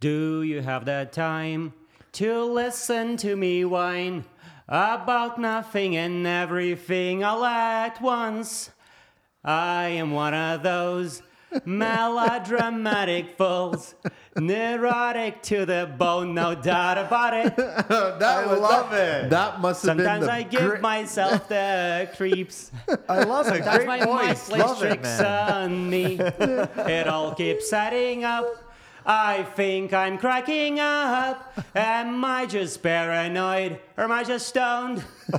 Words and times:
Do 0.00 0.42
you 0.42 0.62
have 0.62 0.84
the 0.84 1.08
time 1.10 1.72
to 2.12 2.44
listen 2.44 3.16
to 3.18 3.34
me 3.34 3.64
whine 3.64 4.24
about 4.68 5.40
nothing 5.40 5.96
and 5.96 6.26
everything 6.26 7.24
all 7.24 7.44
at 7.44 8.00
once? 8.00 8.70
I 9.44 9.88
am 9.88 10.12
one 10.12 10.34
of 10.34 10.62
those 10.62 11.22
melodramatic 11.64 13.36
fools, 13.36 13.94
neurotic 14.36 15.42
to 15.42 15.64
the 15.66 15.92
bone, 15.98 16.34
no 16.34 16.54
doubt 16.54 16.98
about 16.98 17.34
it. 17.34 17.56
that 17.56 18.22
I 18.22 18.46
was- 18.46 18.60
love 18.60 18.90
that- 18.90 19.24
it. 19.24 19.30
That 19.30 19.60
must 19.60 19.82
have 19.84 19.96
Sometimes 19.96 20.20
been 20.20 20.26
the 20.26 20.32
I 20.32 20.42
give 20.42 20.80
myself 20.80 21.48
the 21.48 22.08
creeps. 22.16 22.70
I 23.08 23.24
love 23.24 23.48
it. 23.48 23.64
That's 23.64 23.78
Great 23.84 23.86
my 23.88 24.04
mind 24.04 24.10
voice. 24.28 24.48
plays 24.48 24.60
Love 24.62 24.78
tricks 24.78 25.20
on 25.20 25.90
me. 25.90 26.18
it 26.20 27.08
all 27.08 27.34
keeps 27.34 27.68
setting 27.68 28.22
up. 28.24 28.46
I 29.06 29.42
think 29.42 29.92
I'm 29.92 30.18
cracking 30.18 30.80
up. 30.80 31.58
Am 31.74 32.24
I 32.24 32.46
just 32.46 32.82
paranoid 32.82 33.80
or 33.96 34.04
am 34.04 34.12
I 34.12 34.24
just 34.24 34.48
stoned? 34.48 35.04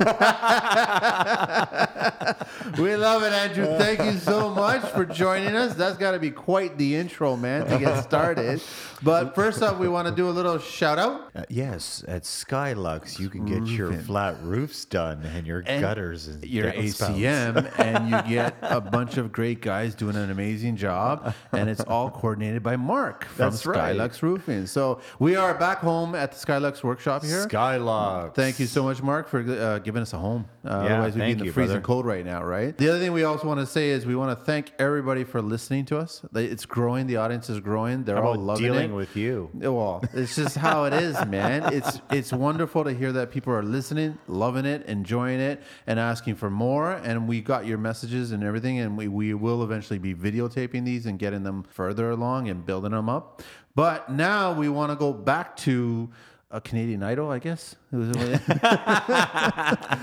We 2.77 2.95
love 2.95 3.23
it, 3.23 3.33
Andrew. 3.33 3.65
Thank 3.77 3.99
you 4.03 4.19
so 4.19 4.49
much 4.49 4.81
for 4.91 5.05
joining 5.05 5.55
us. 5.55 5.73
That's 5.75 5.97
got 5.97 6.11
to 6.11 6.19
be 6.19 6.31
quite 6.31 6.77
the 6.77 6.95
intro, 6.95 7.35
man, 7.35 7.65
to 7.67 7.77
get 7.79 8.03
started. 8.03 8.61
But 9.01 9.33
first 9.35 9.61
up, 9.61 9.79
we 9.79 9.87
want 9.87 10.07
to 10.07 10.13
do 10.15 10.29
a 10.29 10.31
little 10.31 10.59
shout 10.59 10.99
out. 10.99 11.31
Uh, 11.35 11.43
yes, 11.49 12.03
at 12.07 12.23
Skylux, 12.23 13.19
you 13.19 13.29
can 13.29 13.45
get 13.45 13.65
your 13.65 13.93
flat 13.93 14.35
roofs 14.43 14.85
done 14.85 15.23
and 15.23 15.47
your 15.47 15.63
And 15.65 15.81
gutters 15.81 16.27
and 16.27 16.43
your. 16.45 16.71
ACM, 16.71 17.71
and 17.79 18.09
you 18.09 18.21
get 18.35 18.55
a 18.61 18.79
bunch 18.79 19.17
of 19.17 19.31
great 19.31 19.61
guys 19.61 19.95
doing 19.95 20.15
an 20.15 20.29
amazing 20.29 20.75
job, 20.75 21.33
and 21.51 21.69
it's 21.69 21.81
all 21.81 22.09
coordinated 22.11 22.61
by 22.63 22.75
Mark 22.75 23.25
from 23.25 23.51
That's 23.51 23.65
right. 23.65 23.95
Skylux 23.95 24.21
Roofing. 24.21 24.67
So 24.67 25.01
we 25.17 25.35
are 25.35 25.53
back 25.53 25.79
home 25.79 26.15
at 26.15 26.31
the 26.31 26.37
Skylux 26.37 26.83
workshop 26.83 27.23
here. 27.23 27.45
Skylux. 27.47 28.35
Thank 28.35 28.59
you 28.59 28.67
so 28.67 28.83
much, 28.83 29.01
Mark, 29.01 29.27
for 29.27 29.39
uh, 29.39 29.78
giving 29.83 30.01
us 30.01 30.13
a 30.13 30.17
home. 30.17 30.45
Uh, 30.65 30.69
Yeah, 30.69 30.75
otherwise, 30.93 31.15
we'd 31.15 31.21
be 31.25 31.31
in 31.31 31.37
the 31.39 31.45
you, 31.45 31.51
freezing 31.51 31.75
brother. 31.75 31.85
cold 31.85 32.05
right 32.05 32.25
now, 32.25 32.43
right? 32.43 32.77
The 32.77 32.89
other 32.89 32.99
thing 32.99 33.13
we 33.13 33.23
also 33.23 33.47
want 33.47 33.59
to 33.59 33.65
say 33.65 33.89
is 33.89 34.05
we 34.05 34.15
want 34.15 34.37
to 34.37 34.45
thank 34.45 34.71
everybody 34.79 35.23
for 35.23 35.41
listening 35.41 35.85
to 35.85 35.97
us. 35.97 36.23
It's 36.35 36.65
growing. 36.65 37.07
The 37.07 37.17
audience 37.17 37.49
is 37.49 37.59
growing. 37.59 38.03
They're 38.03 38.23
all 38.23 38.35
loving 38.35 38.63
dealing 38.65 38.91
it. 38.91 38.95
with 38.95 39.15
you? 39.15 39.49
Well, 39.53 40.03
it's 40.13 40.35
just 40.35 40.55
how 40.57 40.85
it 40.85 40.93
is, 40.93 41.15
man. 41.27 41.73
It's 41.73 42.01
it's 42.11 42.31
wonderful 42.33 42.83
to 42.83 42.93
hear 42.93 43.11
that 43.13 43.31
people 43.31 43.53
are 43.53 43.63
listening, 43.63 44.17
loving 44.27 44.65
it, 44.65 44.85
enjoying 44.85 45.39
it, 45.39 45.61
and 45.87 45.99
asking 45.99 46.35
for 46.35 46.49
more. 46.49 46.91
And 46.93 47.27
we 47.27 47.41
got 47.41 47.65
your 47.65 47.77
messages 47.77 48.31
and 48.31 48.43
everything, 48.43 48.79
and 48.79 48.97
we, 48.97 49.07
we 49.07 49.33
will 49.33 49.63
eventually 49.63 49.99
be 49.99 50.13
videotaping 50.13 50.85
these 50.85 51.05
and 51.05 51.17
getting 51.19 51.43
them 51.43 51.63
further 51.63 52.09
along 52.11 52.49
and 52.49 52.65
building 52.65 52.91
them 52.91 53.09
up. 53.09 53.41
But 53.75 54.09
now 54.11 54.53
we 54.53 54.67
want 54.67 54.91
to 54.91 54.95
go 54.95 55.13
back 55.13 55.55
to 55.57 56.09
a 56.51 56.59
Canadian 56.59 57.03
Idol, 57.03 57.29
I 57.29 57.39
guess. 57.39 57.75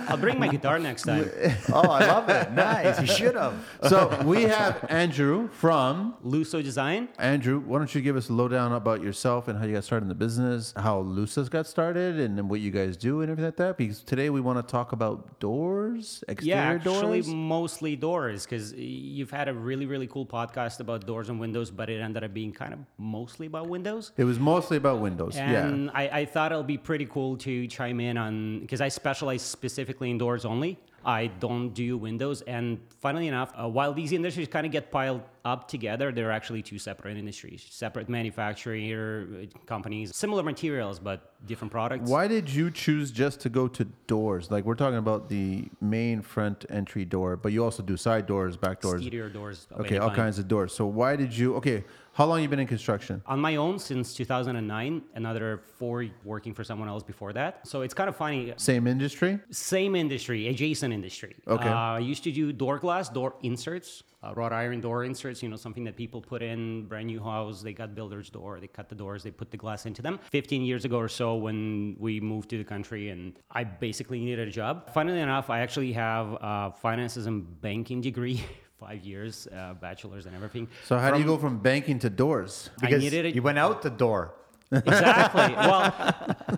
I'll 0.09 0.17
bring 0.17 0.39
my 0.39 0.49
guitar 0.49 0.79
next 0.79 1.03
time. 1.05 1.31
Oh, 1.73 1.81
I 1.91 2.07
love 2.07 2.29
it. 2.29 2.53
Nice. 2.53 3.01
You 3.01 3.07
should 3.07 3.35
have. 3.35 3.55
so 3.89 4.23
we 4.25 4.43
have 4.45 4.85
Andrew 4.89 5.49
from 5.53 6.15
Lusso 6.25 6.63
Design. 6.63 7.09
Andrew, 7.19 7.61
why 7.61 7.79
don't 7.79 7.95
you 7.95 8.01
give 8.01 8.17
us 8.17 8.29
a 8.29 8.33
lowdown 8.33 8.73
about 8.73 9.03
yourself 9.03 9.49
and 9.49 9.59
how 9.59 9.65
you 9.67 9.75
got 9.75 9.85
started 9.85 10.05
in 10.05 10.09
the 10.09 10.15
business, 10.15 10.73
how 10.77 11.03
Lusso's 11.03 11.49
got 11.49 11.67
started, 11.67 12.19
and 12.21 12.37
then 12.39 12.49
what 12.49 12.61
you 12.61 12.71
guys 12.71 12.97
do 12.97 13.21
and 13.21 13.31
everything 13.31 13.47
like 13.49 13.57
that? 13.57 13.77
Because 13.77 14.01
today 14.03 14.31
we 14.31 14.41
want 14.41 14.59
to 14.59 14.71
talk 14.71 14.93
about 14.93 15.39
doors, 15.41 16.23
exterior 16.29 16.57
Yeah, 16.57 16.73
actually, 16.75 17.21
doors. 17.23 17.29
mostly 17.29 17.97
doors, 17.97 18.45
because 18.47 18.73
you've 18.73 19.31
had 19.31 19.49
a 19.49 19.55
really, 19.55 19.87
really 19.87 20.07
cool 20.07 20.27
podcast 20.27 20.81
about 20.81 21.07
doors 21.07 21.29
and 21.29 21.39
windows, 21.41 21.71
but 21.71 21.91
it 21.91 22.01
ended 22.01 22.25
up 22.25 22.33
being 22.33 22.53
kind 22.53 22.73
of 22.73 22.81
mostly 22.99 23.47
about 23.47 23.69
windows. 23.69 24.13
It 24.17 24.25
was 24.25 24.39
mostly 24.39 24.77
about 24.77 25.01
windows. 25.01 25.37
yeah. 25.37 25.67
And 25.67 25.91
I, 25.93 26.09
I 26.21 26.25
thought 26.25 26.53
it'll 26.53 26.63
be 26.65 26.79
pretty 26.79 27.07
cool 27.07 27.37
to 27.39 27.67
chime 27.77 28.01
in 28.01 28.17
on 28.17 28.61
because 28.61 28.81
I 28.81 28.89
specialize 28.89 29.43
specifically 29.43 30.11
in 30.11 30.19
doors 30.19 30.45
only. 30.45 30.79
I 31.07 31.29
don't 31.39 31.73
do 31.73 31.97
windows. 31.97 32.43
And 32.43 32.81
funnily 32.99 33.29
enough, 33.29 33.53
uh, 33.55 33.69
while 33.69 33.93
these 33.95 34.11
industries 34.11 34.49
kind 34.49 34.67
of 34.67 34.73
get 34.73 34.91
piled 34.91 35.23
up 35.45 35.69
together, 35.69 36.11
they're 36.11 36.33
actually 36.33 36.63
two 36.63 36.81
separate 36.81 37.17
industries, 37.17 37.65
separate 37.71 38.09
manufacturer 38.09 38.75
uh, 38.75 39.59
companies, 39.67 40.15
similar 40.17 40.43
materials, 40.43 40.99
but 40.99 41.19
different 41.47 41.71
products. 41.71 42.11
Why 42.11 42.27
did 42.27 42.51
you 42.51 42.73
choose 42.73 43.13
just 43.13 43.39
to 43.43 43.49
go 43.49 43.69
to 43.69 43.85
doors? 44.09 44.51
Like 44.51 44.65
we're 44.65 44.75
talking 44.75 44.99
about 44.99 45.29
the 45.29 45.69
main 45.81 46.23
front 46.23 46.67
entry 46.71 47.05
door, 47.05 47.37
but 47.37 47.53
you 47.53 47.63
also 47.63 47.85
do 47.85 47.97
side 47.97 48.27
doors, 48.27 48.57
back 48.57 48.81
doors. 48.81 49.01
Exterior 49.01 49.29
doors. 49.29 49.69
Okay, 49.79 49.99
all 49.99 50.09
kind. 50.09 50.23
kinds 50.23 50.41
of 50.41 50.49
doors. 50.49 50.75
So 50.75 50.87
why 50.87 51.15
did 51.15 51.37
you? 51.37 51.55
Okay, 51.57 51.85
how 52.17 52.25
long 52.25 52.41
you 52.41 52.49
been 52.49 52.61
in 52.61 52.67
construction? 52.67 53.23
On 53.27 53.39
my 53.39 53.57
own 53.57 53.79
since 53.79 54.15
2009, 54.15 55.03
another 55.17 55.61
four 55.79 56.07
working 56.25 56.55
for 56.55 56.65
someone 56.65 56.89
else 56.89 57.03
before 57.03 57.35
that. 57.35 57.69
So 57.69 57.83
it's 57.83 57.93
kind 57.93 58.09
of 58.09 58.17
funny. 58.17 58.55
Same 58.57 58.87
industry. 58.87 59.39
Same 59.51 59.95
industry, 59.95 60.49
adjacent 60.49 60.95
industry. 60.95 61.37
Okay. 61.47 61.69
Uh, 61.69 61.75
I 61.75 61.99
used 61.99 62.25
to 62.25 62.33
do 62.33 62.55
door 62.55 62.79
glass, 62.79 63.11
door 63.11 63.35
inserts, 63.43 64.03
uh, 64.23 64.33
wrought 64.35 64.55
iron 64.55 64.81
door 64.81 65.05
inserts. 65.05 65.43
You 65.43 65.51
know, 65.51 65.57
something 65.57 65.85
that 65.85 65.95
people 65.95 66.23
put 66.23 66.43
in 66.43 66.87
brand 66.87 67.09
new 67.09 67.23
house. 67.23 67.61
They 67.61 67.75
got 67.75 67.95
builder's 67.95 68.31
door. 68.31 68.61
They 68.61 68.67
cut 68.67 68.89
the 68.89 68.95
doors. 68.95 69.23
They 69.23 69.31
put 69.31 69.51
the 69.51 69.59
glass 69.59 69.85
into 69.85 70.01
them. 70.01 70.19
15 70.31 70.63
years 70.63 70.87
ago 70.87 70.99
or 70.99 71.09
so, 71.09 71.35
when 71.35 71.97
we 71.99 72.19
moved 72.19 72.49
to 72.49 72.57
the 72.57 72.65
country, 72.65 73.11
and 73.11 73.39
I 73.51 73.65
basically 73.65 74.21
needed 74.21 74.49
a 74.49 74.51
job. 74.51 74.91
Funnily 74.95 75.21
enough, 75.21 75.51
I 75.51 75.61
actually 75.61 75.93
have 75.93 76.39
a 76.41 76.73
finances 76.81 77.27
and 77.27 77.61
banking 77.61 78.01
degree. 78.01 78.43
Five 78.79 79.05
years, 79.05 79.49
uh, 79.49 79.73
bachelor's 79.81 80.27
and 80.27 80.35
everything. 80.37 80.69
So 80.85 80.99
how 80.99 81.11
do 81.11 81.19
you 81.19 81.25
go 81.25 81.39
from 81.39 81.59
banking 81.59 81.99
to 82.01 82.11
doors? 82.11 82.69
I 82.83 82.87
Because 82.87 83.03
needed 83.03 83.25
a- 83.27 83.31
you 83.35 83.41
went 83.43 83.59
out 83.59 83.81
the 83.81 83.89
door. 83.91 84.35
exactly. 84.71 85.55
Well, 85.57 85.95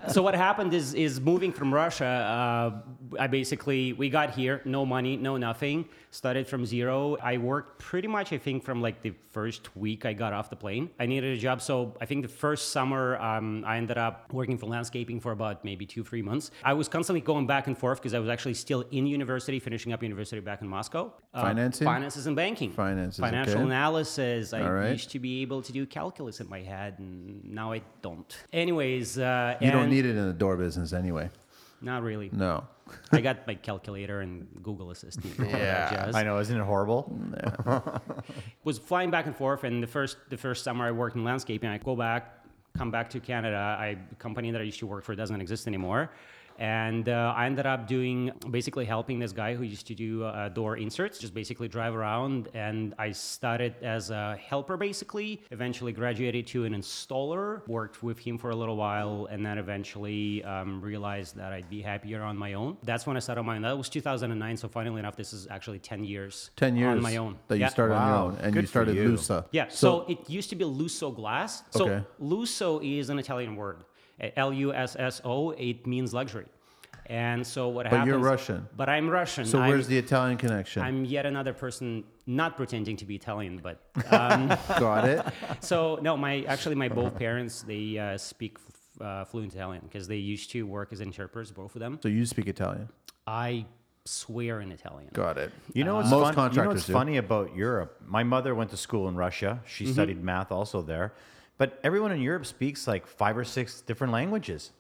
so 0.09 0.23
what 0.23 0.35
happened 0.35 0.75
is 0.75 0.95
is 0.95 1.21
moving 1.21 1.53
from 1.53 1.73
Russia. 1.73 2.07
Uh, 2.07 2.81
I 3.19 3.27
basically 3.27 3.93
we 3.93 4.09
got 4.09 4.31
here, 4.31 4.61
no 4.65 4.85
money, 4.85 5.17
no 5.17 5.37
nothing. 5.37 5.89
Started 6.11 6.47
from 6.47 6.65
zero. 6.65 7.17
I 7.23 7.37
worked 7.37 7.79
pretty 7.79 8.09
much, 8.09 8.33
I 8.33 8.39
think, 8.39 8.65
from 8.65 8.81
like 8.81 9.03
the 9.03 9.13
first 9.31 9.77
week 9.77 10.07
I 10.07 10.15
got 10.15 10.33
off 10.33 10.49
the 10.49 10.57
plane. 10.57 10.89
I 10.99 11.07
needed 11.07 11.37
a 11.37 11.41
job, 11.41 11.61
so 11.61 11.95
I 12.01 12.07
think 12.07 12.23
the 12.23 12.29
first 12.29 12.73
summer 12.73 13.19
um, 13.19 13.63
I 13.67 13.77
ended 13.77 13.99
up 13.99 14.33
working 14.33 14.57
for 14.57 14.67
landscaping 14.67 15.21
for 15.21 15.33
about 15.33 15.65
maybe 15.65 15.85
two, 15.85 16.03
three 16.03 16.23
months. 16.23 16.51
I 16.65 16.73
was 16.73 16.89
constantly 16.89 17.21
going 17.21 17.47
back 17.47 17.67
and 17.67 17.77
forth 17.77 17.99
because 17.99 18.15
I 18.15 18.19
was 18.19 18.31
actually 18.31 18.55
still 18.55 18.85
in 18.91 19.07
university, 19.07 19.59
finishing 19.61 19.93
up 19.93 20.03
university 20.03 20.41
back 20.41 20.63
in 20.63 20.69
Moscow. 20.69 21.13
Uh, 21.35 21.43
Financing? 21.43 21.85
finances 21.85 22.27
and 22.27 22.35
banking, 22.35 22.73
Finances, 22.73 23.21
financial 23.21 23.55
okay. 23.55 23.63
analysis. 23.63 24.53
I 24.53 24.69
right. 24.69 24.93
used 24.93 25.11
to 25.11 25.19
be 25.19 25.43
able 25.43 25.61
to 25.63 25.73
do 25.73 25.87
calculus 25.87 26.41
in 26.41 26.49
my 26.49 26.61
head, 26.61 26.99
and 26.99 27.45
now 27.45 27.73
I 27.73 27.83
don't. 28.03 28.37
Anyways, 28.53 29.19
uh, 29.19 29.57
You 29.61 29.71
don't 29.71 29.91
need 29.91 30.07
it 30.07 30.17
in 30.17 30.27
the 30.27 30.33
door 30.33 30.57
business 30.57 30.93
anyway. 30.93 31.29
Not 31.81 32.03
really. 32.03 32.31
No. 32.33 32.65
I 33.13 33.21
got 33.21 33.47
my 33.47 33.55
calculator 33.55 34.21
and 34.21 34.47
Google 34.63 34.91
Assistant. 34.91 35.39
and 35.39 35.51
Yeah, 35.51 35.91
jazz. 35.91 36.15
I 36.15 36.23
know, 36.23 36.39
isn't 36.39 36.59
it 36.59 36.65
horrible? 36.65 37.15
Was 38.65 38.79
flying 38.79 39.11
back 39.11 39.27
and 39.27 39.37
forth, 39.37 39.65
and 39.65 39.83
the 39.83 39.87
first 39.87 40.17
the 40.31 40.37
first 40.37 40.65
summer 40.65 40.87
I 40.87 40.91
worked 40.91 41.17
in 41.17 41.25
landscaping, 41.25 41.69
I 41.69 41.79
go 41.79 41.95
back, 41.95 42.45
come 42.77 42.91
back 42.91 43.11
to 43.11 43.21
Canada. 43.21 43.77
I 43.79 43.99
a 44.11 44.15
company 44.17 44.51
that 44.51 44.61
I 44.61 44.65
used 44.65 44.79
to 44.81 44.87
work 44.87 45.05
for 45.05 45.15
doesn't 45.15 45.41
exist 45.41 45.67
anymore. 45.67 46.11
And 46.59 47.09
uh, 47.09 47.33
I 47.37 47.47
ended 47.47 47.67
up 47.67 47.87
doing 47.87 48.33
basically 48.51 48.85
helping 48.85 49.19
this 49.21 49.33
guy 49.33 49.55
who 49.55 49.63
used 49.63 49.87
to 49.87 49.95
do 49.95 50.25
uh, 50.25 50.49
door 50.49 50.77
inserts, 50.77 51.19
just 51.19 51.33
basically 51.33 51.69
drive 51.69 51.95
around. 51.95 52.49
And 52.53 52.95
I 52.99 53.13
started 53.13 53.75
as 53.83 54.11
a 54.11 54.37
helper, 54.45 54.77
basically. 54.77 55.43
Eventually 55.53 55.93
graduated 55.93 56.47
to 56.49 56.65
an 56.65 56.75
installer, 56.75 57.67
worked 57.69 58.03
with 58.03 58.19
him 58.19 58.39
for 58.39 58.51
a 58.51 58.57
little 58.57 58.77
while, 58.77 59.29
and 59.31 59.47
then 59.47 59.57
eventually 59.59 60.43
um, 60.45 60.81
realized 60.81 61.37
that 61.37 61.53
I'd 61.53 61.71
be 61.71 61.81
happier 61.81 62.23
on 62.23 62.37
my 62.37 62.55
own. 62.55 62.77
That's 62.83 63.07
when 63.07 63.17
I 63.17 63.21
started 63.21 63.41
on 63.41 63.47
my 63.47 63.57
own. 63.57 63.63
That 63.63 63.79
was 63.79 63.89
2009. 63.89 64.57
So, 64.57 64.69
funnily 64.69 64.99
enough, 64.99 65.17
this 65.17 65.33
is 65.33 65.47
actually 65.51 65.79
10 65.79 66.05
years 66.05 66.51
10 66.57 66.77
years 66.77 66.97
on 66.97 67.03
my 67.03 67.17
own. 67.17 67.37
that 67.49 67.57
you 67.57 67.61
Yeah. 67.63 67.69
started 67.69 67.95
on 67.95 68.09
your 68.09 68.17
own 68.17 68.37
and 68.43 68.53
Good 68.53 68.63
you 68.63 68.67
started 68.67 68.97
you. 68.97 69.13
Lusso. 69.13 69.45
Yeah, 69.53 69.69
so, 69.69 70.05
it 70.09 70.29
used 70.29 70.51
to 70.51 70.57
be 70.57 70.65
Lusso 70.65 71.15
glass. 71.15 71.63
So 71.71 71.85
Okay. 71.89 72.05
Lusso 72.21 72.81
is 72.83 73.11
an 73.11 73.19
Italian 73.19 73.55
word. 73.57 73.85
L 74.37 74.53
U 74.53 74.73
S 74.73 74.97
S 74.99 75.21
O, 75.25 75.51
it 75.51 75.87
means 75.87 76.13
luxury. 76.13 76.47
And 77.09 77.47
so 77.47 77.69
what 77.69 77.85
But 77.85 77.93
happens... 77.93 78.09
you're 78.09 78.19
Russian. 78.19 78.69
But 78.77 78.89
I'm 78.91 79.09
Russian. 79.09 79.47
So 79.47 79.61
I'm, 79.61 79.71
where's 79.71 79.87
the 79.87 79.97
Italian 79.97 80.37
connection? 80.37 80.83
I'm 80.83 81.07
yet 81.07 81.25
another 81.25 81.55
person 81.55 82.05
not 82.27 82.57
pretending 82.57 82.97
to 82.99 83.07
be 83.07 83.15
Italian, 83.15 83.61
but... 83.63 83.81
Um, 84.11 84.49
Got 84.79 85.09
it. 85.09 85.25
so, 85.61 85.99
no, 86.03 86.17
my 86.19 86.43
actually, 86.43 86.75
my 86.75 86.89
both 86.89 87.17
parents, 87.17 87.63
they 87.63 87.97
uh, 87.97 88.19
speak 88.19 88.59
f- 88.59 89.07
uh, 89.07 89.25
fluent 89.25 89.55
Italian 89.55 89.83
because 89.85 90.07
they 90.07 90.17
used 90.17 90.51
to 90.51 90.65
work 90.65 90.93
as 90.93 91.01
interpreters, 91.01 91.51
both 91.51 91.75
of 91.75 91.81
them. 91.81 91.99
So 92.03 92.09
you 92.11 92.27
speak 92.27 92.47
Italian. 92.47 92.91
I 93.27 93.65
swear 94.05 94.61
in 94.61 94.71
Italian. 94.71 95.11
Got 95.15 95.39
it. 95.39 95.51
You 95.73 95.85
know 95.85 95.97
what's, 95.97 96.11
Most 96.11 96.35
fun, 96.35 96.53
you 96.53 96.63
know 96.63 96.69
what's 96.69 96.85
funny 96.85 97.17
about 97.17 97.55
Europe? 97.57 98.03
My 98.07 98.23
mother 98.23 98.55
went 98.55 98.71
to 98.71 98.77
school 98.77 99.09
in 99.09 99.17
Russia. 99.17 99.61
She 99.67 99.87
studied 99.87 100.23
math 100.23 100.53
also 100.53 100.83
there. 100.83 101.15
But 101.59 101.81
everyone 101.83 102.13
in 102.13 102.21
Europe 102.21 102.47
speaks 102.47 102.87
like 102.87 103.07
five 103.07 103.37
or 103.37 103.45
six 103.45 103.81
different 103.81 104.13
languages. 104.13 104.71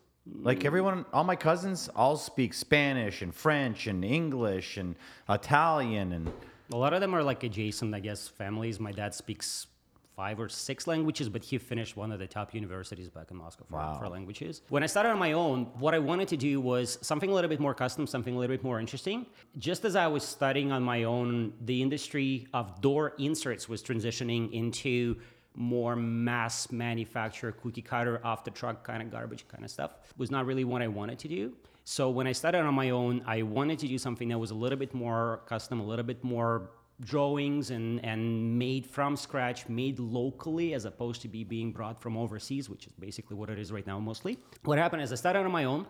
Like 0.42 0.60
mm. 0.60 0.66
everyone, 0.66 1.04
all 1.12 1.24
my 1.24 1.36
cousins 1.36 1.88
all 1.94 2.16
speak 2.16 2.54
Spanish 2.54 3.22
and 3.22 3.34
French 3.34 3.86
and 3.86 4.04
English 4.04 4.76
and 4.76 4.94
Italian 5.28 6.12
and 6.12 6.32
A 6.72 6.76
lot 6.76 6.92
of 6.92 7.00
them 7.00 7.14
are 7.14 7.22
like 7.22 7.42
adjacent, 7.44 7.94
I 7.94 8.00
guess, 8.00 8.28
families. 8.28 8.78
My 8.78 8.92
dad 8.92 9.14
speaks 9.14 9.66
five 10.14 10.40
or 10.40 10.48
six 10.48 10.86
languages, 10.88 11.28
but 11.28 11.44
he 11.44 11.56
finished 11.58 11.96
one 11.96 12.10
of 12.10 12.18
the 12.18 12.26
top 12.26 12.52
universities 12.52 13.08
back 13.08 13.30
in 13.30 13.36
Moscow 13.36 13.64
for, 13.70 13.76
Wow. 13.76 13.98
for 14.00 14.08
languages. 14.08 14.62
When 14.68 14.82
I 14.82 14.86
started 14.86 15.10
on 15.10 15.18
my 15.18 15.32
own, 15.32 15.66
what 15.78 15.94
I 15.94 16.00
wanted 16.00 16.26
to 16.28 16.36
do 16.36 16.60
was 16.60 16.98
something 17.02 17.30
a 17.30 17.32
little 17.32 17.48
bit 17.48 17.60
more 17.60 17.72
custom, 17.72 18.04
something 18.06 18.34
a 18.34 18.38
little 18.38 18.54
bit 18.54 18.64
more 18.64 18.80
interesting. 18.80 19.26
Just 19.58 19.84
as 19.84 19.94
I 19.94 20.08
was 20.08 20.24
studying 20.24 20.72
on 20.72 20.82
my 20.82 21.04
own, 21.04 21.52
the 21.64 21.80
industry 21.80 22.48
of 22.52 22.80
door 22.80 23.14
inserts 23.18 23.68
was 23.68 23.80
transitioning 23.80 24.52
into 24.52 25.16
more 25.54 25.96
mass 25.96 26.70
manufacture, 26.70 27.52
cookie 27.52 27.82
cutter, 27.82 28.20
off 28.24 28.44
the 28.44 28.50
truck 28.50 28.84
kind 28.84 29.02
of 29.02 29.10
garbage 29.10 29.46
kind 29.48 29.64
of 29.64 29.70
stuff. 29.70 29.92
Was 30.16 30.30
not 30.30 30.46
really 30.46 30.64
what 30.64 30.82
I 30.82 30.88
wanted 30.88 31.18
to 31.20 31.28
do. 31.28 31.54
So 31.84 32.10
when 32.10 32.26
I 32.26 32.32
started 32.32 32.60
on 32.60 32.74
my 32.74 32.90
own, 32.90 33.22
I 33.26 33.42
wanted 33.42 33.78
to 33.78 33.88
do 33.88 33.96
something 33.96 34.28
that 34.28 34.38
was 34.38 34.50
a 34.50 34.54
little 34.54 34.78
bit 34.78 34.92
more 34.92 35.40
custom, 35.46 35.80
a 35.80 35.84
little 35.84 36.04
bit 36.04 36.22
more 36.22 36.70
drawings 37.00 37.70
and, 37.70 38.04
and 38.04 38.58
made 38.58 38.84
from 38.84 39.16
scratch, 39.16 39.68
made 39.68 39.98
locally 39.98 40.74
as 40.74 40.84
opposed 40.84 41.22
to 41.22 41.28
be 41.28 41.44
being 41.44 41.72
brought 41.72 42.00
from 42.00 42.16
overseas, 42.16 42.68
which 42.68 42.86
is 42.86 42.92
basically 42.98 43.36
what 43.36 43.48
it 43.50 43.58
is 43.58 43.70
right 43.72 43.86
now 43.86 43.98
mostly. 43.98 44.38
What 44.64 44.78
happened 44.78 45.02
is 45.02 45.12
I 45.12 45.14
started 45.14 45.40
on 45.40 45.52
my 45.52 45.64
own. 45.64 45.86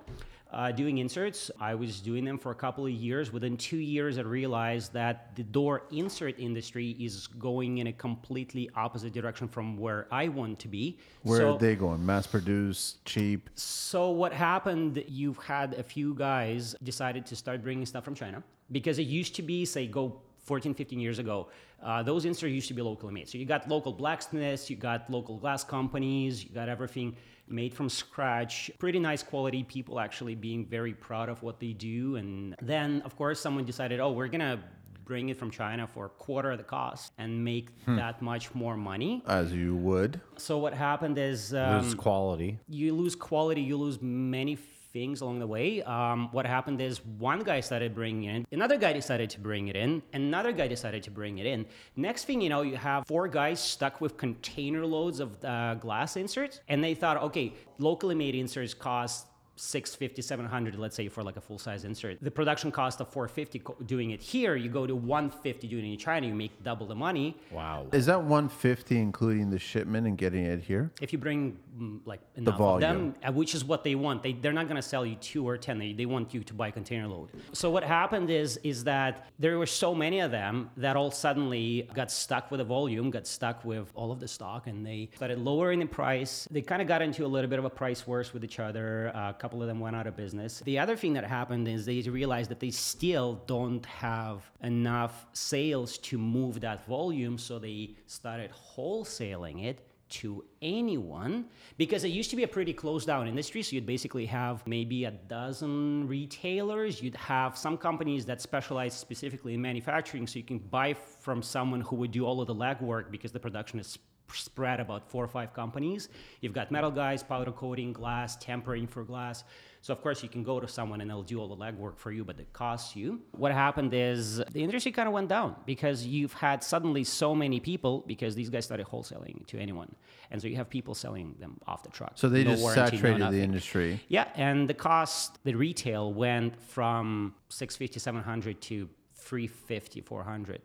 Uh, 0.50 0.72
doing 0.72 0.96
inserts, 0.96 1.50
I 1.60 1.74
was 1.74 2.00
doing 2.00 2.24
them 2.24 2.38
for 2.38 2.52
a 2.52 2.54
couple 2.54 2.86
of 2.86 2.90
years. 2.92 3.30
Within 3.30 3.58
two 3.58 3.76
years, 3.76 4.16
I 4.16 4.22
realized 4.22 4.94
that 4.94 5.36
the 5.36 5.42
door 5.42 5.82
insert 5.90 6.38
industry 6.38 6.96
is 6.98 7.26
going 7.26 7.78
in 7.78 7.88
a 7.88 7.92
completely 7.92 8.70
opposite 8.74 9.12
direction 9.12 9.46
from 9.46 9.76
where 9.76 10.06
I 10.10 10.28
want 10.28 10.58
to 10.60 10.68
be. 10.68 10.98
Where 11.22 11.40
So- 11.40 11.54
are 11.54 11.58
they 11.58 11.76
going? 11.76 12.04
Mass 12.04 12.26
produced, 12.26 13.04
cheap. 13.04 13.50
so 13.56 14.10
what 14.10 14.32
happened? 14.32 15.04
You've 15.06 15.36
had 15.36 15.74
a 15.74 15.82
few 15.82 16.14
guys 16.14 16.74
decided 16.82 17.26
to 17.26 17.36
start 17.36 17.62
bringing 17.62 17.84
stuff 17.84 18.04
from 18.04 18.14
China 18.14 18.42
because 18.72 18.98
it 18.98 19.06
used 19.06 19.34
to 19.36 19.42
be, 19.42 19.66
say, 19.66 19.86
go 19.86 20.22
14, 20.38 20.72
15 20.72 20.98
years 20.98 21.18
ago. 21.18 21.48
Uh, 21.82 22.02
those 22.02 22.24
inserts 22.24 22.52
used 22.54 22.68
to 22.68 22.74
be 22.74 22.80
locally 22.80 23.12
made. 23.12 23.28
So 23.28 23.36
you 23.36 23.44
got 23.44 23.68
local 23.68 23.92
blacksmiths, 23.92 24.70
you 24.70 24.76
got 24.76 25.10
local 25.10 25.36
glass 25.36 25.62
companies, 25.62 26.42
you 26.42 26.50
got 26.54 26.70
everything 26.70 27.14
made 27.50 27.74
from 27.74 27.88
scratch. 27.88 28.70
Pretty 28.78 28.98
nice 28.98 29.22
quality. 29.22 29.62
People 29.64 29.98
actually 30.00 30.34
being 30.34 30.66
very 30.66 30.94
proud 30.94 31.28
of 31.28 31.42
what 31.42 31.60
they 31.60 31.72
do. 31.72 32.16
And 32.16 32.54
then, 32.62 33.02
of 33.02 33.16
course, 33.16 33.40
someone 33.40 33.64
decided, 33.64 34.00
oh, 34.00 34.12
we're 34.12 34.28
gonna 34.28 34.60
bring 35.04 35.30
it 35.30 35.38
from 35.38 35.50
China 35.50 35.86
for 35.86 36.04
a 36.04 36.08
quarter 36.10 36.50
of 36.52 36.58
the 36.58 36.64
cost 36.64 37.12
and 37.16 37.42
make 37.42 37.68
that 37.86 38.20
much 38.20 38.54
more 38.54 38.76
money. 38.76 39.22
As 39.26 39.52
you 39.54 39.74
would. 39.76 40.20
So 40.36 40.58
what 40.58 40.74
happened 40.74 41.16
is 41.16 41.54
um, 41.54 41.82
Lose 41.82 41.94
quality. 41.94 42.58
you 42.68 42.94
lose 42.94 43.14
quality, 43.16 43.62
you 43.62 43.78
lose 43.78 44.02
many 44.02 44.54
things 44.98 45.20
along 45.20 45.38
the 45.38 45.46
way. 45.46 45.82
Um, 45.82 46.28
what 46.32 46.44
happened 46.56 46.80
is 46.80 46.94
one 47.30 47.40
guy 47.50 47.60
started 47.60 47.94
bringing 47.94 48.24
it 48.24 48.34
in, 48.36 48.46
another 48.58 48.76
guy 48.84 48.92
decided 48.92 49.28
to 49.30 49.40
bring 49.48 49.68
it 49.68 49.76
in, 49.84 50.02
another 50.12 50.52
guy 50.60 50.66
decided 50.76 51.02
to 51.04 51.10
bring 51.10 51.38
it 51.38 51.46
in. 51.46 51.60
Next 52.08 52.24
thing 52.24 52.40
you 52.40 52.50
know, 52.54 52.62
you 52.62 52.76
have 52.76 53.06
four 53.06 53.28
guys 53.28 53.60
stuck 53.60 54.00
with 54.00 54.12
container 54.16 54.84
loads 54.84 55.20
of 55.20 55.28
uh, 55.44 55.74
glass 55.86 56.16
inserts, 56.16 56.60
and 56.70 56.82
they 56.82 56.94
thought, 56.94 57.16
okay, 57.28 57.46
locally 57.78 58.16
made 58.24 58.34
inserts 58.34 58.74
cost 58.74 59.26
650 59.60 60.22
700 60.22 60.76
let's 60.76 60.94
say 60.94 61.08
for 61.08 61.24
like 61.24 61.36
a 61.36 61.40
full 61.40 61.58
size 61.58 61.82
insert 61.84 62.22
the 62.22 62.30
production 62.30 62.70
cost 62.70 63.00
of 63.00 63.08
450 63.08 63.58
co- 63.58 63.76
doing 63.86 64.12
it 64.12 64.20
here 64.20 64.54
you 64.54 64.68
go 64.70 64.86
to 64.86 64.94
150 64.94 65.66
doing 65.66 65.84
it 65.84 65.92
in 65.94 65.98
china 65.98 66.28
you 66.28 66.34
make 66.44 66.52
double 66.62 66.86
the 66.86 66.94
money 66.94 67.36
Wow. 67.50 67.86
Is 67.90 68.06
that 68.06 68.20
150 68.20 68.96
including 68.96 69.50
the 69.50 69.58
shipment 69.58 70.06
and 70.06 70.16
getting 70.16 70.44
it 70.44 70.60
here? 70.62 70.92
if 71.00 71.12
you 71.12 71.18
bring 71.18 71.58
like 72.04 72.20
enough 72.36 72.54
of 72.54 72.58
volume. 72.58 72.80
them, 72.80 73.14
uh, 73.26 73.32
which 73.32 73.54
is 73.54 73.64
what 73.64 73.84
they 73.84 73.94
want, 73.94 74.22
they 74.22 74.32
they're 74.32 74.52
not 74.52 74.66
going 74.66 74.76
to 74.76 74.82
sell 74.82 75.04
you 75.04 75.16
two 75.16 75.46
or 75.48 75.56
ten. 75.56 75.78
They, 75.78 75.92
they 75.92 76.06
want 76.06 76.34
you 76.34 76.42
to 76.44 76.54
buy 76.54 76.70
container 76.70 77.08
load. 77.08 77.30
So 77.52 77.70
what 77.70 77.84
happened 77.84 78.30
is 78.30 78.58
is 78.58 78.84
that 78.84 79.28
there 79.38 79.58
were 79.58 79.66
so 79.66 79.94
many 79.94 80.20
of 80.20 80.30
them 80.30 80.70
that 80.76 80.96
all 80.96 81.10
suddenly 81.10 81.88
got 81.94 82.10
stuck 82.10 82.50
with 82.50 82.58
the 82.58 82.64
volume, 82.64 83.10
got 83.10 83.26
stuck 83.26 83.64
with 83.64 83.90
all 83.94 84.12
of 84.12 84.20
the 84.20 84.28
stock, 84.28 84.66
and 84.66 84.84
they 84.84 85.10
started 85.16 85.38
lowering 85.38 85.80
the 85.80 85.86
price. 85.86 86.48
They 86.50 86.62
kind 86.62 86.82
of 86.82 86.88
got 86.88 87.02
into 87.02 87.24
a 87.24 87.28
little 87.28 87.50
bit 87.50 87.58
of 87.58 87.64
a 87.64 87.70
price 87.70 88.06
wars 88.06 88.32
with 88.32 88.44
each 88.44 88.58
other. 88.58 89.06
a 89.08 89.34
couple 89.38 89.62
of 89.62 89.68
them 89.68 89.80
went 89.80 89.96
out 89.96 90.06
of 90.06 90.16
business. 90.16 90.60
The 90.64 90.78
other 90.78 90.96
thing 90.96 91.12
that 91.14 91.24
happened 91.24 91.68
is 91.68 91.86
they 91.86 92.00
realized 92.02 92.50
that 92.50 92.60
they 92.60 92.70
still 92.70 93.42
don't 93.46 93.84
have 93.86 94.50
enough 94.62 95.26
sales 95.32 95.98
to 95.98 96.18
move 96.18 96.60
that 96.60 96.86
volume, 96.86 97.38
so 97.38 97.58
they 97.58 97.94
started 98.06 98.50
wholesaling 98.76 99.64
it 99.64 99.87
to 100.08 100.44
anyone 100.62 101.46
because 101.76 102.04
it 102.04 102.08
used 102.08 102.30
to 102.30 102.36
be 102.36 102.42
a 102.42 102.48
pretty 102.48 102.72
closed 102.72 103.06
down 103.06 103.28
industry. 103.28 103.62
So 103.62 103.76
you'd 103.76 103.86
basically 103.86 104.26
have 104.26 104.66
maybe 104.66 105.04
a 105.04 105.10
dozen 105.10 106.06
retailers. 106.08 107.02
You'd 107.02 107.16
have 107.16 107.56
some 107.56 107.76
companies 107.76 108.24
that 108.26 108.40
specialize 108.40 108.94
specifically 108.94 109.54
in 109.54 109.62
manufacturing. 109.62 110.26
So 110.26 110.38
you 110.38 110.44
can 110.44 110.58
buy 110.58 110.94
from 110.94 111.42
someone 111.42 111.80
who 111.82 111.96
would 111.96 112.10
do 112.10 112.26
all 112.26 112.40
of 112.40 112.46
the 112.46 112.54
legwork 112.54 113.10
because 113.10 113.32
the 113.32 113.40
production 113.40 113.78
is 113.78 113.98
spread 114.32 114.80
about 114.80 115.08
four 115.10 115.24
or 115.24 115.28
five 115.28 115.54
companies. 115.54 116.08
You've 116.40 116.52
got 116.52 116.70
metal 116.70 116.90
guys, 116.90 117.22
powder 117.22 117.52
coating, 117.52 117.92
glass, 117.92 118.36
tempering 118.36 118.86
for 118.86 119.02
glass. 119.04 119.44
So 119.80 119.92
of 119.92 120.02
course 120.02 120.22
you 120.22 120.28
can 120.28 120.42
go 120.42 120.60
to 120.60 120.68
someone 120.68 121.00
and 121.00 121.08
they'll 121.08 121.22
do 121.22 121.40
all 121.40 121.48
the 121.48 121.56
legwork 121.56 121.96
for 121.98 122.10
you, 122.10 122.24
but 122.24 122.38
it 122.40 122.52
costs 122.52 122.96
you. 122.96 123.20
What 123.32 123.52
happened 123.52 123.94
is 123.94 124.38
the 124.52 124.62
industry 124.62 124.92
kind 124.92 125.08
of 125.08 125.14
went 125.14 125.28
down 125.28 125.54
because 125.66 126.04
you've 126.06 126.32
had 126.32 126.62
suddenly 126.62 127.04
so 127.04 127.34
many 127.34 127.60
people 127.60 128.04
because 128.06 128.34
these 128.34 128.50
guys 128.50 128.64
started 128.64 128.86
wholesaling 128.86 129.46
to 129.46 129.58
anyone, 129.58 129.94
and 130.30 130.40
so 130.42 130.48
you 130.48 130.56
have 130.56 130.68
people 130.68 130.94
selling 130.94 131.34
them 131.38 131.58
off 131.66 131.82
the 131.82 131.90
truck. 131.90 132.12
So 132.16 132.28
they 132.28 132.44
No 132.44 132.50
just 132.50 132.62
warranty, 132.62 132.80
no 132.80 133.02
saturated 133.02 133.30
the 133.30 133.40
industry. 133.40 134.00
Yeah, 134.08 134.28
and 134.34 134.68
the 134.68 134.74
cost, 134.74 135.38
the 135.44 135.54
retail 135.54 136.12
went 136.12 136.60
from 136.60 137.34
650, 137.48 138.00
700 138.00 138.60
to 138.62 138.88
350, 139.14 140.00
400. 140.00 140.60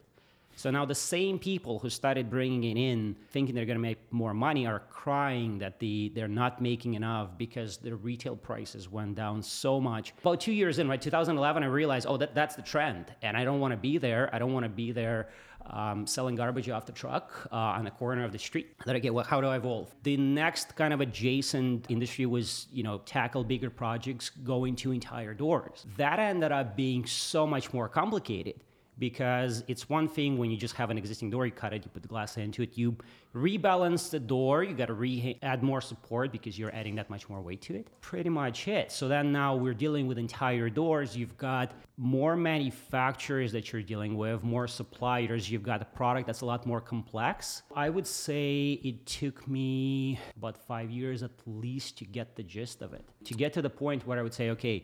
So 0.55 0.69
now 0.71 0.85
the 0.85 0.95
same 0.95 1.39
people 1.39 1.79
who 1.79 1.89
started 1.89 2.29
bringing 2.29 2.63
it 2.63 2.79
in, 2.79 3.15
thinking 3.31 3.55
they're 3.55 3.65
going 3.65 3.77
to 3.77 3.81
make 3.81 3.99
more 4.11 4.33
money, 4.33 4.65
are 4.65 4.79
crying 4.89 5.57
that 5.59 5.79
the 5.79 6.11
they're 6.15 6.27
not 6.27 6.61
making 6.61 6.93
enough 6.93 7.37
because 7.37 7.77
the 7.77 7.95
retail 7.95 8.35
prices 8.35 8.89
went 8.89 9.15
down 9.15 9.41
so 9.41 9.79
much. 9.79 10.13
About 10.21 10.39
two 10.39 10.53
years 10.53 10.79
in, 10.79 10.87
right, 10.87 11.01
2011, 11.01 11.63
I 11.63 11.65
realized, 11.65 12.07
oh, 12.07 12.17
that, 12.17 12.35
that's 12.35 12.55
the 12.55 12.61
trend, 12.61 13.13
and 13.21 13.35
I 13.35 13.43
don't 13.43 13.59
want 13.59 13.71
to 13.71 13.77
be 13.77 13.97
there. 13.97 14.29
I 14.33 14.39
don't 14.39 14.53
want 14.53 14.63
to 14.63 14.69
be 14.69 14.91
there 14.91 15.29
um, 15.67 16.05
selling 16.05 16.35
garbage 16.35 16.69
off 16.69 16.85
the 16.85 16.91
truck 16.91 17.47
uh, 17.51 17.55
on 17.55 17.85
the 17.85 17.91
corner 17.91 18.23
of 18.23 18.31
the 18.31 18.39
street. 18.39 18.75
That 18.85 18.95
okay, 18.97 19.09
well, 19.09 19.25
how 19.25 19.41
do 19.41 19.47
I 19.47 19.57
evolve? 19.57 19.93
The 20.03 20.17
next 20.17 20.75
kind 20.75 20.93
of 20.93 21.01
adjacent 21.01 21.87
industry 21.89 22.25
was, 22.25 22.67
you 22.71 22.83
know, 22.83 22.99
tackle 22.99 23.43
bigger 23.43 23.69
projects, 23.69 24.29
going 24.29 24.75
to 24.77 24.91
entire 24.91 25.33
doors. 25.33 25.85
That 25.97 26.19
ended 26.19 26.51
up 26.51 26.75
being 26.75 27.05
so 27.05 27.47
much 27.47 27.73
more 27.73 27.87
complicated 27.87 28.55
because 28.99 29.63
it's 29.67 29.89
one 29.89 30.07
thing 30.07 30.37
when 30.37 30.51
you 30.51 30.57
just 30.57 30.75
have 30.75 30.89
an 30.89 30.97
existing 30.97 31.29
door, 31.29 31.45
you 31.45 31.51
cut 31.51 31.73
it, 31.73 31.83
you 31.83 31.89
put 31.89 32.01
the 32.01 32.07
glass 32.07 32.37
into 32.37 32.61
it, 32.61 32.77
you 32.77 32.95
rebalance 33.35 34.09
the 34.11 34.19
door, 34.19 34.63
you 34.63 34.75
got 34.75 34.85
to 34.85 34.93
re- 34.93 35.37
add 35.41 35.63
more 35.63 35.81
support 35.81 36.31
because 36.31 36.57
you're 36.59 36.73
adding 36.75 36.95
that 36.95 37.09
much 37.09 37.27
more 37.29 37.41
weight 37.41 37.61
to 37.61 37.75
it. 37.75 37.87
Pretty 38.01 38.29
much 38.29 38.67
it. 38.67 38.91
So 38.91 39.07
then 39.07 39.31
now 39.31 39.55
we're 39.55 39.73
dealing 39.73 40.05
with 40.07 40.17
entire 40.17 40.69
doors. 40.69 41.17
You've 41.17 41.37
got 41.37 41.71
more 41.97 42.35
manufacturers 42.35 43.51
that 43.51 43.71
you're 43.71 43.81
dealing 43.81 44.15
with, 44.15 44.43
more 44.43 44.67
suppliers. 44.67 45.49
You've 45.49 45.63
got 45.63 45.81
a 45.81 45.85
product 45.85 46.27
that's 46.27 46.41
a 46.41 46.45
lot 46.45 46.65
more 46.65 46.81
complex. 46.81 47.63
I 47.75 47.89
would 47.89 48.07
say 48.07 48.79
it 48.83 49.05
took 49.05 49.47
me 49.47 50.19
about 50.37 50.57
five 50.57 50.91
years 50.91 51.23
at 51.23 51.31
least 51.45 51.97
to 51.99 52.05
get 52.05 52.35
the 52.35 52.43
gist 52.43 52.81
of 52.81 52.93
it, 52.93 53.03
to 53.25 53.33
get 53.33 53.53
to 53.53 53.61
the 53.61 53.69
point 53.69 54.05
where 54.05 54.19
I 54.19 54.21
would 54.21 54.33
say, 54.33 54.51
okay, 54.51 54.83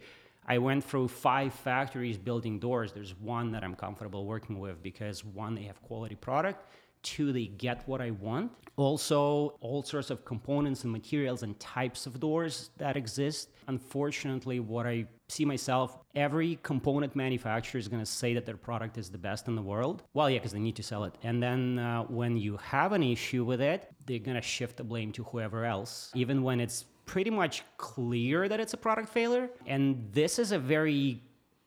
I 0.50 0.58
went 0.58 0.84
through 0.84 1.10
five 1.10 1.54
factories 1.54 2.18
building 2.18 2.58
doors. 2.58 2.92
There's 2.92 3.14
one 3.16 3.52
that 3.52 3.64
I'm 3.64 3.76
comfortable 3.76 4.26
working 4.26 4.60
with 4.60 4.82
because 4.82 5.24
one, 5.24 5.54
they 5.54 5.64
have 5.64 5.80
quality 5.84 6.16
product. 6.16 6.66
Two, 7.04 7.32
they 7.32 7.46
get 7.46 7.88
what 7.88 8.02
I 8.02 8.12
want. 8.12 8.52
Also, 8.76 9.56
all 9.62 9.84
sorts 9.84 10.10
of 10.10 10.26
components 10.26 10.84
and 10.84 10.92
materials 10.92 11.44
and 11.44 11.58
types 11.60 12.08
of 12.08 12.20
doors 12.20 12.72
that 12.78 12.98
exist. 12.98 13.52
Unfortunately, 13.68 14.60
what 14.60 14.88
I 14.88 15.06
see 15.30 15.46
myself, 15.46 16.00
every 16.16 16.58
component 16.64 17.16
manufacturer 17.16 17.80
is 17.80 17.88
going 17.88 18.02
to 18.02 18.12
say 18.12 18.34
that 18.34 18.46
their 18.46 18.58
product 18.58 18.98
is 18.98 19.10
the 19.10 19.18
best 19.18 19.48
in 19.48 19.56
the 19.56 19.62
world. 19.62 20.04
Well, 20.14 20.30
yeah, 20.30 20.40
because 20.40 20.52
they 20.52 20.60
need 20.60 20.76
to 20.78 20.84
sell 20.84 21.04
it. 21.04 21.14
And 21.24 21.42
then 21.42 21.80
uh, 21.80 22.04
when 22.04 22.36
you 22.36 22.58
have 22.58 22.92
an 22.92 23.04
issue 23.04 23.46
with 23.46 23.62
it, 23.62 23.88
they're 24.06 24.20
going 24.20 24.36
to 24.36 24.42
shift 24.42 24.78
the 24.78 24.84
blame 24.84 25.12
to 25.14 25.24
whoever 25.26 25.64
else, 25.64 26.12
even 26.16 26.42
when 26.42 26.60
it's 26.60 26.86
pretty 27.10 27.32
much 27.32 27.64
clear 27.78 28.48
that 28.48 28.60
it's 28.60 28.76
a 28.76 28.78
product 28.78 29.10
failure. 29.10 29.50
And 29.66 30.08
this 30.12 30.38
is 30.38 30.52
a 30.52 30.60
very 30.60 31.24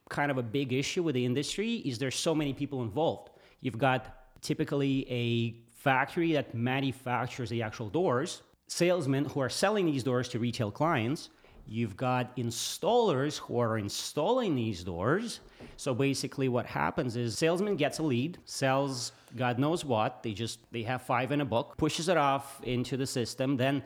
kind 0.08 0.30
of 0.30 0.38
a 0.38 0.42
big 0.42 0.72
issue 0.72 1.02
with 1.02 1.16
the 1.16 1.24
industry 1.24 1.76
is 1.78 1.98
there's 1.98 2.14
so 2.14 2.32
many 2.32 2.52
people 2.52 2.80
involved. 2.82 3.30
You've 3.60 3.76
got 3.76 4.00
typically 4.40 5.04
a 5.10 5.56
factory 5.74 6.32
that 6.34 6.54
manufactures 6.54 7.50
the 7.50 7.60
actual 7.60 7.88
doors, 7.88 8.42
salesmen 8.68 9.24
who 9.24 9.40
are 9.40 9.48
selling 9.48 9.84
these 9.84 10.04
doors 10.04 10.28
to 10.28 10.38
retail 10.38 10.70
clients. 10.70 11.30
You've 11.66 11.96
got 11.96 12.36
installers 12.36 13.38
who 13.38 13.58
are 13.58 13.78
installing 13.78 14.54
these 14.54 14.84
doors. 14.84 15.40
So 15.76 15.92
basically 15.92 16.48
what 16.48 16.66
happens 16.66 17.16
is 17.16 17.36
salesman 17.36 17.74
gets 17.74 17.98
a 17.98 18.04
lead, 18.04 18.38
sells 18.44 19.10
God 19.34 19.58
knows 19.58 19.84
what, 19.84 20.22
they 20.22 20.34
just 20.34 20.60
they 20.70 20.84
have 20.84 21.02
five 21.02 21.32
in 21.32 21.40
a 21.40 21.44
book, 21.44 21.76
pushes 21.78 22.08
it 22.08 22.16
off 22.16 22.62
into 22.62 22.96
the 22.96 23.06
system, 23.06 23.56
then 23.56 23.82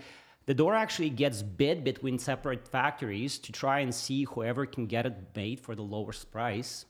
the 0.47 0.55
door 0.55 0.75
actually 0.75 1.11
gets 1.11 1.43
bid 1.43 1.85
between 1.85 2.19
separate 2.19 2.67
factories 2.67 3.39
to 3.39 3.53
try 3.53 3.81
and 3.81 3.95
see 3.95 4.25
whoever 4.25 4.65
can 4.65 4.87
get 4.87 5.05
it 5.05 5.15
made 5.35 5.61
for 5.61 5.75
the 5.75 5.83
lowest 5.83 6.31
price. 6.31 6.87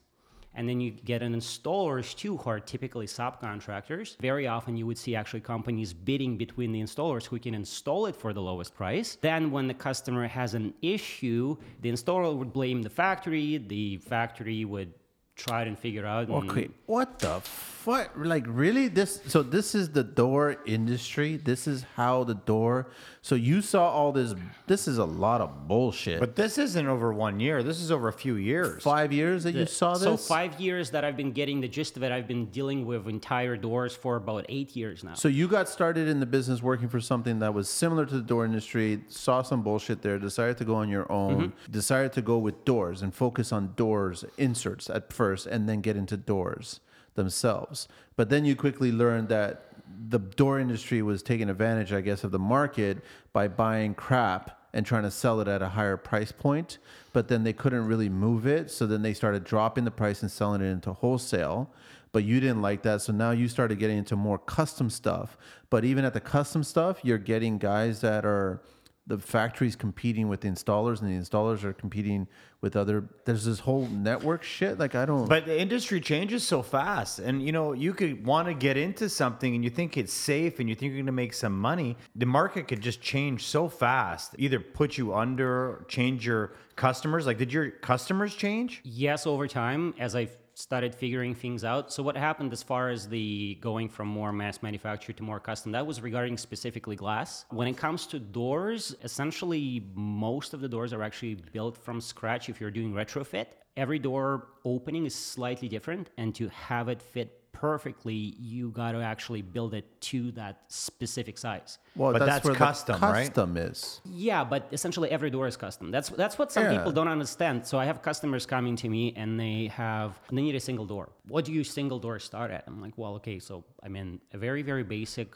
And 0.54 0.66
then 0.66 0.80
you 0.80 0.90
get 0.90 1.22
an 1.22 1.34
installers 1.34 2.16
too, 2.16 2.38
who 2.38 2.50
are 2.50 2.60
typically 2.60 3.06
subcontractors. 3.06 4.16
Very 4.20 4.46
often 4.46 4.76
you 4.76 4.86
would 4.86 4.96
see 4.96 5.14
actually 5.14 5.40
companies 5.40 5.92
bidding 5.92 6.38
between 6.38 6.72
the 6.72 6.80
installers 6.80 7.26
who 7.26 7.38
can 7.38 7.54
install 7.54 8.06
it 8.06 8.16
for 8.16 8.32
the 8.32 8.40
lowest 8.40 8.74
price. 8.74 9.18
Then 9.20 9.50
when 9.50 9.68
the 9.68 9.74
customer 9.74 10.26
has 10.26 10.54
an 10.54 10.72
issue, 10.80 11.56
the 11.82 11.90
installer 11.90 12.34
would 12.34 12.54
blame 12.54 12.82
the 12.82 12.90
factory, 12.90 13.58
the 13.58 13.98
factory 13.98 14.64
would 14.64 14.94
try 15.34 15.64
and 15.64 15.78
figure 15.78 16.06
out. 16.06 16.30
Okay, 16.30 16.70
what 16.86 17.18
the 17.18 17.42
fuck? 17.86 18.10
Like, 18.16 18.44
really? 18.48 18.88
This? 18.88 19.20
So 19.28 19.42
this 19.42 19.74
is 19.74 19.90
the 19.90 20.02
door 20.04 20.56
industry. 20.66 21.36
This 21.36 21.66
is 21.66 21.84
how 21.94 22.24
the 22.24 22.34
door. 22.34 22.88
So 23.22 23.34
you 23.34 23.62
saw 23.62 23.88
all 23.90 24.12
this. 24.12 24.34
This 24.66 24.86
is 24.88 24.98
a 24.98 25.04
lot 25.04 25.40
of 25.40 25.66
bullshit. 25.68 26.20
But 26.20 26.36
this 26.36 26.58
isn't 26.58 26.86
over 26.86 27.12
one 27.12 27.40
year. 27.40 27.62
This 27.62 27.80
is 27.80 27.90
over 27.90 28.08
a 28.08 28.12
few 28.12 28.34
years. 28.36 28.82
five 28.82 29.12
years 29.12 29.44
that 29.44 29.54
you 29.54 29.66
saw 29.66 29.94
this. 29.94 30.02
So 30.02 30.16
five 30.16 30.60
years 30.60 30.90
that 30.90 31.04
I've 31.04 31.16
been 31.16 31.32
getting 31.32 31.60
the 31.60 31.68
gist 31.68 31.96
of 31.96 32.02
it, 32.02 32.10
I've 32.12 32.28
been 32.28 32.46
dealing 32.46 32.86
with 32.86 33.06
entire 33.08 33.56
doors 33.56 33.94
for 33.96 34.16
about 34.16 34.46
eight 34.48 34.74
years 34.76 35.02
now. 35.04 35.14
So 35.14 35.28
you 35.28 35.48
got 35.48 35.68
started 35.68 36.08
in 36.08 36.20
the 36.20 36.26
business 36.26 36.62
working 36.62 36.88
for 36.88 37.00
something 37.00 37.38
that 37.40 37.54
was 37.54 37.68
similar 37.68 38.04
to 38.06 38.14
the 38.14 38.22
door 38.22 38.44
industry, 38.44 39.00
saw 39.08 39.42
some 39.42 39.62
bullshit 39.62 40.02
there, 40.02 40.18
decided 40.18 40.56
to 40.58 40.64
go 40.64 40.74
on 40.74 40.88
your 40.88 41.10
own, 41.10 41.26
Mm-hmm. 41.36 41.72
decided 41.72 42.12
to 42.14 42.22
go 42.22 42.38
with 42.38 42.64
doors 42.64 43.02
and 43.02 43.14
focus 43.14 43.52
on 43.52 43.74
doors 43.76 44.24
inserts 44.38 44.88
at 44.88 45.12
first 45.12 45.46
and 45.46 45.68
then 45.68 45.80
get 45.80 45.96
into 45.96 46.16
doors 46.16 46.80
themselves. 47.16 47.88
But 48.14 48.30
then 48.30 48.44
you 48.44 48.54
quickly 48.54 48.92
learned 48.92 49.28
that 49.28 49.64
the 50.08 50.18
door 50.18 50.60
industry 50.60 51.02
was 51.02 51.22
taking 51.22 51.50
advantage, 51.50 51.92
I 51.92 52.00
guess, 52.00 52.24
of 52.24 52.30
the 52.30 52.38
market 52.38 52.98
by 53.32 53.48
buying 53.48 53.94
crap 53.94 54.60
and 54.72 54.84
trying 54.84 55.04
to 55.04 55.10
sell 55.10 55.40
it 55.40 55.48
at 55.48 55.62
a 55.62 55.70
higher 55.70 55.96
price 55.96 56.32
point, 56.32 56.78
but 57.12 57.28
then 57.28 57.44
they 57.44 57.52
couldn't 57.52 57.86
really 57.86 58.10
move 58.10 58.46
it, 58.46 58.70
so 58.70 58.86
then 58.86 59.00
they 59.02 59.14
started 59.14 59.42
dropping 59.42 59.84
the 59.84 59.90
price 59.90 60.20
and 60.22 60.30
selling 60.30 60.60
it 60.60 60.66
into 60.66 60.92
wholesale 60.92 61.70
but 62.16 62.24
you 62.24 62.40
didn't 62.40 62.62
like 62.62 62.80
that. 62.80 63.02
So 63.02 63.12
now 63.12 63.32
you 63.32 63.46
started 63.46 63.78
getting 63.78 63.98
into 63.98 64.16
more 64.16 64.38
custom 64.38 64.88
stuff. 64.88 65.36
But 65.68 65.84
even 65.84 66.02
at 66.06 66.14
the 66.14 66.20
custom 66.20 66.64
stuff, 66.64 67.00
you're 67.02 67.18
getting 67.18 67.58
guys 67.58 68.00
that 68.00 68.24
are 68.24 68.62
the 69.06 69.18
factories 69.18 69.76
competing 69.76 70.28
with 70.28 70.40
the 70.40 70.48
installers, 70.48 71.00
and 71.00 71.08
the 71.08 71.14
installers 71.14 71.62
are 71.62 71.72
competing 71.72 72.26
with 72.60 72.74
other. 72.74 73.04
There's 73.24 73.44
this 73.44 73.60
whole 73.60 73.86
network 73.86 74.42
shit. 74.42 74.78
Like 74.78 74.94
I 74.94 75.06
don't. 75.06 75.28
But 75.28 75.46
the 75.46 75.58
industry 75.58 76.00
changes 76.00 76.42
so 76.42 76.62
fast. 76.62 77.18
And 77.18 77.44
you 77.44 77.52
know, 77.52 77.72
you 77.72 77.94
could 77.94 78.26
want 78.26 78.48
to 78.48 78.54
get 78.54 78.76
into 78.76 79.08
something 79.08 79.54
and 79.54 79.62
you 79.62 79.70
think 79.70 79.96
it's 79.96 80.12
safe 80.12 80.58
and 80.58 80.68
you 80.68 80.74
think 80.74 80.90
you're 80.90 80.98
going 80.98 81.06
to 81.06 81.12
make 81.12 81.34
some 81.34 81.58
money. 81.58 81.96
The 82.16 82.26
market 82.26 82.66
could 82.66 82.80
just 82.80 83.00
change 83.00 83.46
so 83.46 83.68
fast. 83.68 84.34
Either 84.38 84.58
put 84.58 84.98
you 84.98 85.14
under, 85.14 85.84
change 85.88 86.26
your 86.26 86.52
customers. 86.74 87.26
Like 87.26 87.38
did 87.38 87.52
your 87.52 87.70
customers 87.70 88.34
change? 88.34 88.80
yes, 88.84 89.26
over 89.26 89.46
time, 89.46 89.94
as 89.98 90.16
I've 90.16 90.36
started 90.56 90.94
figuring 90.94 91.34
things 91.34 91.64
out. 91.64 91.92
So 91.92 92.02
what 92.02 92.16
happened 92.16 92.50
as 92.50 92.62
far 92.62 92.88
as 92.88 93.06
the 93.06 93.58
going 93.60 93.90
from 93.90 94.08
more 94.08 94.32
mass 94.32 94.62
manufacture 94.62 95.12
to 95.12 95.22
more 95.22 95.38
custom? 95.38 95.70
That 95.72 95.86
was 95.86 96.00
regarding 96.00 96.38
specifically 96.38 96.96
glass. 96.96 97.44
When 97.50 97.68
it 97.68 97.76
comes 97.76 98.06
to 98.06 98.18
doors, 98.18 98.96
essentially 99.04 99.84
most 99.94 100.54
of 100.54 100.62
the 100.62 100.68
doors 100.68 100.94
are 100.94 101.02
actually 101.02 101.34
built 101.52 101.76
from 101.76 102.00
scratch 102.00 102.48
if 102.48 102.58
you're 102.58 102.70
doing 102.70 102.94
retrofit. 102.94 103.48
Every 103.76 103.98
door 103.98 104.48
opening 104.64 105.04
is 105.04 105.14
slightly 105.14 105.68
different 105.68 106.08
and 106.16 106.34
to 106.36 106.48
have 106.48 106.88
it 106.88 107.02
fit 107.02 107.45
perfectly, 107.60 108.20
you 108.52 108.64
got 108.82 108.92
to 108.92 109.00
actually 109.12 109.40
build 109.56 109.72
it 109.80 109.86
to 110.10 110.30
that 110.32 110.54
specific 110.68 111.36
size. 111.38 111.78
well, 112.00 112.12
but 112.12 112.24
that's 112.26 112.44
where 112.44 112.52
the 112.52 112.58
custom, 112.58 113.00
right? 113.00 113.28
Custom 113.28 113.56
is. 113.56 114.00
Yeah, 114.04 114.42
but 114.44 114.62
essentially 114.72 115.08
every 115.16 115.30
door 115.36 115.46
is 115.52 115.56
custom. 115.56 115.90
That's 115.90 116.08
that's 116.22 116.36
what 116.38 116.48
some 116.52 116.64
Yeah. 116.64 116.76
people 116.76 116.92
don't 116.98 117.08
understand. 117.08 117.56
So 117.70 117.74
I 117.78 117.86
have 117.90 117.98
customers 118.10 118.44
coming 118.54 118.74
to 118.82 118.88
me 118.96 119.02
and 119.20 119.30
they 119.44 119.58
have 119.84 120.10
they 120.34 120.42
need 120.48 120.54
a 120.62 120.64
single 120.70 120.86
door. 120.94 121.04
What 121.34 121.42
do 121.46 121.52
you 121.58 121.64
single 121.64 121.98
door 122.06 122.16
start 122.30 122.50
at? 122.56 122.62
I'm 122.66 122.80
like, 122.86 122.96
well, 123.02 123.14
okay, 123.20 123.38
so 123.48 123.64
I 123.82 123.88
mean 123.94 124.08
a 124.36 124.38
very 124.46 124.62
very 124.70 124.84
basic 124.98 125.28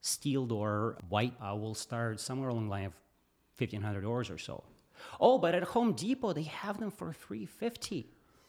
steel 0.00 0.44
door, 0.46 0.96
white. 1.08 1.34
I 1.50 1.52
will 1.62 1.74
start 1.74 2.20
somewhere 2.28 2.50
along 2.50 2.64
the 2.68 2.74
line 2.76 2.86
of 2.90 2.94
fifteen 3.60 3.82
hundred 3.86 4.02
doors 4.02 4.30
or 4.30 4.38
so. 4.48 4.56
Oh, 5.26 5.36
but 5.44 5.52
at 5.58 5.64
Home 5.74 5.92
Depot 6.02 6.32
they 6.32 6.48
have 6.62 6.78
them 6.78 6.90
for 6.98 7.12
three 7.12 7.46
fifty. 7.46 8.00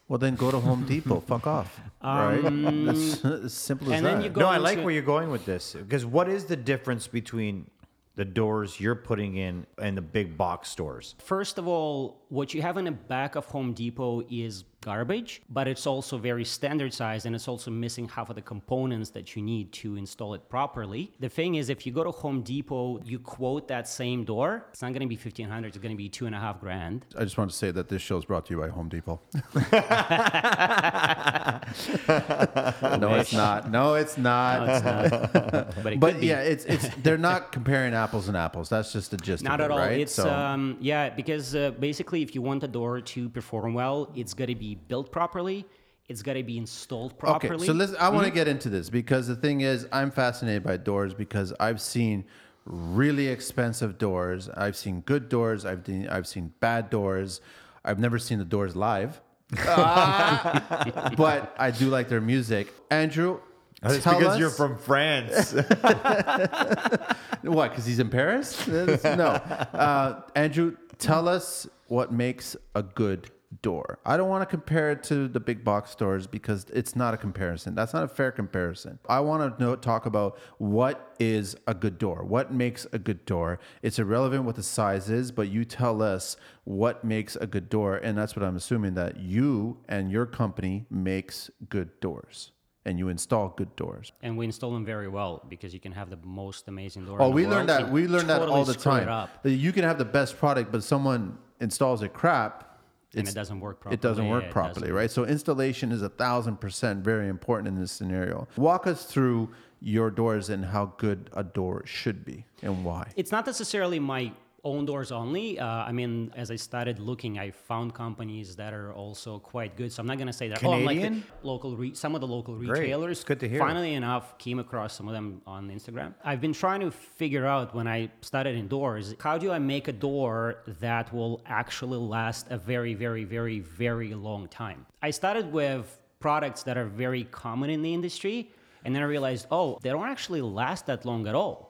Well, 0.08 0.20
then 0.20 0.36
go 0.36 0.52
to 0.52 0.60
Home 0.60 0.86
Depot. 0.86 1.20
Fuck 1.28 1.48
off. 1.48 1.80
right? 2.04 2.40
That's 2.44 3.26
as 3.26 3.54
simple 3.54 3.88
as 3.88 3.92
Um, 3.92 3.98
and 3.98 4.06
that. 4.06 4.12
then 4.16 4.22
you 4.24 4.30
go 4.30 4.42
No, 4.42 4.48
I 4.48 4.58
like 4.58 4.74
into- 4.74 4.86
where 4.86 4.94
you're 4.94 5.02
going 5.04 5.30
with 5.32 5.46
this. 5.46 5.74
Because 5.74 6.06
what 6.06 6.30
is 6.30 6.46
the 6.46 6.56
difference 6.56 7.08
between 7.08 7.70
the 8.16 8.24
doors 8.26 8.80
you're 8.80 8.96
putting 8.96 9.36
in 9.36 9.66
and 9.82 9.98
the 9.98 10.02
big 10.02 10.38
box 10.38 10.70
stores? 10.70 11.16
First 11.20 11.58
of 11.58 11.68
all, 11.68 12.22
what 12.30 12.54
you 12.54 12.62
have 12.62 12.78
in 12.78 12.86
the 12.86 12.92
back 12.92 13.36
of 13.36 13.46
Home 13.48 13.74
Depot 13.74 14.22
is 14.30 14.64
garbage, 14.92 15.32
but 15.50 15.66
it's 15.68 15.86
also 15.94 16.14
very 16.32 16.46
standard 16.58 16.94
size 17.02 17.22
and 17.26 17.34
it's 17.38 17.48
also 17.54 17.70
missing 17.86 18.06
half 18.16 18.28
of 18.32 18.36
the 18.40 18.46
components 18.54 19.10
that 19.16 19.26
you 19.36 19.42
need 19.42 19.68
to 19.82 19.88
install 20.04 20.32
it 20.38 20.44
properly. 20.48 21.04
The 21.20 21.30
thing 21.40 21.56
is, 21.56 21.66
if 21.76 21.80
you 21.86 21.92
go 22.00 22.04
to 22.04 22.12
Home 22.24 22.42
Depot, 22.44 23.02
you 23.04 23.18
quote 23.20 23.68
that 23.70 23.88
same 23.88 24.24
door, 24.24 24.66
it's 24.72 24.82
not 24.84 24.90
going 24.94 25.02
to 25.02 25.08
be 25.08 25.16
1500 25.16 25.68
it's 25.68 25.78
going 25.78 25.96
to 25.98 26.00
be 26.06 26.08
two 26.18 26.26
and 26.28 26.36
a 26.36 26.40
half 26.40 26.60
grand. 26.60 27.06
I 27.18 27.24
just 27.24 27.38
want 27.40 27.50
to 27.52 27.58
say 27.58 27.72
that 27.72 27.88
this 27.90 28.02
show 28.02 28.18
is 28.18 28.26
brought 28.26 28.46
to 28.48 28.54
you 28.54 28.60
by 28.60 28.68
Home 28.70 28.90
Depot. 28.90 29.20
no, 33.00 33.16
it's 33.16 33.34
not. 33.34 33.70
No, 33.72 33.96
it's 33.96 34.18
not. 34.18 34.70
It's 34.70 34.86
not, 34.86 35.34
but 35.84 35.94
it 35.94 36.00
But 36.00 36.14
could 36.14 36.22
be. 36.22 36.28
yeah, 36.28 36.42
it's 36.42 36.66
it's 36.66 36.88
they're 37.04 37.18
not 37.18 37.52
comparing 37.52 37.94
apples 37.94 38.28
and 38.28 38.38
apples. 38.38 38.70
That's 38.70 38.92
just 38.94 39.12
the 39.12 39.18
gist 39.18 39.44
Not 39.44 39.60
of 39.60 39.62
it, 39.62 39.64
at 39.66 39.72
all. 39.72 39.78
right? 39.80 40.00
It's 40.00 40.20
um 40.20 40.78
yeah, 40.80 41.10
because 41.10 41.56
uh, 41.56 41.72
basically 41.72 42.22
if 42.22 42.36
you 42.36 42.42
want 42.42 42.64
a 42.64 42.68
door 42.68 43.02
to 43.02 43.30
perform 43.30 43.74
well, 43.74 44.12
it's 44.16 44.34
going 44.34 44.50
to 44.50 44.56
be 44.56 44.75
built 44.88 45.12
properly, 45.12 45.66
it's 46.08 46.22
got 46.22 46.34
to 46.34 46.44
be 46.44 46.58
installed 46.58 47.18
properly. 47.18 47.56
Okay, 47.56 47.66
so 47.66 47.74
listen, 47.74 47.98
I 48.00 48.10
want 48.10 48.26
to 48.26 48.32
get 48.32 48.48
into 48.48 48.70
this 48.70 48.90
because 48.90 49.28
the 49.28 49.36
thing 49.36 49.62
is, 49.62 49.88
I'm 49.92 50.12
fascinated 50.12 50.64
by 50.64 50.78
doors 50.78 51.14
because 51.14 51.54
I've 51.60 51.82
seen 51.82 52.26
really 52.66 53.28
expensive 53.28 53.98
doors. 53.98 54.50
I've 54.50 54.76
seen 54.76 55.02
good 55.02 55.30
doors. 55.30 55.66
I've 55.66 55.86
seen, 55.86 56.08
I've 56.08 56.28
seen 56.28 56.54
bad 56.60 56.90
doors. 56.90 57.42
I've 57.84 58.00
never 58.00 58.18
seen 58.20 58.40
the 58.40 58.46
doors 58.46 58.76
live, 58.76 59.22
Ah! 59.60 61.12
but 61.18 61.56
I 61.58 61.72
do 61.72 61.90
like 61.90 62.10
their 62.10 62.22
music. 62.22 62.74
Andrew, 62.90 63.40
That's 63.82 64.04
tell 64.04 64.18
because 64.18 64.34
us, 64.34 64.40
you're 64.40 64.50
from 64.50 64.78
France. 64.78 65.54
what? 67.44 67.70
Because 67.70 67.86
he's 67.86 68.00
in 68.00 68.10
Paris? 68.10 68.68
no, 68.68 69.40
uh, 69.74 70.22
Andrew, 70.36 70.76
tell 70.98 71.28
us 71.28 71.68
what 71.88 72.12
makes 72.12 72.56
a 72.74 72.82
good 72.82 73.30
door. 73.62 74.00
I 74.06 74.18
don't 74.18 74.30
want 74.30 74.42
to 74.42 74.46
compare 74.46 74.92
it 74.92 75.04
to 75.04 75.28
the 75.28 75.40
big 75.40 75.64
box 75.64 75.92
stores 75.92 76.28
because 76.28 76.66
it's 76.74 76.96
not 76.96 77.14
a 77.14 77.18
comparison. 77.18 77.76
That's 77.76 77.94
not 77.94 78.04
a 78.04 78.08
fair 78.08 78.32
comparison. 78.32 79.00
I 79.08 79.20
want 79.20 79.58
to 79.58 79.64
know, 79.64 79.76
talk 79.76 80.06
about 80.06 80.38
what 80.58 81.16
is 81.20 81.56
a 81.68 81.74
good 81.74 81.98
door. 81.98 82.24
What 82.24 82.54
makes 82.54 82.86
a 82.92 83.00
good 83.00 83.26
door? 83.26 83.60
It's 83.82 84.00
irrelevant 84.00 84.44
what 84.44 84.56
the 84.56 84.64
size 84.64 85.10
is, 85.10 85.32
but 85.32 85.50
you 85.50 85.66
tell 85.66 86.02
us 86.02 86.38
what 86.64 87.04
makes 87.04 87.36
a 87.36 87.48
good 87.48 87.70
door, 87.70 87.98
and 87.98 88.18
that's 88.18 88.36
what 88.36 88.44
I'm 88.44 88.56
assuming 88.56 88.96
that 88.96 89.20
you 89.20 89.78
and 89.88 90.12
your 90.12 90.26
company 90.26 90.86
makes 90.90 91.50
good 91.70 92.00
doors. 92.00 92.52
And 92.88 93.00
you 93.00 93.10
install 93.10 93.50
good 93.50 93.76
doors. 93.76 94.12
and 94.22 94.38
we 94.38 94.46
install 94.46 94.72
them 94.72 94.86
very 94.86 95.08
well 95.08 95.44
because 95.50 95.74
you 95.74 95.80
can 95.80 95.92
have 95.92 96.12
the 96.12 96.20
most 96.24 96.68
amazing 96.68 97.06
door. 97.06 97.20
Oh, 97.20 97.30
we 97.30 97.48
learned 97.48 97.68
that. 97.70 97.92
We 97.92 98.06
learned 98.08 98.30
that 98.30 98.44
all 98.44 98.64
the 98.64 98.76
time. 98.76 99.28
You 99.44 99.72
can 99.72 99.84
have 99.84 99.98
the 99.98 100.06
best 100.06 100.38
product, 100.38 100.72
but 100.72 100.84
someone 100.84 101.40
installs 101.60 102.04
it 102.04 102.14
crap. 102.14 102.75
And 103.20 103.28
it 103.28 103.34
doesn't 103.36 103.60
work 103.60 103.80
properly. 103.80 103.96
It 103.96 104.02
doesn't 104.02 104.28
work 104.28 104.50
properly, 104.50 104.88
doesn't. 104.88 104.96
right? 104.96 105.12
So 105.12 105.26
installation 105.26 105.92
is 105.92 106.02
a 106.02 106.10
thousand 106.10 106.58
percent 106.60 107.04
very 107.04 107.28
important 107.28 107.68
in 107.68 107.80
this 107.80 107.92
scenario. 107.92 108.48
Walk 108.58 108.88
us 108.88 109.06
through 109.06 109.50
your 109.82 110.10
doors 110.10 110.50
and 110.50 110.66
how 110.66 110.94
good 110.98 111.30
a 111.34 111.44
door 111.44 111.84
should 111.86 112.26
be 112.26 112.46
and 112.62 112.84
why. 112.84 113.12
It's 113.16 113.32
not 113.32 113.46
necessarily 113.46 114.00
my 114.00 114.32
own 114.66 114.86
doors 114.86 115.12
only. 115.12 115.60
Uh, 115.60 115.66
I 115.66 115.92
mean, 115.92 116.34
as 116.36 116.50
I 116.52 116.58
started 116.58 117.00
looking, 117.00 117.40
I 117.40 117.52
found 117.52 117.94
companies 117.94 118.56
that 118.56 118.74
are 118.74 118.92
also 118.92 119.40
quite 119.40 119.78
good. 119.78 119.94
So 119.94 120.02
I'm 120.02 120.08
not 120.08 120.18
going 120.18 120.28
to 120.28 120.34
say 120.34 120.50
that. 120.50 120.64
Oh, 120.64 120.72
like 120.72 120.80
the 120.80 120.88
Canadian? 120.88 121.24
local, 121.44 121.78
re- 121.78 121.94
some 121.94 122.16
of 122.16 122.22
the 122.22 122.28
local 122.28 122.56
Great. 122.56 122.82
retailers. 122.82 123.24
Good 123.24 123.40
to 123.42 123.48
hear. 123.48 123.60
Finally 123.60 123.94
enough, 123.94 124.38
came 124.40 124.60
across 124.60 124.94
some 124.96 125.08
of 125.08 125.14
them 125.14 125.42
on 125.46 125.70
Instagram. 125.70 126.14
I've 126.24 126.42
been 126.42 126.54
trying 126.54 126.82
to 126.82 126.92
figure 126.92 127.46
out 127.46 127.74
when 127.76 127.88
I 127.88 128.10
started 128.22 128.56
indoors, 128.56 129.16
how 129.20 129.38
do 129.38 129.52
I 129.52 129.60
make 129.60 129.88
a 129.88 129.94
door 129.94 130.58
that 130.80 131.14
will 131.14 131.42
actually 131.46 132.00
last 132.00 132.48
a 132.50 132.58
very, 132.58 132.96
very, 132.96 133.24
very, 133.24 133.60
very 133.60 134.14
long 134.16 134.48
time? 134.48 134.86
I 135.02 135.12
started 135.12 135.52
with 135.54 136.00
products 136.20 136.64
that 136.64 136.76
are 136.76 136.86
very 136.86 137.26
common 137.26 137.70
in 137.70 137.84
the 137.84 137.94
industry, 137.94 138.52
and 138.84 138.96
then 138.96 139.04
I 139.04 139.06
realized, 139.06 139.46
oh, 139.52 139.78
they 139.84 139.90
don't 139.90 140.10
actually 140.10 140.42
last 140.42 140.88
that 140.88 141.06
long 141.06 141.28
at 141.28 141.36
all 141.36 141.65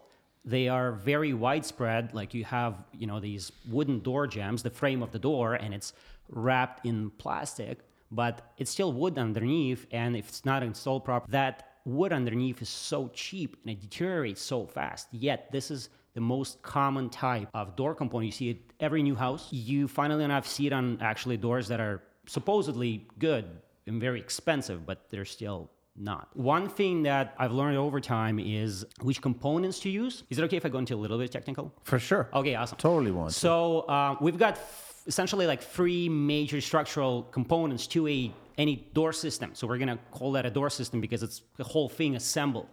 they 0.45 0.67
are 0.67 0.91
very 0.91 1.33
widespread 1.33 2.13
like 2.13 2.33
you 2.33 2.43
have 2.43 2.75
you 2.93 3.07
know 3.07 3.19
these 3.19 3.51
wooden 3.69 3.99
door 3.99 4.27
jambs, 4.27 4.63
the 4.63 4.69
frame 4.69 5.01
of 5.01 5.11
the 5.11 5.19
door 5.19 5.55
and 5.55 5.73
it's 5.73 5.93
wrapped 6.29 6.85
in 6.85 7.09
plastic 7.11 7.79
but 8.11 8.53
it's 8.57 8.71
still 8.71 8.93
wood 8.93 9.17
underneath 9.17 9.85
and 9.91 10.15
if 10.15 10.29
it's 10.29 10.45
not 10.45 10.63
installed 10.63 11.03
properly 11.03 11.31
that 11.31 11.75
wood 11.85 12.11
underneath 12.11 12.61
is 12.61 12.69
so 12.69 13.09
cheap 13.13 13.57
and 13.61 13.71
it 13.71 13.79
deteriorates 13.79 14.41
so 14.41 14.65
fast. 14.65 15.07
Yet 15.11 15.51
this 15.51 15.71
is 15.71 15.89
the 16.13 16.21
most 16.21 16.61
common 16.61 17.09
type 17.09 17.49
of 17.53 17.75
door 17.75 17.93
component. 17.93 18.25
You 18.25 18.31
see 18.31 18.49
it 18.49 18.73
every 18.79 19.03
new 19.03 19.15
house. 19.15 19.51
You 19.51 19.87
finally 19.87 20.23
enough 20.23 20.47
see 20.47 20.67
it 20.67 20.73
on 20.73 20.97
actually 21.01 21.37
doors 21.37 21.67
that 21.67 21.79
are 21.79 22.01
supposedly 22.25 23.07
good 23.19 23.45
and 23.85 24.01
very 24.01 24.19
expensive, 24.19 24.85
but 24.85 25.09
they're 25.09 25.25
still 25.25 25.69
not. 25.97 26.29
One 26.33 26.67
thing 26.69 27.03
that 27.03 27.33
I've 27.37 27.51
learned 27.51 27.77
over 27.77 27.99
time 27.99 28.39
is 28.39 28.85
which 29.01 29.21
components 29.21 29.79
to 29.81 29.89
use. 29.89 30.23
Is 30.29 30.37
it 30.39 30.43
okay 30.43 30.57
if 30.57 30.65
I 30.65 30.69
go 30.69 30.77
into 30.77 30.95
a 30.95 30.97
little 30.97 31.17
bit 31.17 31.31
technical? 31.31 31.73
For 31.83 31.99
sure. 31.99 32.29
Okay, 32.33 32.55
awesome. 32.55 32.77
Totally 32.77 33.11
want. 33.11 33.33
So 33.33 33.81
uh, 33.81 34.15
we've 34.19 34.37
got 34.37 34.53
f- 34.53 35.03
essentially 35.07 35.47
like 35.47 35.61
three 35.61 36.09
major 36.09 36.59
structural 36.61 37.23
components 37.23 37.87
to 37.87 38.07
a 38.07 38.31
any 38.57 38.87
door 38.93 39.11
system. 39.11 39.51
So 39.53 39.67
we're 39.67 39.77
gonna 39.77 39.99
call 40.11 40.31
that 40.33 40.45
a 40.45 40.49
door 40.49 40.69
system 40.69 41.01
because 41.01 41.23
it's 41.23 41.41
the 41.57 41.63
whole 41.63 41.89
thing 41.89 42.15
assembled. 42.15 42.67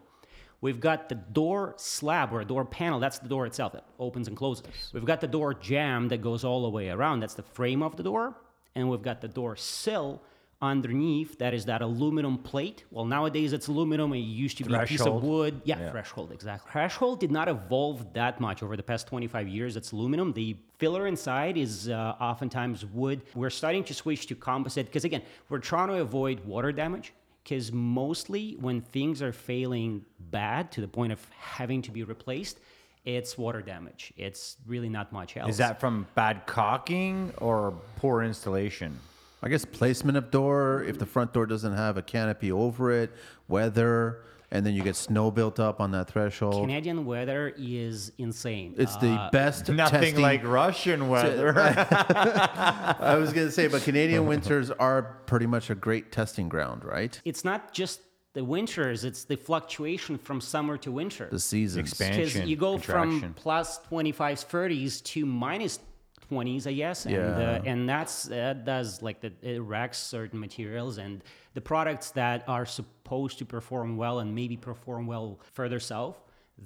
We've 0.61 0.79
got 0.79 1.09
the 1.09 1.17
door 1.17 1.75
slab 1.77 2.33
or 2.33 2.41
a 2.41 2.45
door 2.45 2.65
panel. 2.65 3.01
That's 3.01 3.19
the 3.19 3.29
door 3.29 3.47
itself 3.47 3.73
that 3.73 3.85
opens 3.99 4.29
and 4.29 4.37
closes. 4.37 4.65
We've 4.93 5.05
got 5.05 5.21
the 5.21 5.27
door 5.27 5.55
jamb 5.55 6.07
that 6.09 6.23
goes 6.23 6.45
all 6.45 6.63
the 6.63 6.71
way 6.71 6.89
around. 6.89 7.19
That's 7.19 7.35
the 7.35 7.43
frame 7.43 7.83
of 7.83 7.97
the 7.97 8.05
door. 8.05 8.37
And 8.77 8.89
we've 8.89 9.03
got 9.03 9.21
the 9.21 9.27
door 9.29 9.57
sill 9.57 10.23
underneath. 10.63 11.39
That 11.39 11.53
is 11.53 11.67
that 11.67 11.83
aluminum 11.83 12.39
plate. 12.39 12.85
Well, 12.91 13.05
nowadays 13.05 13.53
it's 13.53 13.67
aluminum. 13.67 14.13
It 14.15 14.19
used 14.19 14.57
to 14.59 14.65
be 14.65 14.73
a 14.73 14.87
piece 14.87 15.05
of 15.05 15.23
wood. 15.23 15.61
Yeah, 15.65 15.91
threshold, 15.91 16.31
exactly. 16.33 16.71
Threshold 16.71 17.21
did 17.21 17.33
not 17.33 17.49
evolve 17.49 18.13
that 18.15 18.41
much 18.41 18.63
over 18.63 18.77
the 18.77 18.83
past 18.83 19.09
25 19.09 19.49
years. 19.49 19.77
It's 19.77 19.93
aluminum. 19.93 20.33
The 20.33 20.57
filler 20.79 21.07
inside 21.09 21.59
is 21.59 21.89
uh, 21.89 22.15
oftentimes 22.21 22.87
wood. 22.87 23.23
We're 23.35 23.51
starting 23.51 23.85
to 23.85 23.95
switch 23.95 24.27
to 24.29 24.35
composite 24.37 24.87
because, 24.87 25.05
again, 25.05 25.23
we're 25.49 25.59
trying 25.59 25.89
to 25.89 26.01
avoid 26.01 26.45
water 26.45 26.73
damage. 26.73 27.13
Because 27.43 27.73
mostly 27.73 28.57
when 28.61 28.81
things 28.81 29.21
are 29.21 29.33
failing 29.33 30.05
bad 30.31 30.71
to 30.73 30.81
the 30.81 30.87
point 30.87 31.13
of 31.13 31.27
having 31.37 31.83
to 31.83 31.91
be 31.91 32.05
replaced, 32.05 32.61
it's 33.05 33.37
water 33.37 33.61
damage. 33.61 34.13
It's 34.17 34.59
really 34.65 34.89
not 34.89 35.13
much 35.13 35.37
else. 35.37 35.51
Is 35.51 35.57
that 35.57 35.81
from 35.81 36.07
bad 36.15 36.47
caulking 36.47 37.33
or 37.39 37.75
poor 37.97 38.23
installation? 38.23 38.97
I 39.43 39.49
guess 39.49 39.65
placement 39.65 40.17
of 40.17 40.31
door, 40.31 40.85
if 40.85 40.99
the 40.99 41.07
front 41.07 41.33
door 41.33 41.47
doesn't 41.47 41.73
have 41.75 41.97
a 41.97 42.03
canopy 42.03 42.53
over 42.53 42.93
it, 42.93 43.11
weather, 43.49 44.23
and 44.53 44.65
then 44.65 44.75
you 44.75 44.83
get 44.83 44.95
snow 44.97 45.31
built 45.31 45.59
up 45.59 45.81
on 45.81 45.91
that 45.93 46.09
threshold. 46.09 46.63
Canadian 46.69 47.05
weather 47.05 47.53
is 47.57 48.13
insane. 48.19 48.75
it's 48.79 48.97
the 48.97 49.09
Uh, 49.11 49.31
best 49.31 49.69
Nothing 49.69 50.01
testing. 50.01 50.21
like 50.23 50.45
Russian 50.47 51.09
weather. 51.09 51.55
I 51.59 53.17
was 53.21 53.33
gonna 53.33 53.51
say, 53.51 53.67
but 53.69 53.83
Canadian 53.83 54.27
winters 54.27 54.71
are 54.71 55.03
pretty 55.27 55.47
much 55.47 55.71
a 55.71 55.75
great 55.75 56.13
testing 56.13 56.49
ground, 56.49 56.85
right? 56.85 57.21
it's 57.25 57.45
not 57.45 57.73
just 57.73 58.01
the 58.35 58.45
winters, 58.45 59.05
it's 59.05 59.25
the 59.25 59.37
fluctuation 59.37 60.17
from 60.17 60.41
summer 60.41 60.77
to 60.79 60.91
winter. 60.93 61.29
The 61.31 61.39
seasons. 61.39 61.89
Expand- 61.91 62.13
because 62.13 62.27
Expansion, 62.29 62.49
you 62.49 62.57
go 62.57 62.79
from 62.79 63.11
contraction. 63.21 63.35
plus 63.35 63.79
25s 63.91 64.47
30s 64.47 65.03
to 65.05 65.27
minus 65.27 65.81
20s 66.33 66.67
i 66.67 66.73
guess 66.73 67.05
and 67.07 67.15
Yeah. 67.15 67.61
uh, 67.63 67.71
and 67.71 67.89
that's 67.89 68.25
that 68.25 68.65
does 68.65 69.03
like 69.03 69.21
the 69.21 69.33
it 69.43 69.61
wrecks 69.61 69.99
certain 69.99 70.39
materials 70.41 70.99
and 70.99 71.23
the 71.55 71.61
products 71.61 72.11
that 72.13 72.39
are 72.49 72.67
supposed 72.67 73.39
to 73.39 73.45
perform 73.45 73.97
well 73.97 74.17
and 74.21 74.35
maybe 74.35 74.57
perform 74.57 75.07
well 75.07 75.39
further 75.59 75.81
south 75.81 76.19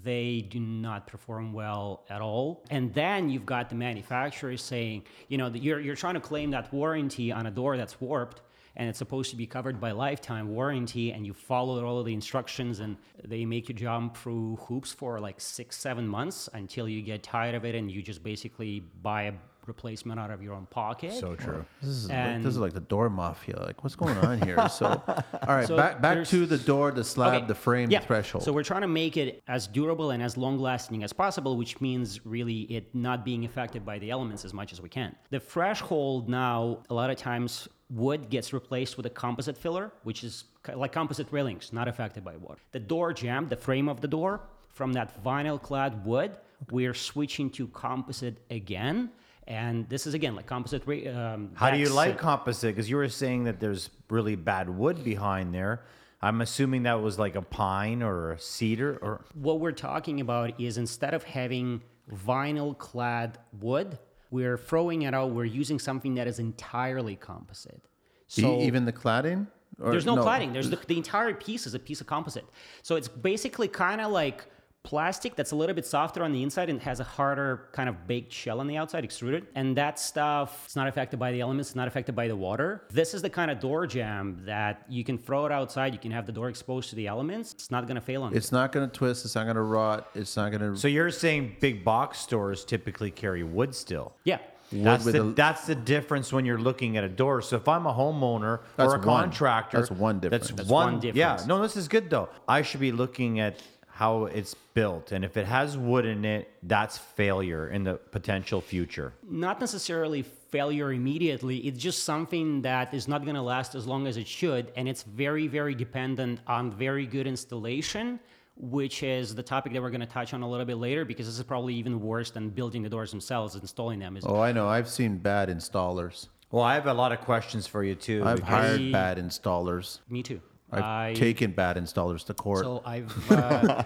they 0.02 0.30
do 0.56 0.60
not 0.60 1.06
perform 1.06 1.52
well 1.52 2.04
at 2.10 2.20
all 2.20 2.62
and 2.70 2.92
then 2.94 3.28
you've 3.30 3.46
got 3.46 3.68
the 3.68 3.74
manufacturers 3.88 4.62
saying 4.62 5.02
you 5.28 5.38
know 5.38 5.48
that 5.48 5.62
you're, 5.62 5.80
you're 5.80 5.96
trying 6.04 6.14
to 6.14 6.20
claim 6.20 6.50
that 6.50 6.72
warranty 6.72 7.32
on 7.32 7.46
a 7.46 7.50
door 7.50 7.76
that's 7.76 8.00
warped 8.00 8.42
and 8.78 8.90
it's 8.90 8.98
supposed 8.98 9.30
to 9.30 9.36
be 9.36 9.46
covered 9.46 9.80
by 9.80 9.90
lifetime 9.92 10.46
warranty 10.54 11.06
and 11.12 11.24
you 11.26 11.32
follow 11.32 11.82
all 11.86 11.98
of 11.98 12.04
the 12.04 12.12
instructions 12.12 12.80
and 12.80 12.96
they 13.24 13.42
make 13.46 13.68
you 13.70 13.74
jump 13.74 14.14
through 14.16 14.56
hoops 14.68 14.92
for 14.92 15.18
like 15.18 15.40
six 15.40 15.76
seven 15.78 16.06
months 16.06 16.38
until 16.52 16.86
you 16.86 17.00
get 17.00 17.22
tired 17.22 17.54
of 17.54 17.64
it 17.64 17.74
and 17.74 17.90
you 17.90 18.02
just 18.02 18.22
basically 18.22 18.80
buy 19.02 19.22
a 19.30 19.32
replacement 19.66 20.18
out 20.20 20.30
of 20.30 20.42
your 20.42 20.54
own 20.54 20.66
pocket 20.66 21.12
so 21.12 21.34
true. 21.34 21.64
This 21.80 21.90
is, 21.90 22.08
like, 22.08 22.16
And- 22.18 22.44
this 22.44 22.50
is 22.54 22.58
like 22.58 22.72
the 22.72 22.80
door 22.80 23.08
mafia. 23.10 23.58
Like, 23.60 23.82
what's 23.82 23.96
going 23.96 24.16
on 24.18 24.40
here? 24.42 24.56
So, 24.70 24.86
all 24.86 25.54
right, 25.56 25.66
So 25.66 25.76
back 25.76 26.00
back 26.02 26.26
to 26.28 26.46
the 26.46 26.58
door, 26.58 26.90
the 26.90 27.04
slab, 27.04 27.34
Okay. 27.34 27.46
the 27.46 27.54
frame, 27.54 27.90
yeah. 27.90 28.00
the 28.00 28.06
threshold. 28.06 28.44
So 28.44 28.52
we're 28.52 28.62
trying 28.64 28.82
to 28.82 28.88
make 28.88 29.16
it 29.16 29.42
as 29.48 29.66
durable 29.66 30.10
and 30.10 30.22
as 30.22 30.36
long 30.36 30.58
lasting 30.58 31.02
as 31.04 31.12
possible, 31.12 31.56
which 31.56 31.80
means 31.80 32.24
really 32.26 32.60
it 32.76 32.94
not 32.94 33.24
being 33.24 33.44
affected 33.44 33.84
by 33.84 33.98
the 33.98 34.10
elements 34.10 34.44
as 34.44 34.52
much 34.52 34.72
as 34.72 34.80
we 34.80 34.88
can. 34.88 35.14
The 35.30 35.40
threshold 35.40 36.28
now, 36.28 36.78
a 36.90 36.94
lot 36.94 37.10
of 37.10 37.16
times, 37.16 37.68
wood 37.90 38.28
gets 38.30 38.52
replaced 38.52 38.96
with 38.96 39.06
a 39.06 39.10
composite 39.10 39.56
filler, 39.56 39.92
which 40.02 40.24
is 40.24 40.44
like 40.74 40.92
composite 40.92 41.28
railings, 41.30 41.72
not 41.72 41.86
affected 41.88 42.24
by 42.24 42.36
water. 42.36 42.60
The 42.72 42.80
door 42.80 43.12
jamb, 43.12 43.48
the 43.48 43.56
frame 43.56 43.88
of 43.88 44.00
the 44.00 44.08
door, 44.08 44.40
from 44.72 44.92
that 44.94 45.22
vinyl 45.24 45.60
clad 45.62 46.04
wood, 46.04 46.32
we're 46.70 46.94
switching 46.94 47.48
to 47.50 47.68
composite 47.68 48.38
again. 48.50 49.10
And 49.46 49.88
this 49.88 50.06
is 50.06 50.14
again 50.14 50.34
like 50.34 50.46
composite. 50.46 50.82
ra- 50.86 51.34
Um, 51.34 51.50
How 51.54 51.70
do 51.70 51.78
you 51.78 51.88
like 51.88 52.14
uh, 52.16 52.18
composite? 52.18 52.74
Because 52.74 52.90
you 52.90 52.96
were 52.96 53.08
saying 53.08 53.44
that 53.44 53.60
there's 53.60 53.90
really 54.10 54.34
bad 54.36 54.68
wood 54.68 55.04
behind 55.04 55.54
there. 55.54 55.82
I'm 56.20 56.40
assuming 56.40 56.84
that 56.84 57.00
was 57.00 57.18
like 57.18 57.36
a 57.36 57.42
pine 57.42 58.02
or 58.02 58.32
a 58.32 58.38
cedar 58.40 58.98
or 59.02 59.24
what 59.34 59.60
we're 59.60 59.72
talking 59.72 60.20
about 60.20 60.58
is 60.60 60.78
instead 60.78 61.14
of 61.14 61.22
having 61.22 61.82
vinyl 62.12 62.76
clad 62.76 63.38
wood, 63.60 63.98
we're 64.30 64.56
throwing 64.56 65.02
it 65.02 65.14
out. 65.14 65.30
We're 65.30 65.44
using 65.44 65.78
something 65.78 66.14
that 66.14 66.26
is 66.26 66.38
entirely 66.38 67.14
composite. 67.16 67.82
E- 67.84 68.42
So 68.42 68.60
even 68.60 68.84
the 68.84 68.92
cladding. 68.92 69.46
Or, 69.78 69.90
there's 69.92 70.06
no, 70.06 70.16
cladding. 70.16 70.54
There's 70.54 70.70
the, 70.70 70.76
the 70.88 70.96
entire 70.96 71.34
piece 71.34 71.66
is 71.66 71.74
a 71.74 71.78
piece 71.78 72.00
of 72.00 72.06
composite. 72.06 72.46
So 72.82 72.96
it's 72.96 73.08
basically 73.08 73.68
kind 73.68 74.00
of 74.00 74.10
like 74.10 74.46
plastic 74.86 75.34
that's 75.34 75.50
a 75.50 75.56
little 75.56 75.74
bit 75.74 75.84
softer 75.84 76.22
on 76.22 76.32
the 76.32 76.42
inside 76.42 76.70
and 76.70 76.80
has 76.80 77.00
a 77.00 77.04
harder 77.04 77.68
kind 77.72 77.88
of 77.88 78.06
baked 78.06 78.32
shell 78.32 78.60
on 78.60 78.68
the 78.68 78.76
outside, 78.76 79.04
extruded. 79.04 79.46
And 79.56 79.76
that 79.76 79.98
stuff, 79.98 80.62
it's 80.64 80.76
not 80.76 80.86
affected 80.86 81.18
by 81.18 81.32
the 81.32 81.40
elements, 81.40 81.70
it's 81.70 81.76
not 81.76 81.88
affected 81.88 82.14
by 82.14 82.28
the 82.28 82.36
water. 82.36 82.84
This 82.90 83.12
is 83.12 83.20
the 83.20 83.28
kind 83.28 83.50
of 83.50 83.58
door 83.58 83.86
jamb 83.86 84.40
that 84.46 84.84
you 84.88 85.02
can 85.02 85.18
throw 85.18 85.44
it 85.44 85.52
outside. 85.52 85.92
You 85.92 85.98
can 85.98 86.12
have 86.12 86.24
the 86.24 86.32
door 86.32 86.48
exposed 86.48 86.88
to 86.90 86.96
the 86.96 87.08
elements. 87.08 87.52
It's 87.52 87.70
not 87.70 87.86
going 87.86 87.96
to 87.96 88.00
fail 88.00 88.22
on 88.22 88.30
you. 88.30 88.36
It's 88.38 88.52
not 88.52 88.70
going 88.70 88.88
to 88.88 88.96
twist. 88.96 89.24
It's 89.24 89.34
not 89.34 89.44
going 89.44 89.56
to 89.56 89.62
rot. 89.62 90.08
It's 90.14 90.36
not 90.36 90.52
going 90.52 90.60
to. 90.60 90.78
So 90.78 90.86
you're 90.88 91.10
saying 91.10 91.56
big 91.60 91.84
box 91.84 92.20
stores 92.20 92.64
typically 92.64 93.10
carry 93.10 93.42
wood 93.42 93.74
still? 93.74 94.14
Yeah. 94.24 94.38
That's 94.72 95.04
the, 95.04 95.22
a- 95.22 95.32
that's 95.32 95.66
the 95.66 95.74
difference 95.74 96.32
when 96.32 96.44
you're 96.44 96.58
looking 96.58 96.96
at 96.96 97.04
a 97.04 97.08
door. 97.08 97.40
So 97.42 97.56
if 97.56 97.68
I'm 97.68 97.86
a 97.86 97.92
homeowner 97.92 98.60
That's 98.76 98.92
or 98.92 98.96
a 98.96 98.98
one. 98.98 99.24
contractor, 99.24 99.78
That's 99.78 99.90
one 99.90 100.18
difference. 100.20 100.48
That's, 100.48 100.56
That's 100.56 100.68
one, 100.68 101.00
one 101.00 101.14
Yeah, 101.14 101.42
no, 101.46 101.62
this 101.62 101.76
is 101.76 101.88
good 101.88 102.10
though. 102.10 102.28
I 102.48 102.62
should 102.62 102.80
be 102.80 102.92
looking 102.92 103.38
at 103.40 103.62
how 103.96 104.26
it's 104.26 104.54
built, 104.74 105.10
and 105.12 105.24
if 105.24 105.38
it 105.38 105.46
has 105.46 105.78
wood 105.78 106.04
in 106.04 106.22
it, 106.26 106.50
that's 106.62 106.98
failure 106.98 107.70
in 107.70 107.82
the 107.82 107.94
potential 107.94 108.60
future. 108.60 109.14
not 109.22 109.58
necessarily 109.58 110.22
failure 110.22 110.92
immediately. 110.92 111.56
It's 111.66 111.78
just 111.78 112.04
something 112.04 112.60
that 112.60 112.92
is 112.92 113.08
not 113.08 113.24
going 113.24 113.36
to 113.36 113.42
last 113.42 113.74
as 113.74 113.86
long 113.86 114.06
as 114.06 114.18
it 114.18 114.28
should. 114.28 114.70
And 114.76 114.86
it's 114.86 115.02
very, 115.02 115.46
very 115.46 115.74
dependent 115.74 116.40
on 116.46 116.70
very 116.70 117.06
good 117.06 117.26
installation, 117.26 118.20
which 118.56 119.02
is 119.02 119.34
the 119.34 119.42
topic 119.42 119.72
that 119.72 119.80
we're 119.80 119.90
going 119.90 120.00
to 120.00 120.06
touch 120.06 120.34
on 120.34 120.42
a 120.42 120.48
little 120.48 120.66
bit 120.66 120.76
later 120.76 121.06
because 121.06 121.26
this 121.26 121.38
is 121.38 121.44
probably 121.44 121.74
even 121.74 121.98
worse 122.00 122.30
than 122.30 122.50
building 122.50 122.82
the 122.82 122.90
doors 122.90 123.10
themselves, 123.10 123.54
installing 123.54 123.98
them. 123.98 124.16
Is 124.18 124.24
oh, 124.26 124.40
I 124.40 124.52
know. 124.52 124.68
I've 124.68 124.90
seen 124.90 125.16
bad 125.16 125.48
installers. 125.48 126.28
Well, 126.50 126.62
I 126.62 126.74
have 126.74 126.86
a 126.86 126.94
lot 126.94 127.12
of 127.12 127.20
questions 127.22 127.66
for 127.66 127.82
you 127.82 127.94
too. 127.94 128.22
I've 128.26 128.40
hired 128.40 128.92
bad 128.92 129.16
installers. 129.18 130.00
Me 130.08 130.22
too. 130.22 130.40
I've 130.70 130.82
I- 130.84 131.14
taken 131.14 131.52
bad 131.52 131.76
installers 131.76 132.24
to 132.26 132.34
court. 132.34 132.64
So 132.64 132.82
I've. 132.86 133.30
Uh, 133.30 133.82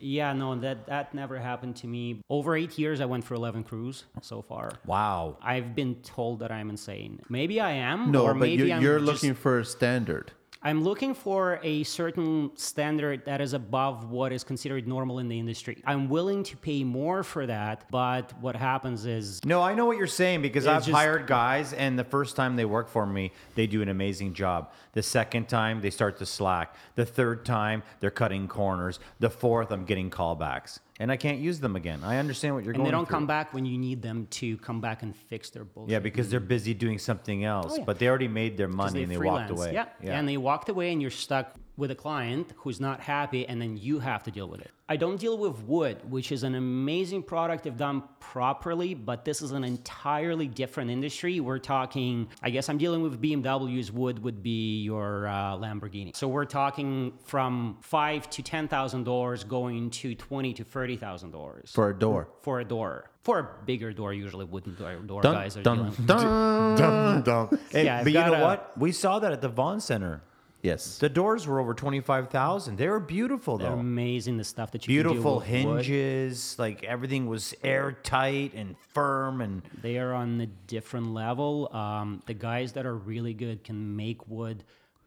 yeah, 0.00 0.32
no, 0.32 0.54
that 0.60 0.86
that 0.86 1.12
never 1.14 1.38
happened 1.38 1.76
to 1.76 1.86
me. 1.86 2.20
Over 2.30 2.56
eight 2.56 2.78
years, 2.78 3.00
I 3.00 3.04
went 3.06 3.24
for 3.24 3.34
eleven 3.34 3.64
crews 3.64 4.04
so 4.22 4.42
far. 4.42 4.70
wow. 4.86 5.36
I've 5.42 5.74
been 5.74 5.96
told 5.96 6.40
that 6.40 6.50
I'm 6.52 6.70
insane. 6.70 7.20
Maybe 7.28 7.60
I 7.60 7.72
am. 7.72 8.10
no, 8.12 8.24
or 8.24 8.34
but 8.34 8.40
maybe 8.40 8.64
you're, 8.64 8.76
I'm 8.76 8.82
you're 8.82 8.98
just- 8.98 9.10
looking 9.12 9.34
for 9.34 9.58
a 9.58 9.64
standard. 9.64 10.32
I'm 10.60 10.82
looking 10.82 11.14
for 11.14 11.60
a 11.62 11.84
certain 11.84 12.50
standard 12.56 13.24
that 13.26 13.40
is 13.40 13.52
above 13.52 14.10
what 14.10 14.32
is 14.32 14.42
considered 14.42 14.88
normal 14.88 15.20
in 15.20 15.28
the 15.28 15.38
industry. 15.38 15.80
I'm 15.86 16.08
willing 16.08 16.42
to 16.44 16.56
pay 16.56 16.82
more 16.82 17.22
for 17.22 17.46
that, 17.46 17.84
but 17.92 18.32
what 18.40 18.56
happens 18.56 19.06
is 19.06 19.40
No, 19.44 19.62
I 19.62 19.74
know 19.74 19.86
what 19.86 19.96
you're 19.98 20.08
saying 20.08 20.42
because 20.42 20.66
I've 20.66 20.84
just- 20.84 20.90
hired 20.90 21.28
guys, 21.28 21.72
and 21.72 21.96
the 21.96 22.02
first 22.04 22.34
time 22.34 22.56
they 22.56 22.64
work 22.64 22.88
for 22.88 23.06
me, 23.06 23.30
they 23.54 23.68
do 23.68 23.82
an 23.82 23.88
amazing 23.88 24.34
job. 24.34 24.72
The 24.94 25.02
second 25.02 25.48
time, 25.48 25.80
they 25.80 25.90
start 25.90 26.18
to 26.18 26.26
slack. 26.26 26.74
The 26.96 27.06
third 27.06 27.44
time, 27.44 27.84
they're 28.00 28.10
cutting 28.10 28.48
corners. 28.48 28.98
The 29.20 29.30
fourth, 29.30 29.70
I'm 29.70 29.84
getting 29.84 30.10
callbacks, 30.10 30.80
and 30.98 31.10
I 31.12 31.16
can't 31.16 31.38
use 31.38 31.60
them 31.60 31.76
again. 31.76 32.00
I 32.02 32.18
understand 32.18 32.54
what 32.54 32.64
you're 32.64 32.72
and 32.72 32.78
going 32.78 32.86
And 32.86 32.94
they 32.94 32.96
don't 32.98 33.06
through. 33.06 33.14
come 33.16 33.26
back 33.26 33.54
when 33.54 33.64
you 33.64 33.78
need 33.78 34.02
them 34.02 34.26
to 34.30 34.56
come 34.58 34.80
back 34.80 35.02
and 35.02 35.14
fix 35.16 35.50
their 35.50 35.64
bullshit. 35.64 35.92
Yeah, 35.92 35.98
because 36.00 36.28
they're 36.30 36.40
busy 36.40 36.74
doing 36.74 36.98
something 36.98 37.44
else, 37.44 37.72
Oh, 37.74 37.78
yeah. 37.78 37.84
but 37.84 37.98
they 37.98 38.08
already 38.08 38.28
made 38.28 38.56
their 38.56 38.68
money 38.68 39.02
and 39.02 39.10
they 39.12 39.16
walked 39.16 39.48
freelance. 39.48 39.50
away. 39.60 39.72
Yeah. 39.74 40.18
and 40.18 40.28
they 40.28 40.36
walked 40.36 40.68
away, 40.68 40.92
and 40.92 41.00
you're 41.00 41.10
stuck 41.10 41.54
with 41.78 41.90
a 41.90 41.94
client 41.94 42.52
who's 42.56 42.80
not 42.80 43.00
happy 43.00 43.46
and 43.48 43.62
then 43.62 43.76
you 43.78 44.00
have 44.00 44.22
to 44.24 44.30
deal 44.30 44.48
with 44.48 44.60
it. 44.60 44.70
I 44.90 44.96
don't 44.96 45.18
deal 45.20 45.38
with 45.38 45.60
wood, 45.62 45.98
which 46.10 46.32
is 46.32 46.42
an 46.42 46.54
amazing 46.54 47.22
product 47.22 47.66
if 47.66 47.76
done 47.76 48.02
properly, 48.20 48.94
but 48.94 49.24
this 49.24 49.42
is 49.42 49.52
an 49.52 49.62
entirely 49.62 50.48
different 50.48 50.90
industry. 50.90 51.38
We're 51.40 51.58
talking, 51.60 52.28
I 52.42 52.50
guess 52.50 52.68
I'm 52.68 52.78
dealing 52.78 53.02
with 53.02 53.20
BMW's 53.22 53.92
wood 53.92 54.22
would 54.24 54.42
be 54.42 54.82
your 54.82 55.28
uh, 55.28 55.56
Lamborghini. 55.56 56.16
So 56.16 56.26
we're 56.26 56.46
talking 56.46 57.12
from 57.26 57.78
five 57.80 58.28
to 58.30 58.42
ten 58.42 58.66
thousand 58.66 59.04
dollars 59.04 59.44
going 59.44 59.90
to 59.90 60.14
twenty 60.14 60.52
to 60.54 60.64
thirty 60.64 60.96
thousand 60.96 61.30
dollars 61.30 61.70
For 61.72 61.90
a 61.90 61.94
door. 61.98 62.28
for 62.42 62.58
a 62.60 62.64
door. 62.64 63.10
For 63.22 63.38
a 63.40 63.64
bigger 63.66 63.92
door, 63.92 64.12
usually 64.14 64.46
wooden 64.46 64.74
door, 64.74 64.96
door 64.96 65.20
Dun, 65.22 65.34
guys 65.34 65.56
are 65.56 65.62
dun, 65.62 65.76
dealing. 65.76 65.92
dun. 66.06 66.76
Dum, 66.76 67.22
dum. 67.22 67.58
And- 67.74 67.84
Yeah, 67.86 68.02
but 68.02 68.12
you 68.12 68.18
know 68.20 68.34
a- 68.34 68.42
what? 68.42 68.76
We 68.78 68.90
saw 68.92 69.18
that 69.20 69.32
at 69.32 69.42
the 69.42 69.48
Vaughan 69.50 69.80
Center. 69.80 70.22
Yes. 70.62 70.98
The 70.98 71.08
doors 71.08 71.46
were 71.46 71.60
over 71.60 71.72
twenty 71.72 72.00
five 72.00 72.30
thousand. 72.30 72.78
They 72.78 72.88
were 72.88 72.98
beautiful 72.98 73.58
They're 73.58 73.70
though. 73.70 73.78
amazing 73.78 74.38
the 74.38 74.44
stuff 74.44 74.72
that 74.72 74.86
you 74.86 74.94
Beautiful 74.94 75.40
can 75.40 75.62
do 75.62 75.68
with 75.68 75.76
wood. 75.76 75.84
hinges, 75.86 76.58
like 76.58 76.82
everything 76.82 77.26
was 77.26 77.54
airtight 77.62 78.54
and 78.54 78.74
firm 78.92 79.40
and 79.40 79.62
They 79.82 79.98
are 79.98 80.12
on 80.12 80.40
a 80.40 80.46
different 80.46 81.14
level. 81.14 81.72
Um, 81.74 82.22
the 82.26 82.34
guys 82.34 82.72
that 82.72 82.86
are 82.86 82.96
really 82.96 83.34
good 83.34 83.62
can 83.62 83.94
make 83.96 84.26
wood 84.28 84.64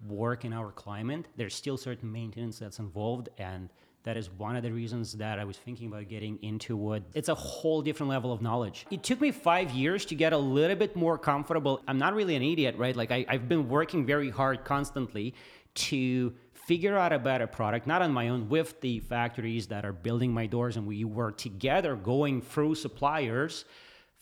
work 0.08 0.46
in 0.46 0.54
our 0.54 0.72
climate. 0.72 1.26
There's 1.36 1.54
still 1.54 1.78
certain 1.78 2.12
maintenance 2.12 2.58
that's 2.60 2.80
involved, 2.80 3.30
and 3.38 3.70
that 4.04 4.18
is 4.18 4.30
one 4.32 4.56
of 4.56 4.64
the 4.64 4.72
reasons 4.72 5.14
that 5.14 5.40
I 5.40 5.44
was 5.44 5.58
thinking 5.58 5.88
about 5.88 6.08
getting 6.10 6.40
into 6.42 6.76
wood. 6.76 7.04
It's 7.14 7.30
a 7.30 7.36
whole 7.36 7.82
different 7.82 8.10
level 8.10 8.34
of 8.34 8.42
knowledge. 8.42 8.86
It 8.90 9.04
took 9.04 9.22
me 9.22 9.32
five 9.32 9.72
years 9.72 10.06
to 10.06 10.16
get 10.16 10.34
a 10.34 10.38
little 10.38 10.76
bit 10.76 10.96
more 10.96 11.18
comfortable. 11.18 11.82
I'm 11.88 11.98
not 11.98 12.14
really 12.16 12.36
an 12.36 12.42
idiot, 12.42 12.76
right? 12.78 12.96
Like 12.96 13.12
I, 13.12 13.26
I've 13.28 13.48
been 13.48 13.70
working 13.70 14.06
very 14.06 14.30
hard 14.30 14.66
constantly 14.66 15.36
to 15.74 16.34
figure 16.54 16.98
out 16.98 17.14
a 17.14 17.20
better 17.20 17.48
product, 17.48 17.88
not 17.88 18.02
on 18.02 18.12
my 18.12 18.30
own, 18.30 18.50
with 18.50 18.82
the 18.82 19.00
factories 19.02 19.68
that 19.68 19.86
are 19.86 19.94
building 19.94 20.34
my 20.34 20.46
doors, 20.46 20.78
and 20.78 20.88
we 20.88 21.04
work 21.04 21.38
together 21.38 21.96
going 21.96 22.42
through 22.42 22.76
suppliers 22.76 23.66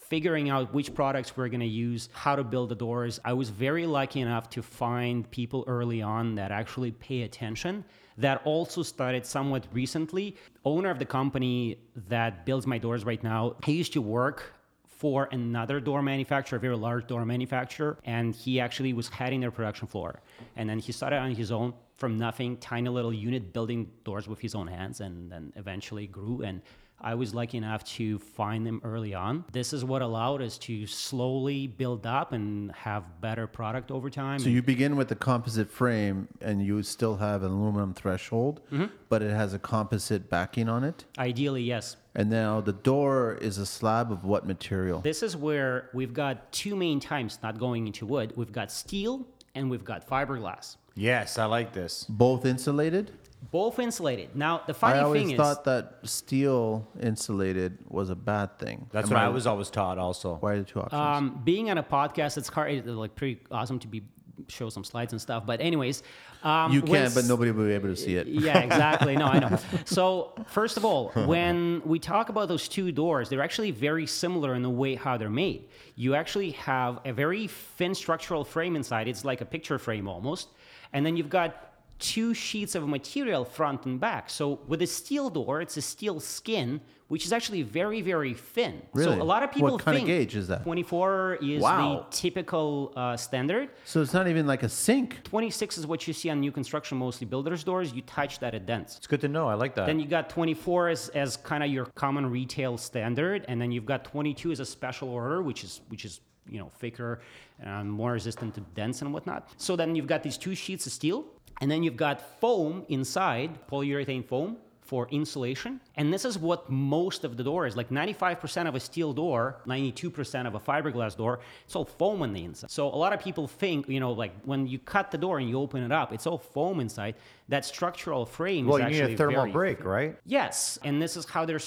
figuring 0.10 0.50
out 0.50 0.74
which 0.74 0.94
products 0.96 1.38
we're 1.38 1.48
going 1.48 1.60
to 1.60 1.68
use, 1.68 2.10
how 2.14 2.36
to 2.36 2.44
build 2.44 2.70
the 2.70 2.76
doors. 2.76 3.20
I 3.24 3.34
was 3.34 3.52
very 3.52 3.86
lucky 3.86 4.22
enough 4.22 4.50
to 4.52 4.64
find 4.64 5.30
people 5.30 5.64
early 5.68 6.02
on 6.02 6.36
that 6.36 6.52
actually 6.52 6.92
pay 6.92 7.22
attention. 7.22 7.86
That 8.20 8.42
also 8.44 8.84
started 8.84 9.26
somewhat 9.26 9.66
recently. 9.72 10.36
Owner 10.66 10.90
of 10.90 11.00
the 11.00 11.06
company 11.06 11.80
that 12.10 12.46
builds 12.46 12.68
my 12.68 12.78
doors 12.78 13.06
right 13.06 13.24
now, 13.24 13.56
he 13.66 13.74
used 13.74 13.94
to 13.94 14.02
work 14.02 14.54
for 14.86 15.30
another 15.32 15.80
door 15.80 16.02
manufacturer, 16.02 16.58
a 16.58 16.60
very 16.60 16.76
large 16.76 17.08
door 17.08 17.24
manufacturer, 17.24 17.98
and 18.04 18.36
he 18.36 18.60
actually 18.60 18.92
was 18.92 19.08
heading 19.08 19.40
their 19.40 19.52
production 19.52 19.88
floor. 19.88 20.20
And 20.58 20.70
then 20.70 20.80
he 20.80 20.92
started 20.92 21.16
on 21.20 21.34
his 21.34 21.50
own 21.50 21.74
from 21.96 22.18
nothing, 22.18 22.58
tiny 22.58 22.90
little 22.90 23.14
unit 23.14 23.54
building 23.54 23.90
doors 24.04 24.28
with 24.28 24.40
his 24.42 24.54
own 24.54 24.68
hands, 24.68 25.00
and 25.00 25.32
then 25.32 25.54
eventually 25.56 26.06
grew. 26.06 26.42
And 26.42 26.62
I 27.02 27.16
was 27.16 27.34
lucky 27.34 27.58
enough 27.58 27.84
to 27.96 28.20
find 28.20 28.66
them 28.68 28.82
early 28.84 29.14
on. 29.14 29.46
This 29.52 29.72
is 29.74 29.86
what 29.86 30.02
allowed 30.02 30.42
us 30.42 30.58
to 30.60 30.86
slowly 30.86 31.68
build 31.68 32.06
up 32.06 32.34
and 32.34 32.72
have 32.74 33.22
better 33.22 33.48
product 33.48 33.90
over 33.92 34.10
time. 34.10 34.40
So 34.40 34.50
you 34.50 34.62
begin 34.62 34.96
with 34.96 35.08
the 35.08 35.16
composite 35.16 35.70
frame 35.72 36.28
and 36.42 36.62
you 36.66 36.84
still 36.84 37.18
have 37.18 37.44
an 37.44 37.52
aluminum 37.52 37.94
threshold, 37.94 38.60
Mm-hmm. 38.72 38.86
but 39.10 39.22
it 39.22 39.32
has 39.32 39.54
a 39.54 39.60
composite 39.60 40.30
backing 40.30 40.68
on 40.70 40.84
it. 40.84 41.06
Ideally, 41.18 41.64
yes. 41.64 41.96
And 42.16 42.30
now 42.30 42.60
the 42.62 42.74
door 42.74 43.36
is 43.42 43.58
a 43.58 43.66
slab 43.66 44.12
of 44.12 44.24
what 44.26 44.46
material? 44.46 45.00
This 45.02 45.24
is 45.24 45.38
where 45.38 45.90
we've 45.94 46.14
got 46.14 46.52
two 46.52 46.76
main 46.76 47.00
types 47.00 47.40
not 47.42 47.60
going 47.60 47.88
into 47.88 48.06
wood. 48.06 48.34
We've 48.36 48.52
got 48.52 48.72
steel 48.72 49.26
and 49.56 49.70
we've 49.70 49.86
got 49.86 50.08
fiberglass. 50.08 50.76
yes, 50.96 51.38
I 51.38 51.46
like 51.46 51.72
this. 51.74 52.06
Both 52.10 52.46
insulated? 52.46 53.12
Both 53.52 53.80
insulated. 53.80 54.36
Now, 54.36 54.62
the 54.68 54.74
funny 54.74 55.00
I 55.00 55.04
always 55.04 55.22
thing 55.24 55.32
is, 55.32 55.40
I 55.40 55.44
thought 55.44 55.64
that 55.64 56.00
steel 56.04 56.88
insulated 57.02 57.80
was 57.88 58.10
a 58.10 58.16
bad 58.16 58.60
thing. 58.60 58.88
That's 58.92 59.08
Am 59.08 59.14
what 59.14 59.24
I 59.24 59.30
was 59.30 59.48
always 59.48 59.70
taught 59.70 59.98
also. 59.98 60.36
Why 60.36 60.54
are 60.54 60.60
the 60.60 60.66
two 60.66 60.80
options? 60.80 61.00
um, 61.00 61.42
being 61.44 61.72
on 61.72 61.78
a 61.78 61.84
podcast, 61.84 62.38
it's 62.38 62.50
hard, 62.50 62.72
it's 62.72 62.88
like 62.88 63.16
pretty 63.16 63.42
awesome 63.50 63.80
to 63.80 63.88
be 63.88 64.04
show 64.48 64.70
some 64.70 64.84
slides 64.84 65.14
and 65.14 65.22
stuff. 65.22 65.46
But 65.46 65.62
anyways, 65.62 66.04
um, 66.44 66.72
you 66.72 66.82
when 66.82 67.06
can, 67.06 67.14
but 67.14 67.26
nobody 67.26 67.52
will 67.52 67.66
be 67.66 67.74
able 67.74 67.90
to 67.90 67.96
see 67.96 68.16
it. 68.16 68.28
Yeah, 68.28 68.60
exactly. 68.70 69.16
No, 69.16 69.26
I 69.26 69.40
know. 69.40 69.58
So, 69.86 70.34
first 70.48 70.78
of 70.78 70.86
all, 70.86 71.10
when 71.10 71.82
we 71.84 72.00
talk 72.00 72.30
about 72.30 72.48
those 72.48 72.68
two 72.68 72.92
doors, 72.92 73.30
they're 73.30 73.42
actually 73.42 73.72
very 73.72 74.06
similar 74.06 74.56
in 74.56 74.62
the 74.62 74.70
way 74.70 74.96
how 74.96 75.18
they're 75.18 75.30
made. 75.30 75.68
You 75.96 76.16
actually 76.16 76.52
have 76.52 77.00
a 77.06 77.14
very 77.14 77.48
thin 77.48 77.96
structural 77.96 78.44
frame 78.44 78.76
inside. 78.76 79.08
It's 79.08 79.26
like 79.26 79.42
a 79.42 79.46
picture 79.46 79.80
frame 79.80 80.08
almost. 80.08 80.50
And 80.94 81.06
then 81.06 81.18
you've 81.18 81.30
got 81.30 81.69
two 82.00 82.34
sheets 82.34 82.76
of 82.76 82.88
material 82.88 83.44
front 83.46 83.86
and 83.86 84.00
back. 84.00 84.30
So 84.30 84.60
with 84.68 84.82
a 84.82 84.88
steel 84.88 85.30
door, 85.30 85.62
it's 85.62 85.76
a 85.78 85.82
steel 85.82 86.20
skin, 86.20 86.80
which 87.10 87.26
is 87.26 87.34
actually 87.34 87.62
very, 87.62 88.02
very 88.02 88.34
thin. 88.34 88.82
Really? 88.94 89.16
So 89.18 89.22
a 89.22 89.24
lot 89.24 89.44
of 89.44 89.52
people 89.52 89.72
What 89.72 89.82
kind 89.82 89.98
of 89.98 90.06
gauge 90.06 90.36
is 90.36 90.48
that? 90.48 90.64
24 90.64 91.40
is 91.42 91.62
Wow. 91.62 92.08
the 92.10 92.16
typical 92.16 92.94
uh, 92.96 93.18
standard. 93.18 93.70
So 93.84 94.02
it's 94.02 94.14
not 94.14 94.28
even 94.28 94.48
like 94.48 94.64
a 94.64 94.70
sink. 94.70 95.24
26 95.24 95.78
is 95.78 95.86
what 95.86 96.08
you 96.08 96.14
see 96.14 96.30
on 96.30 96.40
new 96.40 96.52
construction, 96.52 96.98
mostly 96.98 97.26
builders' 97.28 97.64
doors. 97.64 97.94
You 97.94 98.02
touch 98.04 98.40
that, 98.40 98.54
it 98.56 98.66
dents. 98.66 98.98
It's 98.98 99.08
good 99.08 99.22
to 99.22 99.28
know. 99.28 99.48
I 99.48 99.56
like 99.56 99.76
that. 99.76 99.86
Then 99.86 100.00
you 100.00 100.08
got 100.08 100.30
24 100.30 100.90
as, 100.90 101.10
as 101.10 101.36
kind 101.36 101.64
of 101.64 101.70
your 101.70 101.86
common 101.96 102.26
retail 102.30 102.78
standard, 102.78 103.44
and 103.50 103.62
then 103.62 103.72
you've 103.72 103.86
got 103.86 104.06
22 104.06 104.52
as 104.52 104.60
a 104.62 104.66
special 104.66 105.10
order, 105.10 105.42
which 105.42 105.64
is 105.64 105.82
which 105.90 106.06
is 106.06 106.22
you 106.48 106.58
know 106.60 106.70
thicker 106.80 107.20
and 107.60 107.92
more 107.92 108.14
resistant 108.14 108.56
to 108.56 108.62
dents 108.74 109.02
and 109.02 109.14
whatnot. 109.14 109.50
So 109.58 109.76
then 109.76 109.96
you've 109.96 110.08
got 110.08 110.24
these 110.24 110.38
two 110.38 110.56
sheets 110.56 110.86
of 110.88 110.94
steel, 110.94 111.26
and 111.62 111.70
then 111.70 111.84
you've 111.84 111.98
got 111.98 112.40
foam 112.40 112.86
inside, 112.90 113.68
polyurethane 113.68 114.26
foam 114.26 114.58
for 114.90 115.08
insulation. 115.12 115.80
And 115.98 116.12
this 116.12 116.26
is 116.26 116.40
what 116.40 116.68
most 116.68 117.24
of 117.24 117.38
the 117.38 117.44
door 117.44 117.68
is 117.68 117.78
like 117.78 117.90
95% 117.90 118.68
of 118.68 118.74
a 118.74 118.80
steel 118.80 119.14
door, 119.14 119.58
92% 119.68 120.48
of 120.48 120.56
a 120.56 120.60
fiberglass 120.60 121.16
door, 121.16 121.42
it's 121.64 121.76
all 121.76 121.86
foam 121.86 122.24
on 122.24 122.34
the 122.34 122.44
inside. 122.44 122.72
So 122.72 122.88
a 122.88 122.96
lot 122.96 123.14
of 123.14 123.20
people 123.20 123.48
think, 123.48 123.88
you 123.88 124.00
know, 124.00 124.12
like 124.14 124.34
when 124.46 124.66
you 124.66 124.80
cut 124.80 125.12
the 125.12 125.18
door 125.20 125.38
and 125.38 125.48
you 125.48 125.60
open 125.60 125.84
it 125.84 125.92
up, 125.92 126.12
it's 126.12 126.26
all 126.26 126.40
foam 126.40 126.80
inside. 126.80 127.14
That 127.50 127.66
structural 127.66 128.26
frame 128.26 128.66
well, 128.66 128.78
is 128.78 128.98
you 128.98 129.04
need 129.04 129.14
a 129.14 129.18
thermal 129.18 129.42
very 129.42 129.52
break, 129.52 129.86
right? 129.86 130.18
Yes, 130.26 130.80
and 130.84 131.00
this 131.00 131.16
is 131.16 131.26
how 131.26 131.46
they're 131.46 131.60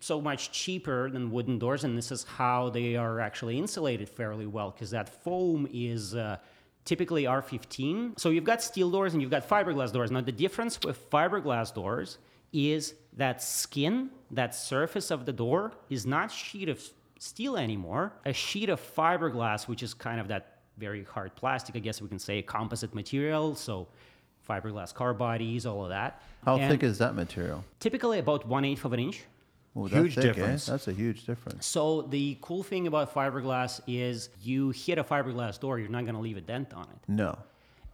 so 0.00 0.20
much 0.20 0.50
cheaper 0.50 1.10
than 1.10 1.30
wooden 1.30 1.58
doors, 1.58 1.84
and 1.84 1.96
this 1.96 2.10
is 2.10 2.24
how 2.24 2.70
they 2.70 2.96
are 2.96 3.20
actually 3.20 3.58
insulated 3.58 4.08
fairly 4.08 4.46
well 4.46 4.70
because 4.70 4.90
that 4.90 5.22
foam 5.22 5.68
is 5.72 6.14
uh, 6.14 6.38
typically 6.84 7.24
R15. 7.24 8.18
So 8.18 8.30
you've 8.30 8.44
got 8.44 8.62
steel 8.62 8.90
doors 8.90 9.12
and 9.12 9.22
you've 9.22 9.30
got 9.30 9.48
fiberglass 9.48 9.92
doors. 9.92 10.10
Now 10.10 10.20
the 10.20 10.32
difference 10.32 10.78
with 10.84 11.10
fiberglass 11.10 11.72
doors 11.74 12.18
is 12.52 12.94
that 13.16 13.42
skin, 13.42 14.10
that 14.30 14.54
surface 14.54 15.10
of 15.10 15.24
the 15.26 15.32
door, 15.32 15.72
is 15.90 16.06
not 16.06 16.30
sheet 16.30 16.68
of 16.68 16.82
steel 17.18 17.56
anymore. 17.56 18.12
A 18.26 18.32
sheet 18.32 18.68
of 18.68 18.80
fiberglass, 18.80 19.68
which 19.68 19.82
is 19.82 19.94
kind 19.94 20.20
of 20.20 20.28
that 20.28 20.58
very 20.78 21.04
hard 21.04 21.34
plastic, 21.36 21.76
I 21.76 21.78
guess 21.78 22.00
we 22.02 22.08
can 22.08 22.18
say, 22.18 22.42
composite 22.42 22.94
material. 22.94 23.54
So 23.54 23.86
fiberglass 24.48 24.92
car 24.92 25.14
bodies, 25.14 25.66
all 25.66 25.84
of 25.84 25.90
that. 25.90 26.20
How 26.44 26.56
And- 26.56 26.70
thick 26.70 26.82
is 26.82 26.98
that 26.98 27.14
material? 27.14 27.64
typically 27.78 28.18
about 28.18 28.46
one 28.46 28.64
eighth 28.64 28.84
of 28.84 28.92
an 28.92 28.98
inch. 29.00 29.22
Ooh, 29.76 29.86
Huge 29.86 30.14
that's 30.14 30.14
thick, 30.14 30.24
eh? 30.24 30.32
difference. 30.40 30.66
That's 30.66 30.88
a 30.88 30.92
huge 30.92 31.24
difference. 31.24 31.64
So 31.66 32.02
the 32.02 32.36
cool 32.42 32.62
thing 32.62 32.86
about 32.86 33.14
fiberglass 33.14 33.80
is 33.86 34.28
you 34.42 34.70
hit 34.70 34.98
a 34.98 35.04
fiberglass 35.04 35.58
door, 35.58 35.78
you're 35.78 35.88
not 35.88 36.02
going 36.02 36.14
to 36.14 36.20
leave 36.20 36.36
a 36.36 36.42
dent 36.42 36.74
on 36.74 36.84
it. 36.84 36.98
No. 37.08 37.38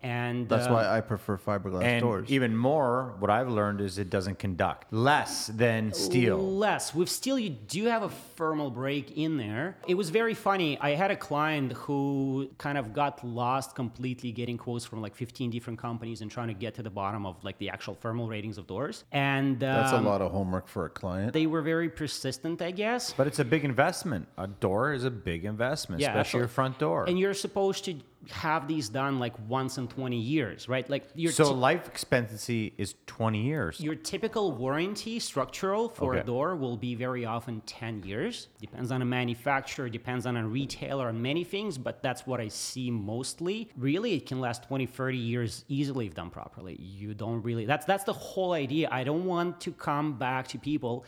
And 0.02 0.48
That's 0.48 0.66
uh, 0.66 0.72
why 0.72 0.86
I 0.88 1.00
prefer 1.00 1.36
fiberglass 1.36 1.82
And 1.82 2.02
doors. 2.02 2.30
even 2.30 2.56
more, 2.56 3.14
what 3.18 3.30
I've 3.30 3.48
learned 3.48 3.80
is 3.80 3.98
it 3.98 4.10
doesn't 4.10 4.38
conduct 4.38 4.92
less 4.92 5.48
than 5.48 5.92
steel. 5.92 6.38
Less. 6.38 6.94
With 6.94 7.08
steel, 7.08 7.38
you 7.38 7.50
do 7.50 7.86
have 7.86 8.02
a 8.04 8.08
thermal 8.08 8.70
break 8.70 9.16
in 9.16 9.36
there. 9.36 9.76
It 9.88 9.94
was 9.94 10.10
very 10.10 10.34
funny. 10.34 10.78
I 10.80 10.90
had 10.90 11.10
a 11.10 11.16
client 11.16 11.72
who 11.72 12.48
kind 12.58 12.78
of 12.78 12.92
got 12.92 13.24
lost 13.26 13.74
completely 13.74 14.30
getting 14.30 14.56
quotes 14.56 14.84
from 14.84 15.02
like 15.02 15.16
15 15.16 15.50
different 15.50 15.78
companies 15.78 16.20
and 16.20 16.30
trying 16.30 16.48
to 16.48 16.54
get 16.54 16.74
to 16.76 16.82
the 16.82 16.90
bottom 16.90 17.26
of 17.26 17.42
like 17.42 17.58
the 17.58 17.70
actual 17.70 17.94
thermal 17.94 18.28
ratings 18.28 18.56
of 18.58 18.66
doors. 18.66 19.04
And 19.10 19.58
That's 19.58 19.92
a 19.92 19.96
um, 19.96 20.04
lot 20.04 20.22
of 20.22 20.30
homework 20.30 20.68
for 20.68 20.84
a 20.84 20.90
client. 20.90 21.32
They 21.32 21.46
were 21.46 21.62
very 21.62 21.88
persistent, 21.88 22.62
I 22.62 22.70
guess. 22.70 23.12
But 23.12 23.26
it's 23.26 23.40
a 23.40 23.44
big 23.44 23.64
investment. 23.64 24.28
A 24.38 24.46
door 24.46 24.92
is 24.92 25.04
a 25.04 25.10
big 25.10 25.44
investment, 25.44 26.00
Yeah, 26.00 26.10
especially 26.10 26.38
your 26.38 26.48
front 26.48 26.78
door. 26.78 27.04
And 27.08 27.18
you're 27.18 27.34
supposed 27.34 27.84
to 27.86 27.96
have 28.30 28.68
these 28.68 28.88
done 28.88 29.18
like 29.18 29.34
once 29.48 29.78
in 29.78 29.88
20 29.88 30.18
years, 30.18 30.68
right? 30.68 30.88
Like 30.90 31.04
your 31.14 31.32
so 31.32 31.44
ty- 31.44 31.50
life 31.50 31.88
expectancy 31.88 32.74
is 32.76 32.94
20 33.06 33.42
years. 33.42 33.80
your 33.80 33.94
typical 33.94 34.52
warranty 34.52 35.18
structural 35.18 35.88
for 35.88 36.14
a 36.14 36.24
door 36.24 36.56
will 36.56 36.76
be 36.76 36.94
very 36.94 37.24
often 37.24 37.60
10 37.62 38.02
years. 38.02 38.48
Depends 38.60 38.90
on 38.90 39.02
a 39.02 39.04
manufacturer, 39.04 39.88
depends 39.88 40.26
on 40.26 40.36
a 40.36 40.46
retailer, 40.46 41.08
on 41.08 41.22
many 41.22 41.44
things, 41.44 41.78
but 41.78 42.02
that's 42.02 42.26
what 42.26 42.40
I 42.40 42.48
see 42.48 42.90
mostly. 42.90 43.70
Really, 43.76 44.14
it 44.14 44.26
can 44.26 44.40
last 44.40 44.64
20, 44.64 44.86
30 44.86 45.16
years 45.16 45.64
easily 45.68 46.06
if 46.06 46.14
done 46.14 46.30
properly. 46.30 46.76
You 46.76 47.14
don't 47.14 47.42
really, 47.42 47.64
that's, 47.64 47.86
that's 47.86 48.04
the 48.04 48.12
whole 48.12 48.52
idea. 48.52 48.88
I 48.90 49.04
don't 49.04 49.24
want 49.24 49.60
to 49.62 49.72
come 49.72 50.18
back 50.18 50.48
to 50.48 50.58
people 50.58 51.04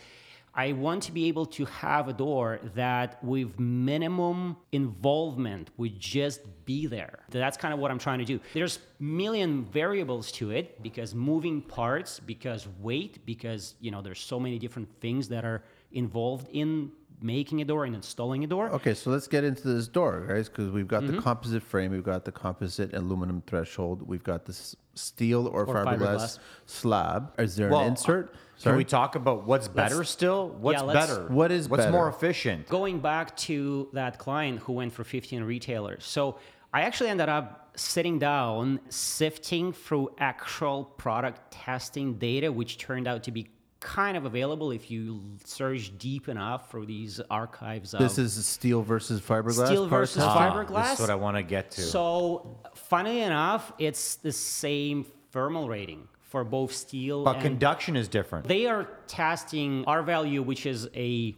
I 0.53 0.73
want 0.73 1.03
to 1.03 1.11
be 1.13 1.27
able 1.29 1.45
to 1.57 1.65
have 1.65 2.09
a 2.09 2.13
door 2.13 2.59
that 2.75 3.23
with 3.23 3.57
minimum 3.57 4.57
involvement 4.73 5.69
would 5.77 5.97
just 5.99 6.41
be 6.65 6.87
there. 6.87 7.19
That's 7.29 7.57
kind 7.57 7.73
of 7.73 7.79
what 7.79 7.89
I'm 7.91 7.99
trying 7.99 8.19
to 8.19 8.25
do. 8.25 8.39
There's 8.53 8.79
million 8.99 9.63
variables 9.65 10.31
to 10.33 10.51
it 10.51 10.81
because 10.83 11.15
moving 11.15 11.61
parts, 11.61 12.19
because 12.19 12.67
weight, 12.81 13.25
because 13.25 13.75
you 13.79 13.91
know 13.91 14.01
there's 14.01 14.19
so 14.19 14.39
many 14.39 14.59
different 14.59 14.89
things 14.99 15.29
that 15.29 15.45
are 15.45 15.63
involved 15.93 16.47
in 16.51 16.91
making 17.23 17.61
a 17.61 17.65
door 17.65 17.85
and 17.85 17.95
installing 17.95 18.43
a 18.43 18.47
door. 18.47 18.69
Okay, 18.71 18.93
so 18.95 19.11
let's 19.11 19.27
get 19.27 19.43
into 19.43 19.67
this 19.67 19.87
door, 19.87 20.25
guys, 20.27 20.49
because 20.49 20.69
we've 20.71 20.87
got 20.87 21.03
Mm-hmm. 21.03 21.15
the 21.17 21.21
composite 21.21 21.61
frame, 21.63 21.91
we've 21.91 22.03
got 22.03 22.25
the 22.25 22.31
composite 22.31 22.93
aluminum 22.95 23.43
threshold, 23.45 24.01
we've 24.07 24.23
got 24.23 24.45
this 24.45 24.75
steel 24.95 25.47
or, 25.47 25.65
Or 25.65 25.75
fiberglass, 25.85 25.99
fiberglass. 25.99 26.39
slab. 26.65 27.39
Is 27.39 27.55
there 27.55 27.69
Well, 27.69 27.81
an 27.81 27.89
insert? 27.89 28.33
Can 28.63 28.75
we 28.77 28.83
talk 28.83 29.15
about 29.15 29.45
what's 29.45 29.67
better 29.67 30.03
still? 30.03 30.49
What's 30.49 30.81
let's- 30.81 31.09
better? 31.09 31.27
What 31.27 31.51
is 31.51 31.67
what's 31.69 31.81
better? 31.83 31.91
more 31.91 32.07
efficient? 32.09 32.67
Going 32.67 32.99
back 32.99 33.35
to 33.37 33.89
that 33.93 34.17
client 34.19 34.59
who 34.59 34.73
went 34.73 34.93
for 34.93 35.03
15 35.03 35.43
retailers. 35.43 36.05
So 36.05 36.37
I 36.73 36.81
actually 36.81 37.09
ended 37.09 37.29
up 37.29 37.71
sitting 37.75 38.19
down, 38.19 38.79
sifting 38.89 39.73
through 39.73 40.09
actual 40.17 40.83
product 40.83 41.51
testing 41.51 42.15
data, 42.15 42.51
which 42.51 42.77
turned 42.77 43.07
out 43.07 43.23
to 43.23 43.31
be 43.31 43.49
kind 43.79 44.15
of 44.15 44.25
available 44.25 44.69
if 44.71 44.91
you 44.91 45.23
search 45.43 45.97
deep 45.97 46.29
enough 46.29 46.69
for 46.69 46.85
these 46.85 47.19
archives 47.31 47.95
of 47.95 47.99
This 47.99 48.19
is 48.19 48.45
steel 48.45 48.83
versus 48.83 49.19
fiberglass. 49.19 49.65
Steel 49.65 49.87
versus 49.87 50.23
test? 50.23 50.35
fiber- 50.35 50.61
Ah, 50.61 50.65
fiberglass? 50.65 50.83
That's 50.83 50.99
what 51.01 51.09
I 51.09 51.15
want 51.15 51.37
to 51.37 51.43
get 51.43 51.71
to. 51.71 51.81
So, 51.81 52.59
funnily 52.75 53.21
enough, 53.21 53.73
it's 53.79 54.15
the 54.17 54.31
same 54.31 55.05
thermal 55.31 55.67
rating 55.67 56.07
for 56.31 56.45
both 56.45 56.73
steel 56.73 57.25
but 57.25 57.35
and 57.35 57.43
conduction 57.43 57.97
is 57.97 58.07
different. 58.07 58.47
They 58.47 58.65
are 58.65 58.87
testing 59.05 59.83
R 59.85 60.01
value, 60.01 60.41
which 60.41 60.65
is 60.65 60.89
a 60.95 61.35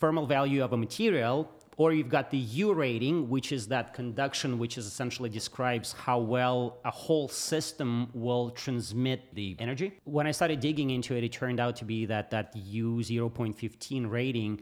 thermal 0.00 0.26
value 0.26 0.62
of 0.62 0.74
a 0.74 0.76
material, 0.76 1.50
or 1.78 1.94
you've 1.94 2.10
got 2.10 2.30
the 2.30 2.36
U 2.36 2.74
rating, 2.74 3.30
which 3.30 3.52
is 3.52 3.68
that 3.68 3.94
conduction, 3.94 4.58
which 4.58 4.76
is 4.76 4.84
essentially 4.84 5.30
describes 5.30 5.94
how 5.94 6.18
well 6.18 6.78
a 6.84 6.90
whole 6.90 7.28
system 7.28 8.10
will 8.12 8.50
transmit 8.50 9.34
the 9.34 9.56
energy. 9.58 9.98
When 10.04 10.26
I 10.26 10.32
started 10.32 10.60
digging 10.60 10.90
into 10.90 11.16
it, 11.16 11.24
it 11.24 11.32
turned 11.32 11.58
out 11.58 11.76
to 11.76 11.86
be 11.86 12.04
that 12.04 12.30
that 12.30 12.54
U 12.54 12.96
0.15 12.96 14.10
rating 14.10 14.60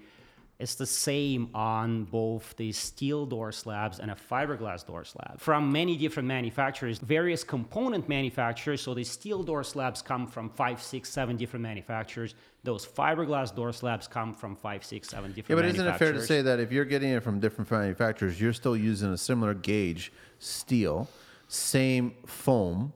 is 0.58 0.74
the 0.76 0.86
same 0.86 1.50
on 1.54 2.04
both 2.04 2.56
the 2.56 2.72
steel 2.72 3.26
door 3.26 3.52
slabs 3.52 3.98
and 3.98 4.10
a 4.10 4.14
fiberglass 4.14 4.86
door 4.86 5.04
slab 5.04 5.38
from 5.38 5.70
many 5.70 5.96
different 5.96 6.26
manufacturers, 6.26 6.98
various 6.98 7.44
component 7.44 8.08
manufacturers. 8.08 8.80
So 8.80 8.94
the 8.94 9.04
steel 9.04 9.42
door 9.42 9.62
slabs 9.62 10.00
come 10.00 10.26
from 10.26 10.48
five, 10.48 10.82
six, 10.82 11.10
seven 11.10 11.36
different 11.36 11.62
manufacturers. 11.62 12.34
Those 12.64 12.86
fiberglass 12.86 13.54
door 13.54 13.72
slabs 13.72 14.08
come 14.08 14.32
from 14.32 14.56
five, 14.56 14.84
six, 14.84 15.08
seven 15.08 15.32
different. 15.32 15.50
Yeah, 15.50 15.56
but 15.56 15.74
isn't 15.74 15.86
it 15.86 15.98
fair 15.98 16.12
to 16.12 16.22
say 16.22 16.40
that 16.42 16.58
if 16.58 16.72
you're 16.72 16.86
getting 16.86 17.10
it 17.10 17.22
from 17.22 17.38
different 17.38 17.70
manufacturers, 17.70 18.40
you're 18.40 18.54
still 18.54 18.76
using 18.76 19.12
a 19.12 19.18
similar 19.18 19.52
gauge 19.52 20.10
steel, 20.38 21.08
same 21.48 22.14
foam? 22.24 22.94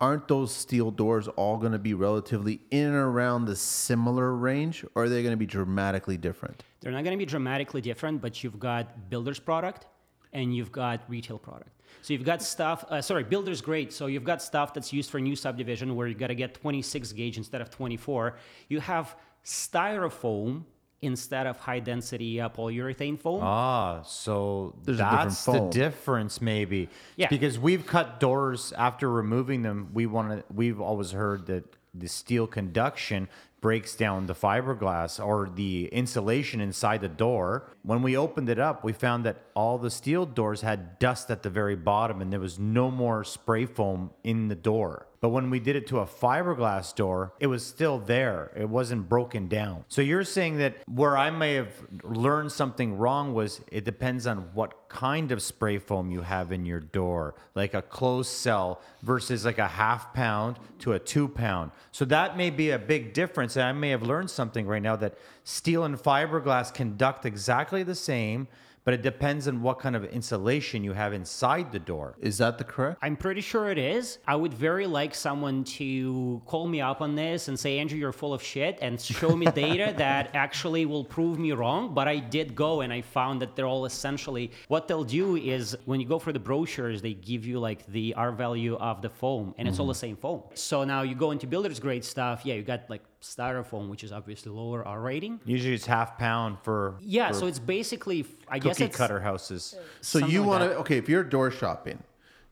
Aren't 0.00 0.26
those 0.26 0.52
steel 0.52 0.90
doors 0.90 1.28
all 1.28 1.58
going 1.58 1.72
to 1.72 1.78
be 1.78 1.94
relatively 1.94 2.60
in 2.72 2.86
and 2.86 2.96
around 2.96 3.44
the 3.44 3.54
similar 3.54 4.34
range, 4.34 4.84
or 4.96 5.04
are 5.04 5.08
they 5.08 5.22
going 5.22 5.32
to 5.32 5.36
be 5.36 5.46
dramatically 5.46 6.16
different? 6.16 6.64
They're 6.82 6.92
not 6.92 7.04
going 7.04 7.16
to 7.16 7.18
be 7.18 7.26
dramatically 7.26 7.80
different, 7.80 8.20
but 8.20 8.42
you've 8.42 8.58
got 8.58 9.08
builder's 9.08 9.38
product 9.38 9.86
and 10.32 10.54
you've 10.54 10.72
got 10.72 11.02
retail 11.08 11.38
product. 11.38 11.70
So 12.02 12.12
you've 12.12 12.24
got 12.24 12.42
stuff, 12.42 12.84
uh, 12.88 13.00
sorry, 13.00 13.22
builder's 13.22 13.60
great. 13.60 13.92
So 13.92 14.06
you've 14.06 14.24
got 14.24 14.42
stuff 14.42 14.74
that's 14.74 14.92
used 14.92 15.10
for 15.10 15.20
new 15.20 15.36
subdivision 15.36 15.94
where 15.94 16.08
you 16.08 16.14
got 16.14 16.28
to 16.28 16.34
get 16.34 16.54
26 16.54 17.12
gauge 17.12 17.36
instead 17.36 17.60
of 17.60 17.70
24. 17.70 18.36
You 18.68 18.80
have 18.80 19.14
styrofoam 19.44 20.64
instead 21.02 21.46
of 21.46 21.58
high 21.58 21.80
density 21.80 22.40
uh, 22.40 22.48
polyurethane 22.48 23.18
foam. 23.18 23.40
Ah, 23.42 24.02
so 24.02 24.74
There's 24.84 24.98
that's 24.98 25.44
the 25.44 25.68
difference, 25.68 26.40
maybe. 26.40 26.88
Yeah. 27.16 27.28
Because 27.28 27.58
we've 27.58 27.86
cut 27.86 28.20
doors 28.20 28.72
after 28.78 29.10
removing 29.10 29.62
them. 29.62 29.90
We 29.92 30.06
want 30.06 30.30
to. 30.30 30.44
We've 30.52 30.80
always 30.80 31.10
heard 31.10 31.46
that 31.46 31.64
the 31.94 32.08
steel 32.08 32.46
conduction 32.46 33.28
breaks 33.62 33.94
down 33.94 34.26
the 34.26 34.34
fiberglass 34.34 35.24
or 35.24 35.48
the 35.48 35.86
insulation 35.86 36.60
inside 36.60 37.00
the 37.00 37.08
door. 37.08 37.70
When 37.82 38.02
we 38.02 38.16
opened 38.16 38.50
it 38.50 38.58
up, 38.58 38.84
we 38.84 38.92
found 38.92 39.24
that 39.24 39.38
all 39.54 39.78
the 39.78 39.90
steel 39.90 40.26
doors 40.26 40.60
had 40.60 40.98
dust 40.98 41.30
at 41.30 41.42
the 41.42 41.48
very 41.48 41.76
bottom, 41.76 42.20
and 42.20 42.30
there 42.30 42.40
was 42.40 42.58
no 42.58 42.90
more 42.90 43.24
spray 43.24 43.64
foam 43.64 44.10
in 44.22 44.48
the 44.48 44.54
door. 44.54 45.06
But 45.22 45.28
when 45.28 45.50
we 45.50 45.60
did 45.60 45.76
it 45.76 45.86
to 45.86 46.00
a 46.00 46.04
fiberglass 46.04 46.96
door, 46.96 47.32
it 47.38 47.46
was 47.46 47.64
still 47.64 48.00
there. 48.00 48.50
It 48.56 48.68
wasn't 48.68 49.08
broken 49.08 49.46
down. 49.46 49.84
So 49.86 50.02
you're 50.02 50.24
saying 50.24 50.58
that 50.58 50.78
where 50.88 51.16
I 51.16 51.30
may 51.30 51.54
have 51.54 51.72
learned 52.02 52.50
something 52.50 52.98
wrong 52.98 53.32
was 53.32 53.60
it 53.70 53.84
depends 53.84 54.26
on 54.26 54.38
what 54.52 54.88
kind 54.88 55.30
of 55.30 55.40
spray 55.40 55.78
foam 55.78 56.10
you 56.10 56.22
have 56.22 56.50
in 56.50 56.66
your 56.66 56.80
door, 56.80 57.36
like 57.54 57.72
a 57.72 57.82
closed 57.82 58.32
cell 58.32 58.82
versus 59.04 59.44
like 59.44 59.58
a 59.58 59.68
half 59.68 60.12
pound 60.12 60.58
to 60.80 60.94
a 60.94 60.98
two 60.98 61.28
pound. 61.28 61.70
So 61.92 62.04
that 62.06 62.36
may 62.36 62.50
be 62.50 62.70
a 62.70 62.78
big 62.78 63.14
difference. 63.14 63.54
And 63.54 63.64
I 63.64 63.72
may 63.72 63.90
have 63.90 64.02
learned 64.02 64.28
something 64.28 64.66
right 64.66 64.82
now 64.82 64.96
that 64.96 65.16
steel 65.44 65.84
and 65.84 65.96
fiberglass 65.96 66.74
conduct 66.74 67.26
exactly 67.26 67.84
the 67.84 67.94
same, 67.94 68.48
but 68.84 68.94
it 68.94 69.02
depends 69.02 69.48
on 69.48 69.62
what 69.62 69.78
kind 69.78 69.94
of 69.94 70.04
insulation 70.04 70.82
you 70.82 70.92
have 70.92 71.12
inside 71.12 71.72
the 71.72 71.78
door. 71.78 72.16
Is 72.20 72.38
that 72.38 72.58
the 72.58 72.64
correct? 72.64 72.98
I'm 73.02 73.16
pretty 73.16 73.40
sure 73.40 73.70
it 73.70 73.78
is. 73.78 74.18
I 74.26 74.36
would 74.36 74.52
very 74.54 74.86
like 74.86 75.14
someone 75.14 75.64
to 75.64 76.42
call 76.46 76.66
me 76.66 76.80
up 76.80 77.00
on 77.00 77.14
this 77.14 77.48
and 77.48 77.58
say, 77.58 77.78
Andrew, 77.78 77.98
you're 77.98 78.12
full 78.12 78.34
of 78.34 78.42
shit, 78.42 78.78
and 78.82 79.00
show 79.00 79.36
me 79.36 79.46
data 79.46 79.94
that 79.98 80.30
actually 80.34 80.86
will 80.86 81.04
prove 81.04 81.38
me 81.38 81.52
wrong. 81.52 81.94
But 81.94 82.08
I 82.08 82.18
did 82.18 82.54
go 82.54 82.80
and 82.80 82.92
I 82.92 83.02
found 83.02 83.40
that 83.42 83.56
they're 83.56 83.66
all 83.66 83.84
essentially 83.86 84.50
what 84.68 84.88
they'll 84.88 85.04
do 85.04 85.36
is 85.36 85.76
when 85.84 86.00
you 86.00 86.06
go 86.06 86.18
for 86.18 86.32
the 86.32 86.40
brochures, 86.40 87.02
they 87.02 87.14
give 87.14 87.46
you 87.46 87.58
like 87.58 87.86
the 87.86 88.14
R 88.14 88.32
value 88.32 88.76
of 88.76 89.02
the 89.02 89.10
foam, 89.10 89.54
and 89.58 89.68
it's 89.68 89.78
all 89.78 89.84
mm-hmm. 89.84 89.90
the 89.90 89.94
same 89.94 90.16
foam. 90.16 90.42
So 90.54 90.84
now 90.84 91.02
you 91.02 91.14
go 91.14 91.30
into 91.30 91.46
builder's 91.46 91.80
grade 91.80 92.04
stuff. 92.04 92.42
Yeah, 92.44 92.54
you 92.54 92.62
got 92.62 92.88
like 92.88 93.02
styrofoam, 93.22 93.88
which 93.88 94.04
is 94.04 94.12
obviously 94.12 94.52
lower 94.52 94.86
R 94.86 95.00
rating. 95.00 95.40
Usually 95.44 95.74
it's 95.74 95.86
half 95.86 96.18
pound 96.18 96.58
for 96.62 96.96
Yeah, 97.00 97.28
for 97.28 97.34
so 97.34 97.46
it's 97.46 97.58
basically, 97.58 98.26
I 98.48 98.58
guess 98.58 98.78
cookie 98.78 98.92
cutter 98.92 99.20
houses. 99.20 99.74
So 100.00 100.18
you 100.18 100.40
like 100.40 100.48
want 100.48 100.62
to 100.64 100.76
okay? 100.78 100.98
If 100.98 101.08
you're 101.08 101.24
door 101.24 101.50
shopping, 101.50 102.02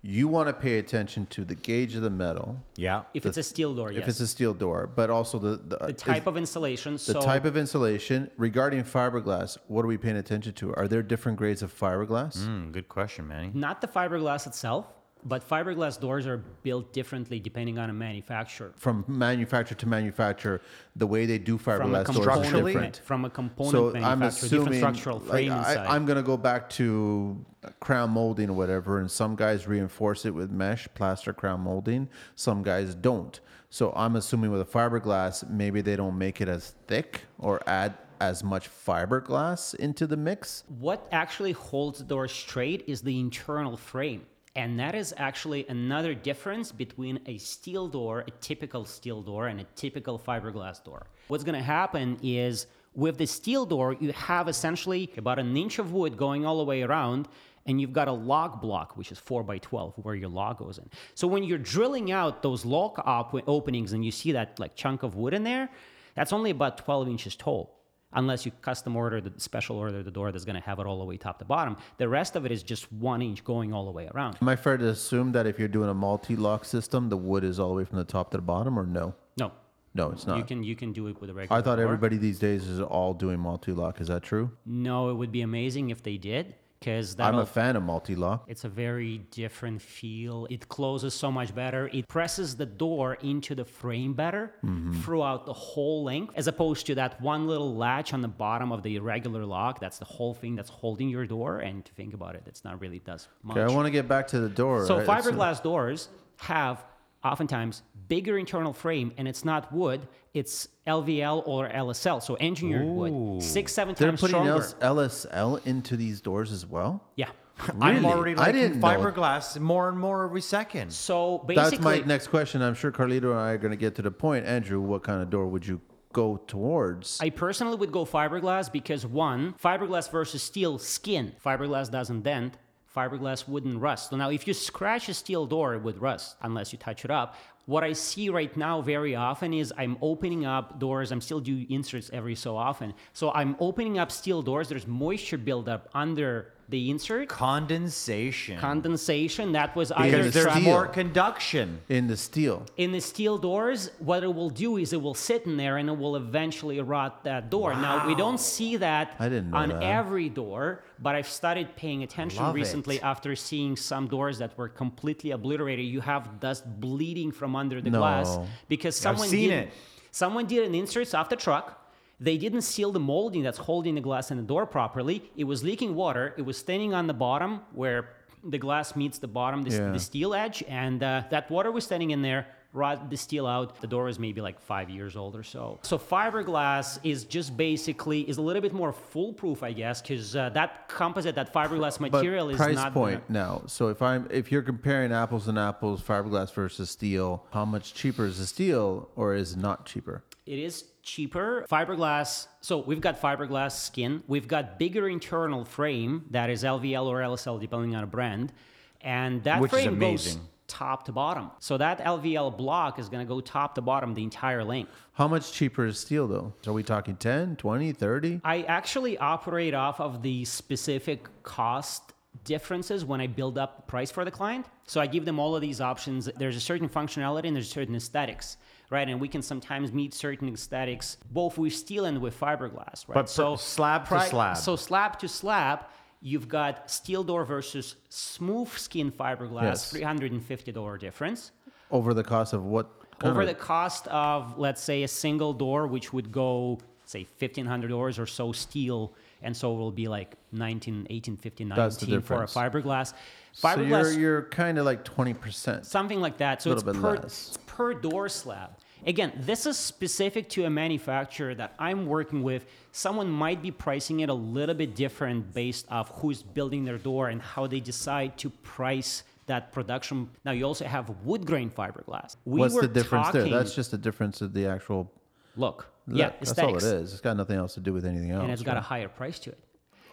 you 0.03 0.29
want 0.29 0.49
to 0.49 0.55
pay 0.55 0.79
attention 0.79 1.27
to 1.27 1.45
the 1.45 1.55
gauge 1.55 1.95
of 1.95 2.03
the 2.03 2.09
metal. 2.11 2.57
Yeah. 2.77 3.03
if 3.13 3.27
it's 3.27 3.37
a 3.37 3.43
steel 3.43 3.75
door, 3.75 3.91
If 3.91 3.99
yes. 3.99 4.09
it's 4.09 4.21
a 4.21 4.27
steel 4.27 4.55
door, 4.55 4.87
but 4.87 5.11
also 5.11 5.39
the 5.39 5.57
the, 5.57 5.87
the 5.89 5.93
type 5.93 6.27
of 6.27 6.37
insulation. 6.37 6.95
the 6.95 6.99
so 6.99 7.21
type 7.21 7.45
of 7.45 7.57
insulation 7.57 8.31
regarding 8.39 8.83
fiberglass. 8.85 9.59
What 9.67 9.85
are 9.85 9.89
we 9.89 9.99
paying 9.99 10.17
attention 10.17 10.55
to? 10.55 10.75
Are 10.75 10.89
there 10.89 11.03
different 11.03 11.37
grades 11.37 11.63
of 11.63 11.77
fiberglass? 11.79 12.43
Hmm, 12.45 12.71
good 12.71 12.89
question, 12.89 13.29
Manny. 13.29 13.51
Not 13.53 13.81
the 13.83 13.89
fiberglass 13.89 14.47
itself, 14.47 14.87
but 15.25 15.49
fiberglass 15.49 16.01
doors 16.01 16.27
are 16.27 16.39
built 16.63 16.93
differently 16.93 17.41
depending 17.41 17.79
on 17.79 17.91
a 17.91 17.93
manufacturer. 17.93 18.73
From 18.77 19.05
manufacturer 19.07 19.77
to 19.77 19.89
manufacturer, 19.89 20.61
the 20.97 21.07
way 21.07 21.27
they 21.27 21.39
do 21.39 21.59
fiberglass 21.59 22.13
doors 22.13 22.47
is 22.47 22.53
different. 22.53 23.01
from 23.05 23.25
a 23.25 23.31
component 23.31 23.73
So 23.73 23.95
I'm 23.97 24.23
assuming 24.23 24.79
structural 24.79 25.19
like, 25.19 25.29
frame 25.29 25.53
I. 25.53 25.87
I'm 25.87 26.07
going 26.07 26.17
to 26.17 26.23
go 26.23 26.37
back 26.37 26.71
to 26.71 27.45
crown 27.81 28.11
molding 28.11 28.51
or 28.51 28.55
whatever, 28.55 29.01
and 29.01 29.11
some 29.11 29.37
guys 29.37 29.67
reinforce 29.67 30.25
it 30.25 30.35
with 30.35 30.51
mesh, 30.51 30.89
plaster 30.95 31.33
crown 31.33 31.61
molding. 31.61 32.09
Some 32.35 32.63
guys 32.63 32.95
don't. 32.95 33.41
So 33.69 33.93
I'm 33.95 34.17
assuming 34.17 34.51
with 34.51 34.63
a 34.63 34.65
fiberglass, 34.65 35.49
maybe 35.49 35.81
they 35.81 35.97
don't 35.97 36.19
make 36.19 36.41
it 36.41 36.49
as 36.49 36.75
thick 36.89 37.23
or 37.39 37.61
add 37.69 37.95
as 38.21 38.45
much 38.45 38.69
fiberglass 38.69 39.75
into 39.77 40.07
the 40.07 40.17
mix. 40.17 40.65
what 40.79 41.09
actually 41.11 41.53
holds 41.53 42.01
the 42.01 42.05
door 42.05 42.29
straight 42.29 42.85
is 42.87 43.01
the 43.01 43.19
internal 43.19 43.77
frame. 43.77 44.27
And 44.61 44.79
that 44.79 44.94
is 44.94 45.14
actually 45.16 45.66
another 45.68 46.12
difference 46.12 46.70
between 46.70 47.18
a 47.25 47.38
steel 47.38 47.88
door, 47.88 48.25
a 48.29 48.31
typical 48.42 48.85
steel 48.85 49.23
door, 49.23 49.46
and 49.46 49.59
a 49.59 49.64
typical 49.75 50.18
fiberglass 50.18 50.85
door. 50.85 51.07
What's 51.29 51.44
going 51.44 51.57
to 51.57 51.64
happen 51.64 52.18
is 52.23 52.66
with 52.94 53.16
the 53.16 53.27
steel 53.27 53.64
door, 53.64 53.96
you 53.99 54.12
have 54.12 54.49
essentially 54.49 55.11
about 55.16 55.38
an 55.38 55.57
inch 55.57 55.79
of 55.79 55.94
wood 55.94 56.18
going 56.18 56.44
all 56.44 56.59
the 56.59 56.64
way 56.64 56.83
around, 56.83 57.27
and 57.64 57.81
you've 57.81 57.94
got 57.94 58.07
a 58.07 58.12
lock 58.12 58.61
block, 58.61 58.99
which 58.99 59.11
is 59.11 59.18
4 59.18 59.42
by 59.44 59.57
12, 59.57 59.94
where 60.03 60.14
your 60.14 60.29
log 60.29 60.59
goes 60.59 60.77
in. 60.77 60.90
So 61.14 61.27
when 61.27 61.42
you're 61.42 61.57
drilling 61.57 62.12
out 62.12 62.42
those 62.42 62.66
log 62.66 62.99
op- 62.99 63.49
openings 63.49 63.94
and 63.94 64.05
you 64.05 64.11
see 64.11 64.33
that 64.33 64.61
like 64.61 64.75
chunk 64.75 65.03
of 65.03 65.14
wood 65.14 65.33
in 65.33 65.42
there, 65.42 65.70
that's 66.14 66.35
only 66.35 66.51
about 66.51 66.77
12 66.77 67.09
inches 67.09 67.35
tall 67.35 67.80
unless 68.12 68.44
you 68.44 68.53
custom 68.62 68.96
order 68.96 69.20
the 69.20 69.33
special 69.38 69.77
order 69.77 70.03
the 70.03 70.11
door 70.11 70.33
that's 70.33 70.44
going 70.44 70.57
to 70.57 70.62
have 70.62 70.79
it 70.79 70.87
all 70.87 70.99
the 70.99 71.05
way 71.05 71.16
top 71.16 71.38
to 71.38 71.44
bottom. 71.44 71.77
The 71.99 72.09
rest 72.09 72.37
of 72.37 72.44
it 72.44 72.53
is 72.53 72.62
just 72.62 72.90
one 72.92 73.23
inch 73.23 73.44
going 73.44 73.73
all 73.73 73.85
the 73.85 73.90
way 73.90 74.09
around. 74.14 74.37
Am 74.40 74.49
I 74.49 74.57
fair 74.57 74.77
to 74.77 74.88
assume 74.88 75.33
that 75.33 75.46
if 75.46 75.59
you're 75.59 75.68
doing 75.68 75.88
a 75.90 75.94
multi-lock 75.94 76.64
system, 76.64 77.09
the 77.09 77.16
wood 77.16 77.44
is 77.44 77.61
all 77.61 77.68
the 77.68 77.75
way 77.75 77.85
from 77.85 77.99
the 77.99 78.05
top 78.05 78.31
to 78.33 78.38
the 78.38 78.42
bottom, 78.42 78.79
or 78.79 78.87
no? 78.87 79.14
No, 79.38 79.53
No, 79.94 80.11
it's 80.11 80.27
not. 80.27 80.37
you 80.38 80.44
can 80.44 80.62
you 80.62 80.77
can 80.77 80.92
do 80.92 81.07
it 81.09 81.20
with 81.20 81.31
a 81.31 81.35
regular. 81.35 81.59
I 81.59 81.62
thought 81.62 81.77
door. 81.77 81.85
everybody 81.85 82.16
these 82.16 82.38
days 82.38 82.66
is 82.68 82.81
all 82.81 83.14
doing 83.14 83.38
multi-lock. 83.38 84.01
Is 84.01 84.09
that 84.09 84.23
true? 84.23 84.51
No, 84.66 85.11
it 85.11 85.14
would 85.14 85.33
be 85.33 85.42
amazing 85.42 85.90
if 85.90 86.03
they 86.03 86.16
did 86.16 86.55
because 86.81 87.14
I'm 87.21 87.38
a 87.38 87.45
fan 87.45 87.77
of 87.77 87.83
multi-lock. 87.83 88.47
it's 88.49 88.64
a 88.64 88.69
very 88.69 89.19
different 89.31 89.83
feel. 89.83 90.47
It 90.49 90.69
closes 90.69 91.12
so 91.12 91.31
much 91.31 91.55
better. 91.55 91.90
It 91.93 92.09
presses 92.09 92.57
the 92.57 92.64
door 92.64 93.19
into 93.23 93.55
the 93.55 93.66
frame 93.66 94.14
better 94.14 94.55
mm-hmm. 94.64 94.99
throughout 95.03 95.45
the 95.45 95.53
whole 95.53 96.03
length, 96.05 96.33
as 96.37 96.47
opposed 96.47 96.87
to 96.87 96.95
that 96.95 97.21
one 97.21 97.47
little 97.47 97.75
latch 97.75 98.14
on 98.14 98.23
the 98.23 98.29
bottom 98.29 98.73
of 98.73 98.83
the 98.83 98.99
regular 98.99 99.45
lock. 99.45 99.79
That's 99.79 99.99
the 99.99 100.07
whole 100.07 100.33
thing 100.33 100.57
that's 100.57 100.71
holding 100.71 101.11
your 101.11 101.27
door. 101.27 101.59
And 101.59 101.85
to 101.85 101.93
think 101.93 102.14
about 102.14 102.35
it, 102.35 102.45
it's 102.47 102.64
not 102.64 102.81
really 102.81 103.01
does 103.01 103.29
much. 103.43 103.59
Okay, 103.59 103.71
I 103.71 103.77
want 103.77 103.87
to 103.87 103.90
get 103.90 104.09
back 104.09 104.27
to 104.29 104.40
the 104.40 104.49
door. 104.49 104.87
So 104.87 104.99
right? 104.99 105.07
Fiberglass 105.07 105.62
doors 105.62 106.09
have 106.38 106.83
oftentimes 107.25 107.83
bigger 108.09 108.39
internal 108.39 108.73
frame, 108.73 109.13
and 109.17 109.27
it's 109.29 109.45
not 109.45 109.73
wood; 109.73 110.07
it's 110.35 110.69
LVL 110.87 111.43
or 111.47 111.69
LSL, 111.69 112.23
so 112.23 112.37
engineered 112.41 112.87
wood, 112.87 113.43
six 113.43 113.73
seven 113.73 113.95
They're 113.97 114.09
times 114.09 114.21
putting 114.21 114.37
stronger. 114.45 114.65
LSL 114.81 115.67
into 115.67 115.97
these 115.97 116.21
doors 116.21 116.53
as 116.53 116.67
well. 116.67 117.03
yeah. 117.17 117.31
I'm 117.79 117.97
Really? 117.97 118.07
already 118.07 118.33
I 118.37 118.47
liking 118.47 118.55
didn't 118.61 118.81
know. 118.81 118.87
fiberglass 118.89 119.59
more 119.61 119.91
and 119.91 119.99
more 119.99 120.25
every 120.25 120.41
second. 120.41 120.91
So 120.91 121.39
basically, 121.47 121.77
That's 121.77 121.83
my 121.85 121.99
next 122.07 122.29
question. 122.29 122.63
I'm 122.63 122.73
sure 122.75 122.91
Carlito 122.91 123.33
and 123.33 123.39
I 123.39 123.51
are 123.51 123.59
going 123.59 123.73
to 123.73 123.77
get 123.77 123.95
to 123.97 124.03
the 124.03 124.11
point. 124.11 124.47
Andrew, 124.47 124.81
what 124.81 125.03
kind 125.03 125.21
of 125.21 125.29
door 125.29 125.47
would 125.47 125.67
you 125.67 125.83
go 126.15 126.39
towards? 126.47 127.19
I 127.21 127.29
personally 127.29 127.77
would 127.77 127.93
go 127.93 128.07
fiberglass 128.07 128.73
because 128.73 129.05
one, 129.05 129.55
fiberglass 129.63 130.11
versus 130.11 130.43
steel 130.43 130.79
skin. 130.79 131.35
Fiberglass 131.45 131.91
doesn't 131.91 132.23
dent. 132.23 132.57
Fiberglass 132.94 133.46
wouldn't 133.48 133.81
rust. 133.81 134.11
So 134.11 134.16
now, 134.16 134.31
if 134.31 134.46
you 134.46 134.55
scratch 134.55 135.09
a 135.09 135.14
steel 135.14 135.46
door, 135.46 135.74
it 135.74 135.83
would 135.83 136.00
rust 136.00 136.37
unless 136.42 136.72
you 136.72 136.79
touch 136.79 137.05
it 137.05 137.11
up. 137.11 137.37
What 137.66 137.85
I 137.85 137.92
see 137.92 138.31
right 138.31 138.55
now 138.57 138.81
very 138.83 139.14
often 139.14 139.53
is 139.53 139.72
I'm 139.79 139.96
opening 140.03 140.44
up 140.44 140.81
doors. 140.81 141.12
I'm 141.12 141.20
still 141.20 141.40
doing 141.40 141.70
inserts 141.70 142.11
every 142.12 142.35
so 142.35 142.57
often. 142.57 142.94
So 143.12 143.31
I'm 143.33 143.55
opening 143.61 143.98
up 143.98 144.11
steel 144.11 144.42
doors. 144.42 144.68
There's 144.68 144.88
moisture 144.88 145.38
buildup 145.38 145.88
under 145.94 146.53
the 146.71 146.91
insert. 146.91 147.29
Condensation. 147.29 148.59
Condensation 148.59 149.53
that 149.53 149.75
was 149.77 149.91
either 149.93 150.19
because 150.19 150.35
there's 150.35 150.45
trapped- 150.47 150.63
more 150.63 150.87
conduction. 150.87 151.81
in 151.89 152.07
the 152.07 152.17
steel. 152.17 152.65
in 152.77 152.93
the 152.93 153.01
steel 153.01 153.39
doors, 153.39 153.91
what 153.99 154.23
it 154.23 154.33
will 154.35 154.51
do 154.51 154.77
is 154.77 154.93
it 154.93 155.03
will 155.03 155.15
sit 155.15 155.47
in 155.47 155.57
there 155.57 155.77
and 155.79 155.89
it 155.89 155.97
will 155.99 156.17
eventually 156.17 156.81
rot 156.81 157.25
that 157.25 157.51
door. 157.51 157.75
Now 157.75 158.07
we 158.07 158.15
don't 158.15 158.39
see 158.41 158.77
that 158.77 159.15
I 159.19 159.29
didn't 159.29 159.51
know 159.51 159.59
on 159.59 159.69
that. 159.71 159.83
every 159.83 160.29
door, 160.29 160.83
but 160.99 161.15
I've 161.15 161.29
started 161.29 161.75
paying 161.77 162.03
attention 162.03 162.43
Love 162.43 162.55
recently 162.55 162.97
it. 162.97 163.05
after 163.05 163.35
seeing 163.37 163.77
some 163.77 164.07
doors 164.07 164.39
that 164.39 164.57
were 164.57 164.69
completely 164.69 165.33
obliterated. 165.33 165.85
You 165.87 166.01
have 166.03 166.41
dust 166.41 166.65
bleeding 166.81 167.33
from 167.33 167.57
under 167.57 167.81
the 167.81 167.91
No. 167.91 167.99
glass 167.99 168.39
because 168.69 168.95
someone 168.97 169.29
seen 169.29 169.51
did 169.51 169.65
it. 169.65 169.73
someone 170.13 170.47
did 170.47 170.65
an 170.67 170.75
inserts 170.75 171.15
off 171.15 171.29
the 171.29 171.37
truck. 171.37 171.80
They 172.21 172.37
didn't 172.37 172.63
seal 172.63 172.93
the 172.93 173.01
molding 173.01 173.43
that's 173.43 173.59
holding 173.59 173.95
the 173.95 174.01
glass 174.03 174.31
in 174.31 174.37
the 174.37 174.43
door 174.43 174.67
properly. 174.67 175.31
It 175.37 175.45
was 175.45 175.65
leaking 175.65 175.95
water. 175.95 176.35
It 176.37 176.43
was 176.43 176.59
staining 176.59 176.93
on 176.93 177.07
the 177.07 177.15
bottom 177.15 177.61
where 177.73 178.11
the 178.45 178.59
glass 178.59 178.95
meets 178.95 179.19
the 179.19 179.29
bottom, 179.29 179.63
the, 179.63 179.71
Yeah. 179.71 179.93
the 179.93 179.99
steel 179.99 180.35
edge, 180.35 180.63
and 180.69 181.03
uh, 181.03 181.23
that 181.31 181.51
water 181.51 181.71
was 181.71 181.85
standing 181.85 182.11
in 182.11 182.21
there, 182.23 182.47
rotted 182.73 183.11
the 183.11 183.17
steel 183.17 183.47
out. 183.47 183.81
The 183.81 183.87
door 183.87 184.09
is 184.09 184.19
maybe 184.19 184.41
like 184.41 184.61
five 184.61 184.89
years 184.91 185.17
old 185.17 185.35
or 185.37 185.43
so. 185.43 185.79
So 185.83 185.99
fiberglass 185.99 186.99
is 187.03 187.25
just 187.25 187.57
basically 187.57 188.29
is 188.29 188.39
a 188.39 188.43
little 188.43 188.63
bit 188.63 188.73
more 188.73 188.93
foolproof, 188.93 189.63
I 189.63 189.73
guess, 189.73 190.01
because 190.01 190.37
uh, 190.37 190.51
that 190.51 190.89
composite, 190.89 191.35
that 191.35 191.53
fiberglass 191.53 191.99
But 191.99 192.13
material 192.13 192.51
is 192.51 192.57
price 192.57 192.77
not 192.77 192.93
point 192.95 193.27
gonna- 193.29 193.39
now. 193.45 193.63
So 193.67 193.89
if 193.89 194.01
I'm 194.03 194.27
if 194.31 194.53
you're 194.53 194.63
comparing 194.63 195.13
apples 195.13 195.49
and 195.49 195.59
apples, 195.59 196.01
fiberglass 196.03 196.53
versus 196.53 196.91
steel, 196.91 197.45
how 197.53 197.65
much 197.65 197.95
cheaper 197.95 198.27
is 198.27 198.39
the 198.39 198.47
steel, 198.47 199.09
or 199.17 199.35
is 199.35 199.57
not 199.57 199.87
cheaper? 199.87 200.23
It 200.47 200.59
is 200.59 200.85
cheaper. 201.03 201.65
Fiberglass. 201.71 202.47
So 202.61 202.79
we've 202.79 203.01
got 203.01 203.21
fiberglass 203.21 203.73
skin. 203.73 204.23
We've 204.27 204.49
got 204.49 204.79
bigger 204.79 205.09
internal 205.09 205.65
frame 205.65 206.25
that 206.31 206.51
is 206.51 206.63
LVL 206.65 207.07
or 207.07 207.19
LSL 207.21 207.61
depending 207.61 207.95
on 207.97 208.05
a 208.05 208.07
brand, 208.07 208.53
and 209.01 209.43
that 209.45 209.61
Which 209.61 209.73
is 209.73 209.83
frame 209.85 209.99
goes 209.99 210.27
amazing. 210.27 210.41
Top 210.71 211.05
to 211.07 211.13
bottom. 211.13 211.51
So 211.59 211.77
that 211.77 211.99
LVL 211.99 212.57
block 212.57 212.99
is 212.99 213.09
going 213.09 213.27
to 213.27 213.29
go 213.29 213.41
top 213.41 213.75
to 213.75 213.83
bottom 213.83 214.15
the 214.15 214.23
entire 214.23 214.65
length. 214.65 214.93
How 215.13 215.29
much 215.29 215.53
cheaper 215.53 215.85
is 215.85 215.99
steel 215.99 216.27
though? 216.29 216.55
Are 216.67 216.73
we 216.73 216.83
talking 216.83 217.17
10, 217.17 217.57
20, 217.57 217.93
30? 217.93 218.41
I 218.45 218.63
actually 218.63 219.19
operate 219.19 219.75
off 219.75 220.01
of 220.01 220.23
the 220.23 220.45
specific 220.45 221.29
cost 221.43 222.15
differences 222.45 223.05
when 223.05 223.21
I 223.21 223.27
build 223.27 223.59
up 223.59 223.77
the 223.77 223.83
price 223.83 224.11
for 224.11 224.25
the 224.25 224.31
client. 224.31 224.65
So 224.87 225.01
I 225.01 225.07
give 225.07 225.25
them 225.25 225.39
all 225.39 225.55
of 225.55 225.61
these 225.61 225.81
options. 225.81 226.31
There's 226.37 226.57
a 226.57 226.61
certain 226.61 226.89
functionality 226.89 227.45
and 227.45 227.57
there's 227.57 227.69
certain 227.69 227.95
aesthetics, 227.97 228.57
right? 228.89 229.09
And 229.09 229.21
we 229.21 229.29
can 229.29 229.43
sometimes 229.43 229.93
meet 229.93 230.15
certain 230.15 230.49
aesthetics 230.49 231.19
both 231.33 231.59
with 231.59 231.75
steel 231.75 232.05
and 232.05 232.21
with 232.21 232.39
fiberglass, 232.39 233.07
right? 233.09 233.15
But 233.15 233.27
per- 233.27 233.57
slab 233.57 234.09
to 234.09 234.21
slab. 234.21 234.57
So 234.57 234.77
slab 234.77 235.19
to 235.19 235.29
slab, 235.29 235.87
you've 236.21 236.49
got 236.49 236.91
steel 236.91 237.25
door 237.25 237.45
versus 237.45 237.97
smooth 238.09 238.69
skin 238.77 239.11
fiberglass, 239.11 239.63
Yes. 239.63 239.93
$350 239.93 240.99
difference 240.99 241.53
Over 241.91 242.15
the 242.15 242.23
cost 242.25 242.53
of 242.53 242.65
what? 242.65 242.91
over 243.23 243.43
of- 243.43 243.49
the 243.49 243.55
cost 243.55 244.07
of 244.09 244.59
let's 244.59 244.81
say 244.83 245.03
a 245.03 245.09
single 245.09 245.53
door 245.53 245.87
which 245.87 246.13
would 246.13 246.31
go 246.33 246.79
say 247.05 247.27
$1500 247.41 248.19
or 248.19 248.27
so 248.27 248.53
steel 248.53 249.13
and 249.43 249.57
so 249.57 249.73
it 249.75 249.77
will 249.77 249.91
be 249.91 250.07
like 250.09 250.37
19 250.53 251.07
18 251.11 251.37
15 251.37 251.69
That's 251.71 251.97
the 251.97 252.07
19 252.07 252.23
for 252.23 252.35
a 252.43 252.47
difference. 252.47 252.55
fiberglass 252.55 253.15
So 253.53 253.69
fiberglass 253.69 253.89
you're 253.89 254.13
you're 254.13 254.43
kind 254.45 254.79
of 254.79 254.85
like 254.87 255.05
20%. 255.05 255.85
something 255.85 256.21
like 256.21 256.37
that 256.39 256.63
so 256.63 256.73
it's 256.73 256.83
per, 256.83 257.15
it's 257.17 257.59
per 257.67 257.93
door 257.95 258.29
slab 258.29 258.71
again 259.07 259.33
this 259.37 259.67
is 259.67 259.77
specific 259.77 260.49
to 260.49 260.65
a 260.65 260.71
manufacturer 260.71 261.55
that 261.55 261.75
i'm 261.79 262.07
working 262.07 262.43
with 262.43 262.67
someone 262.93 263.31
might 263.31 263.63
be 263.63 263.71
pricing 263.71 264.21
it 264.21 264.29
a 264.29 264.35
little 264.35 264.75
bit 264.75 264.95
different 264.95 265.53
based 265.55 265.87
off 265.91 266.11
who's 266.21 266.43
building 266.43 266.85
their 266.85 266.99
door 266.99 267.29
and 267.29 267.41
how 267.41 267.67
they 267.67 267.81
decide 267.81 268.37
to 268.37 268.51
price 268.51 269.23
that 269.47 269.73
production 269.73 270.29
now 270.45 270.53
you 270.53 270.65
also 270.65 270.85
have 270.85 271.11
wood 271.25 271.45
grain 271.47 271.71
fiberglass 271.71 272.37
we 272.45 272.61
What's 272.61 272.79
the 272.81 272.89
difference 272.89 273.27
talking, 273.29 273.51
there? 273.51 273.59
That's 273.59 273.75
just 273.75 273.91
the 273.91 273.99
difference 273.99 274.41
of 274.41 274.53
the 274.53 274.67
actual. 274.67 275.11
look 275.57 275.87
yeah 276.07 276.33
that's 276.39 276.59
all 276.59 276.77
it 276.77 276.83
is. 276.83 277.13
It's 277.13 277.21
got 277.21 277.37
nothing 277.37 277.57
else 277.57 277.75
to 277.75 277.81
do 277.81 277.93
with 277.93 278.05
anything 278.05 278.31
else. 278.31 278.43
and 278.43 278.53
it's 278.53 278.63
got 278.63 278.77
a 278.77 278.81
higher 278.81 279.09
price 279.09 279.39
to 279.41 279.51
it. 279.51 279.59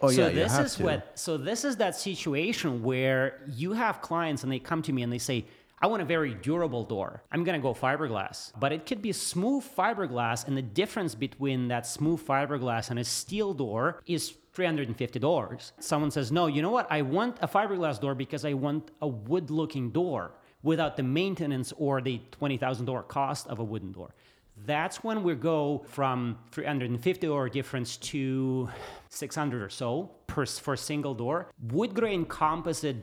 Oh, 0.02 0.10
so 0.12 0.22
yeah, 0.22 0.28
you 0.28 0.36
this 0.36 0.52
have 0.52 0.66
is 0.66 0.76
to. 0.76 0.84
what 0.84 1.12
so 1.16 1.38
this 1.38 1.66
is 1.66 1.78
that 1.78 1.96
situation 1.96 2.84
where 2.84 3.42
you 3.48 3.74
have 3.74 4.02
clients 4.02 4.44
and 4.44 4.52
they 4.52 4.60
come 4.60 4.82
to 4.84 4.94
me 4.94 5.02
and 5.02 5.12
they 5.12 5.18
say, 5.18 5.46
I 5.80 5.88
want 5.88 6.02
a 6.02 6.06
very 6.06 6.34
durable 6.34 6.84
door. 6.84 7.22
I'm 7.32 7.44
gonna 7.44 7.60
go 7.60 7.74
fiberglass. 7.74 8.52
But 8.60 8.72
it 8.72 8.88
could 8.88 9.02
be 9.02 9.12
smooth 9.12 9.64
fiberglass, 9.64 10.48
and 10.48 10.58
the 10.58 10.62
difference 10.62 11.14
between 11.14 11.68
that 11.68 11.86
smooth 11.86 12.26
fiberglass 12.26 12.90
and 12.90 12.98
a 12.98 13.04
steel 13.04 13.54
door 13.54 14.02
is 14.08 14.34
$350. 14.56 15.72
Someone 15.80 16.10
says, 16.10 16.32
No, 16.32 16.48
you 16.48 16.64
know 16.64 16.72
what? 16.72 16.88
I 16.92 17.04
want 17.04 17.38
a 17.42 17.48
fiberglass 17.48 18.02
door 18.02 18.16
because 18.16 18.44
I 18.44 18.54
want 18.54 18.90
a 19.02 19.08
wood 19.08 19.52
looking 19.52 19.92
door 19.92 20.32
without 20.64 20.98
the 20.98 21.04
maintenance 21.04 21.72
or 21.78 22.02
the 22.02 22.22
$20,000 22.42 23.08
cost 23.08 23.46
of 23.48 23.60
a 23.60 23.64
wooden 23.64 23.92
door. 23.92 24.16
That's 24.66 25.04
when 25.04 25.22
we 25.22 25.36
go 25.36 25.86
from 25.88 26.40
350 26.52 27.28
or 27.28 27.48
difference 27.50 27.98
to 27.98 28.68
600 29.10 29.62
or 29.62 29.70
so 29.70 30.10
per 30.26 30.48
for 30.48 30.76
single 30.76 31.14
door. 31.14 31.52
Wood 31.72 31.94
grain 31.94 32.26
composite 32.26 32.98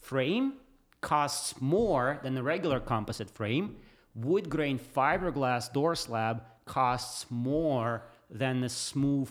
frame 0.00 0.54
costs 1.00 1.60
more 1.60 2.18
than 2.22 2.34
the 2.34 2.42
regular 2.42 2.80
composite 2.80 3.30
frame. 3.30 3.76
Wood 4.14 4.48
grain 4.50 4.78
fiberglass 4.78 5.72
door 5.72 5.94
slab 5.94 6.42
costs 6.64 7.26
more 7.30 8.02
than 8.30 8.60
the 8.60 8.68
smooth 8.68 9.30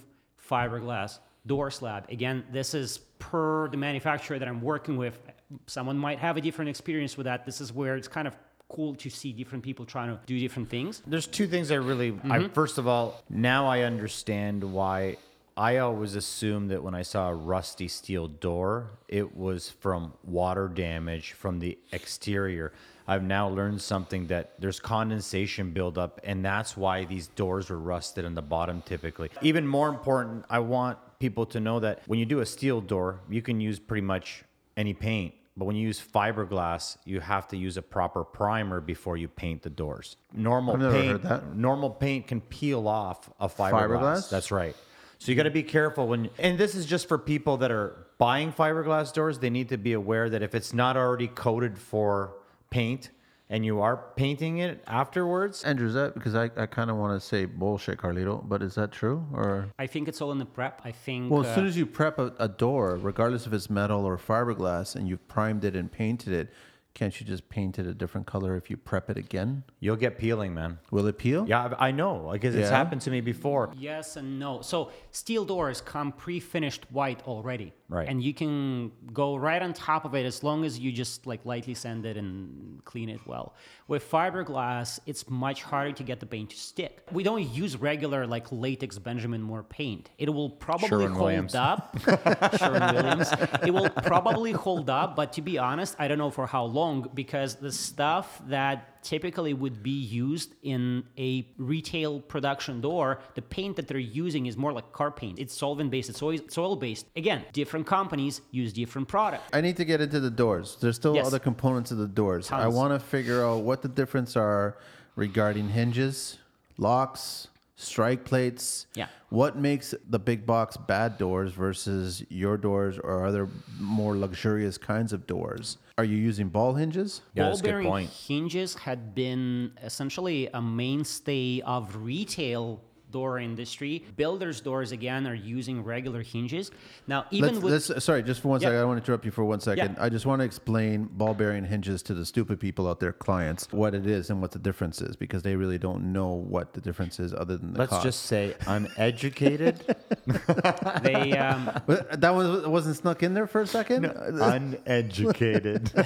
fiberglass 0.49 1.19
door 1.45 1.71
slab. 1.71 2.05
Again, 2.09 2.43
this 2.51 2.73
is 2.73 2.99
per 3.19 3.67
the 3.69 3.77
manufacturer 3.77 4.39
that 4.39 4.47
I'm 4.47 4.61
working 4.61 4.97
with. 4.97 5.19
Someone 5.65 5.97
might 5.97 6.19
have 6.19 6.37
a 6.37 6.41
different 6.41 6.69
experience 6.69 7.17
with 7.17 7.25
that. 7.25 7.45
This 7.45 7.61
is 7.61 7.71
where 7.71 7.95
it's 7.95 8.07
kind 8.07 8.27
of 8.27 8.35
cool 8.69 8.95
to 8.95 9.09
see 9.09 9.31
different 9.31 9.63
people 9.63 9.85
trying 9.85 10.09
to 10.09 10.19
do 10.25 10.37
different 10.39 10.69
things. 10.69 11.01
There's 11.07 11.27
two 11.27 11.47
things 11.47 11.71
I 11.71 11.75
really. 11.75 12.11
Mm-hmm. 12.11 12.31
I, 12.31 12.47
first 12.49 12.77
of 12.77 12.87
all, 12.87 13.23
now 13.29 13.67
I 13.67 13.81
understand 13.81 14.63
why. 14.63 15.17
I 15.57 15.77
always 15.77 16.15
assumed 16.15 16.69
that 16.69 16.83
when 16.83 16.93
I 16.93 17.01
saw 17.01 17.29
a 17.29 17.33
rusty 17.33 17.87
steel 17.87 18.27
door, 18.27 18.91
it 19.07 19.35
was 19.35 19.71
from 19.71 20.13
water 20.23 20.67
damage 20.67 21.31
from 21.31 21.57
the 21.59 21.79
exterior. 21.91 22.73
I've 23.07 23.23
now 23.23 23.49
learned 23.49 23.81
something 23.81 24.27
that 24.27 24.53
there's 24.59 24.79
condensation 24.79 25.71
buildup, 25.71 26.19
and 26.23 26.45
that's 26.45 26.77
why 26.77 27.05
these 27.05 27.27
doors 27.27 27.71
are 27.71 27.79
rusted 27.79 28.23
on 28.23 28.35
the 28.35 28.41
bottom 28.43 28.83
typically. 28.85 29.31
Even 29.41 29.65
more 29.65 29.89
important, 29.89 30.45
I 30.47 30.59
want 30.59 30.99
people 31.19 31.47
to 31.47 31.59
know 31.59 31.79
that 31.79 32.03
when 32.05 32.19
you 32.19 32.25
do 32.25 32.41
a 32.41 32.45
steel 32.45 32.79
door, 32.79 33.21
you 33.27 33.41
can 33.41 33.59
use 33.59 33.79
pretty 33.79 34.05
much 34.05 34.43
any 34.75 34.93
paint. 34.93 35.33
But 35.55 35.65
when 35.65 35.75
you 35.75 35.87
use 35.87 35.99
fiberglass, 35.99 36.97
you 37.03 37.19
have 37.19 37.47
to 37.47 37.57
use 37.57 37.77
a 37.77 37.81
proper 37.81 38.23
primer 38.23 38.79
before 38.79 39.17
you 39.17 39.27
paint 39.27 39.63
the 39.63 39.71
doors. 39.71 40.17
Normal 40.31 40.77
paint, 40.77 41.55
normal 41.55 41.89
paint 41.89 42.27
can 42.27 42.41
peel 42.41 42.87
off 42.87 43.27
a 43.39 43.49
fiberglass. 43.49 43.71
Fiberglass? 43.71 44.29
That's 44.29 44.51
right. 44.51 44.75
So 45.19 45.31
you 45.31 45.35
got 45.35 45.43
to 45.43 45.51
be 45.51 45.63
careful 45.63 46.07
when, 46.07 46.29
and 46.37 46.57
this 46.57 46.75
is 46.75 46.85
just 46.85 47.07
for 47.07 47.17
people 47.17 47.57
that 47.57 47.71
are 47.71 48.07
buying 48.17 48.51
fiberglass 48.51 49.13
doors. 49.13 49.39
They 49.39 49.49
need 49.49 49.69
to 49.69 49.77
be 49.77 49.93
aware 49.93 50.29
that 50.29 50.43
if 50.43 50.53
it's 50.53 50.73
not 50.73 50.95
already 50.95 51.27
coated 51.27 51.77
for 51.77 52.33
paint, 52.69 53.09
and 53.49 53.65
you 53.65 53.81
are 53.81 53.97
painting 54.15 54.57
it 54.57 54.83
afterwards. 54.87 55.63
Andrew, 55.63 55.87
is 55.87 55.93
that 55.93 56.13
because 56.13 56.35
I, 56.35 56.49
I 56.57 56.65
kind 56.65 56.89
of 56.89 56.97
want 56.97 57.19
to 57.19 57.25
say 57.25 57.45
bullshit, 57.45 57.97
Carlito, 57.97 58.47
but 58.47 58.61
is 58.61 58.75
that 58.75 58.91
true? 58.91 59.25
Or 59.33 59.69
I 59.79 59.87
think 59.87 60.07
it's 60.07 60.21
all 60.21 60.31
in 60.31 60.37
the 60.37 60.45
prep. 60.45 60.81
I 60.83 60.91
think. 60.91 61.31
well, 61.31 61.41
as 61.41 61.47
uh, 61.47 61.55
soon 61.55 61.67
as 61.67 61.77
you 61.77 61.85
prep 61.85 62.19
a, 62.19 62.33
a 62.39 62.47
door, 62.47 62.97
regardless 63.01 63.47
if 63.47 63.53
it's 63.53 63.69
metal 63.69 64.05
or 64.05 64.17
fiberglass, 64.17 64.95
and 64.95 65.07
you've 65.07 65.25
primed 65.27 65.63
it 65.63 65.75
and 65.75 65.91
painted 65.91 66.33
it, 66.33 66.53
can't 66.97 67.19
you 67.21 67.27
just 67.27 67.47
paint 67.47 67.77
it 67.77 67.85
a 67.85 67.93
different 67.93 68.25
color 68.25 68.55
if 68.55 68.71
you 68.71 68.75
prep 68.75 69.07
it 69.11 69.17
again? 69.17 69.63
You'll 69.79 69.97
get 69.97 70.17
peeling, 70.17 70.55
man. 70.55 70.79
Will 70.89 71.05
it 71.05 71.19
peel? 71.19 71.45
Yeah, 71.47 71.65
I 71.65 71.69
know. 71.69 71.77
I 71.77 71.91
know 71.91 72.29
because 72.33 72.55
it's 72.55 72.71
Yeah? 72.71 72.75
happened 72.75 73.01
to 73.01 73.11
me 73.11 73.21
before. 73.21 73.71
Yes 73.77 74.15
and 74.17 74.39
no. 74.39 74.61
So 74.61 74.89
steel 75.11 75.45
doors 75.45 75.79
come 75.79 76.11
pre-finished 76.11 76.85
white 76.91 77.21
already, 77.27 77.71
Right. 77.89 78.07
And 78.09 78.21
you 78.21 78.33
can 78.33 78.91
go 79.13 79.37
right 79.37 79.61
on 79.61 79.71
top 79.71 80.03
of 80.03 80.13
it 80.13 80.25
as 80.25 80.43
long 80.43 80.65
as 80.65 80.77
you 80.77 80.91
just 80.91 81.25
like 81.25 81.45
lightly 81.45 81.73
sand 81.73 82.05
it 82.05 82.17
and 82.17 82.83
clean 82.83 83.07
it 83.07 83.21
well. 83.25 83.53
With 83.87 84.09
fiberglass, 84.11 84.99
it's 85.05 85.29
much 85.29 85.63
harder 85.63 85.93
to 85.93 86.03
get 86.03 86.19
the 86.19 86.25
paint 86.25 86.49
to 86.49 86.57
stick. 86.57 87.07
We 87.13 87.23
don't 87.23 87.49
use 87.49 87.77
regular 87.77 88.27
like 88.27 88.51
latex 88.51 88.97
Benjamin 88.97 89.41
Moore 89.41 89.63
paint. 89.63 90.09
It 90.17 90.29
will 90.29 90.49
probably 90.49 90.89
Sherwin-Williams. 90.89 91.53
hold 91.53 91.63
up. 91.63 91.97
Sherwin 92.57 92.93
Williams. 92.93 93.31
It 93.65 93.71
will 93.71 93.89
probably 93.89 94.51
hold 94.51 94.89
up, 94.89 95.15
but 95.15 95.31
to 95.33 95.41
be 95.41 95.57
honest, 95.57 95.95
I 95.97 96.09
don't 96.09 96.17
know 96.17 96.29
for 96.31 96.45
how 96.45 96.65
long 96.65 97.09
because 97.13 97.55
the 97.55 97.71
stuff 97.71 98.41
that 98.47 98.96
typically 99.07 99.53
would 99.53 99.81
be 99.81 99.89
used 100.25 100.53
in 100.63 101.01
a 101.17 101.47
retail 101.57 102.19
production 102.19 102.81
door, 102.81 103.19
the 103.35 103.41
paint 103.41 103.77
that 103.77 103.87
they're 103.87 103.97
using 103.97 104.47
is 104.47 104.57
more 104.57 104.73
like 104.73 104.91
car 104.91 105.11
paint. 105.11 105.39
It's 105.39 105.53
solvent 105.53 105.89
based, 105.89 106.09
it's 106.09 106.21
oil, 106.21 106.33
it's 106.33 106.57
based. 106.81 107.05
Again, 107.15 107.45
different 107.53 107.87
companies 107.87 108.41
use 108.51 108.73
different 108.73 109.07
products. 109.07 109.45
I 109.53 109.61
need 109.61 109.77
to 109.77 109.85
get 109.85 110.01
into 110.01 110.19
the 110.19 110.29
doors. 110.29 110.77
There's 110.81 110.97
still 110.97 111.15
Yes. 111.15 111.25
other 111.27 111.39
components 111.39 111.89
of 111.91 111.99
the 111.99 112.07
doors. 112.07 112.51
I 112.51 112.67
want 112.67 112.91
to 112.93 112.99
figure 112.99 113.45
out 113.45 113.61
what 113.63 113.81
the 113.81 113.87
difference 113.87 114.35
are 114.35 114.77
regarding 115.15 115.69
hinges, 115.69 116.37
locks, 116.77 117.47
strike 117.77 118.25
plates. 118.25 118.87
Yeah. 118.93 119.07
What 119.29 119.55
makes 119.57 119.93
the 120.09 120.19
big 120.19 120.45
box 120.45 120.75
bad 120.75 121.17
doors 121.17 121.53
versus 121.53 122.25
your 122.29 122.57
doors 122.57 122.99
or 122.99 123.25
other 123.25 123.47
more 123.79 124.17
luxurious 124.17 124.77
kinds 124.77 125.13
of 125.13 125.25
doors? 125.27 125.77
Are 125.97 126.03
you 126.03 126.15
using 126.17 126.49
ball 126.49 126.75
hinges? 126.75 127.21
Yeah, 127.33 127.43
Ball 127.43 127.49
that's 127.49 127.61
a 127.61 127.63
good 127.63 127.69
bearing 127.71 127.87
point. 127.87 128.09
hinges 128.11 128.75
had 128.75 129.15
been 129.15 129.71
essentially 129.81 130.47
a 130.53 130.61
mainstay 130.61 131.61
of 131.61 131.95
retail 131.95 132.83
door 133.11 133.39
industry. 133.39 134.03
Builders 134.17 134.61
doors 134.61 134.91
again 134.91 135.25
are 135.27 135.33
using 135.35 135.83
regular 135.83 136.21
hinges. 136.21 136.71
Now 137.07 137.25
even 137.31 137.53
Let's, 137.61 137.63
with 137.63 137.89
let's- 137.89 138.03
sorry, 138.05 138.23
just 138.23 138.41
for 138.41 138.49
one 138.49 138.61
Yeah. 138.61 138.67
second. 138.67 138.79
I 138.81 138.85
want 138.85 138.97
to 138.97 139.03
interrupt 139.03 139.25
you 139.25 139.31
for 139.31 139.45
one 139.45 139.59
second. 139.59 139.95
Yeah. 139.97 140.03
I 140.03 140.09
just 140.09 140.25
want 140.25 140.41
to 140.41 140.45
explain 140.45 141.05
ball 141.11 141.33
bearing 141.33 141.63
hinges 141.65 142.01
to 142.03 142.13
the 142.13 142.25
stupid 142.25 142.59
people 142.59 142.87
out 142.87 142.99
there, 142.99 143.13
clients, 143.13 143.71
what 143.71 143.93
it 143.95 144.05
is 144.05 144.29
and 144.29 144.41
what 144.41 144.51
the 144.51 144.59
difference 144.59 145.01
is, 145.01 145.15
because 145.15 145.41
they 145.43 145.55
really 145.55 145.77
don't 145.77 146.11
know 146.11 146.27
what 146.33 146.73
the 146.73 146.81
difference 146.81 147.19
is 147.19 147.33
other 147.33 147.57
than 147.57 147.73
the 147.73 147.79
Let's 147.79 147.89
cost. 147.91 148.03
just 148.03 148.23
say 148.23 148.55
uneducated. 148.67 149.95
they 151.03 151.37
um, 151.37 151.71
But 151.85 152.19
that 152.21 152.33
one 152.33 152.69
wasn't 152.69 152.97
snuck 152.97 153.23
in 153.23 153.33
there 153.33 153.47
for 153.47 153.61
a 153.61 153.67
second. 153.67 154.05
uneducated. 154.05 155.91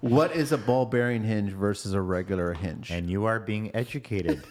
What 0.00 0.34
is 0.34 0.52
a 0.52 0.58
ball 0.58 0.86
bearing 0.86 1.22
hinge 1.22 1.52
versus 1.52 1.92
a 1.94 2.00
regular 2.00 2.52
hinge? 2.54 2.90
and 2.90 3.08
you 3.08 3.24
are 3.26 3.38
being 3.40 3.74
educated. 3.74 4.42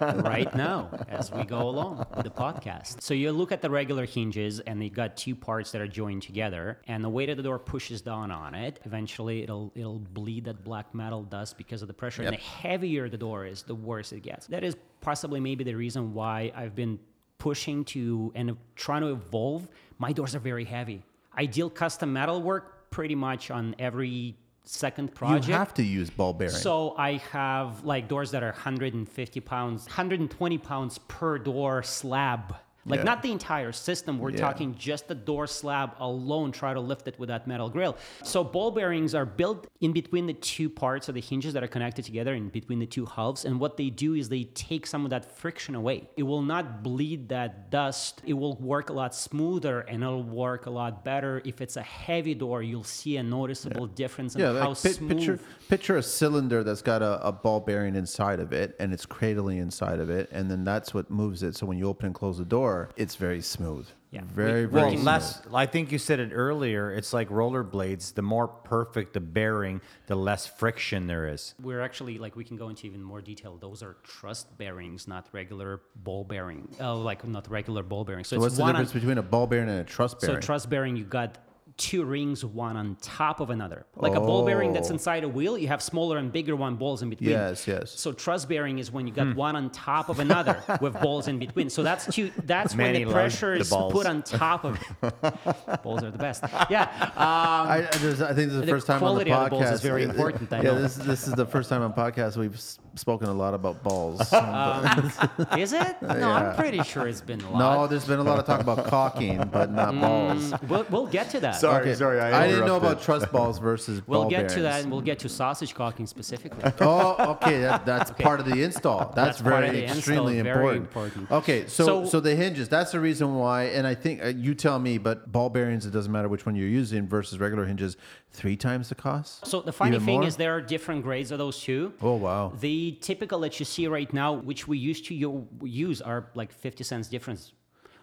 right 0.00 0.54
now 0.54 0.85
as 1.08 1.32
we 1.32 1.44
go 1.44 1.68
along 1.68 2.06
with 2.14 2.24
the 2.24 2.30
podcast. 2.30 3.00
So 3.00 3.14
you 3.14 3.32
look 3.32 3.52
at 3.52 3.62
the 3.62 3.70
regular 3.70 4.06
hinges 4.06 4.60
and 4.60 4.80
they 4.80 4.88
got 4.88 5.16
two 5.16 5.34
parts 5.34 5.72
that 5.72 5.80
are 5.80 5.88
joined 5.88 6.22
together 6.22 6.78
and 6.86 7.02
the 7.02 7.08
way 7.08 7.26
that 7.26 7.36
the 7.36 7.42
door 7.42 7.58
pushes 7.58 8.00
down 8.00 8.30
on 8.30 8.54
it, 8.54 8.80
eventually 8.84 9.42
it'll 9.42 9.72
it'll 9.74 9.98
bleed 9.98 10.44
that 10.44 10.64
black 10.64 10.94
metal 10.94 11.22
dust 11.22 11.56
because 11.58 11.82
of 11.82 11.88
the 11.88 11.94
pressure. 11.94 12.22
And 12.22 12.32
the 12.32 12.40
heavier 12.40 13.08
the 13.08 13.18
door 13.18 13.46
is, 13.46 13.62
the 13.62 13.74
worse 13.74 14.12
it 14.12 14.20
gets. 14.20 14.46
That 14.46 14.64
is 14.64 14.76
possibly 15.00 15.40
maybe 15.40 15.64
the 15.64 15.74
reason 15.74 16.14
why 16.14 16.52
I've 16.54 16.74
been 16.74 16.98
pushing 17.38 17.84
to 17.86 18.32
and 18.34 18.56
trying 18.74 19.02
to 19.02 19.08
evolve. 19.08 19.68
My 19.98 20.12
doors 20.12 20.34
are 20.34 20.40
very 20.40 20.64
heavy. 20.64 21.02
I 21.32 21.46
deal 21.46 21.68
custom 21.68 22.12
metal 22.12 22.42
work 22.42 22.90
pretty 22.90 23.14
much 23.14 23.50
on 23.50 23.74
every 23.78 24.36
second 24.68 25.08
you 25.08 25.14
project. 25.14 25.46
have 25.46 25.74
to 25.74 25.82
use 25.82 26.10
ball 26.10 26.32
bearing. 26.32 26.54
So 26.54 26.94
I 26.96 27.18
have 27.32 27.84
like 27.84 28.08
doors 28.08 28.30
that 28.32 28.42
are 28.42 28.52
150 28.52 29.40
pounds, 29.40 29.86
120 29.86 30.58
pounds 30.58 30.98
per 30.98 31.38
door 31.38 31.82
slab. 31.82 32.56
Like 32.86 33.00
Yeah. 33.00 33.04
not 33.04 33.22
the 33.22 33.32
entire 33.32 33.72
system. 33.72 34.18
We're 34.18 34.30
Yeah. 34.30 34.36
talking 34.38 34.74
just 34.78 35.08
the 35.08 35.14
door 35.14 35.46
slab 35.46 35.90
alone. 35.98 36.52
Try 36.52 36.72
to 36.72 36.80
lift 36.80 37.08
it 37.08 37.18
with 37.18 37.28
that 37.28 37.46
metal 37.46 37.68
grill. 37.68 37.96
So 38.22 38.44
ball 38.44 38.70
bearings 38.70 39.14
are 39.14 39.26
built 39.26 39.66
in 39.80 39.92
between 39.92 40.26
the 40.26 40.32
two 40.34 40.70
parts 40.70 41.08
of 41.08 41.14
the 41.14 41.20
hinges 41.20 41.52
that 41.54 41.62
are 41.64 41.68
connected 41.68 42.04
together, 42.04 42.34
in 42.34 42.48
between 42.48 42.78
the 42.78 42.86
two 42.86 43.04
halves. 43.06 43.44
And 43.44 43.58
what 43.58 43.76
they 43.76 43.90
do 43.90 44.14
is 44.14 44.28
they 44.28 44.44
take 44.44 44.86
some 44.86 45.04
of 45.04 45.10
that 45.10 45.36
friction 45.36 45.74
away. 45.74 46.08
It 46.16 46.22
will 46.22 46.42
not 46.42 46.82
bleed 46.82 47.28
that 47.30 47.70
dust. 47.70 48.22
It 48.24 48.34
will 48.34 48.54
work 48.56 48.90
a 48.90 48.92
lot 48.92 49.14
smoother 49.14 49.80
and 49.80 50.02
it'll 50.02 50.22
work 50.22 50.66
a 50.66 50.70
lot 50.70 51.04
better. 51.04 51.42
If 51.44 51.60
it's 51.60 51.76
a 51.76 51.82
heavy 51.82 52.34
door, 52.34 52.62
you'll 52.62 52.84
see 52.84 53.16
a 53.16 53.22
noticeable 53.22 53.86
difference 53.86 54.34
in 54.36 54.42
yeah, 54.42 54.58
how 54.58 54.68
like 54.68 54.76
smooth. 54.76 55.08
picture 55.10 55.40
picture 55.68 55.96
a 55.96 56.02
cylinder 56.02 56.62
that's 56.62 56.82
got 56.82 57.02
a, 57.02 57.26
a 57.26 57.32
ball 57.32 57.60
bearing 57.60 57.96
inside 57.96 58.38
of 58.38 58.52
it, 58.52 58.76
and 58.78 58.92
it's 58.92 59.04
cradling 59.04 59.58
inside 59.58 59.98
of 59.98 60.08
it, 60.10 60.28
and 60.30 60.48
then 60.50 60.62
that's 60.64 60.94
what 60.94 61.10
moves 61.10 61.42
it. 61.42 61.56
So 61.56 61.66
when 61.66 61.76
you 61.78 61.88
open 61.88 62.06
and 62.06 62.14
close 62.14 62.38
the 62.38 62.44
door, 62.44 62.75
it's 62.96 63.16
very 63.16 63.40
smooth. 63.40 63.86
Yeah. 64.12 64.22
very 64.24 64.64
We- 64.64 64.72
very 64.72 64.82
Well, 64.82 64.90
smooth. 64.92 65.04
less. 65.04 65.42
I 65.52 65.66
think 65.66 65.92
you 65.92 65.98
said 65.98 66.20
it 66.20 66.30
earlier. 66.32 66.90
It's 66.98 67.12
like 67.12 67.28
rollerblades. 67.28 68.14
The 68.14 68.22
more 68.22 68.48
perfect 68.48 69.12
the 69.12 69.20
bearing, 69.20 69.80
the 70.06 70.14
less 70.16 70.46
friction 70.46 71.06
there 71.06 71.26
is. 71.34 71.54
We're 71.62 71.82
actually 71.82 72.16
like 72.24 72.34
we 72.34 72.44
can 72.44 72.56
go 72.56 72.68
into 72.70 72.86
even 72.86 73.02
more 73.02 73.20
detail. 73.20 73.52
Those 73.58 73.82
are 73.82 73.96
thrust 74.06 74.56
bearings, 74.56 75.06
not 75.06 75.26
regular 75.32 75.82
ball 75.96 76.24
bearing. 76.24 76.62
Uh, 76.80 76.94
like 77.10 77.26
not 77.26 77.50
regular 77.50 77.82
ball 77.82 78.04
bearings. 78.04 78.28
So, 78.28 78.36
So 78.36 78.36
it's 78.38 78.42
what's 78.44 78.56
the 78.56 78.62
one 78.62 78.72
difference 78.74 78.90
on, 78.94 79.00
between 79.00 79.18
a 79.18 79.22
ball 79.22 79.46
bearing 79.46 79.68
and 79.68 79.80
a 79.80 79.84
thrust 79.84 80.14
bearing? 80.20 80.28
so 80.28 80.32
bearing? 80.34 80.42
thrust 80.46 80.70
bearing. 80.70 80.96
You 80.96 81.04
got 81.04 81.30
two 81.76 82.04
rings, 82.04 82.44
one 82.44 82.76
on 82.76 82.96
top 83.02 83.40
of 83.40 83.50
another. 83.50 83.84
Like 83.96 84.14
a 84.14 84.20
ball 84.20 84.44
bearing 84.46 84.72
that's 84.72 84.90
Oh. 84.90 84.94
inside 84.94 85.24
a 85.24 85.28
wheel, 85.28 85.58
you 85.58 85.68
have 85.68 85.82
smaller 85.82 86.16
and 86.18 86.32
bigger 86.32 86.56
one 86.56 86.76
balls 86.76 87.02
in 87.02 87.10
between. 87.10 87.30
Yes, 87.30 87.66
yes. 87.68 87.90
So 87.90 88.12
thrust 88.12 88.48
bearing 88.48 88.78
is 88.78 88.90
when 88.90 89.06
you 89.06 89.12
got 89.12 89.36
one 89.36 89.56
on 89.56 89.70
top 89.70 90.08
of 90.08 90.18
another 90.18 90.62
with 90.80 90.98
balls 91.00 91.28
in 91.28 91.38
between. 91.38 91.68
So 91.70 91.82
that's 91.82 92.06
two. 92.06 92.30
That's 92.44 92.74
when 92.74 92.94
the 92.94 93.04
pressure 93.04 93.54
is 93.54 93.68
put 93.68 94.06
on 94.06 94.22
top 94.22 94.64
of. 94.64 94.78
it. 95.02 95.82
balls 95.82 96.02
are 96.02 96.10
the 96.10 96.18
best. 96.18 96.44
Yeah. 96.70 96.84
Um, 97.02 97.12
I, 97.16 97.76
I 97.76 97.78
I 97.78 97.88
think 97.88 97.96
this 98.00 98.16
is 98.16 98.60
the, 98.60 98.60
The 98.62 98.66
first 98.66 98.86
time 98.86 99.02
on 99.02 99.18
the 99.18 99.24
podcast. 99.24 99.44
the 99.44 99.50
balls 99.50 99.70
is 99.70 99.80
very 99.82 100.02
important, 100.04 100.52
I 100.52 100.62
yeah, 100.62 100.72
this 100.72 100.96
this 100.96 101.28
is 101.28 101.34
the 101.34 101.46
first 101.46 101.68
time 101.68 101.82
on 101.82 101.92
podcast 101.92 102.36
we've 102.36 102.58
spoken 102.96 103.28
a 103.28 103.32
lot 103.32 103.54
about 103.54 103.82
balls. 103.82 104.20
is 105.56 105.72
it? 105.72 105.96
No, 106.02 106.14
Yeah. 106.16 106.50
I'm 106.50 106.56
pretty 106.56 106.82
sure 106.82 107.06
it's 107.08 107.20
been 107.20 107.40
a 107.40 107.50
lot. 107.50 107.58
no, 107.58 107.86
there's 107.86 108.06
been 108.06 108.18
a 108.18 108.22
lot 108.22 108.38
of 108.38 108.46
talk 108.46 108.60
about 108.60 108.86
caulking, 108.86 109.38
but 109.52 109.70
not 109.70 109.98
balls. 110.00 110.52
We'll, 110.68 110.86
we'll 110.90 111.06
get 111.06 111.30
to 111.30 111.40
that. 111.40 111.56
Sorry, 111.56 111.94
sorry, 111.94 112.20
I 112.20 112.44
I 112.44 112.48
didn't 112.48 112.66
know 112.66 112.76
about 112.76 113.02
thrust 113.02 113.30
balls 113.32 113.58
versus 113.58 114.02
We'll 114.06 114.22
ball 114.22 114.30
get 114.30 114.48
to 114.50 114.62
that, 114.62 114.82
and 114.82 114.90
we'll 114.90 115.00
get 115.00 115.18
to 115.20 115.28
sausage 115.28 115.74
caulking 115.74 116.06
specifically. 116.06 116.62
Oh, 116.80 117.32
okay. 117.32 117.60
That, 117.60 117.84
that's 117.84 118.10
part 118.12 118.38
of 118.40 118.46
the 118.46 118.62
install. 118.62 118.98
That's, 119.14 119.14
That's 119.14 119.40
very 119.40 119.68
of 119.68 119.74
the 119.74 119.82
install, 119.82 119.98
extremely 119.98 120.40
very 120.42 120.76
important. 120.78 120.86
important. 120.86 121.30
Okay, 121.32 121.66
so, 121.66 121.84
so 121.86 122.04
So- 122.06 122.20
the 122.20 122.34
hinges. 122.36 122.68
That's 122.68 122.92
the 122.92 123.00
reason 123.00 123.34
why, 123.34 123.64
and 123.64 123.86
I 123.86 123.94
think 123.94 124.22
uh, 124.24 124.28
you 124.28 124.54
tell 124.54 124.78
me, 124.78 124.98
but 124.98 125.30
ball 125.32 125.50
bearings. 125.50 125.84
It 125.86 125.90
doesn't 125.90 126.12
matter 126.12 126.28
which 126.28 126.46
one 126.46 126.54
you're 126.56 126.68
using 126.68 127.06
versus 127.08 127.38
regular 127.38 127.64
hinges. 127.66 127.96
Three 128.32 128.56
times 128.56 128.90
the 128.90 128.94
cost. 128.94 129.46
So 129.46 129.62
the 129.62 129.72
funny 129.72 129.94
Even 129.96 130.04
thing 130.06 130.18
more? 130.20 130.28
is 130.28 130.36
there 130.36 130.54
are 130.56 130.60
different 130.60 131.02
grades 131.02 131.30
of 131.30 131.38
those 131.38 131.58
two. 131.58 131.94
Oh 132.02 132.14
wow. 132.16 132.52
The 132.60 132.85
typical 132.92 133.40
that 133.40 133.58
you 133.58 133.64
see 133.64 133.86
right 133.86 134.12
now, 134.12 134.32
which 134.34 134.66
we 134.68 134.78
used 134.78 135.06
to 135.06 135.14
use, 135.62 136.00
are 136.02 136.30
like 136.34 136.52
50 136.52 136.84
cents 136.84 137.08
difference, 137.08 137.52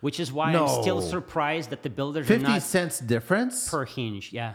which 0.02 0.20
is 0.20 0.32
why 0.32 0.54
I'm 0.54 0.82
still 0.82 1.02
surprised 1.02 1.70
that 1.72 1.84
the 1.84 1.90
builders 1.90 2.26
are 2.26 2.34
Fifty 2.34 2.44
not 2.44 2.62
cents 2.62 3.00
difference. 3.00 3.70
per 3.70 3.86
hinge. 3.86 4.32
Yeah, 4.34 4.54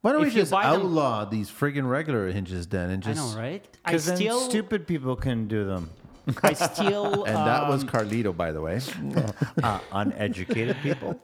Why 0.00 0.12
don't 0.12 0.22
we 0.22 0.28
if 0.28 0.34
you 0.34 0.42
just 0.42 0.52
buy 0.52 0.62
them- 0.70 0.82
outlaw 0.82 1.24
these 1.24 1.50
friggin' 1.50 1.88
regular 1.88 2.30
hinges 2.30 2.66
then, 2.66 2.90
and 2.90 3.04
I 3.04 3.12
just 3.12 3.34
know, 3.36 3.40
right? 3.40 3.66
Because 3.84 4.06
then 4.06 4.16
still, 4.16 4.40
stupid 4.40 4.86
people 4.86 5.16
can 5.16 5.46
do 5.48 5.64
them. 5.64 5.90
I 6.42 6.52
still, 6.52 7.24
And 7.30 7.36
that 7.36 7.68
was 7.68 7.82
um, 7.84 7.88
Carlito, 7.88 8.36
by 8.36 8.52
the 8.52 8.60
way. 8.60 8.80
Uh, 9.62 9.80
uneducated 9.92 10.76
people. 10.82 11.18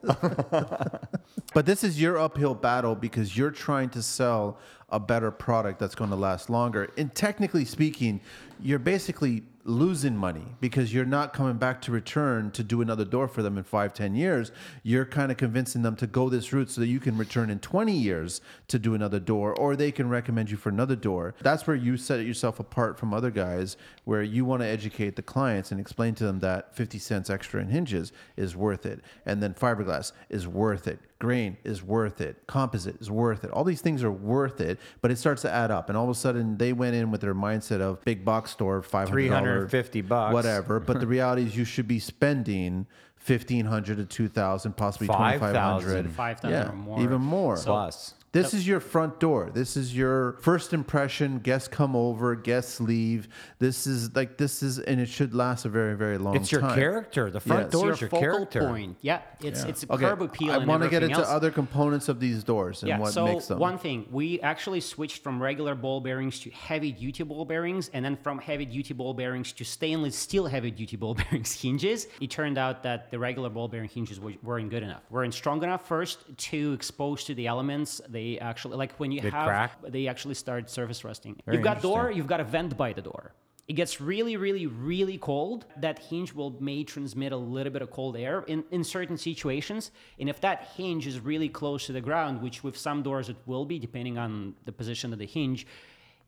But 1.55 1.67
this 1.67 1.85
is 1.85 2.01
your 2.01 2.19
uphill 2.19 2.55
battle 2.55 2.95
because 2.97 3.37
you're 3.37 3.51
trying 3.53 3.91
to 3.91 4.03
sell 4.03 4.59
a 4.95 5.01
better 5.01 5.33
product 5.33 5.81
that's 5.81 5.97
going 5.97 6.11
to 6.11 6.17
last 6.17 6.49
longer. 6.49 6.93
And 6.97 7.13
technically 7.15 7.65
speaking, 7.65 8.21
you're 8.61 8.79
basically 8.79 9.43
losing 9.67 10.15
money 10.15 10.45
because 10.61 10.93
you're 10.93 11.07
not 11.07 11.33
coming 11.33 11.57
back 11.57 11.81
to 11.81 11.91
return 11.91 12.51
to 12.51 12.63
do 12.63 12.83
another 12.83 13.05
door 13.05 13.27
for 13.27 13.43
them 13.43 13.57
in 13.57 13.65
five, 13.65 13.95
ten 13.95 14.15
years. 14.15 14.53
You're 14.83 15.07
kind 15.07 15.31
of 15.31 15.39
convincing 15.39 15.83
them 15.83 15.97
to 15.97 16.07
go 16.07 16.29
this 16.29 16.53
route 16.53 16.71
so 16.71 16.83
that 16.83 16.87
you 16.87 17.01
can 17.01 17.17
return 17.17 17.49
in 17.49 17.61
20 17.61 17.93
years 17.93 18.43
to 18.69 18.79
do 18.79 18.95
another 18.95 19.19
door, 19.19 19.55
or 19.55 19.75
they 19.75 19.91
can 19.91 20.09
recommend 20.11 20.51
you 20.51 20.59
for 20.59 20.69
another 20.69 20.97
door. 20.97 21.35
That's 21.41 21.67
where 21.67 21.77
you 21.77 21.97
set 21.97 22.27
yourself 22.27 22.61
apart 22.61 22.99
from 22.99 23.15
other 23.15 23.31
guys, 23.31 23.79
where 24.05 24.23
you 24.23 24.45
want 24.45 24.61
to 24.61 24.69
educate 24.69 25.17
the 25.17 25.23
clients 25.23 25.71
and 25.71 25.81
explain 25.81 26.15
to 26.17 26.25
them 26.25 26.41
that 26.41 26.77
50 26.77 26.99
cents 26.99 27.31
extra 27.31 27.61
in 27.61 27.69
hinges 27.69 28.13
is 28.37 28.55
worth 28.55 28.85
it. 28.85 29.01
And 29.25 29.43
then 29.43 29.55
fiberglass 29.55 30.13
is 30.29 30.47
worth 30.47 30.87
it. 30.87 30.99
Grain 31.19 31.35
grain 31.35 31.57
is 31.65 31.83
worth 31.83 32.21
it. 32.21 32.37
Composite 32.47 33.01
is 33.01 33.11
worth 33.11 33.43
it. 33.45 33.51
All 33.51 33.65
these 33.65 33.81
things 33.81 34.05
are 34.05 34.13
worth 34.13 34.61
it, 34.61 34.79
but 35.01 35.11
it 35.11 35.19
starts 35.19 35.43
to 35.43 35.53
add 35.53 35.71
up. 35.71 35.89
And 35.89 35.99
all 35.99 36.05
of 36.05 36.11
a 36.11 36.15
sudden, 36.15 36.57
they 36.59 36.73
went 36.73 36.95
in 36.95 37.11
with 37.11 37.21
their 37.21 37.35
mindset 37.35 37.81
of 37.81 38.05
big 38.05 38.25
box 38.25 38.44
store, 38.49 38.83
five 38.83 39.09
hundred 39.09 39.29
dollars, 39.29 39.71
350 39.71 40.01
bucks. 40.03 40.35
whatever. 40.35 40.81
But 40.81 41.01
the 41.01 41.07
reality 41.17 41.43
is, 41.43 41.57
you 41.57 41.65
should 41.65 41.89
be 41.89 41.99
spending 41.99 42.87
fifteen 43.17 43.67
hundred 43.67 43.97
to 43.99 44.05
two 44.05 44.29
thousand, 44.29 44.77
possibly 44.77 45.07
twenty 45.07 45.39
five 45.39 45.55
hundred, 45.57 46.11
5,000 46.11 46.69
or 46.69 46.73
more. 46.75 47.01
even 47.01 47.21
more. 47.21 47.57
So- 47.57 47.65
Plus. 47.73 48.15
This 48.35 48.53
is 48.53 48.67
your 48.67 48.81
front 48.81 49.21
door. 49.21 49.51
This 49.55 49.77
is 49.77 49.97
your 49.97 50.33
first 50.43 50.73
impression. 50.75 51.39
Guests 51.39 51.69
come 51.69 51.95
over, 51.95 52.35
guests 52.35 52.81
leave. 52.81 53.29
This 53.61 53.87
is 53.87 54.15
like 54.17 54.37
this 54.37 54.63
is, 54.63 54.81
and 54.81 55.01
it 55.01 55.09
should 55.09 55.35
last 55.35 55.65
a 55.65 55.69
very, 55.69 55.95
very 55.97 56.19
long 56.19 56.35
time. 56.35 56.43
It's 56.43 56.51
your 56.53 56.61
character. 56.63 57.31
The 57.31 57.39
front 57.41 57.63
Yes. 57.67 57.73
door 57.73 57.85
your 57.87 57.95
is 57.95 58.01
your 58.01 58.11
focal 58.11 58.29
character. 58.29 58.69
point. 58.69 58.97
Yeah, 59.03 59.21
it's 59.41 59.63
it's 59.63 59.85
a 59.85 59.93
Okay, 59.95 60.05
curb 60.05 60.21
appeal. 60.23 60.51
I 60.53 60.59
want 60.59 60.83
to 60.83 60.89
get 60.89 61.05
into 61.05 61.17
else. 61.19 61.29
other 61.29 61.53
components 61.53 62.09
of 62.09 62.19
these 62.19 62.43
doors 62.43 62.83
and 62.83 62.89
Yeah, 62.89 62.99
what 62.99 63.13
so 63.13 63.25
makes 63.25 63.47
them. 63.47 63.59
one 63.61 63.79
thing, 63.79 64.07
we 64.11 64.41
actually 64.41 64.81
switched 64.81 65.23
from 65.23 65.41
regular 65.41 65.77
ball 65.77 66.01
bearings 66.01 66.41
to 66.41 66.51
heavy 66.51 66.91
duty 66.91 67.23
ball 67.23 67.45
bearings, 67.45 67.89
and 67.95 68.05
then 68.05 68.17
from 68.17 68.39
heavy 68.41 68.65
duty 68.65 68.95
ball 68.95 69.15
bearings 69.15 69.53
to 69.53 69.65
stainless 69.65 70.17
steel 70.17 70.47
heavy 70.47 70.73
duty 70.73 70.97
ball 70.97 71.15
bearings 71.21 71.53
hinges. 71.63 72.09
It 72.21 72.31
turned 72.31 72.59
out 72.59 72.83
that 72.83 73.13
the 73.13 73.19
regular 73.19 73.49
ball 73.49 73.69
bearing 73.69 73.89
hinges 73.89 74.19
weren't 74.21 74.71
good 74.71 74.83
enough. 74.83 75.03
weren't 75.09 75.35
strong 75.35 75.63
enough 75.63 75.87
first 75.87 76.19
to 76.51 76.73
expose 76.73 77.23
to 77.25 77.35
the 77.35 77.47
elements. 77.47 78.01
They 78.09 78.24
actually, 78.41 78.77
like 78.77 78.93
when 79.01 79.11
you 79.13 79.21
have, 79.23 79.47
crack? 79.49 79.73
they 79.97 80.09
actually 80.09 80.35
start 80.35 80.71
surface 80.71 81.05
rusting. 81.05 81.35
Very 81.45 81.57
you've 81.57 81.65
got 81.65 81.83
door, 81.83 82.11
you've 82.11 82.27
got 82.35 82.41
a 82.41 82.45
vent 82.45 82.77
by 82.77 82.93
the 82.93 83.03
door. 83.03 83.33
It 83.67 83.75
gets 83.75 83.99
really, 83.99 84.37
really, 84.37 84.67
really 84.67 85.17
cold. 85.17 85.65
That 85.79 85.99
hinge 85.99 86.35
will 86.35 86.51
may 86.61 86.85
transmit 86.85 87.33
a 87.33 87.37
little 87.37 87.73
bit 87.73 87.81
of 87.81 87.91
cold 87.91 88.15
air 88.17 88.45
in, 88.47 88.63
in 88.71 88.85
certain 88.85 89.17
situations. 89.17 89.91
And 90.21 90.29
if 90.29 90.39
that 90.43 90.69
hinge 90.77 91.07
is 91.07 91.19
really 91.19 91.49
close 91.49 91.87
to 91.87 91.93
the 91.93 92.03
ground, 92.03 92.43
which 92.43 92.63
with 92.63 92.77
some 92.77 93.03
doors 93.03 93.31
it 93.31 93.37
will 93.47 93.65
be, 93.65 93.79
depending 93.79 94.19
on 94.19 94.55
the 94.67 94.73
position 94.73 95.15
of 95.15 95.19
the 95.19 95.27
hinge, 95.27 95.67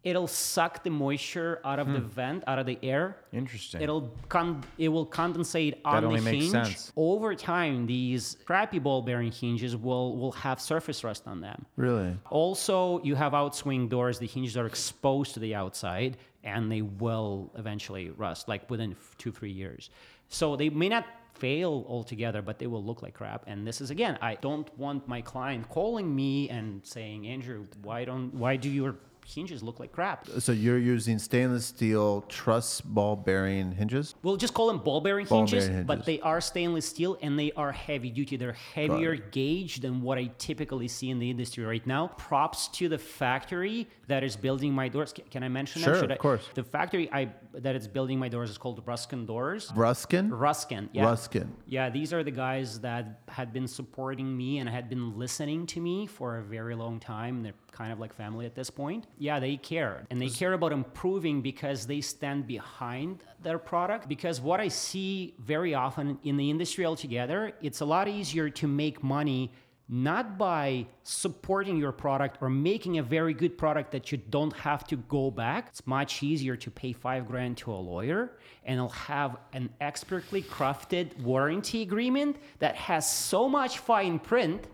it'll 0.07 0.29
suck 0.29 0.85
the 0.85 0.91
moisture 0.91 1.61
out 1.65 1.81
of 1.81 1.89
the 1.89 1.99
hmm. 1.99 2.07
vent, 2.07 2.45
out 2.47 2.61
of 2.61 2.65
the 2.65 2.79
air. 2.81 3.17
Interesting. 3.33 3.81
It'll 3.81 4.09
con- 4.29 4.63
it 4.79 4.89
will 4.89 5.05
condensate 5.05 5.79
on 5.85 5.95
that 5.97 6.07
only 6.07 6.21
the 6.21 6.25
makes 6.31 6.45
hinge. 6.45 6.53
sense. 6.53 6.93
Over 6.97 7.35
time, 7.35 7.87
these 7.87 8.37
crappy 8.45 8.79
ball 8.79 9.03
bearing 9.03 9.33
hinges 9.33 9.77
will 9.77 10.17
will 10.17 10.31
have 10.31 10.61
surface 10.61 11.03
rust 11.03 11.27
on 11.27 11.41
them. 11.41 11.67
really, 11.75 12.17
Also, 12.31 13.03
you 13.03 13.17
have 13.17 13.33
outswing 13.33 13.89
doors. 13.89 14.21
The 14.21 14.29
hinges 14.29 14.57
are 14.57 14.67
exposed 14.67 15.35
to 15.35 15.41
the 15.41 15.57
outside, 15.57 16.19
and 16.45 16.71
they 16.71 16.83
will 16.83 17.51
eventually 17.57 18.11
rust, 18.11 18.47
like 18.47 18.71
within 18.71 18.93
f- 18.93 19.17
two, 19.19 19.33
three 19.33 19.51
years. 19.51 19.91
So 20.29 20.55
they 20.55 20.69
may 20.69 20.89
not 20.89 21.05
fail 21.35 21.85
altogether, 21.89 22.43
but 22.43 22.61
they 22.61 22.69
will 22.69 22.83
look 22.83 23.03
like 23.03 23.15
crap. 23.15 23.43
And 23.49 23.67
this 23.67 23.81
is 23.81 23.91
again, 23.91 24.19
I 24.23 24.37
don't 24.37 24.69
want 24.79 25.09
my 25.09 25.21
client 25.21 25.69
calling 25.69 26.15
me 26.15 26.49
and 26.49 26.87
saying, 26.87 27.27
Andrew, 27.27 27.67
why 27.83 28.05
don't, 28.05 28.33
why 28.33 28.55
do 28.55 28.71
your 28.71 28.95
hinges 29.27 29.63
look 29.63 29.81
like 29.81 29.93
crap? 29.93 30.29
so 30.39 30.53
you're 30.53 30.79
using 30.79 31.19
stainless 31.19 31.67
steel 31.67 32.25
thrust 32.29 32.85
ball 32.85 33.17
bearing 33.17 33.73
hinges. 33.73 34.15
We'll 34.23 34.37
just 34.37 34.55
call 34.55 34.69
them 34.69 34.79
ball 34.79 35.01
bearing 35.01 35.27
hinges, 35.27 35.69
bearing 35.69 35.85
but 35.85 36.05
they 36.05 36.21
are 36.21 36.41
stainless 36.41 36.87
steel 36.87 37.19
and 37.21 37.39
they 37.39 37.53
are 37.53 37.73
heavy 37.73 38.11
duty. 38.11 38.37
They're 38.37 38.53
heavier 38.53 39.17
gauge 39.17 39.81
than 39.81 40.01
what 40.01 40.19
I 40.19 40.31
typically 40.39 40.89
see 40.89 41.11
in 41.11 41.19
the 41.19 41.29
industry 41.31 41.65
right 41.65 41.87
now. 41.87 42.09
Props 42.19 42.69
to 42.69 42.89
the 42.89 42.99
factory 42.99 43.89
that 44.09 44.23
is 44.23 44.37
building 44.37 44.73
my 44.73 44.89
doors. 44.89 45.13
Ca- 45.13 45.25
Can 45.31 45.43
I 45.43 45.49
mention 45.49 45.83
Sure, 45.83 45.95
them? 45.95 46.03
Should 46.03 46.11
of 46.13 46.15
I- 46.17 46.19
course. 46.19 46.49
The 46.55 46.63
factory 46.63 47.11
I 47.13 47.29
that 47.55 47.75
it's 47.75 47.87
building 47.87 48.19
my 48.19 48.29
doors 48.29 48.51
is 48.51 48.59
called 48.59 48.83
Ruskin 48.87 49.27
Doors. 49.27 49.73
Ruskin. 49.75 50.31
Ruskin, 50.31 50.89
yeah. 50.93 51.05
Ruskin. 51.05 51.53
Yeah, 51.67 51.91
these 51.91 52.13
are 52.13 52.23
the 52.23 52.31
guys 52.31 52.81
that 52.81 53.21
had 53.29 53.53
been 53.53 53.67
supporting 53.67 54.37
me 54.37 54.59
and 54.59 54.69
had 54.69 54.89
been 54.89 55.19
listening 55.19 55.67
to 55.69 55.81
me 55.81 56.07
for 56.07 56.39
a 56.39 56.43
very 56.43 56.75
long 56.75 57.01
time. 57.01 57.43
They're 57.43 57.55
kind 57.73 57.93
of 57.93 57.99
like 57.99 58.15
family 58.15 58.47
at 58.47 58.55
this 58.55 58.71
point. 58.71 59.07
Yeah, 59.19 59.41
they 59.41 59.57
care. 59.57 60.05
And 60.11 60.21
they 60.21 60.29
care 60.29 60.53
about 60.55 60.73
improving 60.73 61.43
because 61.43 61.87
they 61.87 62.01
stand 62.01 62.47
behind 62.47 63.25
their 63.43 63.59
product. 63.59 64.09
Because 64.09 64.41
what 64.41 64.61
I 64.61 64.69
see 64.69 65.35
very 65.39 65.75
often 65.75 66.19
in 66.23 66.37
the 66.37 66.49
industry 66.51 66.87
altogether, 66.87 67.53
it's 67.61 67.81
a 67.81 67.85
lot 67.85 68.09
easier 68.09 68.49
to 68.51 68.67
make 68.69 69.03
money 69.03 69.51
not 69.89 70.37
by 70.37 70.85
supporting 71.05 71.77
your 71.77 71.93
product 71.93 72.39
or 72.41 72.51
making 72.51 72.99
a 72.99 73.03
very 73.03 73.33
good 73.33 73.57
product 73.57 73.93
that 73.93 74.11
you 74.11 74.19
don't 74.19 74.53
have 74.55 74.85
to 74.89 74.97
go 74.97 75.31
back. 75.31 75.69
It's 75.69 75.87
much 75.87 76.23
easier 76.23 76.57
to 76.57 76.71
pay 76.71 76.93
five 76.93 77.29
grand 77.29 77.57
to 77.59 77.73
a 77.73 77.77
lawyer 77.77 78.33
and 78.65 78.79
it'll 78.79 78.89
have 78.89 79.37
an 79.53 79.71
expertly 79.81 80.43
crafted 80.43 81.17
warranty 81.21 81.83
agreement 81.83 82.37
that 82.59 82.75
has 82.75 83.09
so 83.09 83.49
much 83.49 83.79
fine 83.79 84.19
print 84.19 84.67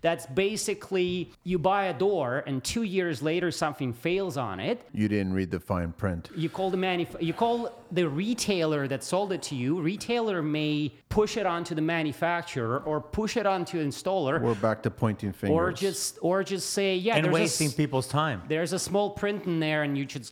that's 0.00 0.26
basically 0.26 1.32
you 1.44 1.58
buy 1.58 1.84
a 1.86 1.94
door 1.94 2.42
and 2.46 2.62
two 2.64 2.82
years 2.82 3.22
later 3.22 3.50
something 3.50 3.92
fails 3.92 4.36
on 4.36 4.60
it 4.60 4.80
You 4.92 5.08
didn't 5.08 5.32
read 5.32 5.50
the 5.50 5.60
fine 5.60 5.92
print. 5.92 6.30
you 6.36 6.48
call 6.48 6.70
the 6.70 6.76
manuf- 6.76 7.20
you 7.22 7.32
call 7.32 7.70
the 7.92 8.08
retailer 8.08 8.86
that 8.88 9.02
sold 9.04 9.32
it 9.32 9.42
to 9.42 9.54
you 9.54 9.80
retailer 9.80 10.42
may 10.42 10.92
push 11.08 11.36
it 11.36 11.46
onto 11.46 11.74
the 11.74 11.82
manufacturer 11.82 12.78
or 12.84 13.00
push 13.00 13.36
it 13.36 13.46
onto 13.46 13.78
installer 13.84 14.40
We're 14.40 14.54
back 14.54 14.82
to 14.84 14.90
pointing 14.90 15.32
fingers. 15.32 15.54
or 15.54 15.72
just 15.72 16.18
or 16.22 16.42
just 16.44 16.70
say 16.70 16.96
yeah 16.96 17.16
and 17.16 17.24
there's, 17.26 17.34
wasting 17.34 17.66
a, 17.68 17.70
s- 17.70 17.74
people's 17.76 18.08
time. 18.08 18.42
there's 18.48 18.72
a 18.72 18.78
small 18.78 19.10
print 19.10 19.44
in 19.46 19.60
there 19.60 19.82
and 19.84 19.96
you 19.96 20.06
should 20.08 20.28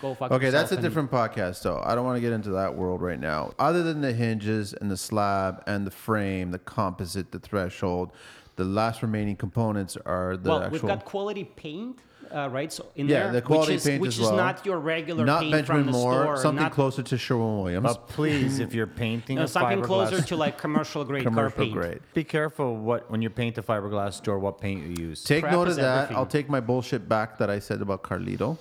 go 0.00 0.14
fuck 0.14 0.32
Okay, 0.32 0.50
that's 0.50 0.72
a 0.72 0.76
and- 0.76 0.82
different 0.82 1.10
podcast, 1.10 1.62
though. 1.62 1.78
I 1.84 1.94
don't 1.94 2.06
want 2.06 2.16
to 2.16 2.20
get 2.22 2.32
into 2.32 2.48
that 2.52 2.74
world 2.74 3.02
right 3.02 3.20
now. 3.20 3.52
Other 3.58 3.82
than 3.82 4.00
the 4.00 4.14
hinges 4.14 4.72
and 4.72 4.90
the 4.90 4.96
slab 4.96 5.62
and 5.66 5.86
the 5.86 5.90
frame, 5.90 6.52
the 6.52 6.58
composite, 6.58 7.32
the 7.32 7.38
threshold, 7.38 8.10
the 8.56 8.64
last 8.64 9.02
remaining 9.02 9.36
components 9.36 9.96
are 10.06 10.36
the 10.36 10.48
well 10.48 10.62
actual. 10.62 10.72
we've 10.72 10.82
got 10.82 11.04
quality 11.04 11.44
paint 11.44 11.98
uh, 12.34 12.48
right 12.50 12.72
so 12.72 12.86
in 12.96 13.06
yeah, 13.08 13.24
there 13.24 13.32
the 13.32 13.42
quality 13.42 13.72
which 13.74 13.76
is, 13.78 13.86
paint 13.86 14.00
which 14.00 14.08
as 14.08 14.18
is 14.18 14.22
well. 14.22 14.36
not 14.36 14.66
your 14.66 14.78
regular 14.78 15.24
not 15.24 15.40
paint 15.40 15.52
Benjamin 15.52 15.84
from 15.84 15.92
the 15.92 15.98
Moore, 15.98 16.12
store 16.12 16.36
something 16.36 16.62
not, 16.62 16.72
closer 16.72 17.02
to 17.02 17.16
Sherwin 17.16 17.58
Williams. 17.62 17.84
But 17.84 18.08
please, 18.08 18.58
if 18.58 18.74
you're 18.74 18.86
painting 18.86 19.36
no, 19.36 19.42
a 19.42 19.48
something 19.48 19.82
closer 19.82 20.20
to 20.20 20.36
like 20.36 20.58
commercial 20.58 21.04
grade 21.04 21.32
car 21.32 21.50
paint 21.50 21.72
grade. 21.72 22.00
be 22.12 22.24
careful 22.24 22.76
what 22.76 23.10
when 23.10 23.22
you 23.22 23.30
paint 23.30 23.58
a 23.58 23.62
fiberglass 23.62 24.22
door, 24.22 24.38
what 24.38 24.60
paint 24.60 24.82
you 24.98 25.06
use. 25.08 25.22
Take 25.22 25.42
Crap 25.42 25.52
note 25.52 25.68
of 25.68 25.76
that. 25.76 25.94
everything. 25.94 26.16
I'll 26.16 26.26
take 26.26 26.48
my 26.48 26.60
bullshit 26.60 27.08
back 27.08 27.38
that 27.38 27.50
I 27.50 27.58
said 27.58 27.80
about 27.82 28.02
Carlito 28.02 28.58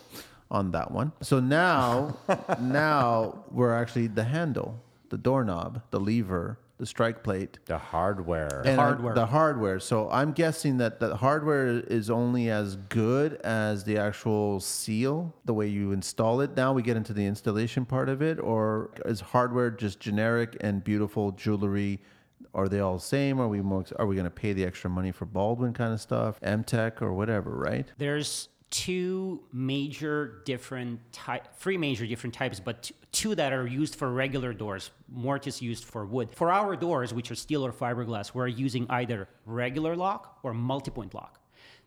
on 0.52 0.72
that 0.72 0.92
one. 0.92 1.12
So 1.22 1.40
now, 1.40 2.18
now 2.62 3.44
we're 3.50 3.74
actually 3.74 4.08
the 4.08 4.26
handle, 4.26 4.80
the 5.10 5.18
doorknob, 5.18 5.82
the 5.90 6.00
lever, 6.00 6.60
the 6.84 6.88
strike 6.88 7.24
plate, 7.24 7.60
the 7.66 7.78
hardware. 7.78 8.62
and 8.66 8.78
I- 8.78 8.84
hardware. 8.84 9.14
the 9.16 9.26
hardware. 9.26 9.80
So 9.80 10.10
I'm 10.10 10.34
guessing 10.34 10.80
that 10.80 11.00
the 11.00 11.16
hardware 11.16 11.80
is 11.80 12.10
only 12.10 12.50
as 12.50 12.76
good 12.76 13.36
as 13.36 13.86
the 13.86 13.98
actual 13.98 14.60
seal, 14.60 15.34
the 15.46 15.54
way 15.54 15.68
you 15.68 15.94
install 15.94 16.42
it. 16.42 16.58
Now 16.58 16.74
we 16.74 16.82
get 16.82 16.98
into 16.98 17.14
the 17.14 17.26
installation 17.26 17.86
part 17.86 18.10
of 18.10 18.22
it, 18.22 18.38
or 18.38 18.90
is 19.06 19.22
hardware 19.22 19.72
just 19.72 20.02
generic 20.02 20.58
and 20.60 20.84
beautiful 20.84 21.32
jewelry? 21.32 22.02
Are 22.54 22.68
they 22.68 22.82
all 22.82 22.96
the 22.96 23.00
same? 23.02 23.40
Are 23.40 23.48
we 23.48 23.62
more? 23.62 23.86
Are 23.96 24.06
we 24.06 24.16
going 24.16 24.26
to 24.26 24.30
pay 24.30 24.52
the 24.52 24.66
extra 24.66 24.90
money 24.90 25.14
for 25.14 25.26
Baldwin 25.26 25.72
kind 25.72 25.94
of 25.94 26.02
stuff, 26.02 26.38
Emtek 26.42 27.02
or 27.02 27.14
whatever? 27.14 27.52
Right? 27.52 27.88
there's 27.98 28.50
two 28.70 29.42
major 29.54 30.42
different 30.46 31.00
type 31.14 31.48
three 31.56 31.78
major 31.78 32.08
different 32.08 32.34
types 32.34 32.60
but 32.60 32.82
t- 32.82 32.96
two 33.14 33.36
that 33.36 33.54
are 33.54 33.66
used 33.66 33.96
for 33.96 34.12
regular 34.12 34.54
doors 34.54 34.92
mortise 35.08 35.62
used 35.62 35.86
for 35.86 36.06
wood 36.06 36.30
for 36.34 36.52
our 36.52 36.76
doors 36.76 37.14
which 37.14 37.32
are 37.32 37.36
steel 37.36 37.66
or 37.66 37.72
fiberglass 37.72 38.34
we're 38.34 38.48
using 38.48 38.86
either 38.90 39.30
regular 39.46 39.96
lock 39.96 40.40
or 40.44 40.54
multi-point 40.54 41.14
lock 41.14 41.40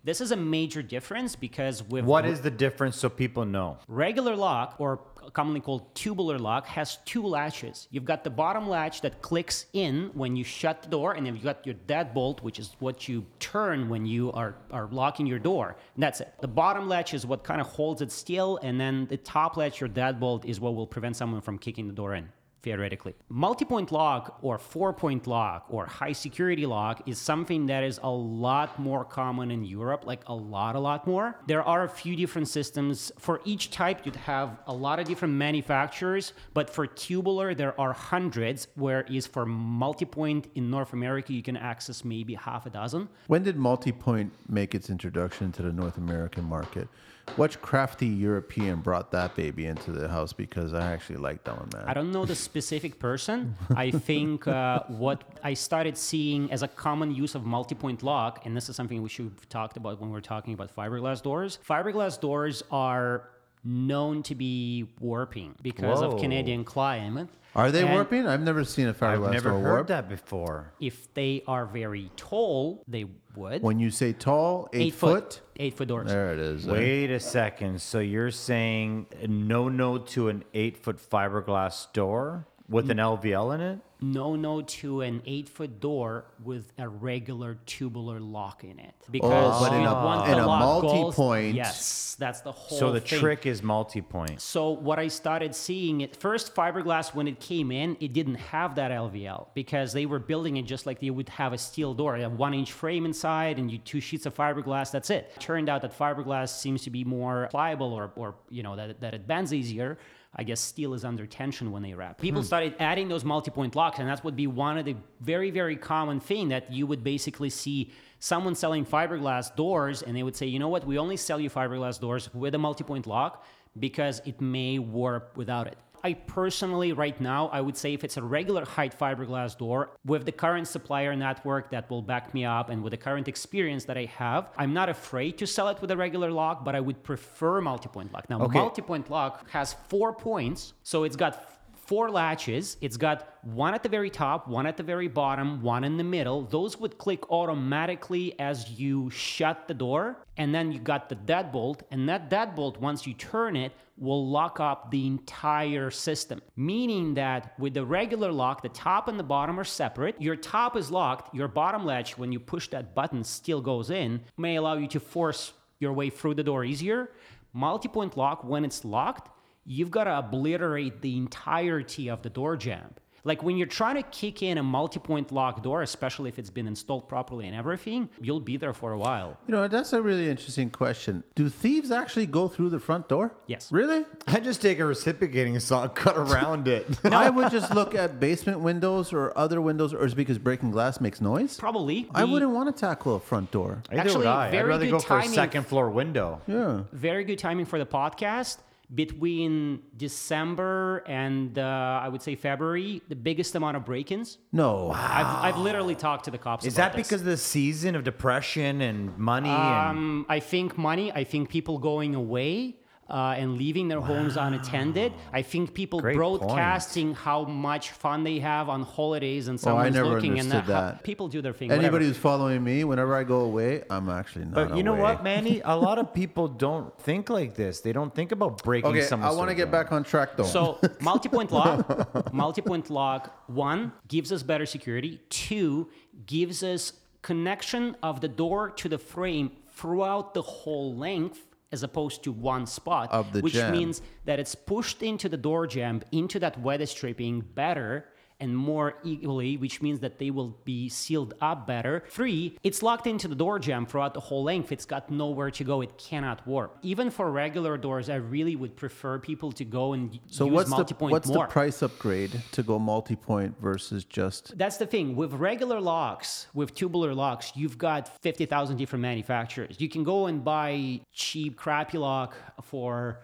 this 0.06 0.20
is 0.20 0.30
a 0.30 0.36
major 0.36 0.82
difference 0.82 1.34
because 1.34 1.82
with 1.82 2.04
what 2.04 2.24
is 2.24 2.40
the 2.40 2.50
difference 2.50 2.96
so 2.96 3.08
people 3.08 3.44
know? 3.44 3.78
Regular 3.88 4.36
lock, 4.36 4.76
or 4.78 5.00
commonly 5.32 5.60
called 5.60 5.94
tubular 5.94 6.38
lock, 6.38 6.66
has 6.66 6.98
two 7.04 7.22
latches. 7.22 7.88
You've 7.90 8.04
got 8.04 8.24
the 8.24 8.30
bottom 8.30 8.68
latch 8.68 9.00
that 9.02 9.22
clicks 9.22 9.66
in 9.72 10.10
when 10.14 10.36
you 10.36 10.44
shut 10.44 10.82
the 10.82 10.88
door, 10.88 11.12
and 11.12 11.26
then 11.26 11.34
you've 11.34 11.44
got 11.44 11.64
your 11.66 11.76
deadbolt, 11.86 12.42
which 12.42 12.58
is 12.58 12.76
what 12.78 13.08
you 13.08 13.24
turn 13.40 13.88
when 13.88 14.06
you 14.06 14.32
are, 14.32 14.56
are 14.70 14.88
locking 14.90 15.26
your 15.26 15.38
door. 15.38 15.76
And 15.94 16.02
that's 16.02 16.20
it. 16.20 16.32
The 16.40 16.48
bottom 16.48 16.88
latch 16.88 17.14
is 17.14 17.26
what 17.26 17.44
kind 17.44 17.60
of 17.60 17.66
holds 17.66 18.02
it 18.02 18.12
still, 18.12 18.58
and 18.62 18.80
then 18.80 19.06
the 19.06 19.16
top 19.16 19.56
latch, 19.56 19.80
your 19.80 19.88
deadbolt, 19.88 20.44
is 20.44 20.60
what 20.60 20.74
will 20.74 20.86
prevent 20.86 21.16
someone 21.16 21.40
from 21.40 21.58
kicking 21.58 21.86
the 21.86 21.94
door 21.94 22.14
in. 22.14 22.28
Theoretically, 22.66 23.14
multi 23.28 23.64
point 23.64 23.92
lock 23.92 24.40
or 24.42 24.58
four 24.58 24.92
point 24.92 25.28
lock 25.28 25.66
or 25.68 25.86
high 25.86 26.10
security 26.10 26.66
lock 26.66 27.00
is 27.06 27.16
something 27.16 27.66
that 27.66 27.84
is 27.84 28.00
a 28.02 28.10
lot 28.10 28.76
more 28.80 29.04
common 29.04 29.52
in 29.52 29.64
Europe, 29.64 30.04
like 30.04 30.22
a 30.26 30.34
lot, 30.34 30.74
a 30.74 30.80
lot 30.80 31.06
more. 31.06 31.38
There 31.46 31.62
are 31.62 31.84
a 31.84 31.88
few 31.88 32.16
different 32.16 32.48
systems. 32.48 33.12
For 33.20 33.40
each 33.44 33.70
type, 33.70 34.04
you'd 34.04 34.16
have 34.16 34.58
a 34.66 34.74
lot 34.74 34.98
of 34.98 35.06
different 35.06 35.34
manufacturers, 35.34 36.32
but 36.54 36.68
for 36.68 36.88
tubular, 36.88 37.54
there 37.54 37.80
are 37.80 37.92
hundreds, 37.92 38.66
whereas 38.74 39.28
for 39.28 39.46
multi 39.46 40.04
point 40.04 40.48
in 40.56 40.68
North 40.68 40.92
America, 40.92 41.32
you 41.32 41.44
can 41.44 41.56
access 41.56 42.04
maybe 42.04 42.34
half 42.34 42.66
a 42.66 42.70
dozen. 42.70 43.08
When 43.28 43.44
did 43.44 43.54
multi-point 43.54 44.32
make 44.48 44.74
its 44.74 44.90
introduction 44.90 45.52
to 45.52 45.62
the 45.62 45.72
North 45.72 45.98
American 45.98 46.42
market? 46.42 46.88
Which 47.34 47.60
crafty 47.60 48.06
European 48.06 48.80
brought 48.80 49.10
that 49.10 49.34
baby 49.34 49.66
into 49.66 49.92
the 49.92 50.08
house? 50.08 50.32
Because 50.32 50.72
I 50.72 50.92
actually 50.92 51.16
like 51.16 51.44
that 51.44 51.58
one, 51.58 51.68
man. 51.74 51.84
I 51.86 51.92
don't 51.92 52.10
know 52.12 52.24
the 52.24 52.34
specific 52.36 52.98
person. 52.98 53.56
I 53.76 53.90
think 53.90 54.46
uh, 54.48 54.84
what 54.88 55.22
I 55.44 55.52
started 55.54 55.98
seeing 55.98 56.50
as 56.50 56.62
a 56.62 56.68
common 56.68 57.10
use 57.14 57.34
of 57.34 57.44
multi-point 57.44 58.02
lock, 58.02 58.46
and 58.46 58.56
this 58.56 58.68
is 58.70 58.76
something 58.76 59.02
we 59.02 59.08
should 59.10 59.26
have 59.26 59.48
talked 59.50 59.76
about 59.76 60.00
when 60.00 60.10
we're 60.10 60.20
talking 60.20 60.54
about 60.54 60.74
fiberglass 60.74 61.22
doors. 61.22 61.58
Fiberglass 61.68 62.18
doors 62.18 62.62
are 62.70 63.28
known 63.64 64.22
to 64.22 64.34
be 64.34 64.86
warping 65.00 65.54
because 65.60 66.00
Whoa. 66.00 66.12
of 66.12 66.20
Canadian 66.20 66.64
climate. 66.64 67.28
Are 67.56 67.70
they 67.72 67.82
And 67.82 67.90
warping? 67.92 68.26
I've 68.26 68.42
never 68.42 68.64
seen 68.64 68.86
a 68.86 68.90
I've 68.90 68.98
fiberglass 68.98 69.32
never 69.32 69.50
door 69.50 69.60
heard 69.60 69.72
warp. 69.72 69.86
that 69.88 70.08
before. 70.08 70.72
If 70.78 71.12
they 71.14 71.42
are 71.48 71.66
very 71.66 72.10
tall, 72.16 72.84
they 72.86 73.06
would. 73.37 73.62
When 73.62 73.78
you 73.78 73.91
say 73.91 74.12
tall, 74.12 74.68
eight, 74.72 74.95
foot, 74.95 75.41
Eight 75.59 75.76
foot 75.76 75.89
doors. 75.89 76.09
there 76.09 76.32
it 76.32 76.39
is. 76.39 76.66
Wait 76.66 77.11
a 77.11 77.20
second. 77.20 77.80
So 77.80 77.99
you're 77.99 78.30
saying 78.30 79.07
no 79.26 79.68
no 79.68 79.99
to 79.99 80.28
an 80.28 80.45
eight 80.55 80.76
foot 80.76 80.99
fiberglass 80.99 81.93
door 81.93 82.47
with 82.68 82.91
an 82.91 82.99
mm. 82.99 83.20
LVL 83.20 83.55
in 83.55 83.61
it? 83.61 83.78
No 84.01 84.36
no 84.36 84.61
to 84.62 85.01
an 85.01 85.22
eight 85.24 85.49
foot 85.49 85.80
door 85.80 86.26
with 86.44 86.70
a 86.78 86.86
regular 86.88 87.57
tubular 87.66 88.20
lock 88.20 88.62
in 88.62 88.78
it. 88.78 88.94
Oh, 89.01 89.07
because 89.11 89.55
Oh, 89.62 89.68
but 89.68 89.72
in 89.74 89.86
a- 89.86 89.92
want 89.92 90.28
in 90.30 90.36
the 90.36 90.44
a 90.44 90.47
lock 90.47 90.82
goals- 90.82 90.92
multi-point- 91.16 91.55
yes 91.55 92.16
that's 92.18 92.40
the 92.40 92.53
whole 92.53 92.78
So 92.78 92.92
the 92.92 93.01
thing. 93.01 93.18
trick 93.20 93.47
is 93.47 93.62
multi-point. 93.62 94.40
so 94.40 94.70
what 94.70 94.99
i 94.99 95.09
started 95.09 95.55
seeing 95.55 96.03
at 96.03 96.16
first 96.16 96.55
fiberglass 96.55 97.14
when 97.14 97.28
it 97.28 97.40
came 97.40 97.70
in 97.70 97.97
it 98.01 98.12
didn't 98.12 98.36
have 98.36 98.74
that 98.76 98.90
lvl 98.90 99.47
because 99.55 99.92
they 99.92 100.07
were 100.07 100.18
building 100.18 100.57
it 100.57 100.62
just 100.66 100.86
like 100.86 101.01
they 101.01 101.11
would 101.11 101.28
have 101.28 101.53
a 101.53 101.59
steel 101.59 101.92
door 101.94 102.16
a 102.16 102.28
one 102.28 102.55
inch 102.55 102.72
frame 102.72 103.05
inside 103.07 103.59
and 103.59 103.70
you 103.70 103.78
two 103.78 104.01
sheets 104.01 104.26
of 104.26 104.34
fiberglass 104.34 104.90
that's 104.90 105.11
it. 105.11 105.30
Turned 105.40 105.68
out 105.68 105.82
that 105.82 105.97
fiberglass 105.97 106.49
seems 106.49 106.82
to 106.82 106.90
be 106.90 107.05
more 107.05 107.49
pliable 107.51 107.92
or, 107.92 108.11
or 108.16 108.34
you 108.51 108.62
know 108.62 108.76
that, 108.76 109.01
that 109.01 109.14
it 109.14 109.26
bends 109.26 109.53
easier 109.55 109.99
I 110.39 110.45
guess 110.45 110.61
steel 110.61 110.93
is 110.93 111.05
under 111.05 111.26
tension 111.26 111.72
when 111.72 111.82
they 111.82 111.95
wrap. 111.95 112.20
People 112.20 112.43
hmm. 112.43 112.47
started 112.47 112.74
adding 112.78 113.09
those 113.09 113.24
multi-point 113.24 113.74
locks, 113.74 113.99
and 113.99 114.07
that's 114.09 114.22
would 114.22 114.37
be 114.37 114.47
one 114.47 114.76
of 114.76 114.84
the 114.84 114.97
very, 115.20 115.51
very 115.51 115.76
common 115.76 116.20
thing 116.20 116.51
that 116.51 116.70
you 116.70 116.87
would 116.87 117.03
basically 117.03 117.49
see 117.49 117.91
someone 118.18 118.55
selling 118.55 118.84
fiberglass 118.84 119.55
doors, 119.57 120.03
and 120.03 120.14
they 120.14 120.22
would 120.22 120.37
say, 120.37 120.47
you 120.47 120.59
know 120.59 120.68
what, 120.68 120.87
we 120.87 120.99
only 120.99 121.16
sell 121.16 121.41
you 121.41 121.49
fiberglass 121.49 121.99
doors 121.99 122.32
with 122.34 122.55
a 122.55 122.59
multi-point 122.59 123.07
lock 123.07 123.47
because 123.78 124.20
it 124.24 124.41
may 124.41 124.78
warp 124.78 125.37
without 125.37 125.66
it. 125.66 125.78
I 126.05 126.14
personally, 126.14 126.92
right 126.92 127.20
now, 127.20 127.49
I 127.49 127.61
would 127.61 127.76
say 127.76 127.92
if 127.94 128.05
it's 128.05 128.16
a 128.16 128.22
regular 128.22 128.64
height 128.64 128.99
fiberglass 128.99 129.57
door 129.59 129.90
with 130.05 130.24
the 130.24 130.32
current 130.32 130.68
supplier 130.68 131.14
network 131.16 131.70
that 131.70 131.88
will 131.90 132.03
back 132.03 132.32
me 132.34 132.44
up 132.44 132.70
and 132.70 132.82
with 132.82 132.92
the 132.92 132.97
current 132.97 133.28
experience 133.28 133.84
that 133.86 133.97
I 133.97 134.05
have, 134.05 134.49
I'm 134.57 134.72
not 134.72 134.88
afraid 134.88 135.38
to 135.38 135.47
sell 135.47 135.68
it 135.68 135.80
with 135.80 135.90
a 135.90 135.97
regular 135.97 136.30
lock, 136.30 136.64
but 136.64 136.74
I 136.74 136.80
would 136.80 137.03
prefer 137.03 137.61
multi-point 137.61 138.12
lock. 138.12 138.28
Now, 138.30 138.40
Okay. 138.42 138.59
multi-point 138.59 139.11
lock 139.11 139.49
has 139.51 139.74
four 139.88 140.12
points, 140.12 140.74
so 140.82 141.05
it's 141.05 141.16
got 141.16 141.55
four 141.87 142.11
latches. 142.11 142.76
It's 142.80 142.97
got 142.97 143.39
one 143.43 143.74
at 143.74 143.82
the 143.82 143.89
very 143.89 144.11
top, 144.11 144.49
one 144.49 144.66
at 144.66 144.76
the 144.76 144.82
very 144.82 145.09
bottom, 145.09 145.62
one 145.62 145.84
in 145.84 145.97
the 145.97 146.05
middle. 146.05 146.43
Those 146.43 146.78
would 146.78 146.99
click 146.99 147.30
automatically 147.30 148.39
as 148.39 148.70
you 148.70 149.11
shut 149.11 149.68
the 149.68 149.74
door. 149.74 150.24
And 150.37 150.55
then 150.55 150.70
you 150.70 150.78
got 150.78 151.09
the 151.09 151.16
deadbolt, 151.16 151.80
and 151.91 152.09
that 152.11 152.28
deadbolt, 152.28 152.76
once 152.78 153.07
you 153.07 153.14
turn 153.14 153.57
it, 153.57 153.72
will 153.97 154.28
lock 154.28 154.61
up 154.61 154.91
the 154.91 155.07
entire 155.07 155.91
system. 155.91 156.43
Meaning 156.57 157.14
that 157.14 157.59
with 157.59 157.72
the 157.72 157.84
regular 157.84 158.30
lock, 158.30 158.61
the 158.61 158.68
top 158.68 159.09
and 159.09 159.18
the 159.18 159.24
bottom 159.24 159.59
are 159.59 159.64
separate. 159.64 160.20
Your 160.20 160.37
top 160.37 160.76
is 160.76 160.91
locked, 160.91 161.34
your 161.34 161.49
bottom 161.49 161.87
latch, 161.87 162.18
when 162.18 162.32
you 162.32 162.39
push 162.39 162.68
that 162.68 162.95
button, 162.95 163.24
still 163.24 163.62
goes 163.62 163.89
in, 163.89 164.20
may 164.37 164.57
allow 164.57 164.76
you 164.76 164.89
to 164.89 165.01
force 165.01 165.55
your 165.78 165.95
way 165.95 166.11
through 166.11 166.34
the 166.34 166.43
door 166.43 166.64
easier. 166.64 167.12
Multi 167.55 167.89
point 167.89 168.18
lock, 168.18 168.45
when 168.45 168.66
it's 168.66 168.84
locked, 168.84 169.30
you've 169.66 169.90
got 169.90 170.04
to 170.04 170.18
obliterate 170.18 171.02
the 171.02 171.16
entirety 171.16 172.08
of 172.08 172.22
the 172.22 172.30
door 172.30 172.56
jamb. 172.56 172.94
Like 173.26 173.42
when 173.42 173.56
you're 173.56 173.66
trying 173.66 173.96
to 173.96 174.04
kick 174.04 174.40
in 174.40 174.56
a 174.56 174.62
multi-point 174.62 175.32
lock 175.32 175.64
door, 175.64 175.82
especially 175.82 176.28
if 176.28 176.38
it's 176.38 176.48
been 176.48 176.68
installed 176.68 177.08
properly 177.08 177.48
and 177.48 177.56
everything, 177.56 178.08
you'll 178.20 178.38
be 178.38 178.56
there 178.56 178.72
for 178.72 178.92
a 178.92 178.98
while. 178.98 179.36
You 179.48 179.52
know, 179.52 179.66
that's 179.66 179.92
a 179.92 180.00
really 180.00 180.30
interesting 180.30 180.70
question. 180.70 181.24
Do 181.34 181.48
thieves 181.48 181.90
actually 181.90 182.26
go 182.26 182.46
through 182.46 182.70
the 182.70 182.78
front 182.78 183.08
door? 183.08 183.34
Yes. 183.48 183.72
Really? 183.72 184.04
I 184.28 184.38
just 184.38 184.62
take 184.62 184.78
a 184.78 184.84
reciprocating 184.84 185.58
saw 185.58 185.82
and 185.82 185.94
cut 185.96 186.16
around 186.16 186.68
it. 186.68 186.86
I 187.04 187.28
would 187.28 187.50
just 187.50 187.74
look 187.74 187.96
at 187.96 188.20
basement 188.20 188.60
windows 188.60 189.12
or 189.12 189.36
other 189.36 189.60
windows, 189.60 189.92
or 189.92 190.06
is 190.06 190.12
it 190.12 190.16
because 190.16 190.38
breaking 190.38 190.70
glass 190.70 191.00
makes 191.00 191.20
noise? 191.20 191.56
Probably. 191.56 192.08
I 192.14 192.22
wouldn't 192.22 192.52
want 192.52 192.74
to 192.74 192.80
tackle 192.80 193.16
a 193.16 193.20
front 193.20 193.50
door. 193.50 193.82
Either 193.90 194.02
Actually, 194.02 194.18
would 194.18 194.26
I. 194.28 194.46
I'd 194.46 194.50
very 194.52 194.68
rather 194.68 194.84
good 194.84 194.92
go 194.92 194.98
for 195.00 195.18
a 195.18 195.26
second 195.26 195.66
floor 195.66 195.90
window. 195.90 196.42
Yeah. 196.46 196.82
Very 196.92 197.24
good 197.24 197.40
timing 197.40 197.66
for 197.66 197.80
the 197.80 197.86
podcast. 197.86 198.58
Between 198.95 199.82
December 199.97 200.99
and 201.09 201.59
uh, 201.59 202.01
I 202.03 202.09
would 202.09 202.22
say 202.22 202.37
February, 202.37 203.03
the 203.09 203.16
biggest 203.16 203.55
amount 203.55 203.76
of 203.76 203.84
break-ins. 203.84 204.39
No. 204.53 204.93
I've, 204.93 205.26
I've 205.55 205.59
literally 205.59 205.95
talked 205.97 206.26
to 206.26 206.30
the 206.30 206.39
cops. 206.39 206.64
Is 206.64 206.76
that 206.76 206.93
this. 206.93 207.07
because 207.07 207.20
of 207.22 207.26
the 207.26 207.37
season 207.37 207.95
of 207.97 208.05
depression 208.05 208.80
and 208.80 209.16
money? 209.18 209.49
and 209.49 209.89
Um, 209.99 210.26
I 210.28 210.39
think 210.41 210.78
money. 210.78 211.11
I 211.12 211.24
think 211.24 211.49
people 211.49 211.78
going 211.78 212.14
away 212.14 212.76
uh, 213.09 213.34
and 213.38 213.57
leaving 213.57 213.88
their 213.88 214.00
homes 214.00 214.36
unattended. 214.36 215.12
I 215.32 215.42
think 215.42 215.74
people 215.74 216.00
Great 216.00 216.16
broadcasting 216.16 217.14
how 217.14 217.44
much 217.44 217.90
fun 217.92 218.24
they 218.24 218.38
have 218.40 218.68
on 218.68 218.82
holidays 218.82 219.46
and 219.48 219.59
Oh, 219.59 219.62
I 219.62 219.64
someone's 219.64 219.94
never 219.94 220.09
looking 220.09 220.38
and 220.38 220.52
understood 220.52 220.74
how- 220.74 220.80
that. 220.92 221.04
people 221.04 221.28
do 221.28 221.40
their 221.40 221.52
thing. 221.52 221.70
Anybody 221.70 221.86
whatever. 221.92 222.04
who's 222.04 222.16
following 222.16 222.64
me, 222.64 222.84
whenever 222.84 223.14
I 223.14 223.22
go 223.24 223.40
away, 223.40 223.84
I'm 223.88 224.09
actually 224.09 224.46
not. 224.46 224.54
But 224.54 224.76
you 224.76 224.82
know 224.82 224.94
what, 224.94 225.22
Manny? 225.22 225.61
A 225.64 225.76
lot 225.86 225.98
of 225.98 226.12
people 226.12 226.48
don't 226.48 226.96
think 227.00 227.30
like 227.30 227.54
this. 227.54 227.80
They 227.80 227.92
don't 227.92 228.14
think 228.14 228.32
about 228.32 228.62
breaking 228.64 228.90
Okay, 228.90 229.02
someone's 229.02 229.34
I 229.34 229.38
want 229.38 229.50
to 229.50 229.54
get 229.54 229.66
down. 229.70 229.84
back 229.84 229.92
on 229.92 230.02
track 230.02 230.36
though. 230.36 230.42
So 230.44 230.78
multi-point 231.00 231.52
lock, 231.52 232.32
multi-point 232.32 232.90
lock. 232.90 233.42
One 233.48 233.92
gives 234.09 234.32
us 234.32 234.42
better 234.42 234.66
security. 234.66 235.20
Two 235.30 235.90
gives 236.26 236.62
us 236.64 236.92
connection 237.22 237.96
of 238.02 238.20
the 238.20 238.28
door 238.28 238.70
to 238.70 238.88
the 238.88 238.98
frame 238.98 239.50
throughout 239.74 240.34
the 240.34 240.42
whole 240.42 240.94
length, 240.94 241.45
as 241.72 241.82
opposed 241.82 242.22
to 242.24 242.32
one 242.32 242.66
spot. 242.66 243.10
Of 243.10 243.32
the 243.32 243.40
which 243.40 243.54
jamb. 243.54 243.72
means 243.72 244.02
that 244.24 244.38
it's 244.38 244.54
pushed 244.54 245.02
into 245.02 245.28
the 245.28 245.36
door 245.36 245.66
jamb, 245.66 246.02
into 246.12 246.38
that 246.40 246.60
weather 246.60 246.86
stripping 246.86 247.40
better 247.40 248.06
and 248.41 248.57
more 248.57 248.95
equally, 249.03 249.57
which 249.57 249.80
means 249.80 250.01
that 250.01 250.18
they 250.18 250.30
will 250.30 250.57
be 250.64 250.89
sealed 250.89 251.34
up 251.41 251.66
better. 251.66 252.05
Three, 252.09 252.57
it's 252.62 252.82
locked 252.82 253.07
into 253.07 253.28
the 253.28 253.34
door 253.34 253.59
jamb 253.59 253.87
throughout 253.87 254.14
the 254.14 254.20
whole 254.20 254.45
length. 254.45 254.72
It's 254.72 254.84
got 254.84 255.11
nowhere 255.11 255.51
to 255.53 255.64
go. 255.64 255.80
It 255.80 255.97
cannot 255.97 256.47
warp. 256.47 256.78
Even 256.82 257.11
for 257.11 257.30
regular 257.30 257.78
doors, 257.78 258.11
I 258.11 258.16
really 258.16 258.57
would 258.57 258.76
prefer 258.76 259.18
people 259.18 259.53
to 259.53 259.64
go 259.64 259.95
and 259.95 260.18
So 260.26 260.45
use 260.45 260.55
what's 260.55 260.70
the 260.70 260.76
multi-point 260.76 261.12
what's 261.12 261.28
more. 261.28 261.47
the 261.47 261.53
price 261.53 261.82
upgrade 261.82 262.43
to 262.53 262.62
go 262.62 262.78
multi-point 262.78 263.59
versus 263.61 264.05
just? 264.05 264.57
That's 264.59 264.76
the 264.76 264.87
thing. 264.87 265.16
With 265.16 265.32
regular 265.32 265.80
locks, 265.80 266.49
with 266.53 266.74
tubular 266.74 267.14
locks, 267.14 267.53
you've 267.55 267.78
got 267.78 268.20
50,000 268.22 268.76
different 268.76 269.03
manufacturers. 269.03 269.76
You 269.78 269.89
can 269.89 270.05
go 270.05 270.26
and 270.26 270.45
buy 270.45 271.01
cheap, 271.12 271.57
crappy 271.57 271.99
lock 271.99 272.34
for 272.62 273.22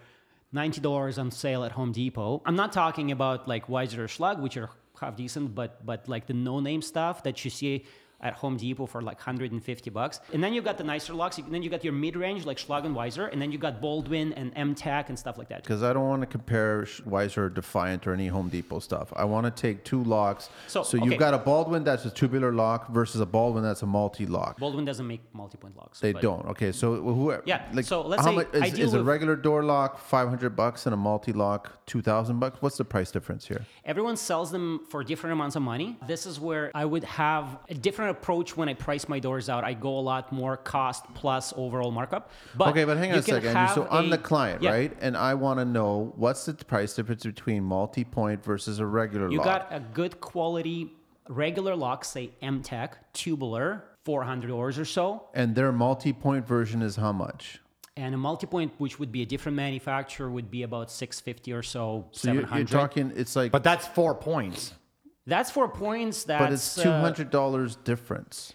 $90 0.53 1.17
on 1.19 1.31
sale 1.31 1.63
at 1.63 1.71
Home 1.73 1.91
Depot. 1.91 2.41
I'm 2.45 2.55
not 2.55 2.71
talking 2.71 3.11
about 3.11 3.47
like 3.47 3.67
Weiser 3.67 3.99
or 3.99 4.07
Schlage, 4.07 4.39
which 4.39 4.57
are 4.57 4.69
half 4.99 5.15
decent, 5.15 5.55
but 5.55 5.85
but 5.85 6.07
like 6.07 6.27
the 6.27 6.33
no-name 6.33 6.81
stuff 6.81 7.23
that 7.23 7.43
you 7.43 7.51
see 7.51 7.85
at 8.23 8.33
Home 8.35 8.57
Depot 8.57 8.85
for 8.85 9.01
like 9.01 9.17
150 9.17 9.89
bucks. 9.89 10.21
And 10.33 10.43
then 10.43 10.53
you've 10.53 10.63
got 10.63 10.77
the 10.77 10.83
nicer 10.83 11.13
locks. 11.13 11.37
And 11.37 11.53
then 11.53 11.61
you 11.61 11.69
got 11.69 11.83
your 11.83 11.93
mid-range 11.93 12.45
like 12.45 12.57
Schlage 12.57 12.85
and 12.85 12.95
Weiser. 12.95 13.31
And 13.31 13.41
then 13.41 13.51
you 13.51 13.57
got 13.57 13.81
Baldwin 13.81 14.33
and 14.33 14.55
Emtek 14.55 15.09
and 15.09 15.19
stuff 15.19 15.37
like 15.37 15.49
that. 15.49 15.63
Because 15.63 15.83
I 15.83 15.93
don't 15.93 16.07
want 16.07 16.21
to 16.21 16.25
compare 16.25 16.83
Weiser 17.07 17.37
or 17.37 17.49
Defiant 17.49 18.07
or 18.07 18.13
any 18.13 18.27
Home 18.27 18.49
Depot 18.49 18.79
stuff. 18.79 19.13
I 19.15 19.25
want 19.25 19.45
to 19.45 19.51
take 19.51 19.83
two 19.83 20.03
locks. 20.03 20.49
So, 20.67 20.83
you've 20.93 21.03
okay. 21.03 21.17
got 21.17 21.33
a 21.33 21.37
Baldwin 21.37 21.83
that's 21.83 22.05
a 22.05 22.09
tubular 22.09 22.53
lock 22.53 22.89
versus 22.89 23.19
a 23.19 23.25
Baldwin 23.25 23.63
that's 23.63 23.81
a 23.81 23.85
multi-lock. 23.85 24.59
Baldwin 24.59 24.85
doesn't 24.85 25.05
make 25.05 25.21
multi-point 25.33 25.75
locks. 25.75 25.99
They 25.99 26.13
don't. 26.13 26.45
Okay, 26.47 26.71
so 26.71 26.95
who? 26.95 27.35
Yeah, 27.45 27.67
Like, 27.73 27.85
so 27.85 28.01
let's 28.01 28.23
say 28.23 28.35
much 28.35 28.47
is, 28.53 28.79
is 28.79 28.93
a 28.93 29.03
regular 29.03 29.35
door 29.35 29.63
lock 29.63 29.99
five 29.99 30.29
hundred 30.29 30.55
bucks 30.55 30.85
and 30.85 30.93
a 30.93 30.97
multi-lock 30.97 31.85
two 31.85 32.01
thousand 32.01 32.39
bucks? 32.39 32.61
What's 32.61 32.77
the 32.77 32.85
price 32.85 33.11
difference 33.11 33.47
here? 33.47 33.65
Everyone 33.85 34.15
sells 34.15 34.51
them 34.51 34.81
for 34.89 35.03
different 35.03 35.33
amounts 35.33 35.55
of 35.55 35.61
money. 35.61 35.97
This 36.07 36.25
is 36.25 36.39
where 36.39 36.71
I 36.73 36.85
would 36.85 37.03
have 37.03 37.57
a 37.69 37.73
different 37.73 38.12
approach 38.13 38.55
when 38.55 38.69
I 38.69 38.73
price 38.73 39.07
my 39.09 39.19
doors 39.19 39.49
out. 39.49 39.63
I 39.63 39.73
go 39.73 39.97
a 39.97 40.05
lot 40.13 40.31
more 40.31 40.55
cost 40.57 41.05
plus 41.13 41.53
overall 41.57 41.91
markup. 41.91 42.31
But 42.55 42.69
okay, 42.69 42.85
but 42.85 42.97
hang 42.97 43.11
on 43.11 43.17
a 43.19 43.21
second. 43.21 43.53
So 43.75 43.87
I'm 43.91 44.05
a- 44.07 44.09
the 44.11 44.17
client, 44.17 44.61
Yeah. 44.63 44.71
right? 44.71 44.97
And 45.01 45.17
I 45.17 45.33
want 45.33 45.59
to 45.59 45.65
know 45.65 46.13
what's 46.15 46.45
the 46.45 46.53
price 46.53 46.93
difference 46.95 47.23
between 47.23 47.63
multi-point 47.63 48.43
versus 48.43 48.79
a 48.79 48.85
regular 48.85 49.29
You 49.29 49.39
lock. 49.39 49.45
You 49.45 49.51
got 49.51 49.67
a 49.71 49.79
good 49.93 50.21
quality 50.21 50.93
regular 51.29 51.75
lock, 51.75 52.03
say 52.05 52.31
Emtek, 52.41 52.89
tubular, 53.13 53.83
$400 54.05 54.77
or 54.79 54.85
so. 54.85 55.23
and 55.33 55.55
their 55.55 55.71
multi-point 55.71 56.45
version 56.47 56.81
is 56.81 56.95
how 56.97 57.11
much? 57.13 57.59
And 57.95 58.15
a 58.15 58.17
multi-point, 58.17 58.73
which 58.79 58.97
would 58.99 59.11
be 59.11 59.21
a 59.21 59.25
different 59.25 59.55
manufacturer, 59.55 60.29
would 60.29 60.49
be 60.49 60.63
about 60.63 60.89
650 60.91 61.53
or 61.53 61.61
so, 61.61 62.07
So 62.11 62.27
700 62.27 62.57
you're 62.71 62.79
talking. 62.79 63.13
It's 63.15 63.35
like, 63.35 63.51
But 63.51 63.63
that's 63.63 63.85
four 63.87 64.15
points 64.15 64.73
That's 65.25 65.51
for 65.51 65.67
points. 65.69 66.23
That's 66.23 66.43
but 66.43 66.53
it's 66.53 66.77
uh, 66.77 66.83
two 66.83 66.91
hundred 66.91 67.29
dollars 67.29 67.75
difference. 67.77 68.53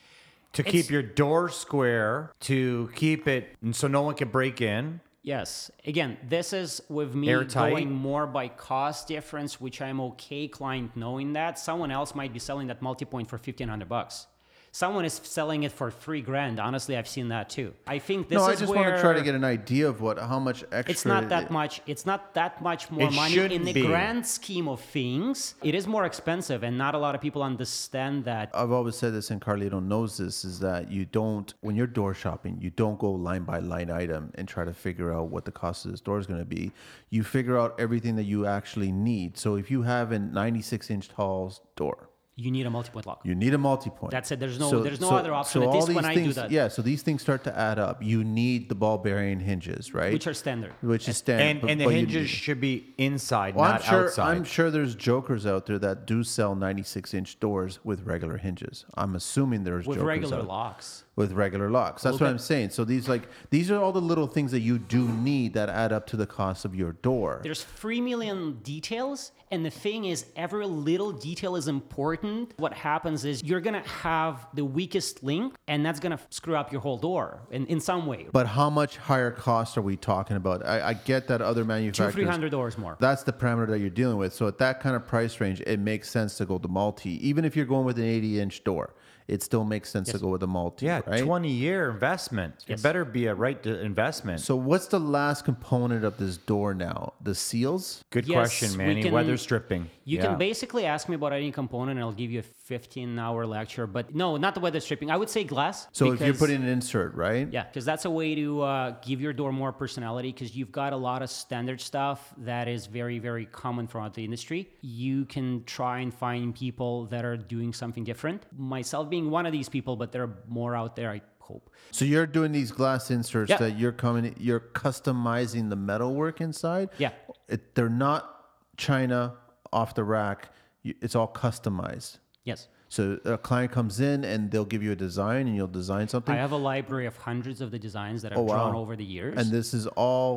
to 0.52 0.62
keep 0.62 0.90
your 0.90 1.02
door 1.02 1.48
square, 1.48 2.32
to 2.40 2.90
keep 2.94 3.28
it 3.28 3.56
and 3.62 3.74
so 3.74 3.86
no 3.88 4.02
one 4.02 4.14
can 4.14 4.28
break 4.28 4.60
in, 4.60 5.00
Yes. 5.22 5.70
Again, 5.84 6.16
this 6.26 6.54
is 6.54 6.80
with 6.88 7.14
me 7.14 7.28
Airtight. 7.28 7.72
going 7.72 7.90
more 7.92 8.26
by 8.26 8.48
cost 8.48 9.08
difference, 9.08 9.60
which 9.60 9.82
I'm 9.82 10.00
okay 10.00 10.48
client 10.48 10.96
knowing 10.96 11.34
that. 11.34 11.58
Someone 11.58 11.90
else 11.90 12.14
might 12.14 12.32
be 12.32 12.38
selling 12.38 12.68
that 12.68 12.80
multi-point 12.80 13.28
for 13.28 13.36
fifteen 13.36 13.68
hundred 13.68 13.90
bucks. 13.90 14.26
Someone 14.72 15.04
is 15.04 15.20
selling 15.24 15.62
it 15.62 15.72
for 15.72 15.90
three 15.90 16.20
grand. 16.20 16.60
Honestly, 16.60 16.96
I've 16.96 17.08
seen 17.08 17.28
that 17.28 17.48
too. 17.50 17.74
I 17.86 17.98
think 17.98 18.28
this 18.28 18.36
is 18.36 18.40
where 18.40 18.46
no, 18.48 18.52
I 18.52 18.56
just 18.56 18.74
want 18.74 18.94
to 18.96 19.00
try 19.00 19.12
to 19.14 19.22
get 19.22 19.34
an 19.34 19.44
idea 19.44 19.88
of 19.88 20.00
what 20.00 20.18
how 20.18 20.38
much 20.38 20.62
extra. 20.72 20.92
it's 20.92 21.04
not 21.04 21.28
that 21.30 21.44
it- 21.44 21.50
much. 21.50 21.80
It's 21.86 22.06
not 22.06 22.34
that 22.34 22.62
much 22.62 22.90
more 22.90 23.10
money 23.10 23.36
in 23.54 23.64
the 23.64 23.72
be. 23.72 23.86
grand 23.86 24.26
scheme 24.26 24.68
of 24.68 24.80
things. 24.80 25.54
It 25.62 25.74
is 25.74 25.86
more 25.86 26.04
expensive, 26.04 26.62
and 26.62 26.76
not 26.76 26.94
a 26.94 26.98
lot 26.98 27.14
of 27.14 27.20
people 27.20 27.42
understand 27.42 28.24
that. 28.24 28.50
I've 28.54 28.72
always 28.72 28.96
said 28.96 29.12
this, 29.14 29.30
and 29.30 29.40
Carlito 29.40 29.82
knows 29.82 30.16
this: 30.18 30.44
is 30.44 30.60
that 30.60 30.90
you 30.90 31.04
don't, 31.04 31.52
when 31.60 31.74
you're 31.76 31.86
door 31.86 32.14
shopping, 32.14 32.58
you 32.60 32.70
don't 32.70 32.98
go 32.98 33.10
line 33.10 33.44
by 33.44 33.58
line 33.58 33.90
item 33.90 34.32
and 34.36 34.46
try 34.46 34.64
to 34.64 34.72
figure 34.74 35.12
out 35.12 35.28
what 35.28 35.44
the 35.44 35.52
cost 35.52 35.84
of 35.84 35.90
this 35.90 36.00
door 36.00 36.18
is 36.18 36.26
going 36.26 36.40
to 36.40 36.46
be. 36.46 36.72
You 37.10 37.24
figure 37.24 37.58
out 37.58 37.74
everything 37.78 38.16
that 38.16 38.24
you 38.24 38.46
actually 38.46 38.92
need. 38.92 39.36
So 39.38 39.56
if 39.56 39.70
you 39.70 39.82
have 39.82 40.12
a 40.12 40.18
96 40.18 40.90
inch 40.90 41.08
tall 41.08 41.52
door, 41.76 42.10
You 42.40 42.52
need 42.52 42.66
a 42.66 42.70
multi-point 42.70 43.04
lock. 43.04 43.20
you 43.24 43.34
need 43.34 43.52
a 43.52 43.58
multi-point. 43.58 44.12
That's 44.12 44.30
it. 44.30 44.38
There's 44.38 44.60
no- 44.60 44.80
there's 44.84 45.00
no 45.00 45.10
other 45.10 45.34
option, 45.34 45.60
at 45.62 45.66
all 45.68 45.74
least 45.74 45.88
these 45.88 45.96
when 45.96 46.04
I 46.04 46.14
do 46.14 46.32
that. 46.34 46.52
Yeah, 46.52 46.68
so 46.68 46.82
these 46.82 47.02
things 47.02 47.20
start 47.20 47.42
to 47.44 47.58
add 47.58 47.80
up. 47.80 48.00
You 48.00 48.22
need 48.22 48.68
the 48.68 48.76
ball 48.76 48.96
bearing 48.96 49.40
hinges, 49.40 49.92
right? 49.92 50.12
Which 50.12 50.28
are 50.28 50.34
standard. 50.34 50.72
which 50.80 51.08
is 51.08 51.16
standard. 51.16 51.44
And 51.44 51.60
but- 51.60 51.70
and 51.70 51.80
the 51.80 51.90
hinges 51.90 52.30
should 52.30 52.60
be 52.60 52.94
inside, 52.96 53.56
Well, 53.56 53.64
I'm 53.64 53.70
not 53.72 53.82
sure. 53.82 54.04
outside. 54.04 54.36
I'm 54.36 54.44
sure 54.44 54.70
there's 54.70 54.94
jokers 54.94 55.46
out 55.46 55.66
there 55.66 55.80
that 55.80 56.06
do 56.06 56.22
sell 56.22 56.54
96 56.54 57.12
inch 57.12 57.40
doors 57.40 57.80
with 57.82 58.02
regular 58.06 58.36
hinges. 58.36 58.84
I'm 58.94 59.16
assuming 59.16 59.64
there's 59.64 59.84
jokers. 59.84 59.88
with 59.88 59.96
jokers 59.98 60.06
regular 60.08 60.38
out- 60.38 60.46
locks. 60.48 61.04
With 61.18 61.32
regular 61.32 61.68
locks. 61.68 62.02
That's 62.02 62.20
what 62.20 62.28
at- 62.28 62.30
I'm 62.30 62.38
saying. 62.38 62.70
So 62.70 62.84
these 62.84 63.08
like 63.08 63.28
these 63.50 63.70
are 63.70 63.82
all 63.82 63.92
the 63.92 64.00
little 64.00 64.28
things 64.28 64.52
that 64.52 64.60
you 64.60 64.78
do 64.78 65.08
need 65.08 65.52
that 65.54 65.68
add 65.68 65.92
up 65.92 66.06
to 66.06 66.16
the 66.16 66.26
cost 66.26 66.64
of 66.64 66.74
your 66.74 66.92
door. 66.92 67.40
There's 67.42 67.64
three 67.64 68.00
million 68.00 68.60
details, 68.62 69.32
and 69.50 69.66
the 69.66 69.70
thing 69.70 70.04
is, 70.04 70.26
every 70.36 70.64
little 70.64 71.10
detail 71.10 71.56
is 71.56 71.66
important. 71.66 72.54
What 72.56 72.72
happens 72.72 73.24
is 73.24 73.42
you're 73.42 73.60
gonna 73.60 73.86
have 73.88 74.46
the 74.54 74.64
weakest 74.64 75.24
link, 75.24 75.54
and 75.66 75.84
that's 75.84 75.98
gonna 75.98 76.20
screw 76.30 76.54
up 76.54 76.70
your 76.70 76.80
whole 76.80 76.98
door 76.98 77.40
in, 77.50 77.66
in 77.66 77.80
some 77.80 78.06
way. 78.06 78.28
But 78.32 78.46
how 78.46 78.70
much 78.70 78.96
higher 78.96 79.32
cost 79.32 79.76
are 79.76 79.82
we 79.82 79.96
talking 79.96 80.36
about? 80.36 80.64
I, 80.64 80.90
I 80.90 80.94
get 80.94 81.26
that 81.28 81.42
other 81.42 81.64
manufacturers 81.64 82.14
Two, 82.14 82.20
three 82.20 82.30
hundred 82.30 82.50
dollars 82.52 82.78
more. 82.78 82.96
That's 83.00 83.24
the 83.24 83.32
parameter 83.32 83.68
that 83.70 83.80
you're 83.80 83.90
dealing 83.90 84.18
with. 84.18 84.32
So 84.32 84.46
at 84.46 84.58
that 84.58 84.78
kind 84.80 84.94
of 84.94 85.04
price 85.04 85.40
range, 85.40 85.60
it 85.66 85.80
makes 85.80 86.08
sense 86.08 86.36
to 86.36 86.46
go 86.46 86.58
to 86.58 86.68
multi. 86.68 87.26
Even 87.26 87.44
if 87.44 87.56
you're 87.56 87.66
going 87.66 87.84
with 87.84 87.98
an 87.98 88.04
80 88.04 88.40
inch 88.40 88.62
door, 88.62 88.94
it 89.28 89.42
still 89.42 89.62
makes 89.64 89.90
sense 89.90 90.10
to 90.10 90.18
go 90.18 90.28
with 90.28 90.42
a 90.42 90.46
multi. 90.46 90.86
yeah, 90.86 91.02
right? 91.06 91.22
20 91.22 91.50
year 91.50 91.90
investment. 91.90 92.64
Yes. 92.66 92.80
It 92.80 92.82
better 92.82 93.04
be 93.04 93.26
a 93.26 93.34
right 93.34 93.62
to 93.62 93.78
investment. 93.80 94.40
So 94.40 94.56
what's 94.56 94.86
the 94.86 94.98
last 94.98 95.44
component 95.44 96.02
of 96.04 96.16
this 96.16 96.38
door 96.38 96.72
now? 96.74 97.12
The 97.22 97.34
seals? 97.34 98.02
Good 98.10 98.26
Yes, 98.26 98.34
question, 98.34 98.70
we 98.72 98.76
Manny. 98.86 99.02
can- 99.02 99.12
Weather 99.12 99.36
stripping. 99.36 99.90
You 100.04 100.16
Yeah. 100.18 100.26
can 100.28 100.38
basically 100.38 100.86
ask 100.86 101.08
me 101.10 101.14
about 101.14 101.34
any 101.34 101.52
component, 101.52 101.98
and 101.98 102.00
I'll 102.00 102.12
give 102.12 102.30
you 102.30 102.40
a 102.40 102.42
15 102.72 103.18
hour 103.18 103.46
lecture. 103.46 103.86
But 103.86 104.14
no, 104.14 104.36
not 104.36 104.54
the 104.54 104.60
weather 104.60 104.78
stripping. 104.80 105.10
I 105.10 105.16
would 105.16 105.30
say 105.30 105.42
glass. 105.42 105.88
So 105.92 106.12
if 106.12 106.20
you're 106.20 106.28
because- 106.28 106.38
putting 106.38 106.62
an 106.62 106.68
insert, 106.68 107.14
right? 107.14 107.48
Yeah, 107.50 107.64
because 107.64 107.84
that's 107.86 108.04
a 108.04 108.10
way 108.10 108.34
to 108.34 108.62
uh, 108.62 108.90
give 109.02 109.20
your 109.22 109.32
door 109.32 109.52
more 109.52 109.72
personality. 109.72 110.30
Because 110.32 110.54
you've 110.54 110.70
got 110.70 110.92
a 110.92 110.96
lot 110.96 111.22
of 111.22 111.30
standard 111.30 111.80
stuff 111.80 112.34
that 112.38 112.68
is 112.68 112.86
very, 112.86 113.18
very 113.18 113.46
common 113.46 113.86
throughout 113.88 114.12
the 114.14 114.22
industry. 114.22 114.68
You 114.82 115.24
can 115.24 115.64
try 115.64 116.00
and 116.00 116.12
find 116.12 116.54
people 116.54 117.06
that 117.06 117.24
are 117.24 117.38
doing 117.38 117.72
something 117.72 118.04
different. 118.04 118.42
Myself 118.56 119.08
being 119.08 119.30
one 119.30 119.46
of 119.46 119.52
these 119.52 119.68
people, 119.70 119.96
but 119.96 120.12
there 120.12 120.22
are 120.24 120.34
more 120.46 120.76
out 120.76 120.94
there. 120.94 121.10
I 121.10 121.22
hope. 121.38 121.70
So 121.90 122.04
you're 122.04 122.26
doing 122.26 122.52
these 122.52 122.70
glass 122.70 123.10
inserts 123.10 123.48
Yeah. 123.48 123.56
that 123.56 123.78
you're 123.78 123.92
coming, 123.92 124.34
you're 124.38 124.60
customizing 124.60 125.70
the 125.70 125.76
metalwork 125.76 126.42
inside. 126.42 126.90
Yeah. 126.98 127.12
It, 127.48 127.74
they're 127.74 127.88
not 127.88 128.44
China 128.76 129.36
off 129.72 129.94
the 129.94 130.04
rack. 130.04 130.50
It's 130.84 131.14
all 131.16 131.28
customized. 131.32 132.18
Yes, 132.48 132.66
So 132.88 133.02
a 133.26 133.36
client 133.36 133.70
comes 133.78 134.00
in 134.00 134.24
and 134.24 134.50
they'll 134.50 134.64
give 134.74 134.82
you 134.82 134.92
a 134.92 135.00
design 135.08 135.42
and 135.48 135.54
you'll 135.54 135.76
design 135.82 136.08
something. 136.08 136.34
I 136.34 136.38
have 136.46 136.52
a 136.52 136.62
library 136.72 137.06
of 137.06 137.14
hundreds 137.30 137.60
of 137.60 137.70
the 137.74 137.78
designs 137.88 138.22
that 138.22 138.32
I've 138.32 138.38
Oh, 138.38 138.42
wow. 138.50 138.54
drawn 138.70 138.74
over 138.82 138.96
the 138.96 139.04
years. 139.04 139.34
and 139.38 139.46
this 139.58 139.74
is 139.74 139.86
all. 139.88 140.30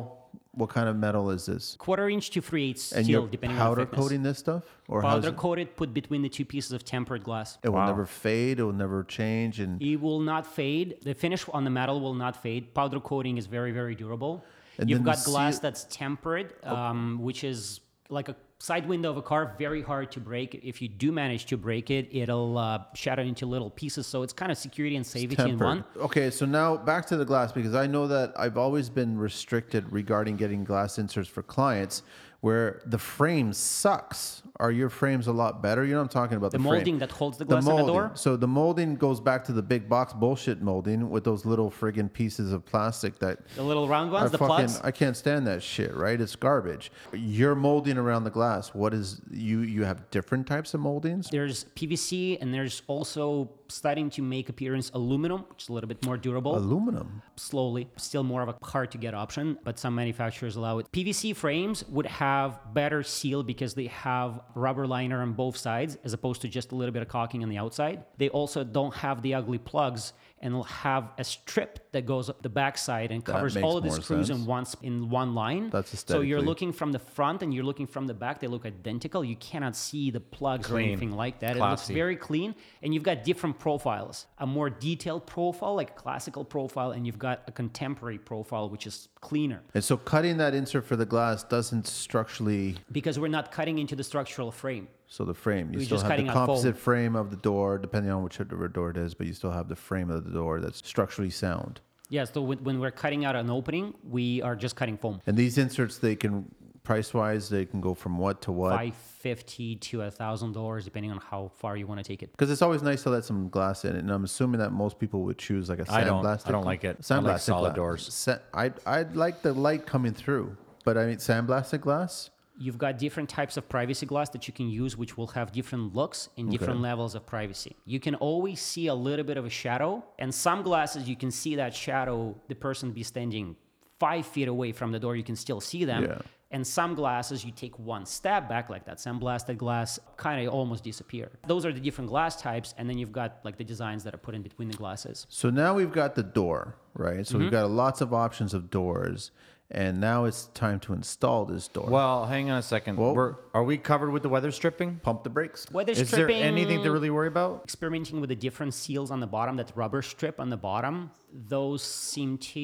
What 0.62 0.68
kind 0.78 0.86
of 0.90 0.96
metal 0.96 1.30
is 1.36 1.42
this? 1.46 1.64
quarter 1.86 2.06
inch 2.16 2.26
to 2.34 2.40
three 2.48 2.64
eighths 2.70 2.92
And 2.92 3.04
steel, 3.06 3.20
you're 3.22 3.28
depending 3.36 3.56
powder 3.58 3.70
on 3.70 3.76
the 3.78 3.82
thickness. 3.84 3.96
Powder 3.96 4.02
coating 4.08 4.22
this 4.28 4.38
stuff, 4.46 4.62
or 4.92 5.00
Powder 5.00 5.32
coated, 5.32 5.66
put 5.80 5.88
between 6.00 6.20
the 6.26 6.28
two 6.36 6.44
pieces 6.54 6.72
of 6.76 6.80
tempered 6.84 7.22
glass. 7.28 7.48
It 7.62 7.68
will 7.70 7.76
Wow. 7.76 7.86
never 7.92 8.04
fade. 8.24 8.58
It 8.60 8.64
will 8.68 8.80
never 8.86 8.98
change. 9.18 9.54
And 9.60 9.80
It 9.90 9.96
will 10.06 10.20
not 10.32 10.44
fade. 10.46 10.88
The 11.08 11.14
finish 11.14 11.42
on 11.56 11.62
the 11.64 11.70
metal 11.80 11.98
will 12.04 12.18
not 12.24 12.34
fade. 12.44 12.62
Powder 12.74 13.00
coating 13.00 13.34
is 13.40 13.46
very, 13.56 13.72
very 13.80 13.94
durable. 14.02 14.34
And 14.78 14.88
You've 14.90 15.04
got 15.10 15.18
glass 15.24 15.54
seal- 15.54 15.62
that's 15.66 15.82
tempered, 16.02 16.46
um, 16.64 17.18
which 17.28 17.40
is 17.52 17.80
like 18.18 18.28
a 18.34 18.36
side 18.62 18.86
window 18.86 19.10
of 19.10 19.16
a 19.16 19.22
car, 19.22 19.56
very 19.58 19.82
hard 19.82 20.12
to 20.12 20.20
break. 20.20 20.60
If 20.62 20.80
you 20.80 20.86
do 20.86 21.10
manage 21.10 21.46
to 21.46 21.56
break 21.56 21.90
it, 21.90 22.08
it'll 22.12 22.56
uh, 22.56 22.84
shatter 22.94 23.22
into 23.22 23.44
little 23.44 23.70
pieces. 23.70 24.06
So 24.06 24.22
it's 24.22 24.32
kind 24.32 24.52
of 24.52 24.58
security 24.58 24.94
and 24.94 25.04
safety 25.04 25.42
in 25.42 25.58
one. 25.58 25.82
Okay, 25.96 26.30
so 26.30 26.46
now 26.46 26.76
back 26.76 27.04
to 27.06 27.16
the 27.16 27.24
glass 27.24 27.50
because 27.50 27.74
I 27.74 27.88
know 27.88 28.06
that 28.06 28.32
I've 28.36 28.56
always 28.56 28.88
been 28.88 29.18
restricted 29.18 29.92
regarding 29.92 30.36
getting 30.36 30.62
glass 30.62 31.00
inserts 31.00 31.28
for 31.28 31.42
clients 31.42 32.04
where 32.42 32.82
the 32.86 32.98
frame 32.98 33.52
sucks. 33.52 34.42
Are 34.58 34.72
your 34.72 34.90
frames 34.90 35.28
a 35.28 35.32
lot 35.32 35.62
better? 35.62 35.84
You 35.84 35.92
know 35.92 35.98
what 35.98 36.02
I'm 36.02 36.08
talking 36.08 36.36
about? 36.36 36.50
The 36.50 36.58
frame. 36.58 36.74
molding 36.74 36.98
that 36.98 37.12
holds 37.12 37.38
the 37.38 37.44
glass 37.44 37.64
the 37.64 37.70
molding. 37.70 37.86
door? 37.86 38.10
So 38.14 38.36
the 38.36 38.48
molding 38.48 38.96
goes 38.96 39.20
back 39.20 39.44
to 39.44 39.52
the 39.52 39.62
big 39.62 39.88
box 39.88 40.12
bullshit 40.12 40.60
molding 40.60 41.08
with 41.08 41.22
those 41.22 41.46
little 41.46 41.70
friggin' 41.70 42.12
pieces 42.12 42.52
of 42.52 42.66
plastic 42.66 43.18
that 43.20 43.46
The 43.54 43.62
little 43.62 43.86
round 43.88 44.10
I 44.10 44.14
ones, 44.14 44.32
the 44.32 44.38
fucking 44.38 44.56
plugs. 44.56 44.80
I 44.82 44.90
can't 44.90 45.16
stand 45.16 45.46
that 45.46 45.62
shit, 45.62 45.94
right? 45.94 46.20
It's 46.20 46.34
garbage. 46.34 46.90
You're 47.12 47.54
molding 47.54 47.96
around 47.96 48.24
the 48.24 48.30
glass. 48.30 48.74
What 48.74 48.92
is 48.92 49.20
you 49.30 49.60
you 49.60 49.84
have 49.84 50.10
different 50.10 50.48
types 50.48 50.74
of 50.74 50.80
moldings? 50.80 51.30
There's 51.30 51.64
PVC 51.76 52.38
and 52.40 52.52
there's 52.52 52.82
also 52.88 53.50
starting 53.72 54.10
to 54.10 54.22
make 54.22 54.48
appearance 54.48 54.90
aluminum, 54.94 55.44
which 55.50 55.64
is 55.64 55.68
a 55.68 55.72
little 55.72 55.88
bit 55.88 56.04
more 56.04 56.16
durable. 56.16 56.56
Aluminum. 56.56 57.22
slowly. 57.36 57.88
Still 57.96 58.22
more 58.22 58.42
of 58.42 58.48
a 58.48 58.56
hard 58.64 58.90
to 58.92 58.98
get 58.98 59.14
option, 59.14 59.58
but 59.64 59.78
some 59.78 59.94
manufacturers 59.94 60.56
allow 60.56 60.78
it. 60.78 60.86
PVC 60.92 61.34
frames 61.34 61.84
would 61.88 62.06
have 62.06 62.60
better 62.74 63.02
seal 63.02 63.42
because 63.42 63.74
they 63.74 63.86
have 63.86 64.40
rubber 64.54 64.86
liner 64.86 65.22
on 65.22 65.32
both 65.32 65.56
sides 65.56 65.96
as 66.04 66.12
opposed 66.12 66.42
to 66.42 66.48
just 66.48 66.72
a 66.72 66.74
little 66.74 66.92
bit 66.92 67.02
of 67.02 67.08
caulking 67.08 67.42
on 67.42 67.48
the 67.48 67.58
outside. 67.58 68.04
They 68.18 68.28
also 68.28 68.64
don't 68.64 68.94
have 68.94 69.22
the 69.22 69.34
ugly 69.34 69.58
plugs 69.58 70.12
and 70.42 70.64
have 70.66 71.10
a 71.18 71.24
strip 71.24 71.90
that 71.92 72.04
goes 72.04 72.28
up 72.28 72.42
the 72.42 72.48
backside 72.48 73.12
and 73.12 73.24
covers 73.24 73.56
all 73.56 73.76
of 73.76 73.84
the 73.84 73.90
screws 73.90 74.26
sense. 74.26 74.40
in 74.40 74.46
one 74.46 74.66
in 74.82 75.08
one 75.08 75.34
line. 75.34 75.70
That's 75.70 76.04
so 76.06 76.20
you're 76.20 76.42
looking 76.42 76.72
from 76.72 76.92
the 76.92 76.98
front 76.98 77.42
and 77.42 77.54
you're 77.54 77.64
looking 77.64 77.86
from 77.86 78.06
the 78.06 78.14
back. 78.14 78.40
They 78.40 78.48
look 78.48 78.66
identical. 78.66 79.24
You 79.24 79.36
cannot 79.36 79.76
see 79.76 80.10
the 80.10 80.20
plugs 80.20 80.70
or 80.70 80.78
anything 80.78 81.12
like 81.12 81.40
that. 81.40 81.56
It 81.56 81.60
looks 81.60 81.88
very 81.88 82.16
clean, 82.16 82.54
and 82.82 82.92
you've 82.92 83.02
got 83.02 83.24
different 83.24 83.58
profiles. 83.58 84.26
A 84.38 84.46
more 84.46 84.68
detailed 84.68 85.26
profile, 85.26 85.74
like 85.74 85.90
a 85.90 85.94
classical 85.94 86.44
profile, 86.44 86.90
and 86.90 87.06
you've 87.06 87.18
got 87.18 87.42
a 87.46 87.52
contemporary 87.52 88.18
profile, 88.18 88.68
which 88.68 88.86
is 88.86 89.08
cleaner. 89.20 89.62
And 89.74 89.84
so 89.84 89.96
cutting 89.96 90.36
that 90.38 90.54
insert 90.54 90.84
for 90.86 90.96
the 90.96 91.06
glass 91.06 91.44
doesn't 91.44 91.86
structurally 91.86 92.76
Because 92.90 93.18
we're 93.18 93.28
not 93.28 93.52
cutting 93.52 93.78
into 93.78 93.94
the 93.96 94.04
structural 94.04 94.50
frame. 94.50 94.88
So 95.12 95.24
the 95.24 95.34
frame. 95.34 95.70
You 95.72 95.78
We're 95.80 95.84
still 95.84 95.96
just 95.98 96.02
have 96.06 96.10
the 96.12 96.14
cutting 96.24 96.28
out 96.28 96.34
foam. 96.34 96.46
composite 96.46 96.76
frame 96.78 97.16
of 97.16 97.30
the 97.30 97.36
door, 97.36 97.76
depending 97.78 98.10
on 98.10 98.22
which 98.22 98.38
door 98.72 98.90
it 98.90 98.96
is, 98.96 99.12
but 99.14 99.26
you 99.26 99.34
still 99.34 99.50
have 99.50 99.68
the 99.68 99.76
frame 99.76 100.10
of 100.10 100.24
the 100.24 100.30
door 100.30 100.58
that's 100.60 100.78
structurally 100.88 101.30
sound. 101.30 101.80
Yeah, 102.08 102.24
so 102.24 102.40
when, 102.42 102.62
when 102.64 102.80
we're 102.80 102.90
cutting 102.90 103.24
out 103.24 103.36
an 103.36 103.50
opening, 103.50 103.94
we 104.08 104.40
are 104.42 104.56
just 104.56 104.74
cutting 104.76 104.96
foam. 104.96 105.20
And 105.26 105.36
these 105.36 105.58
inserts, 105.58 105.98
they 105.98 106.16
can 106.16 106.46
price 106.82 107.12
wise, 107.14 107.48
they 107.48 107.64
can 107.66 107.80
go 107.80 107.94
from 107.94 108.16
what 108.18 108.40
to 108.42 108.52
what? 108.52 108.70
Five 108.76 108.94
fifty 108.94 109.76
to 109.76 110.02
a 110.02 110.10
thousand 110.10 110.52
dollars, 110.52 110.84
depending 110.84 111.12
on 111.12 111.18
how 111.18 111.50
far 111.58 111.76
you 111.76 111.86
want 111.86 111.98
to 112.02 112.04
take 112.04 112.22
it. 112.22 112.32
Because 112.32 112.50
it's 112.50 112.60
always 112.62 112.82
nice 112.82 113.02
to 113.04 113.10
let 113.10 113.24
some 113.24 113.48
glass 113.50 113.84
in 113.84 113.94
and 113.96 114.10
I'm 114.10 114.24
assuming 114.24 114.58
that 114.60 114.72
most 114.72 114.98
people 114.98 115.22
would 115.24 115.38
choose 115.38 115.68
like 115.68 115.78
a 115.78 115.84
I 115.92 116.02
don't- 116.04 116.24
sandblasted. 116.24 116.48
I 116.48 116.52
don't 116.52 116.64
like 116.64 116.84
it. 116.84 116.96
I 116.98 117.02
Sandblasted 117.02 117.24
like 117.24 117.40
solid 117.40 117.68
glass. 117.68 117.76
doors. 117.76 118.12
Sa- 118.14 118.38
I'd 118.54 118.74
I'd 118.86 119.14
like 119.14 119.42
the 119.42 119.52
light 119.52 119.86
coming 119.86 120.12
through, 120.12 120.56
but 120.84 120.98
I 120.98 121.06
mean 121.06 121.16
sandblasted 121.18 121.80
glass. 121.82 122.30
You've 122.58 122.78
got 122.78 122.98
different 122.98 123.28
types 123.28 123.56
of 123.56 123.68
privacy 123.68 124.06
glass 124.06 124.28
that 124.30 124.46
you 124.46 124.52
can 124.54 124.68
use, 124.68 124.96
which 124.96 125.16
will 125.16 125.28
have 125.28 125.52
different 125.52 125.94
looks 125.94 126.28
and 126.36 126.50
different 126.50 126.74
Okay. 126.80 126.82
levels 126.82 127.14
of 127.14 127.24
privacy. 127.26 127.76
You 127.86 127.98
can 127.98 128.14
always 128.16 128.60
see 128.60 128.86
a 128.88 128.94
little 128.94 129.24
bit 129.24 129.36
of 129.36 129.44
a 129.46 129.50
shadow, 129.50 130.04
and 130.18 130.32
some 130.34 130.62
glasses 130.62 131.08
you 131.08 131.16
can 131.16 131.30
see 131.30 131.56
that 131.56 131.74
shadow, 131.74 132.36
the 132.48 132.54
person 132.54 132.92
be 132.92 133.02
standing 133.02 133.56
five 133.98 134.26
feet 134.26 134.48
away 134.48 134.72
from 134.72 134.92
the 134.92 134.98
door, 134.98 135.16
you 135.16 135.22
can 135.22 135.36
still 135.36 135.60
see 135.60 135.84
them. 135.84 136.04
Yeah. 136.04 136.18
And 136.50 136.66
some 136.66 136.94
glasses, 136.94 137.46
you 137.46 137.50
take 137.50 137.78
one 137.78 138.04
step 138.04 138.46
back, 138.46 138.68
like 138.68 138.84
that 138.84 138.98
sandblasted 138.98 139.56
glass, 139.56 139.98
kind 140.18 140.46
of 140.46 140.52
almost 140.52 140.84
disappear. 140.84 141.30
Those 141.46 141.64
are 141.64 141.72
the 141.72 141.80
different 141.80 142.10
glass 142.10 142.36
types, 142.42 142.74
and 142.76 142.86
then 142.90 142.98
you've 142.98 143.12
got 143.12 143.38
like 143.42 143.56
the 143.56 143.64
designs 143.64 144.04
that 144.04 144.12
are 144.12 144.18
put 144.18 144.34
in 144.34 144.42
between 144.42 144.68
the 144.68 144.76
glasses. 144.76 145.26
So 145.30 145.48
now 145.48 145.72
we've 145.72 145.92
got 145.92 146.14
the 146.14 146.22
door, 146.22 146.76
right? 146.92 147.26
So 147.26 147.38
we've 147.38 147.46
Mm-hmm. 147.46 147.52
got 147.52 147.70
lots 147.70 148.02
of 148.02 148.12
options 148.12 148.52
of 148.52 148.68
doors. 148.68 149.30
And 149.72 150.00
now 150.00 150.26
it's 150.26 150.46
time 150.54 150.78
to 150.80 150.92
install 150.92 151.46
this 151.46 151.66
door. 151.66 151.86
Well, 151.88 152.26
hang 152.26 152.50
on 152.50 152.58
a 152.58 152.62
second. 152.62 152.96
Well, 152.96 153.14
We're, 153.14 153.34
are 153.54 153.64
we 153.64 153.78
covered 153.78 154.10
with 154.10 154.22
the 154.22 154.28
weather 154.28 154.50
stripping? 154.50 155.00
pump 155.02 155.24
the 155.24 155.30
brakes. 155.30 155.66
Weather 155.72 155.92
Is 155.92 155.98
there 155.98 156.06
stripping. 156.06 156.42
anything 156.42 156.82
to 156.82 156.90
really 156.90 157.10
worry 157.10 157.28
about? 157.28 157.62
experimenting 157.64 158.20
with 158.20 158.28
the 158.28 158.36
different 158.36 158.74
seals 158.74 159.10
on 159.10 159.20
the 159.20 159.26
bottom, 159.26 159.56
that 159.56 159.72
rubber 159.74 160.02
strip 160.02 160.38
on 160.38 160.50
the 160.50 160.56
bottom, 160.58 161.10
those 161.32 161.82
seem 161.82 162.36
to 162.38 162.60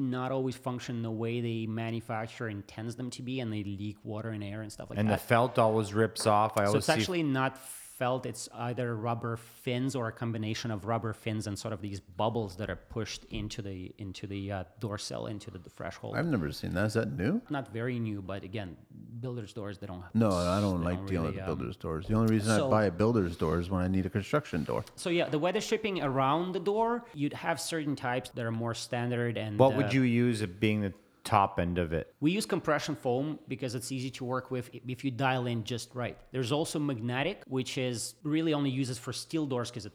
not 0.00 0.32
always 0.32 0.56
function 0.56 1.02
the 1.02 1.10
way 1.10 1.40
the 1.40 1.66
manufacturer 1.66 2.48
intends 2.48 2.96
them 2.96 3.10
to 3.10 3.22
be, 3.22 3.40
and 3.40 3.52
they 3.52 3.62
leak 3.62 3.98
water 4.02 4.30
and 4.30 4.42
air 4.42 4.62
and 4.62 4.72
stuff 4.72 4.88
like 4.88 4.96
that. 4.96 5.00
And 5.00 5.10
the 5.10 5.18
felt 5.18 5.58
always 5.58 5.92
rips 5.92 6.26
off. 6.26 6.56
I 6.56 6.62
so 6.62 6.68
always 6.68 6.78
it's 6.78 6.86
see 6.86 6.92
actually 6.92 7.22
not 7.22 7.58
felt; 7.98 8.26
it's 8.26 8.48
either 8.54 8.96
rubber 8.96 9.36
fins 9.36 9.94
or 9.94 10.08
a 10.08 10.12
combination 10.12 10.70
of 10.70 10.86
rubber 10.86 11.12
fins 11.12 11.46
and 11.46 11.58
sort 11.58 11.72
of 11.72 11.80
these 11.80 12.00
bubbles 12.00 12.56
that 12.56 12.70
are 12.70 12.76
pushed 12.76 13.24
into 13.30 13.62
the 13.62 13.92
into 13.98 14.26
the 14.26 14.52
uh, 14.52 14.64
door 14.80 14.98
sill, 14.98 15.26
into 15.26 15.50
the, 15.50 15.58
the 15.58 15.70
threshold. 15.70 16.16
I've 16.16 16.26
never 16.26 16.50
seen 16.52 16.74
that. 16.74 16.86
Is 16.86 16.94
that 16.94 17.16
new? 17.16 17.42
not 17.50 17.72
very 17.72 17.98
new, 17.98 18.22
but 18.22 18.44
again, 18.44 18.76
builders' 19.20 19.52
doors 19.52 19.78
they 19.78 19.86
don't 19.86 20.02
have. 20.02 20.14
No, 20.14 20.30
I 20.30 20.60
don't 20.60 20.80
they 20.80 20.86
like 20.86 21.06
dealing 21.06 21.26
really, 21.26 21.36
with 21.36 21.40
um, 21.40 21.46
builders 21.46 21.76
doors. 21.76 22.06
The 22.06 22.14
only 22.14 22.32
reason 22.32 22.56
so- 22.56 22.68
I 22.68 22.70
buy 22.70 22.84
a 22.86 22.90
builder's 22.90 23.36
door 23.36 23.58
is 23.58 23.70
when 23.70 23.82
I 23.82 23.88
need 23.88 24.06
a 24.06 24.10
construction 24.10 24.64
door. 24.64 24.84
So 24.96 25.10
yeah, 25.10 25.28
the 25.28 25.38
weather 25.38 25.60
stripping 25.60 26.02
around 26.02 26.52
the 26.52 26.60
door, 26.60 27.04
you'd 27.14 27.32
have 27.32 27.60
certain 27.60 27.96
types 27.96 28.30
that 28.30 28.44
are 28.44 28.52
more 28.52 28.74
standard 28.74 29.36
and. 29.36 29.58
What 29.58 29.74
uh, 29.74 29.76
would 29.78 29.92
you 29.92 30.02
use 30.02 30.42
it 30.42 30.60
being 30.60 30.80
the 30.82 30.92
top 31.28 31.58
end 31.60 31.76
of 31.78 31.92
it? 31.92 32.14
We 32.20 32.30
use 32.32 32.46
compression 32.46 32.94
foam 32.96 33.38
because 33.48 33.74
it's 33.74 33.92
easy 33.92 34.10
to 34.18 34.24
work 34.24 34.50
with 34.50 34.70
if 34.72 35.04
you 35.04 35.10
dial 35.10 35.46
in 35.46 35.64
just 35.64 35.94
right. 35.94 36.16
There's 36.32 36.52
also 36.52 36.78
magnetic, 36.78 37.42
which 37.46 37.76
is 37.78 38.14
really 38.22 38.52
only 38.54 38.70
uses 38.70 38.96
for 38.98 39.12
steel 39.12 39.46
doors 39.46 39.70
because 39.70 39.86
it 39.86 39.92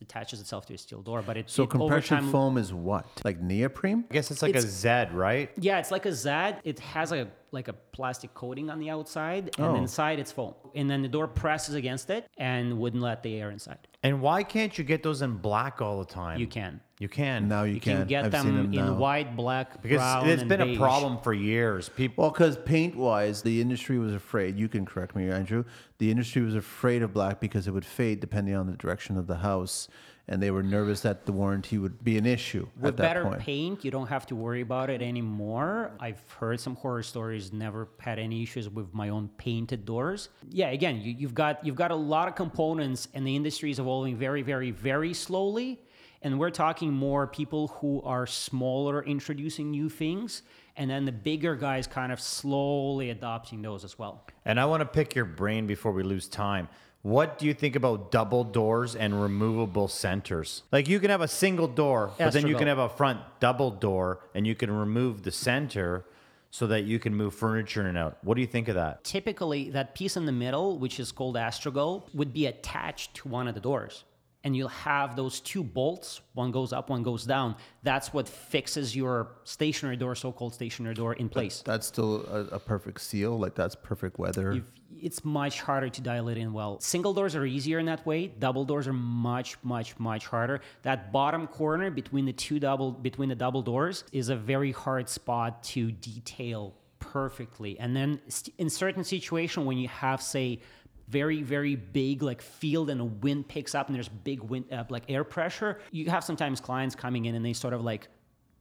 attaches 0.00 0.40
itself 0.40 0.66
to 0.66 0.74
a 0.74 0.78
steel 0.78 1.02
door. 1.02 1.20
But 1.22 1.36
it 1.36 1.50
So 1.50 1.64
it, 1.64 1.70
compression 1.70 2.18
time- 2.18 2.30
foam 2.30 2.58
is 2.58 2.72
what? 2.72 3.06
Like 3.24 3.40
neoprene? 3.40 4.04
I 4.10 4.14
guess 4.14 4.30
it's 4.30 4.42
like 4.42 4.50
It's- 4.50 4.64
a 4.64 4.68
Z, 4.68 5.16
right? 5.16 5.50
Yeah, 5.58 5.78
it's 5.78 5.90
like 5.90 6.06
a 6.06 6.12
ZAD. 6.12 6.60
It 6.64 6.78
has 6.80 7.10
a 7.12 7.28
like 7.50 7.68
a 7.68 7.72
plastic 7.72 8.34
coating 8.34 8.68
on 8.68 8.80
the 8.80 8.90
outside, 8.90 9.44
and 9.58 9.66
Oh. 9.66 9.76
inside 9.76 10.18
it's 10.18 10.32
foam. 10.32 10.54
And 10.74 10.90
then 10.90 11.02
the 11.02 11.08
door 11.08 11.28
presses 11.28 11.76
against 11.76 12.10
it 12.10 12.26
and 12.36 12.78
wouldn't 12.80 13.00
let 13.00 13.22
the 13.22 13.36
air 13.40 13.52
inside. 13.52 13.78
And 14.04 14.20
why 14.20 14.42
can't 14.42 14.76
you 14.76 14.84
get 14.84 15.02
those 15.02 15.22
in 15.22 15.38
black 15.38 15.80
all 15.80 15.98
the 15.98 16.04
time? 16.04 16.38
You 16.38 16.46
can. 16.46 16.80
You 16.98 17.08
can. 17.08 17.48
Now 17.48 17.62
you, 17.64 17.74
You 17.74 17.80
can, 17.80 18.06
get 18.06 18.26
I've 18.26 18.30
them, 18.30 18.44
seen 18.46 18.56
them 18.56 18.66
in 18.66 18.86
now. 18.86 18.94
white, 18.94 19.34
black, 19.34 19.82
because 19.82 19.96
brown, 19.96 20.28
it's 20.28 20.42
and 20.42 20.48
been 20.48 20.60
a 20.60 20.66
beige. 20.66 20.78
problem 20.78 21.18
for 21.22 21.32
years. 21.32 21.88
People 21.88 22.22
Well, 22.22 22.30
because 22.30 22.56
paint 22.58 22.94
wise, 22.96 23.40
the 23.42 23.60
industry 23.62 23.98
was 23.98 24.12
afraid. 24.12 24.58
You 24.58 24.68
can 24.68 24.84
correct 24.84 25.16
me, 25.16 25.28
Andrew. 25.30 25.64
The 25.98 26.10
industry 26.10 26.42
was 26.42 26.54
afraid 26.54 27.02
of 27.02 27.12
black 27.14 27.40
because 27.40 27.66
it 27.66 27.72
would 27.72 27.84
fade 27.86 28.20
depending 28.20 28.54
on 28.54 28.66
the 28.66 28.74
direction 28.76 29.16
of 29.16 29.26
the 29.26 29.36
house, 29.38 29.88
and 30.28 30.42
they 30.42 30.50
were 30.50 30.62
nervous 30.62 31.00
that 31.02 31.26
the 31.26 31.32
warranty 31.32 31.76
would 31.76 32.02
be 32.02 32.16
an 32.16 32.24
issue 32.24 32.66
With 32.76 32.86
at 32.86 32.96
that 32.96 33.02
better 33.02 33.24
point. 33.24 33.40
paint, 33.40 33.84
you 33.84 33.90
don't 33.90 34.06
have 34.06 34.26
to 34.26 34.36
worry 34.36 34.62
about 34.62 34.88
it 34.88 35.02
anymore. 35.02 35.92
I've 36.00 36.22
heard 36.38 36.60
some 36.60 36.76
horror 36.76 37.02
stories. 37.02 37.52
Never 37.52 37.88
had 37.98 38.18
any 38.18 38.42
issues 38.42 38.68
with 38.68 38.92
my 38.94 39.10
own 39.10 39.28
painted 39.36 39.84
doors. 39.84 40.30
Yeah, 40.50 40.70
again, 40.70 41.00
you, 41.00 41.14
you've 41.18 41.34
got 41.34 41.64
you've 41.64 41.76
got 41.76 41.90
a 41.90 41.96
lot 41.96 42.28
of 42.28 42.34
components, 42.34 43.08
and 43.14 43.26
the 43.26 43.36
industry 43.36 43.70
is 43.70 43.78
evolving 43.78 44.16
very, 44.16 44.42
very, 44.42 44.70
very 44.70 45.12
slowly. 45.12 45.80
And 46.22 46.38
we're 46.38 46.48
talking 46.48 46.90
more 46.90 47.26
people 47.26 47.68
who 47.68 48.00
are 48.02 48.26
smaller, 48.26 49.04
introducing 49.04 49.70
new 49.70 49.90
things, 49.90 50.40
and 50.74 50.88
then 50.88 51.04
the 51.04 51.12
bigger 51.12 51.54
guys 51.54 51.86
kind 51.86 52.10
of 52.10 52.18
slowly 52.18 53.10
adopting 53.10 53.60
those 53.60 53.84
as 53.84 53.98
well. 53.98 54.24
And 54.46 54.58
I 54.58 54.64
want 54.64 54.80
to 54.80 54.86
pick 54.86 55.14
your 55.14 55.26
brain 55.26 55.66
before 55.66 55.92
we 55.92 56.02
lose 56.02 56.26
time. 56.26 56.68
What 57.04 57.36
do 57.36 57.44
you 57.44 57.52
think 57.52 57.76
about 57.76 58.10
double 58.10 58.44
doors 58.44 58.96
and 58.96 59.20
removable 59.20 59.88
centers? 59.88 60.62
Like 60.72 60.88
you 60.88 60.98
can 60.98 61.10
have 61.10 61.20
a 61.20 61.28
single 61.28 61.68
door, 61.68 62.12
but 62.16 62.32
then 62.32 62.46
you 62.46 62.56
can 62.56 62.66
have 62.66 62.78
a 62.78 62.88
front 62.88 63.20
double 63.40 63.70
door 63.70 64.20
and 64.34 64.46
you 64.46 64.54
can 64.54 64.70
remove 64.70 65.22
the 65.22 65.30
center 65.30 66.06
so 66.50 66.66
that 66.68 66.84
you 66.84 66.98
can 66.98 67.14
move 67.14 67.34
furniture 67.34 67.82
in 67.82 67.88
and 67.88 67.98
out. 67.98 68.16
What 68.22 68.36
do 68.36 68.40
you 68.40 68.46
think 68.46 68.68
of 68.68 68.76
that? 68.76 69.04
typically 69.04 69.68
that 69.70 69.94
piece 69.94 70.16
in 70.16 70.24
the 70.24 70.32
middle, 70.32 70.78
which 70.78 70.98
is 70.98 71.12
called 71.12 71.36
astragal, 71.36 72.04
would 72.14 72.32
be 72.32 72.46
attached 72.46 73.12
to 73.16 73.28
one 73.28 73.48
of 73.48 73.54
the 73.54 73.60
doors. 73.60 74.04
And 74.44 74.54
you'll 74.54 74.68
have 74.68 75.16
those 75.16 75.40
two 75.40 75.64
bolts, 75.64 76.20
one 76.34 76.50
goes 76.50 76.72
up, 76.72 76.90
one 76.90 77.02
goes 77.02 77.24
down. 77.24 77.56
That's 77.82 78.12
what 78.12 78.28
fixes 78.28 78.94
your 78.94 79.32
stationary 79.44 79.96
door, 79.96 80.14
so 80.14 80.32
called 80.32 80.54
stationary 80.54 80.94
door, 80.94 81.14
in 81.14 81.30
place. 81.30 81.62
That's 81.64 81.86
still 81.86 82.26
a, 82.30 82.56
a 82.56 82.58
perfect 82.58 83.00
seal. 83.00 83.38
Like 83.38 83.54
that's 83.54 83.74
perfect 83.74 84.18
weather. 84.18 84.62
It's 85.00 85.24
much 85.24 85.60
harder 85.60 85.88
to 85.88 86.00
dial 86.00 86.28
it 86.28 86.38
in 86.38 86.52
well. 86.52 86.78
Single 86.80 87.14
doors 87.14 87.34
are 87.34 87.44
easier 87.44 87.78
in 87.78 87.86
that 87.86 88.06
way. 88.06 88.28
Double 88.28 88.64
doors 88.64 88.86
are 88.86 88.92
much, 88.92 89.56
much, 89.62 89.98
much 89.98 90.26
harder. 90.26 90.60
That 90.82 91.10
bottom 91.10 91.46
corner 91.46 91.90
between 91.90 92.26
the 92.26 92.32
two 92.32 92.60
double 92.60 92.92
between 92.92 93.28
the 93.30 93.34
double 93.34 93.62
doors 93.62 94.04
is 94.12 94.28
a 94.28 94.36
very 94.36 94.72
hard 94.72 95.08
spot 95.08 95.62
to 95.64 95.90
detail 95.90 96.74
perfectly. 96.98 97.78
And 97.78 97.94
then 97.94 98.20
st- 98.28 98.54
in 98.58 98.70
certain 98.70 99.04
situation 99.04 99.66
when 99.66 99.78
you 99.78 99.88
have 99.88 100.22
say 100.22 100.60
very 101.08 101.42
very 101.42 101.76
big 101.76 102.22
like 102.22 102.40
field 102.40 102.90
and 102.90 103.00
a 103.00 103.04
wind 103.04 103.46
picks 103.46 103.74
up 103.74 103.88
and 103.88 103.94
there's 103.96 104.08
big 104.08 104.40
wind 104.40 104.64
uh, 104.72 104.84
like 104.88 105.04
air 105.08 105.24
pressure 105.24 105.78
you 105.90 106.08
have 106.10 106.24
sometimes 106.24 106.60
clients 106.60 106.94
coming 106.94 107.26
in 107.26 107.34
and 107.34 107.44
they 107.44 107.52
sort 107.52 107.74
of 107.74 107.82
like 107.82 108.08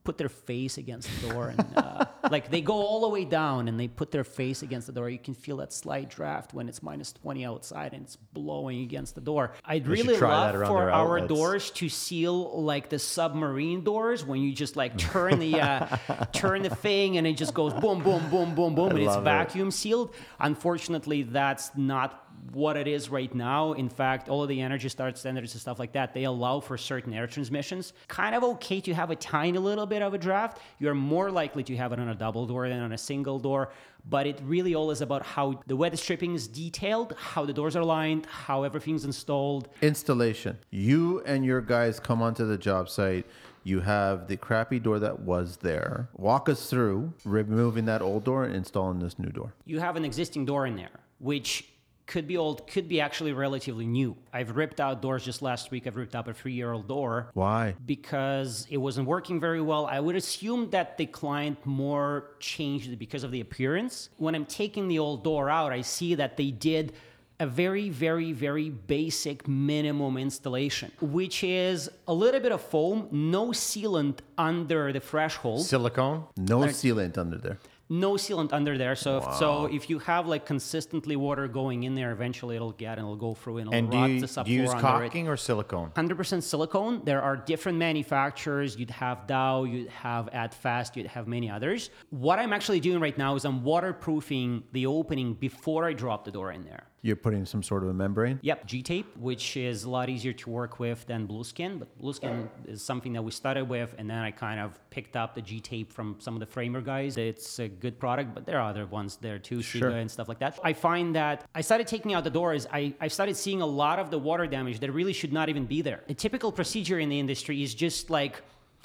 put 0.03 0.17
their 0.17 0.29
face 0.29 0.77
against 0.77 1.09
the 1.21 1.29
door 1.29 1.49
and 1.49 1.65
uh, 1.77 2.05
like 2.31 2.49
they 2.51 2.61
go 2.61 2.73
all 2.73 3.01
the 3.01 3.07
way 3.07 3.23
down 3.25 3.67
and 3.67 3.79
they 3.79 3.87
put 3.87 4.11
their 4.11 4.23
face 4.23 4.61
against 4.61 4.87
the 4.87 4.93
door. 4.93 5.09
You 5.09 5.19
can 5.19 5.33
feel 5.33 5.57
that 5.57 5.71
slight 5.71 6.09
draft 6.09 6.53
when 6.53 6.67
it's 6.67 6.83
minus 6.83 7.13
20 7.13 7.45
outside 7.45 7.93
and 7.93 8.03
it's 8.03 8.15
blowing 8.15 8.81
against 8.81 9.15
the 9.15 9.21
door. 9.21 9.53
I'd 9.65 9.87
We 9.87 10.01
really 10.01 10.17
love 10.17 10.67
for 10.67 10.91
our 10.91 11.25
doors 11.25 11.71
to 11.71 11.89
seal 11.89 12.61
like 12.61 12.89
the 12.89 12.99
submarine 12.99 13.83
doors 13.83 14.25
when 14.25 14.41
you 14.41 14.53
just 14.53 14.75
like 14.75 14.97
turn 14.97 15.39
the 15.39 15.59
uh, 15.59 15.97
turn 16.33 16.63
the 16.63 16.75
thing 16.75 17.17
and 17.17 17.25
it 17.25 17.37
just 17.37 17.53
goes 17.53 17.73
boom 17.73 18.03
boom 18.03 18.29
boom 18.29 18.55
boom 18.55 18.75
boom 18.75 18.89
and 18.89 18.99
it's 18.99 19.07
love 19.07 19.21
it. 19.21 19.25
vacuum 19.25 19.71
sealed. 19.71 20.13
Unfortunately 20.39 21.23
that's 21.23 21.71
not 21.75 22.19
what 22.53 22.77
it 22.77 22.88
is 22.88 23.09
right 23.09 23.34
now. 23.34 23.73
In 23.73 23.89
fact, 23.89 24.29
all 24.29 24.43
of 24.43 24.49
the 24.49 24.61
Energy 24.61 24.88
Star 24.88 25.13
standards 25.15 25.53
and 25.53 25.61
stuff 25.61 25.79
like 25.79 25.91
that, 25.93 26.13
they 26.13 26.23
allow 26.25 26.59
for 26.59 26.77
certain 26.77 27.13
air 27.13 27.27
transmissions. 27.27 27.93
Kind 28.07 28.36
of 28.36 28.43
okay 28.43 28.79
to 28.81 28.93
have 28.93 29.09
a 29.09 29.15
tiny 29.15 29.57
little 29.57 29.86
bit 29.86 30.01
of 30.01 30.13
a 30.13 30.17
draft. 30.17 30.59
You're 30.79 30.93
more 30.93 31.31
likely 31.31 31.63
to 31.63 31.75
have 31.77 31.93
it 31.93 31.99
on 31.99 32.09
a 32.09 32.15
double 32.15 32.45
door 32.45 32.69
than 32.69 32.79
on 32.79 32.91
a 32.91 32.97
single 32.97 33.39
door. 33.39 33.71
But 34.09 34.27
it 34.27 34.39
really 34.43 34.75
all 34.75 34.91
is 34.91 35.01
about 35.01 35.23
how 35.23 35.61
the 35.65 35.75
weather 35.75 35.97
stripping 35.97 36.36
is 36.36 36.47
detailed, 36.47 37.15
how 37.17 37.45
the 37.45 37.53
doors 37.53 37.75
are 37.75 37.84
lined, 37.84 38.25
how 38.25 38.63
everything's 38.63 39.05
installed. 39.05 39.69
Installation. 39.81 40.57
You 40.69 41.21
and 41.25 41.45
your 41.45 41.61
guys 41.61 41.99
come 41.99 42.21
onto 42.21 42.45
the 42.45 42.57
job 42.57 42.89
site. 42.89 43.25
You 43.63 43.79
have 43.79 44.27
the 44.27 44.36
crappy 44.36 44.79
door 44.79 44.99
that 44.99 45.21
was 45.21 45.57
there. 45.57 46.09
Walk 46.17 46.49
us 46.49 46.69
through 46.69 47.13
removing 47.23 47.86
that 47.86 48.01
old 48.01 48.25
door 48.25 48.43
and 48.43 48.53
installing 48.53 48.99
this 48.99 49.17
new 49.17 49.29
door. 49.29 49.53
You 49.65 49.79
have 49.79 49.95
an 49.95 50.03
existing 50.03 50.43
door 50.45 50.67
in 50.67 50.75
there, 50.75 50.99
which 51.19 51.69
could 52.06 52.28
be 52.28 52.38
old, 52.38 52.68
could 52.68 52.88
be 52.88 52.99
actually 52.99 53.34
relatively 53.34 53.86
new. 53.86 54.16
I've 54.32 54.56
ripped 54.56 54.80
out 54.80 55.01
doors 55.01 55.24
just 55.24 55.41
last 55.41 55.72
week. 55.72 55.88
I've 55.88 55.95
ripped 55.95 56.16
out 56.16 56.28
a 56.28 56.34
three 56.34 56.54
year 56.54 56.72
old 56.72 56.88
door 56.88 57.30
Why? 57.34 57.76
because 57.86 58.68
it 58.70 58.78
wasn't 58.78 59.08
working 59.08 59.39
very 59.39 59.62
well. 59.62 59.86
I 59.86 59.99
would 59.99 60.16
assume 60.16 60.70
that 60.72 60.97
the 60.97 61.06
client 61.06 61.66
more 61.66 62.32
changed 62.39 62.91
it 62.91 62.97
because 62.97 63.24
of 63.24 63.32
the 63.32 63.41
appearance. 63.41 64.10
When 64.18 64.36
I'm 64.36 64.45
taking 64.45 64.88
the 64.88 64.99
old 64.99 65.24
door 65.24 65.49
out, 65.49 65.72
I 65.72 65.82
see 65.82 66.16
that 66.16 66.38
they 66.38 66.51
did 66.51 66.93
a 67.39 67.47
very, 67.47 67.89
very, 67.89 68.32
very 68.32 68.70
basic 68.70 69.47
minimum 69.47 70.18
installation, 70.18 70.91
which 71.01 71.43
is 71.43 71.89
a 72.08 72.14
little 72.14 72.39
bit 72.39 72.51
of 72.51 72.62
foam, 72.62 73.08
no 73.12 73.47
sealant 73.47 74.20
under 74.38 74.93
the 74.93 74.99
threshold 74.99 75.66
Silicone? 75.66 76.26
No 76.38 76.60
sealant 76.60 77.18
under 77.18 77.38
there. 77.38 77.60
No 77.89 78.13
sealant 78.13 78.53
under 78.53 78.77
there. 78.77 78.95
So 78.95 79.17
if, 79.17 79.36
so 79.36 79.65
if 79.65 79.89
you 79.89 79.99
have 79.99 80.27
like 80.27 80.45
consistently 80.45 81.15
water 81.15 81.47
going 81.47 81.84
in 81.84 81.95
there, 81.95 82.11
eventually 82.11 82.55
it'll 82.55 82.71
get 82.71 82.97
and 82.97 82.99
it'll 82.99 83.15
go 83.15 83.34
through 83.34 83.57
and 83.57 83.67
it'll 83.67 83.77
And 83.77 83.93
rot 83.93 84.09
you, 84.09 84.19
the 84.21 84.43
do 84.43 84.51
you 84.51 84.61
use 84.61 84.69
subfloor 84.71 84.77
it. 84.77 84.81
caulking 84.81 85.27
or 85.27 85.38
silicone? 85.38 85.91
100% 85.91 86.43
silicone. 86.43 87.01
There 87.03 87.21
are 87.21 87.36
different 87.36 87.77
manufacturers. 87.77 88.77
You'd 88.77 88.91
have 88.91 89.27
Dow, 89.27 89.63
you'd 89.63 89.89
have 89.89 90.29
AdFast, 90.31 90.95
you'd 90.95 91.07
have 91.07 91.27
many 91.27 91.49
others. 91.49 91.89
What 92.09 92.39
I'm 92.39 92.53
actually 92.53 92.79
doing 92.79 92.99
right 92.99 93.17
now 93.17 93.36
is 93.36 93.45
I'm 93.45 93.63
waterproofing 93.63 94.63
the 94.71 94.86
opening 94.86 95.34
before 95.34 95.86
I 95.86 95.93
drop 95.93 96.25
the 96.25 96.31
door 96.31 96.51
in 96.51 96.63
there. 96.63 96.88
You're 97.06 97.18
putting 97.18 97.45
some 97.45 97.62
sort 97.62 97.84
of 97.84 97.89
a 97.89 97.93
membrane. 97.93 98.39
Yep, 98.43 98.66
G 98.66 98.82
tape, 98.82 99.18
which 99.18 99.58
is 99.58 99.84
a 99.84 99.89
lot 99.89 100.10
easier 100.10 100.32
to 100.32 100.49
work 100.49 100.80
with 100.80 101.06
than 101.06 101.28
Blueskin. 101.28 101.78
But 101.78 102.01
Blueskin 102.01 102.47
is 102.66 102.82
something 102.82 103.12
that 103.12 103.22
we 103.22 103.32
started 103.32 103.68
with, 103.68 103.93
and 103.97 104.10
then 104.10 104.20
I 104.20 104.32
kind 104.32 104.58
of 104.58 104.80
picked 104.89 105.18
up 105.18 105.36
the 105.36 105.41
G 105.41 105.60
tape 105.60 105.91
from 105.91 106.16
some 106.20 106.34
of 106.34 106.39
the 106.39 106.45
framer 106.45 106.80
guys. 106.80 107.18
It's 107.18 107.60
a 107.60 107.68
good 107.68 107.99
product, 107.99 108.34
but 108.34 108.45
there 108.45 108.58
are 108.58 108.70
other 108.70 108.86
ones 108.86 109.18
there 109.18 109.38
too, 109.38 109.62
Sure. 109.62 109.89
And 109.89 110.10
stuff 110.10 110.30
like 110.30 110.39
that. 110.39 110.58
I 110.64 110.72
find 110.72 111.14
that 111.16 111.43
I 111.54 111.60
started 111.60 111.88
taking 111.88 112.14
out 112.14 112.24
the 112.24 112.30
doors. 112.30 112.68
I, 112.72 112.93
I 113.01 113.10
started 113.10 113.36
seeing 113.36 113.62
a 113.62 113.66
lot 113.66 113.99
of 113.99 114.10
the 114.10 114.18
water 114.18 114.47
damage 114.47 114.80
that 114.80 114.89
really 114.93 115.14
should 115.14 115.34
not 115.34 115.49
even 115.49 115.66
be 115.66 115.82
there. 115.82 116.04
A 116.08 116.14
typical 116.14 116.54
procedure 116.54 116.99
in 116.99 117.10
the 117.10 117.20
industry 117.20 117.64
is 117.64 117.76
just 117.76 118.10
like 118.10 118.41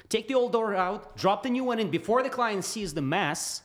take 0.09 0.27
the 0.27 0.35
old 0.35 0.51
door 0.51 0.75
out, 0.75 1.15
drop 1.15 1.43
the 1.43 1.49
new 1.49 1.63
one 1.63 1.79
in 1.79 1.89
before 1.89 2.21
the 2.21 2.29
client 2.29 2.65
sees 2.65 2.93
the 2.93 3.01
mess, 3.01 3.61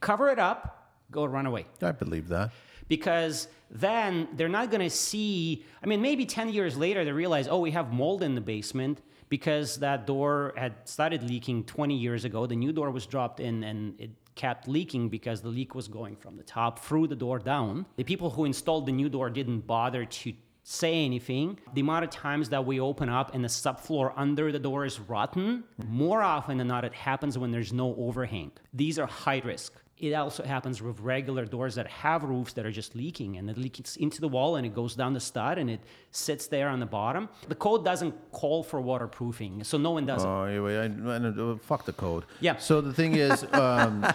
cover 0.00 0.28
it 0.28 0.40
up, 0.40 0.90
go 1.12 1.24
run 1.24 1.46
away 1.46 1.66
I 1.80 1.92
believe 1.92 2.26
that. 2.28 2.50
Because 2.88 3.48
then 3.70 4.28
they're 4.34 4.48
not 4.48 4.70
going 4.70 4.80
to 4.80 4.90
see 4.90 5.64
i 5.82 5.86
mean 5.86 6.00
maybe 6.00 6.24
10 6.24 6.50
years 6.50 6.76
later 6.76 7.04
they 7.04 7.12
realize 7.12 7.48
oh 7.48 7.58
we 7.58 7.72
have 7.72 7.92
mold 7.92 8.22
in 8.22 8.34
the 8.34 8.40
basement 8.40 9.00
because 9.28 9.76
that 9.78 10.06
door 10.06 10.52
had 10.56 10.74
started 10.84 11.22
leaking 11.22 11.64
20 11.64 11.96
years 11.96 12.24
ago. 12.24 12.46
The 12.46 12.56
new 12.56 12.72
door 12.72 12.90
was 12.90 13.06
dropped 13.06 13.40
in 13.40 13.64
and 13.64 13.98
it 14.00 14.10
kept 14.34 14.68
leaking 14.68 15.08
because 15.08 15.40
the 15.40 15.48
leak 15.48 15.74
was 15.74 15.88
going 15.88 16.16
from 16.16 16.36
the 16.36 16.42
top 16.42 16.78
through 16.78 17.08
the 17.08 17.16
door 17.16 17.38
down. 17.38 17.86
The 17.96 18.04
people 18.04 18.30
who 18.30 18.44
installed 18.44 18.86
the 18.86 18.92
new 18.92 19.08
door 19.08 19.30
didn't 19.30 19.60
bother 19.60 20.04
to 20.04 20.32
say 20.62 21.04
anything. 21.04 21.58
The 21.74 21.80
amount 21.80 22.04
of 22.04 22.10
times 22.10 22.48
that 22.50 22.64
we 22.64 22.80
open 22.80 23.08
up 23.08 23.34
and 23.34 23.42
the 23.42 23.48
subfloor 23.48 24.12
under 24.16 24.52
the 24.52 24.58
door 24.58 24.84
is 24.84 25.00
rotten, 25.00 25.64
more 25.86 26.22
often 26.22 26.58
than 26.58 26.68
not, 26.68 26.84
it 26.84 26.92
happens 26.92 27.38
when 27.38 27.50
there's 27.50 27.72
no 27.72 27.94
overhang. 27.96 28.50
These 28.74 28.98
are 28.98 29.06
high 29.06 29.40
risk. 29.44 29.72
It 29.98 30.12
also 30.12 30.42
happens 30.44 30.82
with 30.82 31.00
regular 31.00 31.46
doors 31.46 31.74
that 31.76 31.86
have 31.86 32.22
roofs 32.22 32.52
that 32.54 32.66
are 32.66 32.70
just 32.70 32.94
leaking 32.94 33.38
and 33.38 33.48
it 33.48 33.56
leaks 33.56 33.96
into 33.96 34.20
the 34.20 34.28
wall 34.28 34.56
and 34.56 34.66
it 34.66 34.74
goes 34.74 34.94
down 34.94 35.14
the 35.14 35.20
stud 35.20 35.56
and 35.56 35.70
it 35.70 35.80
sits 36.10 36.48
there 36.48 36.68
on 36.68 36.80
the 36.80 36.86
bottom. 36.86 37.28
The 37.48 37.54
code 37.54 37.84
doesn't 37.84 38.14
call 38.30 38.62
for 38.62 38.80
waterproofing, 38.80 39.64
so 39.64 39.78
no 39.78 39.92
one 39.92 40.04
does 40.04 40.22
it. 40.22 40.26
Oh, 40.26 40.44
anyway, 40.44 40.76
I, 40.76 40.84
I, 40.84 41.58
fuck 41.58 41.86
the 41.86 41.92
code. 41.92 42.24
Yeah. 42.40 42.56
So 42.58 42.80
the 42.80 42.92
thing 42.92 43.14
is, 43.14 43.46
um, 43.52 44.06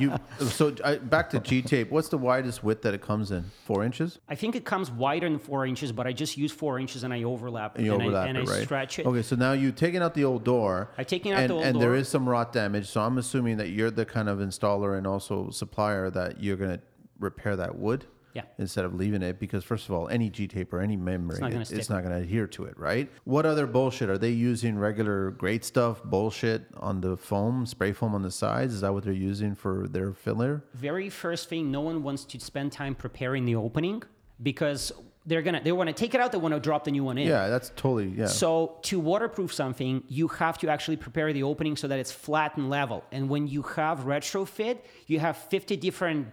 you, 0.00 0.12
you, 0.40 0.46
so 0.46 0.74
I, 0.82 0.96
back 0.96 1.28
to 1.30 1.40
G 1.40 1.60
tape. 1.60 1.90
What's 1.90 2.08
the 2.08 2.18
widest 2.18 2.64
width 2.64 2.82
that 2.82 2.94
it 2.94 3.02
comes 3.02 3.30
in? 3.30 3.44
Four 3.66 3.84
inches. 3.84 4.18
I 4.28 4.34
think 4.34 4.56
it 4.56 4.64
comes 4.64 4.90
wider 4.90 5.28
than 5.28 5.38
four 5.38 5.66
inches, 5.66 5.92
but 5.92 6.06
I 6.06 6.12
just 6.12 6.36
use 6.38 6.52
four 6.52 6.78
inches 6.78 7.04
and 7.04 7.12
I 7.12 7.24
overlap 7.24 7.76
And 7.76 7.84
you 7.84 7.92
and 7.92 8.02
overlap 8.02 8.24
I, 8.24 8.28
and 8.28 8.38
it, 8.38 8.48
I 8.48 8.62
stretch 8.62 8.98
it. 8.98 9.06
Okay, 9.06 9.22
so 9.22 9.36
now 9.36 9.52
you've 9.52 9.76
taken 9.76 10.02
out 10.02 10.14
the 10.14 10.24
old 10.24 10.44
door. 10.44 10.90
I've 10.96 11.06
taken 11.06 11.32
out 11.32 11.40
and, 11.40 11.50
the 11.50 11.54
old 11.54 11.64
and 11.64 11.80
there 11.80 11.90
door. 11.90 11.96
is 11.96 12.08
some 12.08 12.28
rot 12.28 12.52
damage. 12.52 12.88
So 12.88 13.02
I'm 13.02 13.18
assuming 13.18 13.58
that 13.58 13.68
you're 13.68 13.90
the 13.90 14.06
kind 14.06 14.28
of 14.28 14.38
installer 14.38 14.96
and 14.96 15.06
also 15.18 15.50
supplier 15.50 16.10
that 16.10 16.40
you're 16.42 16.56
going 16.56 16.70
to 16.78 16.80
repair 17.18 17.56
that 17.56 17.76
wood. 17.76 18.06
Yeah. 18.34 18.42
Instead 18.58 18.84
of 18.84 18.94
leaving 18.94 19.22
it, 19.22 19.40
because 19.40 19.64
first 19.64 19.88
of 19.88 19.94
all, 19.94 20.06
any 20.08 20.30
G 20.30 20.46
tape 20.46 20.72
or 20.72 20.80
any 20.80 20.96
membrane, 20.96 21.40
not 21.40 21.50
gonna 21.50 21.62
it- 21.62 21.72
it's 21.72 21.90
not 21.90 22.04
going 22.04 22.14
to 22.14 22.20
adhere 22.22 22.46
to 22.48 22.66
it, 22.66 22.78
right? 22.78 23.10
What 23.24 23.44
other 23.46 23.66
bullshit 23.66 24.08
are 24.10 24.18
they 24.18 24.30
using? 24.30 24.78
Regular 24.78 25.32
great 25.32 25.64
stuff 25.64 26.04
bullshit 26.04 26.66
on 26.76 27.00
the 27.00 27.16
foam, 27.16 27.66
spray 27.66 27.92
foam 27.92 28.14
on 28.14 28.22
the 28.22 28.30
sides. 28.30 28.74
Is 28.74 28.82
that 28.82 28.92
what 28.94 29.02
they're 29.02 29.12
using 29.32 29.54
for 29.56 29.88
their 29.88 30.12
filler? 30.12 30.62
very 30.74 31.08
first 31.10 31.48
thing, 31.48 31.72
no 31.72 31.80
one 31.80 32.02
wants 32.04 32.24
to 32.26 32.38
spend 32.38 32.70
time 32.70 32.94
preparing 32.94 33.44
the 33.44 33.56
opening 33.56 34.02
because 34.40 34.92
they're 35.28 35.42
gonna 35.42 35.60
they 35.62 35.72
want 35.72 35.88
to 35.88 35.92
take 35.92 36.14
it 36.14 36.20
out, 36.20 36.32
they 36.32 36.38
want 36.38 36.54
to 36.54 36.60
drop 36.60 36.84
the 36.84 36.90
new 36.90 37.04
one 37.04 37.18
in. 37.18 37.28
Yeah, 37.28 37.48
that's 37.48 37.70
totally 37.76 38.08
yeah. 38.08 38.26
So 38.26 38.78
to 38.82 38.98
waterproof 38.98 39.52
something, 39.52 40.02
you 40.08 40.26
have 40.28 40.58
to 40.58 40.68
actually 40.68 40.96
prepare 40.96 41.32
the 41.32 41.42
opening 41.42 41.76
so 41.76 41.86
that 41.86 41.98
it's 41.98 42.10
flat 42.10 42.56
and 42.56 42.70
level. 42.70 43.04
And 43.12 43.28
when 43.28 43.46
you 43.46 43.62
have 43.62 44.00
retrofit, 44.00 44.78
you 45.06 45.20
have 45.20 45.36
50 45.36 45.76
different 45.76 46.28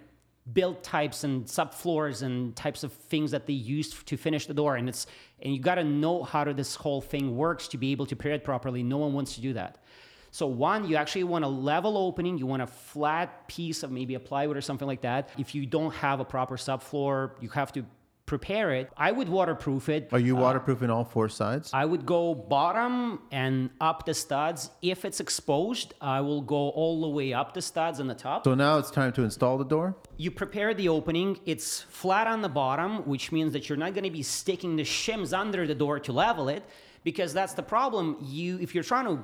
build 0.53 0.83
types 0.83 1.23
and 1.23 1.45
subfloors 1.45 2.21
and 2.21 2.55
types 2.55 2.83
of 2.83 2.93
things 2.93 3.31
that 3.31 3.47
they 3.47 3.53
use 3.53 3.91
to 4.03 4.15
finish 4.15 4.45
the 4.45 4.53
door. 4.53 4.77
And 4.77 4.87
it's 4.87 5.07
and 5.41 5.53
you 5.53 5.59
got 5.59 5.75
to 5.75 5.83
know 5.83 6.23
how 6.23 6.45
to, 6.45 6.53
this 6.53 6.75
whole 6.75 7.01
thing 7.01 7.35
works 7.35 7.67
to 7.69 7.77
be 7.77 7.91
able 7.91 8.05
to 8.05 8.15
prepare 8.15 8.33
it 8.33 8.43
properly. 8.43 8.81
No 8.81 8.97
one 8.97 9.13
wants 9.13 9.35
to 9.35 9.41
do 9.41 9.53
that. 9.53 9.83
So 10.31 10.47
one, 10.47 10.87
you 10.87 10.95
actually 10.97 11.23
want 11.23 11.45
a 11.45 11.47
level 11.47 11.97
opening. 11.97 12.37
You 12.37 12.45
want 12.45 12.61
a 12.61 12.67
flat 12.67 13.47
piece 13.47 13.83
of 13.83 13.91
maybe 13.91 14.15
a 14.15 14.19
plywood 14.19 14.57
or 14.57 14.61
something 14.61 14.87
like 14.87 15.01
that. 15.01 15.29
If 15.37 15.55
you 15.55 15.65
don't 15.65 15.93
have 15.95 16.19
a 16.19 16.25
proper 16.25 16.57
subfloor, 16.57 17.31
you 17.41 17.49
have 17.49 17.71
to 17.73 17.85
prepare 18.25 18.71
it. 18.71 18.89
I 18.97 19.11
would 19.11 19.29
waterproof 19.29 19.89
it. 19.89 20.09
Are 20.11 20.19
you 20.19 20.37
uh, 20.37 20.41
waterproofing 20.41 20.89
all 20.89 21.03
four 21.03 21.29
sides? 21.29 21.69
I 21.73 21.85
would 21.85 22.05
go 22.05 22.33
bottom 22.33 23.21
and 23.31 23.69
up 23.79 24.05
the 24.05 24.13
studs. 24.13 24.71
If 24.81 25.05
it's 25.05 25.19
exposed, 25.19 25.93
I 26.01 26.21
will 26.21 26.41
go 26.41 26.69
all 26.69 27.01
the 27.01 27.09
way 27.09 27.33
up 27.33 27.53
the 27.53 27.61
studs 27.61 27.99
on 27.99 28.07
the 28.07 28.15
top. 28.15 28.43
So 28.43 28.55
now 28.55 28.77
it's 28.77 28.91
time 28.91 29.11
to 29.13 29.23
install 29.23 29.57
the 29.57 29.65
door. 29.65 29.95
You 30.17 30.31
prepare 30.31 30.73
the 30.73 30.89
opening. 30.89 31.39
It's 31.45 31.81
flat 31.81 32.27
on 32.27 32.41
the 32.41 32.49
bottom, 32.49 33.07
which 33.07 33.31
means 33.31 33.53
that 33.53 33.69
you're 33.69 33.77
not 33.77 33.93
going 33.93 34.05
to 34.05 34.11
be 34.11 34.23
sticking 34.23 34.75
the 34.75 34.83
shims 34.83 35.37
under 35.37 35.67
the 35.67 35.75
door 35.75 35.99
to 35.99 36.11
level 36.11 36.49
it, 36.49 36.63
because 37.03 37.33
that's 37.33 37.53
the 37.53 37.63
problem. 37.63 38.17
You, 38.21 38.57
if 38.59 38.73
you're 38.73 38.83
trying 38.83 39.05
to 39.05 39.23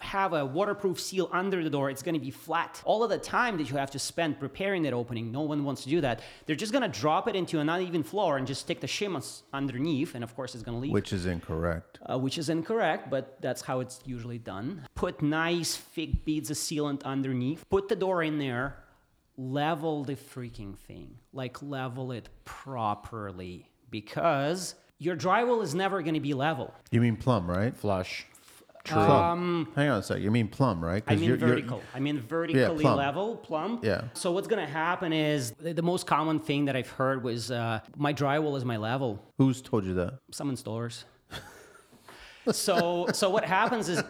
have 0.00 0.32
a 0.32 0.44
waterproof 0.44 1.00
seal 1.00 1.28
under 1.32 1.62
the 1.62 1.70
door, 1.70 1.90
it's 1.90 2.02
going 2.02 2.14
to 2.14 2.20
be 2.20 2.30
flat. 2.30 2.80
All 2.84 3.02
of 3.02 3.10
the 3.10 3.18
time 3.18 3.56
that 3.58 3.68
you 3.70 3.76
have 3.76 3.90
to 3.92 3.98
spend 3.98 4.38
preparing 4.38 4.82
that 4.82 4.92
opening, 4.92 5.32
no 5.32 5.40
one 5.42 5.64
wants 5.64 5.82
to 5.84 5.88
do 5.88 6.00
that. 6.02 6.20
They're 6.46 6.56
just 6.56 6.72
going 6.72 6.90
to 6.90 7.00
drop 7.00 7.28
it 7.28 7.34
into 7.36 7.58
an 7.60 7.68
uneven 7.68 8.02
floor 8.02 8.36
and 8.38 8.46
just 8.46 8.60
stick 8.62 8.80
the 8.80 8.86
shims 8.86 9.42
underneath, 9.52 10.14
and 10.14 10.22
of 10.24 10.34
course 10.36 10.54
it's 10.54 10.62
going 10.64 10.76
to 10.76 10.80
leak 10.82 10.92
Which 10.92 11.12
is 11.12 11.26
incorrect. 11.26 11.98
uh, 12.08 12.18
which 12.18 12.38
is 12.38 12.48
incorrect, 12.48 13.10
but 13.10 13.36
that's 13.40 13.62
how 13.62 13.80
it's 13.80 14.00
usually 14.04 14.38
done. 14.38 14.82
Put 14.94 15.22
nice 15.22 15.76
thick 15.76 16.24
beads 16.24 16.50
of 16.50 16.56
sealant 16.56 17.02
underneath. 17.04 17.64
Put 17.68 17.88
the 17.88 17.96
door 17.96 18.22
in 18.22 18.38
there. 18.38 18.76
Level 19.36 20.02
the 20.04 20.16
freaking 20.16 20.76
thing. 20.76 21.16
Like 21.32 21.62
level 21.62 22.10
it 22.12 22.28
properly 22.44 23.70
because 23.90 24.74
your 24.98 25.16
drywall 25.16 25.62
is 25.62 25.74
never 25.74 26.02
going 26.02 26.14
to 26.14 26.20
be 26.20 26.34
level. 26.34 26.74
You 26.90 27.00
mean 27.00 27.16
plumb, 27.16 27.48
right? 27.48 27.74
Flush. 27.76 28.26
Plumb. 28.94 29.68
Hang 29.76 29.88
on 29.90 29.98
a 29.98 30.02
sec. 30.02 30.20
You 30.20 30.30
mean 30.30 30.48
plumb, 30.48 30.84
right? 30.84 31.02
Um, 31.02 31.04
I 31.06 31.12
'Cause 31.12 31.20
mean 31.20 31.28
you're- 31.28 31.38
you're- 31.40 31.50
vertical. 31.54 31.82
I 31.94 32.00
mean 32.00 32.20
vertically 32.20 32.82
plumb. 32.82 32.96
level, 32.96 33.36
plumb. 33.36 33.80
Yeah. 33.82 34.02
So 34.14 34.32
what's 34.32 34.48
gonna 34.48 34.66
happen 34.66 35.12
is 35.12 35.52
the, 35.52 35.72
the 35.74 35.82
most 35.82 36.06
common 36.06 36.38
thing 36.40 36.64
that 36.66 36.76
I've 36.76 36.90
heard 36.90 37.22
was 37.22 37.50
uh, 37.50 37.80
my 37.96 38.12
drywall 38.14 38.56
is 38.56 38.64
my 38.64 38.76
level. 38.76 39.22
Who's 39.38 39.60
told 39.62 39.84
you 39.84 39.94
that? 39.94 40.14
some 40.30 40.50
installers. 40.50 41.04
so 42.52 43.06
so 43.12 43.28
what 43.28 43.44
happens 43.44 43.88
is 43.90 43.98
uh, 43.98 44.04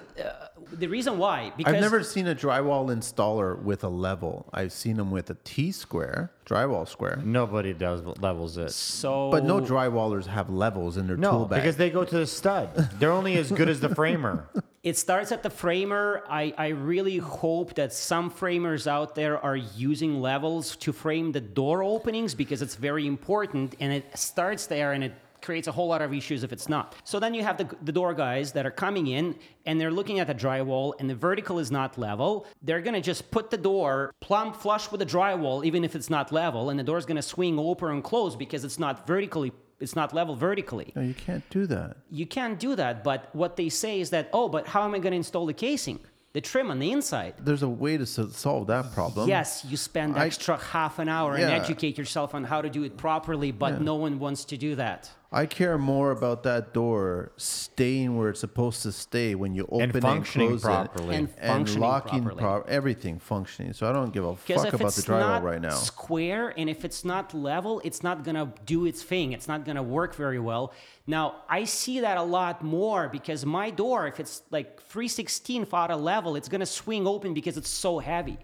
the 0.73 0.87
reason 0.87 1.19
why 1.19 1.53
because 1.57 1.75
I've 1.75 1.81
never 1.81 2.05
seen 2.05 2.27
a 2.29 2.35
drywall 2.35 2.87
installer 2.95 3.61
with 3.61 3.83
a 3.83 3.89
level. 3.89 4.49
I've 4.53 4.73
seen 4.73 4.97
them 4.97 5.11
with 5.11 5.31
a 5.31 5.37
T 5.45 5.73
square, 5.73 6.31
drywall 6.47 6.87
square. 6.87 7.21
Nobody 7.25 7.73
does 7.73 8.03
levels 8.21 8.57
it. 8.57 8.71
so 8.71 9.31
But 9.33 9.45
no 9.45 9.61
drywallers 9.61 10.27
have 10.27 10.51
levels 10.51 10.97
in 10.97 11.07
their 11.09 11.17
tool 11.17 11.41
No, 11.41 11.45
bag. 11.47 11.63
because 11.63 11.77
they 11.77 11.91
go 11.91 12.05
to 12.05 12.19
the 12.19 12.27
stud. 12.27 12.75
They're 13.01 13.11
only 13.13 13.37
as 13.39 13.51
good 13.51 13.69
as 13.69 13.81
the 13.81 13.93
framer. 13.95 14.49
it 14.83 14.97
starts 14.97 15.33
at 15.33 15.43
the 15.43 15.51
framer. 15.51 16.23
I, 16.29 16.55
I 16.57 16.69
really 16.69 17.19
hope 17.19 17.75
that 17.75 17.93
some 17.93 18.31
framers 18.31 18.87
out 18.87 19.15
there 19.15 19.39
are 19.39 19.57
using 19.57 20.21
levels 20.21 20.77
to 20.77 20.93
frame 20.93 21.33
the 21.33 21.41
door 21.41 21.83
openings 21.83 22.35
because 22.35 22.63
it's 22.63 22.77
very 22.77 23.07
important 23.07 23.75
and 23.81 23.93
it 23.93 24.17
starts 24.17 24.67
there 24.67 24.93
and 24.93 25.03
it 25.03 25.15
creates 25.43 25.69
a 25.69 25.73
whole 25.73 25.89
lot 25.89 26.03
of 26.03 26.13
issues 26.13 26.43
if 26.43 26.53
it's 26.53 26.69
not. 26.69 26.95
So 27.05 27.21
then 27.21 27.35
you 27.35 27.43
have 27.43 27.59
the, 27.59 27.69
the 27.83 27.93
door 27.93 28.15
guys 28.15 28.53
that 28.53 28.67
are 28.67 28.71
coming 28.71 29.09
in 29.09 29.37
and 29.67 29.81
they're 29.81 29.91
looking 29.91 30.19
at 30.21 30.27
the 30.27 30.35
drywall 30.35 30.95
and 30.99 31.09
the 31.09 31.15
vertical 31.15 31.59
is 31.59 31.71
not 31.71 31.99
level. 31.99 32.47
They're 32.63 32.81
gonna 32.81 33.01
just 33.01 33.31
put 33.31 33.51
the 33.51 33.57
door 33.57 34.13
plumb 34.21 34.53
flush 34.53 34.91
with 34.91 35.01
the 35.01 35.07
drywall 35.07 35.65
even 35.65 35.85
if 35.85 35.95
it's 35.95 36.11
not 36.11 36.33
level 36.33 36.71
and 36.71 36.79
the 36.79 36.85
door's 36.85 37.07
gonna 37.07 37.23
swing 37.23 37.59
open 37.59 37.91
and 37.91 38.05
close 38.05 38.37
because 38.37 38.65
it's 38.65 38.79
not 38.79 39.07
vertically 39.07 39.53
it's 39.81 39.95
not 39.97 40.13
level 40.13 40.35
vertically. 40.37 40.93
no, 40.97 41.03
you 41.03 41.15
can't 41.15 41.49
do 41.51 41.67
that. 41.67 41.97
You 42.11 42.27
can't 42.27 42.59
do 42.59 42.75
that, 42.77 43.05
but 43.05 43.29
what 43.35 43.57
they 43.57 43.69
say 43.69 44.01
is 44.01 44.11
that, 44.11 44.29
oh, 44.33 44.49
but 44.49 44.67
how 44.67 44.85
am 44.85 44.95
I 44.95 44.99
going 44.99 45.13
to 45.13 45.17
install 45.17 45.47
the 45.47 45.55
casing? 45.55 46.01
The 46.35 46.43
trim 46.43 46.71
on 46.71 46.79
the 46.79 46.93
inside. 46.93 47.35
There's 47.39 47.63
a 47.63 47.69
way 47.69 47.97
to 47.97 48.05
solve 48.07 48.67
that 48.67 48.93
problem. 48.93 49.29
Yes, 49.29 49.65
you 49.67 49.77
spend 49.77 50.17
I- 50.17 50.27
extra 50.27 50.59
half 50.59 50.99
an 50.99 51.09
hour 51.09 51.35
and 51.35 51.51
educate 51.51 51.97
yourself 51.97 52.35
on 52.35 52.45
how 52.45 52.61
to 52.61 52.69
do 52.69 52.83
it 52.85 52.97
properly, 52.97 53.51
but 53.51 53.81
no 53.81 53.95
one 53.95 54.19
wants 54.19 54.45
to 54.47 54.57
do 54.57 54.75
that. 54.77 55.11
I 55.31 55.45
care 55.45 55.77
more 55.77 56.11
about 56.11 56.43
that 56.45 56.73
door 56.73 57.33
staying 57.37 58.17
where 58.17 58.31
it's 58.31 58.41
supposed 58.41 58.83
to 58.85 58.93
stay 58.93 59.35
when 59.35 59.55
you 59.55 59.65
open 59.71 59.83
And 59.83 59.97
it 59.97 60.05
and 60.05 60.25
close 60.25 60.63
properly. 60.63 61.15
it, 61.17 61.19
And 61.19 61.29
and 61.39 61.77
locking 61.79 62.23
properly. 62.23 62.41
pro- 62.41 62.63
everything 62.63 63.19
functioning. 63.19 63.75
So 63.75 63.87
I 63.89 63.93
don't 63.93 64.11
give 64.11 64.25
a 64.25 64.37
fuck 64.37 64.57
about 64.73 64.79
the 64.79 64.85
it's 64.87 65.05
drywall 65.05 65.43
right 65.43 65.61
now. 65.61 65.75
square 65.75 66.55
and 66.57 66.71
if 66.71 66.83
it's 66.83 67.05
not 67.05 67.35
level, 67.35 67.83
it's 67.85 68.03
not 68.03 68.25
gonna 68.25 68.51
do 68.65 68.87
its 68.87 69.03
thing. 69.03 69.33
It's 69.33 69.49
not 69.49 69.67
gonna 69.67 69.83
work 69.83 70.15
very 70.15 70.39
well. 70.41 70.73
Now 71.07 71.35
I 71.47 71.65
see 71.65 72.01
that 72.01 72.17
a 72.17 72.23
lot 72.23 72.63
more 72.65 73.09
because 73.11 73.45
my 73.45 73.69
door, 73.71 74.07
if 74.07 74.19
it's 74.21 74.43
like 74.51 74.81
3 74.83 75.09
16th 75.09 75.75
out 75.75 75.91
of 75.91 76.01
level, 76.01 76.37
it's 76.37 76.49
gonna 76.49 76.65
swing 76.65 77.07
open 77.07 77.35
because 77.35 77.59
it's 77.59 77.69
so 77.69 77.99
heavy. 77.99 78.39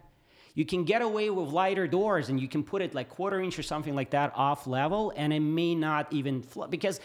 You 0.54 0.64
can 0.64 0.84
get 0.84 1.02
away 1.02 1.30
with 1.30 1.48
lighter 1.50 1.86
doors 1.86 2.28
and 2.28 2.40
you 2.40 2.48
can 2.48 2.62
put 2.62 2.80
it 2.80 2.94
like 2.94 3.08
quarter 3.08 3.40
inch 3.40 3.58
or 3.58 3.62
something 3.62 3.94
like 3.94 4.10
that 4.10 4.32
off 4.36 4.66
level 4.66 5.12
and 5.16 5.32
it 5.32 5.40
may 5.40 5.74
not 5.74 6.12
even 6.12 6.42
fl- 6.42 6.66
because 6.66 7.00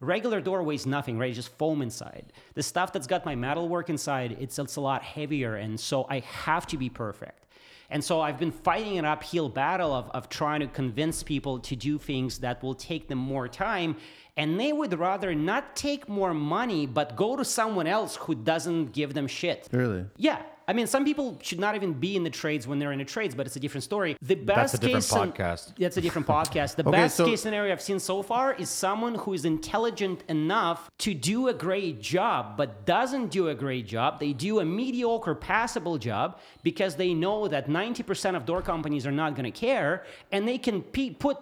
regular 0.00 0.40
door 0.40 0.62
weighs 0.62 0.86
nothing, 0.86 1.18
right? 1.18 1.30
It's 1.30 1.36
just 1.36 1.56
foam 1.56 1.80
inside. 1.80 2.32
The 2.54 2.62
stuff 2.62 2.92
that's 2.92 3.06
got 3.06 3.24
my 3.24 3.34
metal 3.34 3.68
work 3.68 3.88
inside, 3.88 4.36
it's, 4.38 4.58
it's 4.58 4.76
a 4.76 4.80
lot 4.80 5.02
heavier 5.02 5.56
and 5.56 5.80
so 5.80 6.06
I 6.10 6.20
have 6.20 6.66
to 6.68 6.76
be 6.76 6.90
perfect. 6.90 7.46
And 7.90 8.04
so 8.04 8.20
I've 8.20 8.38
been 8.38 8.52
fighting 8.52 8.98
an 8.98 9.04
uphill 9.04 9.48
battle 9.48 9.92
of, 9.92 10.10
of 10.10 10.28
trying 10.28 10.60
to 10.60 10.68
convince 10.68 11.22
people 11.22 11.58
to 11.60 11.74
do 11.74 11.98
things 11.98 12.38
that 12.38 12.62
will 12.62 12.74
take 12.74 13.08
them 13.08 13.18
more 13.18 13.48
time. 13.48 13.96
And 14.36 14.60
they 14.60 14.72
would 14.72 14.96
rather 14.96 15.34
not 15.34 15.74
take 15.74 16.08
more 16.08 16.32
money, 16.32 16.86
but 16.86 17.16
go 17.16 17.34
to 17.34 17.44
someone 17.44 17.88
else 17.88 18.14
who 18.16 18.36
doesn't 18.36 18.92
give 18.92 19.12
them 19.12 19.26
shit. 19.26 19.68
Really? 19.72 20.06
Yeah. 20.16 20.40
I 20.70 20.72
mean, 20.72 20.86
some 20.86 21.04
people 21.04 21.36
should 21.42 21.58
not 21.58 21.74
even 21.74 21.94
be 21.94 22.14
in 22.14 22.22
the 22.22 22.30
trades 22.30 22.64
when 22.68 22.78
they're 22.78 22.92
in 22.92 23.00
the 23.00 23.04
trades, 23.04 23.34
but 23.34 23.44
it's 23.44 23.56
a 23.56 23.60
different 23.60 23.82
story. 23.82 24.16
The 24.22 24.36
best 24.36 24.56
That's 24.56 24.74
a 24.74 24.78
different 24.86 25.34
case 25.34 25.42
podcast. 25.42 25.76
that's 25.76 25.96
a 25.96 26.00
different 26.00 26.28
podcast. 26.36 26.76
The 26.76 26.86
Okay, 26.86 26.92
best 26.92 27.16
so- 27.16 27.26
case 27.26 27.40
scenario 27.40 27.72
I've 27.72 27.82
seen 27.82 27.98
so 27.98 28.22
far 28.22 28.54
is 28.54 28.70
someone 28.70 29.16
who 29.16 29.32
is 29.32 29.44
intelligent 29.44 30.22
enough 30.28 30.88
to 30.98 31.12
do 31.12 31.48
a 31.48 31.54
great 31.54 32.00
job, 32.00 32.56
but 32.56 32.86
doesn't 32.86 33.32
do 33.32 33.48
a 33.48 33.54
great 33.64 33.88
job. 33.88 34.20
They 34.20 34.32
do 34.32 34.60
a 34.60 34.64
mediocre, 34.64 35.34
passable 35.34 35.98
job 35.98 36.38
because 36.62 36.94
they 36.94 37.14
know 37.14 37.48
that 37.48 37.66
90% 37.68 38.36
of 38.36 38.46
door 38.46 38.62
companies 38.62 39.04
are 39.08 39.16
not 39.22 39.34
going 39.34 39.50
to 39.52 39.58
care, 39.66 40.04
and 40.30 40.46
they 40.46 40.58
can 40.58 40.82
put 40.82 41.36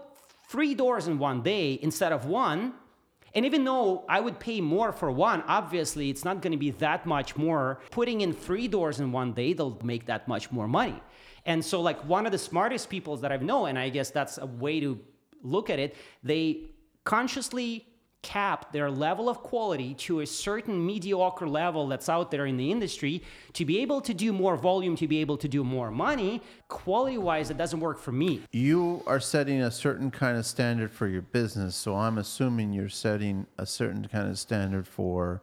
three 0.48 0.74
doors 0.74 1.06
in 1.06 1.18
one 1.18 1.42
day 1.42 1.78
instead 1.82 2.12
of 2.12 2.24
one. 2.24 2.72
And 3.38 3.46
even 3.46 3.62
though 3.62 4.04
I 4.08 4.18
would 4.18 4.40
pay 4.40 4.60
more 4.60 4.90
for 4.90 5.12
one, 5.12 5.44
obviously 5.46 6.10
it's 6.10 6.24
not 6.24 6.42
going 6.42 6.50
to 6.50 6.58
be 6.58 6.72
that 6.72 7.06
much 7.06 7.36
more. 7.36 7.78
Putting 7.92 8.22
in 8.22 8.32
three 8.32 8.66
doors 8.66 8.98
in 8.98 9.12
one 9.12 9.32
day, 9.32 9.52
they'll 9.52 9.78
make 9.84 10.06
that 10.06 10.26
much 10.26 10.50
more 10.50 10.66
money. 10.66 11.00
And 11.46 11.64
so, 11.64 11.80
like, 11.80 12.00
one 12.04 12.26
of 12.26 12.32
the 12.32 12.38
smartest 12.38 12.90
people 12.90 13.16
that 13.18 13.30
I've 13.30 13.44
known, 13.44 13.68
and 13.68 13.78
I 13.78 13.90
guess 13.90 14.10
that's 14.10 14.38
a 14.38 14.46
way 14.46 14.80
to 14.80 14.98
look 15.40 15.70
at 15.70 15.78
it, 15.78 15.94
they 16.24 16.64
consciously 17.04 17.86
cap 18.22 18.72
their 18.72 18.90
level 18.90 19.28
of 19.28 19.38
quality 19.38 19.94
to 19.94 20.20
a 20.20 20.26
certain 20.26 20.84
mediocre 20.84 21.48
level 21.48 21.86
that's 21.86 22.08
out 22.08 22.30
there 22.30 22.46
in 22.46 22.56
the 22.56 22.70
industry 22.70 23.22
to 23.52 23.64
be 23.64 23.78
able 23.80 24.00
to 24.00 24.12
do 24.12 24.32
more 24.32 24.56
volume, 24.56 24.96
to 24.96 25.06
be 25.06 25.18
able 25.18 25.36
to 25.36 25.48
do 25.48 25.62
more 25.62 25.90
money. 25.90 26.42
Quality 26.68 27.18
wise, 27.18 27.50
it 27.50 27.56
doesn't 27.56 27.80
work 27.80 27.98
for 27.98 28.12
me. 28.12 28.42
You 28.50 29.02
are 29.06 29.20
setting 29.20 29.62
a 29.62 29.70
certain 29.70 30.10
kind 30.10 30.36
of 30.36 30.46
standard 30.46 30.90
for 30.90 31.06
your 31.06 31.22
business, 31.22 31.76
so 31.76 31.94
I'm 31.94 32.18
assuming 32.18 32.72
you're 32.72 32.88
setting 32.88 33.46
a 33.56 33.66
certain 33.66 34.06
kind 34.06 34.28
of 34.28 34.38
standard 34.38 34.86
for 34.86 35.42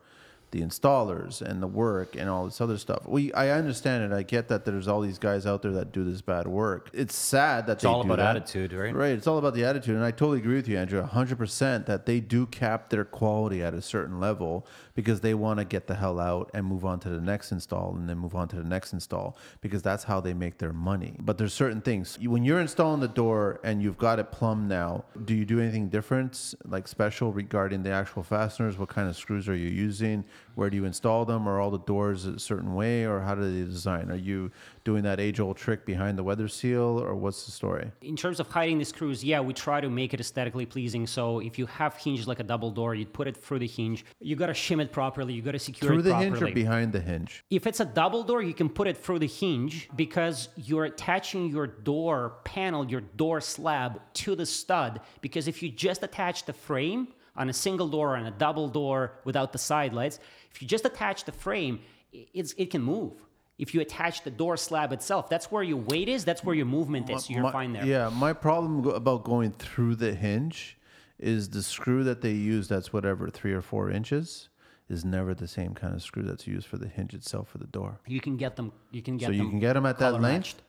the 0.56 0.62
installers 0.62 1.42
and 1.42 1.62
the 1.62 1.68
work 1.68 2.16
and 2.16 2.30
all 2.30 2.46
this 2.46 2.62
other 2.62 2.78
stuff. 2.78 3.06
We, 3.06 3.34
I 3.34 3.50
understand 3.50 4.04
it. 4.10 4.16
I 4.16 4.24
get 4.24 4.48
that 4.48 4.64
there's 4.64 4.88
all 4.88 5.02
these 5.02 5.20
guys 5.20 5.46
out 5.46 5.62
there 5.62 5.72
that 5.74 5.92
do 5.92 6.04
this 6.10 6.22
bad 6.22 6.48
work. 6.48 6.90
It's 6.94 7.14
sad 7.16 7.68
that 7.68 7.74
It's 7.74 7.84
they 7.84 7.90
all 7.90 8.02
about 8.02 8.18
that. 8.18 8.38
attitude, 8.38 8.72
right? 8.72 8.96
Right. 8.96 9.12
It's 9.12 9.28
all 9.28 9.38
about 9.38 9.54
the 9.54 9.66
attitude. 9.66 9.96
And 9.96 10.04
I 10.06 10.12
totally 10.12 10.38
agree 10.40 10.56
with 10.56 10.68
you, 10.70 10.78
Andrew, 10.78 11.06
100% 11.06 11.86
that 11.88 12.06
they 12.06 12.20
do 12.22 12.46
cap 12.46 12.90
their 12.90 13.04
quality 13.04 13.62
at 13.62 13.74
a 13.74 13.82
certain 13.82 14.20
level 14.20 14.66
because 14.94 15.20
they 15.22 15.34
want 15.34 15.60
to 15.60 15.66
get 15.66 15.88
the 15.88 15.96
hell 15.96 16.20
out 16.20 16.50
and 16.54 16.66
move 16.66 16.86
on 16.86 17.00
to 17.02 17.10
the 17.10 17.20
next 17.20 17.52
install 17.52 17.94
and 17.96 18.08
then 18.08 18.18
move 18.18 18.34
on 18.36 18.48
to 18.48 18.56
the 18.56 18.64
next 18.64 18.94
install 18.94 19.38
because 19.60 19.82
that's 19.82 20.06
how 20.06 20.22
they 20.22 20.34
make 20.34 20.58
their 20.58 20.72
money. 20.74 21.16
But 21.20 21.38
there's 21.38 21.54
certain 21.54 21.82
things. 21.82 22.18
When 22.20 22.46
you're 22.46 22.62
installing 22.62 23.02
the 23.02 23.08
door 23.10 23.60
and 23.64 23.84
you've 23.84 23.98
got 23.98 24.20
it 24.20 24.32
plumbed 24.32 24.70
now, 24.70 25.04
do 25.26 25.34
you 25.36 25.44
do 25.44 25.60
anything 25.60 25.90
different, 25.90 26.54
like 26.66 26.88
special 26.88 27.34
regarding 27.34 27.84
the 27.84 27.92
actual 27.92 28.24
fasteners? 28.24 28.78
What 28.78 28.88
kind 28.90 29.10
of 29.10 29.18
screws 29.18 29.50
are 29.50 29.56
you 29.56 29.70
using? 29.70 30.24
Where 30.56 30.70
do 30.70 30.78
you 30.78 30.86
install 30.86 31.26
them? 31.26 31.48
Are 31.48 31.60
all 31.60 31.70
the 31.70 31.80
doors 31.80 32.26
a 32.26 32.40
certain 32.40 32.74
way 32.74 33.06
or 33.06 33.20
how 33.22 33.36
do 33.36 33.42
they 33.42 33.66
design? 33.66 34.10
Are 34.10 34.16
you 34.16 34.52
doing 34.84 35.04
that 35.04 35.20
age 35.20 35.40
old 35.40 35.58
trick 35.58 35.86
behind 35.86 36.18
the 36.18 36.24
weather 36.24 36.48
seal 36.48 37.00
or 37.02 37.14
what's 37.16 37.46
the 37.46 37.52
story? 37.52 37.92
In 38.02 38.16
terms 38.16 38.40
of 38.40 38.48
hiding 38.48 38.80
the 38.80 38.86
screws, 38.86 39.24
yeah, 39.24 39.40
we 39.42 39.54
try 39.54 39.82
to 39.82 39.90
make 39.90 40.14
it 40.14 40.20
aesthetically 40.20 40.66
pleasing. 40.66 41.06
So 41.08 41.40
if 41.40 41.60
you 41.60 41.66
have 41.66 41.96
hinge 41.96 42.26
like 42.26 42.40
a 42.40 42.44
double 42.44 42.72
door, 42.72 42.96
you'd 42.96 43.14
put 43.14 43.28
it 43.28 43.36
through 43.38 43.60
the 43.60 43.68
hinge. 43.68 44.06
You 44.20 44.36
got 44.36 44.48
to 44.48 44.54
shim 44.54 44.82
it 44.82 44.92
properly. 44.92 45.34
You 45.34 45.42
got 45.42 45.52
to 45.52 45.60
secure 45.60 45.92
it. 45.92 46.04
properly. 46.04 46.04
Through 46.04 46.30
the 46.32 46.40
hinge 46.40 46.52
or 46.52 46.54
behind 46.54 46.94
the 46.94 47.02
hinge? 47.02 47.44
If 47.50 47.68
it's 47.68 47.82
a 47.82 47.86
double 47.86 48.24
door, 48.24 48.42
you 48.42 48.54
can 48.54 48.70
put 48.70 48.88
it 48.88 48.98
through 48.98 49.20
the 49.20 49.28
hinge 49.28 49.90
because 49.96 50.50
you're 50.56 50.86
attaching 50.86 51.50
your 51.50 51.68
door 51.68 52.38
panel, 52.46 52.90
your 52.90 53.02
door 53.02 53.42
slab 53.42 54.02
to 54.14 54.36
the 54.36 54.46
stud. 54.46 55.02
Because 55.22 55.48
if 55.48 55.62
you 55.62 55.70
just 55.70 56.04
attach 56.04 56.46
the 56.46 56.54
frame 56.54 57.10
on 57.36 57.50
a 57.50 57.54
single 57.54 57.88
door 57.88 58.16
and 58.16 58.28
a 58.28 58.32
double 58.32 58.70
door 58.70 59.20
without 59.26 59.52
the 59.52 59.58
side 59.58 59.94
lights, 59.94 60.20
if 60.56 60.62
you 60.62 60.68
just 60.68 60.86
attach 60.86 61.26
the 61.26 61.32
frame, 61.34 61.80
it's, 62.14 62.54
it 62.58 62.72
can 62.72 62.82
move. 62.82 63.14
If 63.58 63.74
you 63.74 63.82
attach 63.82 64.24
the 64.24 64.32
door 64.32 64.56
slab 64.58 64.94
itself, 64.94 65.30
that's 65.30 65.52
where 65.52 65.64
your 65.64 65.78
weight 65.78 66.08
is, 66.10 66.24
that's 66.26 66.44
where 66.44 66.56
your 66.56 66.66
movement 66.66 67.10
is. 67.10 67.26
So 67.26 67.34
you're 67.34 67.44
My- 67.44 67.52
fine 67.52 67.74
there. 67.74 67.86
Yeah, 67.86 68.10
my 68.10 68.32
problem 68.34 68.86
about 68.88 69.24
going 69.26 69.52
through 69.52 69.96
the 69.96 70.14
hinge 70.14 70.78
is 71.20 71.50
the 71.50 71.62
screw 71.64 72.04
that 72.06 72.22
they 72.22 72.32
use 72.32 72.68
that's 72.70 72.92
whatever, 72.94 73.30
three 73.30 73.54
or 73.54 73.62
four 73.62 73.90
inches, 73.92 74.50
is 74.90 75.04
never 75.04 75.34
the 75.34 75.48
same 75.48 75.74
kind 75.74 75.94
of 75.94 76.02
screw 76.02 76.24
that's 76.24 76.46
used 76.48 76.68
for 76.68 76.78
the 76.78 76.88
hinge 76.88 77.14
itself 77.14 77.50
for 77.50 77.58
the 77.58 77.68
door. 77.68 78.00
You 78.08 78.22
can 78.22 78.38
get 78.38 78.56
them. 78.56 78.72
You 78.92 79.02
can 79.02 79.18
get 79.18 79.26
So 79.28 79.32
you 79.32 79.40
them. 79.40 79.50
can 79.52 79.60
get 79.60 79.76
'em 79.76 79.86
at 79.86 79.98
that 80.00 80.14
length? 80.14 80.22
matched. 80.22 80.62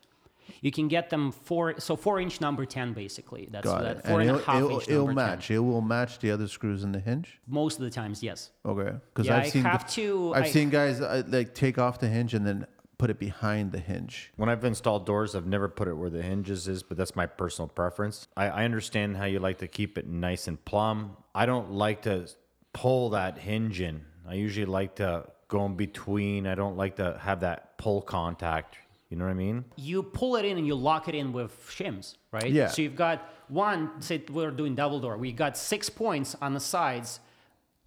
You 0.61 0.71
can 0.71 0.89
get 0.89 1.11
them 1.11 1.33
four. 1.33 1.79
So 1.81 1.97
four 1.97 2.21
inch 2.21 2.41
number 2.41 2.65
ten, 2.67 2.93
basically. 2.93 3.49
That's 3.51 3.65
Got 3.65 3.83
that 3.83 3.97
it. 3.99 4.07
four 4.07 4.21
and 4.21 4.31
a 4.31 4.35
it'll, 4.35 4.45
half 4.45 4.57
it'll, 4.57 4.71
inch 4.71 4.89
it'll 4.89 5.07
number 5.07 5.21
match. 5.23 5.51
It 5.51 5.59
will 5.59 5.81
match 5.81 6.19
the 6.19 6.31
other 6.31 6.49
screws 6.49 6.85
in 6.85 6.93
the 6.93 7.01
hinge. 7.01 7.41
Most 7.47 7.79
of 7.79 7.85
the 7.85 7.91
times, 7.91 8.23
yes. 8.23 8.51
Okay. 8.65 8.97
Because 9.13 9.27
Yeah, 9.27 9.37
I've 9.39 9.45
I 9.45 9.49
seen 9.49 9.63
have 9.65 9.91
to- 9.95 10.33
I've 10.35 10.45
I- 10.45 10.49
seen 10.49 10.71
guys 10.71 11.01
uh, 11.01 11.23
like 11.29 11.55
take 11.55 11.79
off 11.79 11.99
the 11.99 12.09
hinge 12.09 12.35
and 12.35 12.47
then 12.47 12.67
put 12.99 13.11
it 13.11 13.19
behind 13.19 13.73
the 13.73 13.79
hinge. 13.79 14.33
When 14.37 14.49
I've 14.49 14.65
installed 14.65 15.05
doors, 15.05 15.35
I've 15.35 15.47
never 15.47 15.69
put 15.69 15.87
it 15.87 15.95
where 15.95 16.09
the 16.09 16.23
hinges 16.23 16.67
is, 16.67 16.83
but 16.83 16.97
that's 16.97 17.15
my 17.15 17.27
personal 17.27 17.69
preference. 17.69 18.27
I, 18.39 18.47
I 18.49 18.65
understand 18.65 19.19
how 19.19 19.25
you 19.27 19.39
like 19.39 19.59
to 19.59 19.69
keep 19.69 19.99
it 19.99 20.07
nice 20.09 20.49
and 20.49 20.65
plumb. 20.65 21.17
I 21.35 21.45
don't 21.45 21.73
like 21.73 22.03
to 22.03 22.27
pull 22.73 23.11
that 23.11 23.37
hinge 23.39 23.81
in. 23.83 24.03
I 24.27 24.35
usually 24.35 24.65
like 24.67 24.95
to 24.97 25.27
go 25.49 25.67
in 25.67 25.77
between. 25.77 26.47
I 26.47 26.55
don't 26.55 26.77
like 26.79 26.97
to 26.97 27.19
have 27.21 27.41
that 27.41 27.77
pull 27.77 28.01
contact. 28.01 28.79
You 29.11 29.17
know 29.17 29.25
what 29.25 29.31
I 29.31 29.35
mean? 29.35 29.65
You 29.77 30.03
pull 30.03 30.37
it 30.37 30.45
in 30.45 30.59
and 30.59 30.67
you 30.67 30.75
lock 30.75 31.09
it 31.09 31.15
in 31.15 31.33
with 31.33 31.53
shims, 31.69 32.17
right? 32.33 32.51
Yeah. 32.51 32.67
So 32.69 32.83
you've 32.83 32.97
got 32.97 33.29
one. 33.49 34.03
Say 34.03 34.23
we're 34.31 34.51
doing 34.51 34.75
double 34.75 34.99
door. 35.01 35.17
We 35.17 35.33
got 35.33 35.57
six 35.57 35.89
points 35.89 36.35
on 36.43 36.55
the 36.55 36.61
sides, 36.61 37.21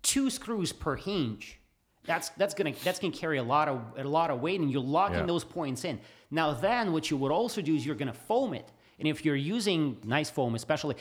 two 0.01 0.29
screws 0.29 0.71
per 0.71 0.95
hinge. 0.95 1.59
That's 2.05 2.29
that's 2.29 2.53
gonna 2.53 2.73
that's 2.83 2.99
gonna 2.99 3.13
carry 3.13 3.37
a 3.37 3.43
lot 3.43 3.67
of 3.67 3.81
a 3.97 4.03
lot 4.05 4.31
of 4.31 4.39
weight, 4.41 4.59
and 4.61 4.71
you're 4.71 4.81
locking 4.81 5.19
Yeah. 5.19 5.25
those 5.25 5.43
points 5.43 5.83
in. 5.83 5.99
Now, 6.31 6.53
then, 6.53 6.93
what 6.93 7.11
you 7.11 7.17
would 7.17 7.31
also 7.31 7.61
do 7.61 7.75
is 7.75 7.85
you're 7.85 7.95
gonna 7.95 8.13
foam 8.13 8.53
it, 8.53 8.71
and 8.97 9.07
if 9.07 9.25
you're 9.25 9.35
using 9.35 9.97
nice 10.05 10.29
foam, 10.29 10.55
especially, 10.55 10.95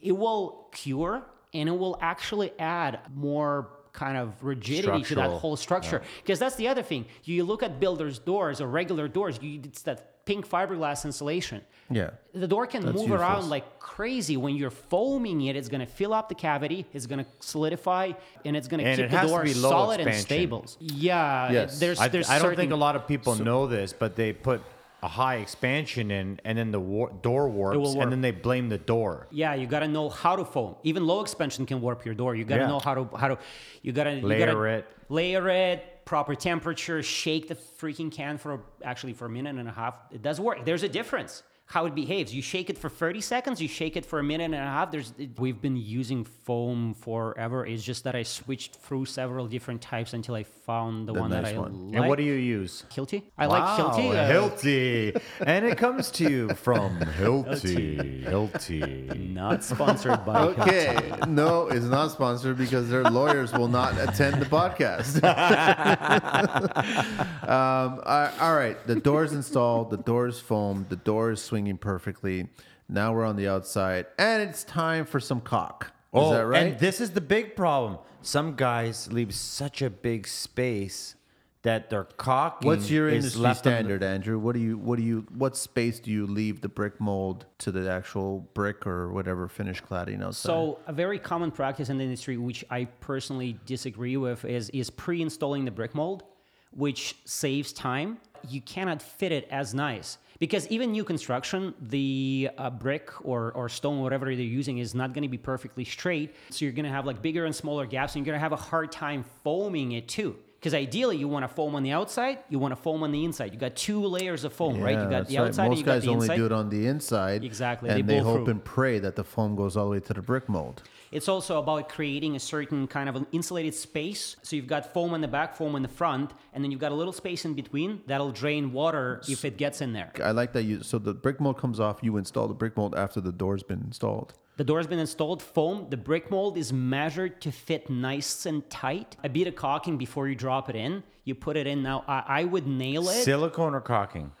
it 0.00 0.12
will 0.12 0.68
cure 0.72 1.24
and 1.54 1.68
it 1.68 1.72
will 1.72 1.98
actually 2.00 2.52
add 2.58 3.00
more 3.14 3.68
kind 4.04 4.16
of 4.16 4.26
rigidity 4.52 5.02
to 5.10 5.14
that 5.16 5.30
whole 5.42 5.56
structure. 5.56 6.00
Because 6.22 6.38
that's 6.38 6.56
the 6.62 6.68
other 6.68 6.82
thing. 6.90 7.02
You 7.24 7.42
look 7.44 7.62
at 7.68 7.80
builders' 7.80 8.18
doors 8.32 8.60
or 8.60 8.66
regular 8.68 9.06
doors, 9.08 9.38
you, 9.42 9.60
it's 9.64 9.82
that 9.82 9.98
pink 10.24 10.48
fiberglass 10.48 11.04
insulation. 11.04 11.60
Yeah. 11.90 12.10
The 12.34 12.46
door 12.54 12.66
can 12.66 12.82
That's 12.82 12.94
move 12.96 13.08
useless. 13.08 13.20
around 13.20 13.48
like 13.56 13.66
crazy. 13.80 14.36
When 14.36 14.54
you're 14.56 14.70
foaming 14.92 15.38
it, 15.48 15.56
it's 15.56 15.68
going 15.68 15.80
to 15.80 15.92
fill 16.00 16.12
up 16.18 16.28
the 16.28 16.34
cavity, 16.48 16.80
it's 16.92 17.06
going 17.06 17.22
to 17.24 17.30
solidify, 17.40 18.12
and 18.44 18.52
it's 18.56 18.68
going 18.68 18.84
to 18.84 18.96
keep 18.96 19.10
the 19.10 19.26
door 19.26 19.46
solid 19.48 19.98
and 20.00 20.08
expansion. 20.08 20.26
stable. 20.26 20.66
Yeah, 20.78 21.50
Yes. 21.52 21.80
there's, 21.80 21.98
I, 21.98 22.08
there's 22.08 22.28
I 22.28 22.34
don't 22.34 22.42
certain, 22.42 22.56
think 22.58 22.72
a 22.72 22.76
lot 22.76 22.94
of 22.94 23.08
people 23.08 23.34
know 23.36 23.66
this, 23.66 23.92
but 23.92 24.14
they 24.16 24.32
put 24.32 24.60
a 25.02 25.08
high 25.08 25.36
expansion 25.36 26.10
in, 26.10 26.40
and 26.44 26.58
then 26.58 26.70
the 26.72 26.80
war- 26.80 27.12
door 27.22 27.48
warps, 27.48 27.76
warp. 27.78 27.98
and 28.02 28.10
then 28.10 28.20
they 28.20 28.32
blame 28.32 28.68
the 28.68 28.78
door. 28.78 29.28
Yeah, 29.30 29.54
you 29.54 29.66
got 29.66 29.80
to 29.80 29.88
know 29.88 30.08
how 30.08 30.34
to 30.36 30.44
foam. 30.44 30.74
Even 30.82 31.06
low 31.06 31.20
expansion 31.20 31.66
can 31.66 31.80
warp 31.80 32.04
your 32.04 32.14
door. 32.14 32.34
You 32.34 32.44
got 32.44 32.56
to 32.56 32.62
Yeah. 32.62 32.68
know 32.68 32.80
how 32.80 32.94
to 32.94 33.16
how 33.16 33.28
to. 33.28 33.38
You 33.82 33.92
got 33.92 34.04
to 34.04 34.20
Layer 34.26 34.46
gotta 34.46 34.62
it. 34.62 34.86
Layer 35.08 35.48
it. 35.48 36.04
Proper 36.04 36.34
temperature. 36.34 37.02
Shake 37.02 37.48
the 37.48 37.54
freaking 37.54 38.10
can 38.10 38.38
for 38.38 38.60
actually 38.82 39.12
for 39.12 39.26
a 39.26 39.30
minute 39.30 39.56
and 39.56 39.68
a 39.68 39.72
half. 39.72 39.94
It 40.10 40.22
does 40.22 40.40
work. 40.40 40.64
There's 40.64 40.82
a 40.82 40.88
difference. 40.88 41.42
How 41.70 41.84
it 41.84 41.94
behaves. 41.94 42.34
You 42.34 42.40
shake 42.40 42.70
it 42.70 42.78
for 42.78 42.88
30 42.88 43.20
seconds. 43.20 43.60
You 43.60 43.68
shake 43.68 43.98
it 43.98 44.06
for 44.06 44.18
a 44.18 44.22
minute 44.22 44.44
and 44.44 44.54
a 44.54 44.58
half. 44.58 44.90
There's. 44.90 45.12
It, 45.18 45.38
we've 45.38 45.60
been 45.60 45.76
using 45.76 46.24
foam 46.24 46.94
forever. 46.94 47.66
It's 47.66 47.84
just 47.84 48.04
that 48.04 48.16
I 48.16 48.22
switched 48.22 48.76
through 48.76 49.04
several 49.04 49.46
different 49.46 49.82
types 49.82 50.14
until 50.14 50.34
I 50.34 50.44
found 50.44 51.06
the, 51.06 51.12
The 51.12 51.20
one 51.20 51.30
that 51.30 51.42
nice 51.42 51.54
I 51.54 51.58
one. 51.58 51.88
like. 51.90 51.96
And 52.00 52.08
what 52.08 52.16
do 52.16 52.24
you 52.24 52.32
use? 52.32 52.84
Hilti? 52.90 53.22
I 53.36 53.44
like 53.44 53.78
Hilti. 53.78 54.06
Wow, 54.08 54.12
uh, 54.12 54.32
Hilti. 54.32 55.20
and 55.46 55.66
it 55.66 55.76
comes 55.76 56.10
to 56.12 56.30
you 56.30 56.48
from 56.54 57.00
Hilti. 57.00 58.24
Hilti. 58.24 59.34
Not 59.34 59.62
sponsored 59.62 60.24
by 60.24 60.46
Hilti. 60.54 60.58
Okay. 60.60 61.10
no, 61.28 61.66
it's 61.68 61.84
not 61.84 62.10
sponsored 62.12 62.56
because 62.56 62.88
their 62.88 63.04
lawyers 63.04 63.52
will 63.52 63.68
not 63.68 63.92
attend 63.98 64.40
the 64.40 64.46
podcast. 64.46 65.22
um, 67.46 68.00
all- 68.06 68.54
right. 68.56 68.76
The 68.86 68.96
door's 68.96 69.32
installed. 69.32 69.90
The 69.90 69.96
door's 69.98 70.40
foam, 70.40 70.86
The 70.88 70.96
door 70.96 71.32
is 71.32 71.42
swinging 71.58 71.76
perfectly. 71.78 72.48
Now 72.88 73.12
we're 73.12 73.24
on 73.24 73.34
the 73.36 73.48
outside, 73.48 74.06
and 74.18 74.42
it's 74.42 74.62
time 74.64 75.04
for 75.04 75.18
some 75.20 75.40
cock. 75.40 75.86
Is 75.88 75.92
Oh, 76.22 76.32
that 76.32 76.46
right? 76.46 76.62
and 76.72 76.78
this 76.78 77.00
is 77.00 77.10
the 77.10 77.20
big 77.20 77.54
problem. 77.56 77.98
Some 78.22 78.54
guys 78.54 79.12
leave 79.12 79.34
such 79.34 79.82
a 79.82 79.90
big 79.90 80.26
space 80.28 81.16
that 81.62 81.90
their 81.90 82.04
caulking 82.04 82.68
What's 82.68 82.88
your 82.90 83.08
industry 83.08 83.40
left 83.42 83.66
on 83.66 83.72
the- 83.72 83.76
standard, 83.78 84.02
Andrew? 84.04 84.38
What 84.38 84.54
do 84.54 84.60
you 84.60 84.78
what 84.78 84.96
do 84.98 85.02
you 85.04 85.26
what 85.36 85.56
space 85.56 85.98
do 86.00 86.10
you 86.12 86.26
leave 86.26 86.60
the 86.60 86.68
brick 86.68 86.98
mold 87.00 87.44
to 87.58 87.72
the 87.72 87.90
actual 87.90 88.48
brick 88.54 88.86
or 88.86 89.12
whatever 89.12 89.48
finish 89.48 89.82
cladding 89.82 90.22
outside? 90.22 90.48
So 90.48 90.78
a 90.86 90.92
very 90.92 91.18
common 91.18 91.50
practice 91.50 91.88
in 91.90 91.98
the 91.98 92.04
industry, 92.04 92.36
which 92.38 92.64
I 92.70 92.84
personally 93.00 93.58
disagree 93.66 94.16
with, 94.16 94.44
is 94.44 94.70
is 94.70 94.88
pre-installing 94.90 95.64
the 95.66 95.72
brick 95.72 95.94
mold, 95.94 96.22
which 96.70 97.16
saves 97.24 97.72
time. 97.72 98.18
You 98.48 98.60
cannot 98.62 99.02
fit 99.02 99.32
it 99.32 99.46
as 99.50 99.74
nice 99.74 100.16
because 100.38 100.66
even 100.68 100.92
new 100.92 101.04
construction, 101.04 101.74
the 101.80 102.50
uh, 102.58 102.70
brick 102.70 103.10
or 103.24 103.52
or 103.52 103.68
stone, 103.68 104.00
whatever 104.00 104.26
they're 104.26 104.44
using, 104.44 104.78
is 104.78 104.94
not 104.94 105.12
going 105.12 105.22
to 105.22 105.28
be 105.28 105.38
perfectly 105.38 105.84
straight. 105.84 106.34
So 106.50 106.64
you're 106.64 106.72
going 106.72 106.84
to 106.84 106.90
have 106.92 107.06
like 107.06 107.20
bigger 107.22 107.44
and 107.44 107.54
smaller 107.54 107.86
gaps, 107.86 108.14
and 108.14 108.24
you're 108.24 108.32
going 108.32 108.38
to 108.38 108.42
have 108.42 108.52
a 108.52 108.56
hard 108.56 108.92
time 108.92 109.24
foaming 109.44 109.92
it 109.92 110.08
too. 110.08 110.36
Because 110.58 110.74
ideally, 110.74 111.16
you 111.16 111.28
want 111.28 111.44
to 111.44 111.48
foam 111.48 111.76
on 111.76 111.84
the 111.84 111.92
outside, 111.92 112.38
you 112.48 112.58
want 112.58 112.72
to 112.72 112.76
foam 112.76 113.04
on 113.04 113.12
the 113.12 113.24
inside. 113.24 113.52
You 113.54 113.60
got 113.60 113.76
two 113.76 114.04
layers 114.04 114.42
of 114.42 114.52
foam, 114.52 114.80
right? 114.80 114.98
You 114.98 115.08
got 115.08 115.28
the 115.28 115.38
right. 115.38 115.46
outside, 115.46 115.66
and 115.66 115.70
Most 115.70 115.78
you 115.78 115.84
got 115.84 115.92
guys 115.92 116.02
the 116.02 116.10
only 116.10 116.24
inside. 116.24 116.36
do 116.36 116.46
it 116.46 116.52
on 116.52 116.68
the 116.68 116.86
inside. 116.88 117.44
Exactly. 117.44 117.90
And 117.90 118.08
They 118.08 118.14
they, 118.14 118.20
hope 118.20 118.44
through. 118.44 118.54
and 118.54 118.64
pray 118.64 118.98
that 118.98 119.14
the 119.14 119.22
foam 119.22 119.54
goes 119.54 119.76
all 119.76 119.84
the 119.84 119.90
way 119.92 120.00
to 120.00 120.14
the 120.14 120.20
brick 120.22 120.48
mold. 120.48 120.82
It's 121.10 121.28
also 121.28 121.58
about 121.58 121.88
creating 121.88 122.36
a 122.36 122.40
certain 122.40 122.86
kind 122.86 123.08
of 123.08 123.16
an 123.16 123.26
insulated 123.32 123.74
space. 123.74 124.36
So 124.42 124.56
you've 124.56 124.66
got 124.66 124.92
foam 124.92 125.14
in 125.14 125.20
the 125.20 125.28
back, 125.28 125.56
foam 125.56 125.76
in 125.76 125.82
the 125.82 125.88
front, 125.88 126.32
and 126.52 126.62
then 126.62 126.70
you've 126.70 126.80
got 126.80 126.92
a 126.92 126.94
little 126.94 127.12
space 127.12 127.44
in 127.44 127.54
between 127.54 128.02
that'll 128.06 128.32
drain 128.32 128.72
water 128.72 129.22
if 129.28 129.44
it 129.44 129.56
gets 129.56 129.80
in 129.80 129.92
there. 129.92 130.12
I 130.22 130.32
like 130.32 130.52
that 130.52 130.64
you. 130.64 130.82
So 130.82 130.98
the 130.98 131.14
brick 131.14 131.40
mold 131.40 131.58
comes 131.58 131.80
off. 131.80 132.00
You 132.02 132.16
install 132.16 132.48
the 132.48 132.54
brick 132.54 132.76
mold 132.76 132.94
after 132.94 133.20
the 133.20 133.32
door's 133.32 133.62
been 133.62 133.80
installed. 133.80 134.34
The 134.58 134.64
door 134.64 134.78
has 134.78 134.88
been 134.88 134.98
installed, 134.98 135.40
foam. 135.40 135.86
The 135.88 135.96
brick 135.96 136.32
mold 136.32 136.58
is 136.58 136.72
measured 136.72 137.40
to 137.42 137.52
fit 137.52 137.88
nice 137.88 138.44
and 138.44 138.68
tight. 138.68 139.16
A 139.22 139.28
bit 139.28 139.46
of 139.46 139.54
caulking 139.54 139.98
before 139.98 140.26
you 140.26 140.34
drop 140.34 140.68
it 140.68 140.74
in. 140.74 141.04
You 141.22 141.36
put 141.36 141.56
it 141.56 141.68
in 141.68 141.82
now. 141.84 142.04
I, 142.08 142.24
I 142.26 142.44
would 142.44 142.66
nail 142.66 143.08
it. 143.08 143.22
Silicone 143.22 143.74
or 143.74 143.80
caulking? 143.80 144.32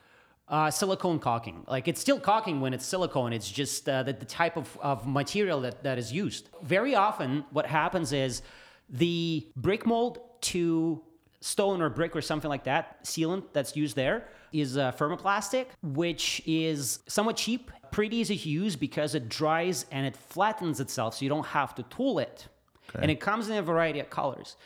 Uh, 0.50 0.70
silicone 0.70 1.18
caulking. 1.18 1.62
Like 1.68 1.88
it's 1.88 2.00
still 2.00 2.18
caulking 2.18 2.62
when 2.62 2.72
it's 2.72 2.86
silicone. 2.86 3.34
It's 3.34 3.50
just 3.50 3.86
uh, 3.86 4.02
the, 4.02 4.14
the 4.14 4.24
type 4.24 4.56
of, 4.56 4.78
of 4.80 5.06
material 5.06 5.60
that, 5.60 5.82
that 5.82 5.98
is 5.98 6.10
used. 6.10 6.48
Very 6.62 6.94
often, 6.94 7.44
what 7.50 7.66
happens 7.66 8.14
is 8.14 8.40
the 8.88 9.46
brick 9.56 9.84
mold 9.84 10.20
to 10.52 11.02
stone 11.40 11.82
or 11.82 11.90
brick 11.90 12.16
or 12.16 12.22
something 12.22 12.48
like 12.48 12.64
that, 12.64 13.04
sealant 13.04 13.44
that's 13.52 13.76
used 13.76 13.94
there, 13.94 14.28
is 14.52 14.76
uh, 14.76 14.90
thermoplastic, 14.92 15.66
which 15.82 16.42
is 16.46 17.00
somewhat 17.06 17.36
cheap, 17.36 17.70
pretty 17.90 18.16
easy 18.16 18.36
to 18.36 18.48
use 18.48 18.74
because 18.74 19.14
it 19.14 19.28
dries 19.28 19.84
and 19.90 20.06
it 20.06 20.16
flattens 20.16 20.80
itself, 20.80 21.14
so 21.14 21.24
you 21.24 21.28
don't 21.28 21.46
have 21.46 21.74
to 21.74 21.82
tool 21.84 22.18
it. 22.18 22.48
And 22.94 23.10
it 23.10 23.20
comes 23.20 23.50
in 23.50 23.56
a 23.56 23.62
variety 23.62 24.00
of 24.00 24.08
colors. 24.08 24.56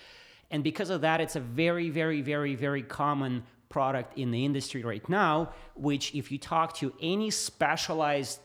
And 0.53 0.63
because 0.63 0.91
of 0.91 1.01
that, 1.01 1.21
it's 1.21 1.35
a 1.35 1.41
very, 1.41 1.91
very, 1.91 2.21
very, 2.23 2.55
very 2.55 2.83
common 2.83 3.43
product 3.77 4.16
in 4.19 4.31
the 4.31 4.44
industry 4.44 4.85
right 4.85 5.07
now, 5.09 5.51
which 5.74 6.15
if 6.15 6.31
you 6.31 6.39
talk 6.39 6.77
to 6.77 6.93
any 7.01 7.31
specialized 7.31 8.39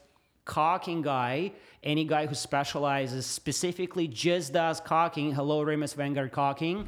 caulking 0.46 1.02
guy, 1.02 1.52
any 1.84 2.06
guy 2.06 2.26
who 2.26 2.34
specializes 2.34 3.26
specifically 3.26 4.08
just 4.08 4.54
does 4.54 4.80
caulking, 4.80 5.34
hello 5.34 5.62
Remus 5.62 5.94
Vanguard 5.94 6.32
caulking, 6.32 6.88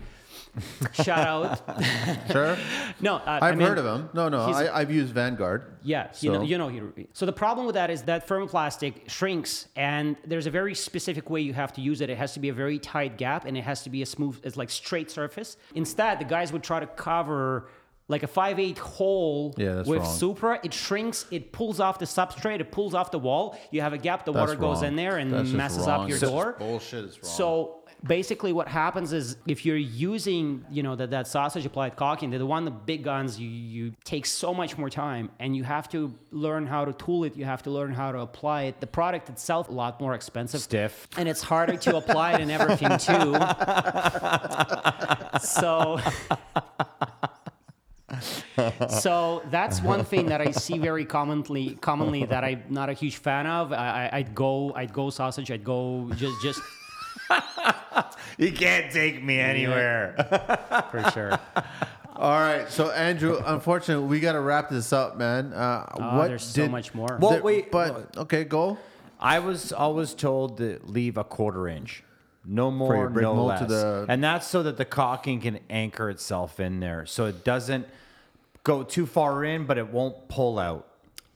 shout 0.93 1.19
out. 1.27 2.31
Sure. 2.31 2.57
no, 3.01 3.15
uh, 3.15 3.21
I've 3.25 3.43
I 3.43 3.51
mean, 3.51 3.67
heard 3.67 3.77
of 3.77 3.85
him. 3.85 4.09
No, 4.13 4.29
no, 4.29 4.39
I, 4.41 4.79
I've 4.79 4.89
used 4.91 5.13
Vanguard. 5.13 5.73
yeah, 5.83 6.07
you 6.21 6.31
know, 6.31 6.39
So- 6.39 6.43
you 6.45 6.57
know. 6.57 6.69
he- 6.69 7.07
So 7.13 7.25
the 7.25 7.33
problem 7.33 7.65
with 7.65 7.75
that 7.75 7.89
is 7.89 8.03
that 8.03 8.27
thermoplastic 8.27 9.09
shrinks, 9.09 9.67
and 9.75 10.15
there's 10.25 10.45
a 10.47 10.51
very 10.51 10.73
specific 10.75 11.29
way 11.29 11.41
you 11.41 11.53
have 11.53 11.73
to 11.73 11.81
use 11.81 11.99
it. 12.01 12.09
It 12.09 12.17
has 12.17 12.33
to 12.35 12.39
be 12.39 12.49
a 12.49 12.53
very 12.53 12.79
tight 12.79 13.17
gap, 13.17 13.45
and 13.45 13.57
it 13.57 13.63
has 13.63 13.83
to 13.83 13.89
be 13.89 14.01
a 14.01 14.05
smooth, 14.05 14.39
it's 14.43 14.55
like 14.57 14.69
straight 14.69 15.11
surface. 15.11 15.57
Instead, 15.75 16.19
the 16.19 16.25
guys 16.25 16.53
would 16.53 16.63
try 16.63 16.79
to 16.79 16.87
cover 16.87 17.67
like 18.09 18.23
a 18.23 18.27
5/8 18.27 18.77
hole 18.77 19.53
Yeah, 19.57 19.77
with 19.83 20.01
wrong. 20.01 20.15
Supra. 20.17 20.59
It 20.63 20.73
shrinks, 20.73 21.25
it 21.31 21.53
pulls 21.53 21.79
off 21.79 21.97
the 21.99 22.05
substrate, 22.05 22.59
it 22.59 22.71
pulls 22.71 22.93
off 22.93 23.11
the 23.11 23.19
wall. 23.19 23.57
You 23.71 23.79
have 23.81 23.93
a 23.93 23.97
gap, 23.97 24.25
the 24.25 24.33
water 24.33 24.47
That's 24.51 24.59
goes 24.59 24.81
in 24.83 24.97
there 24.97 25.17
and 25.17 25.31
That's 25.31 25.51
messes 25.51 25.87
up 25.87 26.09
your 26.09 26.17
It's 26.17 26.27
door. 26.27 26.55
bullshit, 26.59 27.05
it's 27.05 27.15
wrong. 27.23 27.31
So 27.31 27.75
basically 28.05 28.53
what 28.53 28.65
happens 28.67 29.11
is 29.11 29.35
if 29.45 29.65
you're 29.65 29.75
using 29.75 30.63
you 30.71 30.81
know 30.81 30.95
that, 30.95 31.09
that 31.11 31.27
sausage 31.27 31.65
applied 31.65 31.97
caulking 31.97 32.29
the 32.29 32.45
one 32.45 32.63
the 32.63 32.71
big 32.71 33.03
guns 33.03 33.37
you 33.37 33.49
you 33.49 33.91
take 34.05 34.25
so 34.25 34.53
much 34.53 34.77
more 34.77 34.89
time 34.89 35.29
and 35.39 35.53
you 35.53 35.65
have 35.65 35.89
to 35.89 36.15
learn 36.31 36.65
how 36.65 36.85
to 36.85 36.93
tool 36.93 37.25
it 37.25 37.35
you 37.35 37.43
have 37.43 37.61
to 37.61 37.69
learn 37.69 37.91
how 37.91 38.09
to 38.09 38.19
apply 38.19 38.61
it 38.63 38.79
the 38.79 38.87
product 38.87 39.27
itself 39.29 39.67
a 39.67 39.71
lot 39.73 39.99
more 39.99 40.13
expensive 40.13 40.61
Stiff. 40.61 41.09
and 41.17 41.27
it's 41.27 41.43
harder 41.43 41.75
to 41.75 41.97
apply 41.97 42.35
it 42.35 42.39
and 42.39 42.49
everything 42.51 42.97
too 42.99 43.33
so 45.41 45.99
so 48.89 49.43
that's 49.49 49.81
one 49.81 50.03
thing 50.03 50.27
that 50.27 50.41
I 50.41 50.51
see 50.51 50.77
very 50.77 51.05
commonly 51.05 51.75
commonly 51.81 52.25
that 52.25 52.43
I'm 52.43 52.63
not 52.69 52.89
a 52.89 52.93
huge 52.93 53.17
fan 53.17 53.47
of. 53.47 53.71
I, 53.73 54.09
I, 54.11 54.17
I'd 54.17 54.35
go 54.35 54.73
I'd 54.75 54.93
go 54.93 55.09
sausage. 55.09 55.51
I'd 55.51 55.63
go 55.63 56.09
just 56.15 56.41
just 56.41 56.61
You 58.37 58.51
can't 58.51 58.91
take 58.91 59.21
me 59.23 59.39
anywhere. 59.39 60.15
for 60.91 61.09
sure. 61.11 61.39
All 62.15 62.31
right, 62.39 62.69
so 62.69 62.89
Andrew, 62.91 63.41
unfortunately, 63.45 64.05
we 64.07 64.19
got 64.19 64.33
to 64.33 64.41
wrap 64.41 64.69
this 64.69 64.91
up, 64.91 65.17
man. 65.17 65.53
Uh, 65.53 65.85
Oh, 65.95 66.17
what 66.17 66.27
there's 66.27 66.43
so 66.43 66.63
did- 66.63 66.71
much 66.71 66.93
more. 66.93 67.17
Well, 67.19 67.31
there- 67.31 67.41
wait, 67.41 67.71
but 67.71 68.15
okay, 68.17 68.43
go. 68.43 68.77
I 69.21 69.39
was 69.39 69.71
always 69.73 70.13
told 70.13 70.57
to 70.57 70.79
leave 70.83 71.17
a 71.17 71.23
quarter 71.23 71.67
inch. 71.67 72.03
No 72.45 72.71
more, 72.71 73.09
no 73.09 73.45
less. 73.45 73.67
the- 73.67 74.05
And 74.09 74.23
that's 74.23 74.47
so 74.47 74.63
that 74.63 74.77
the 74.77 74.85
caulking 74.85 75.41
can 75.41 75.59
anchor 75.69 76.09
itself 76.09 76.59
in 76.59 76.79
there. 76.79 77.05
So 77.05 77.25
it 77.25 77.43
doesn't 77.45 77.87
go 78.63 78.83
too 78.83 79.05
far 79.05 79.43
in, 79.43 79.65
but 79.65 79.77
it 79.77 79.89
won't 79.89 80.27
pull 80.27 80.59
out. 80.59 80.85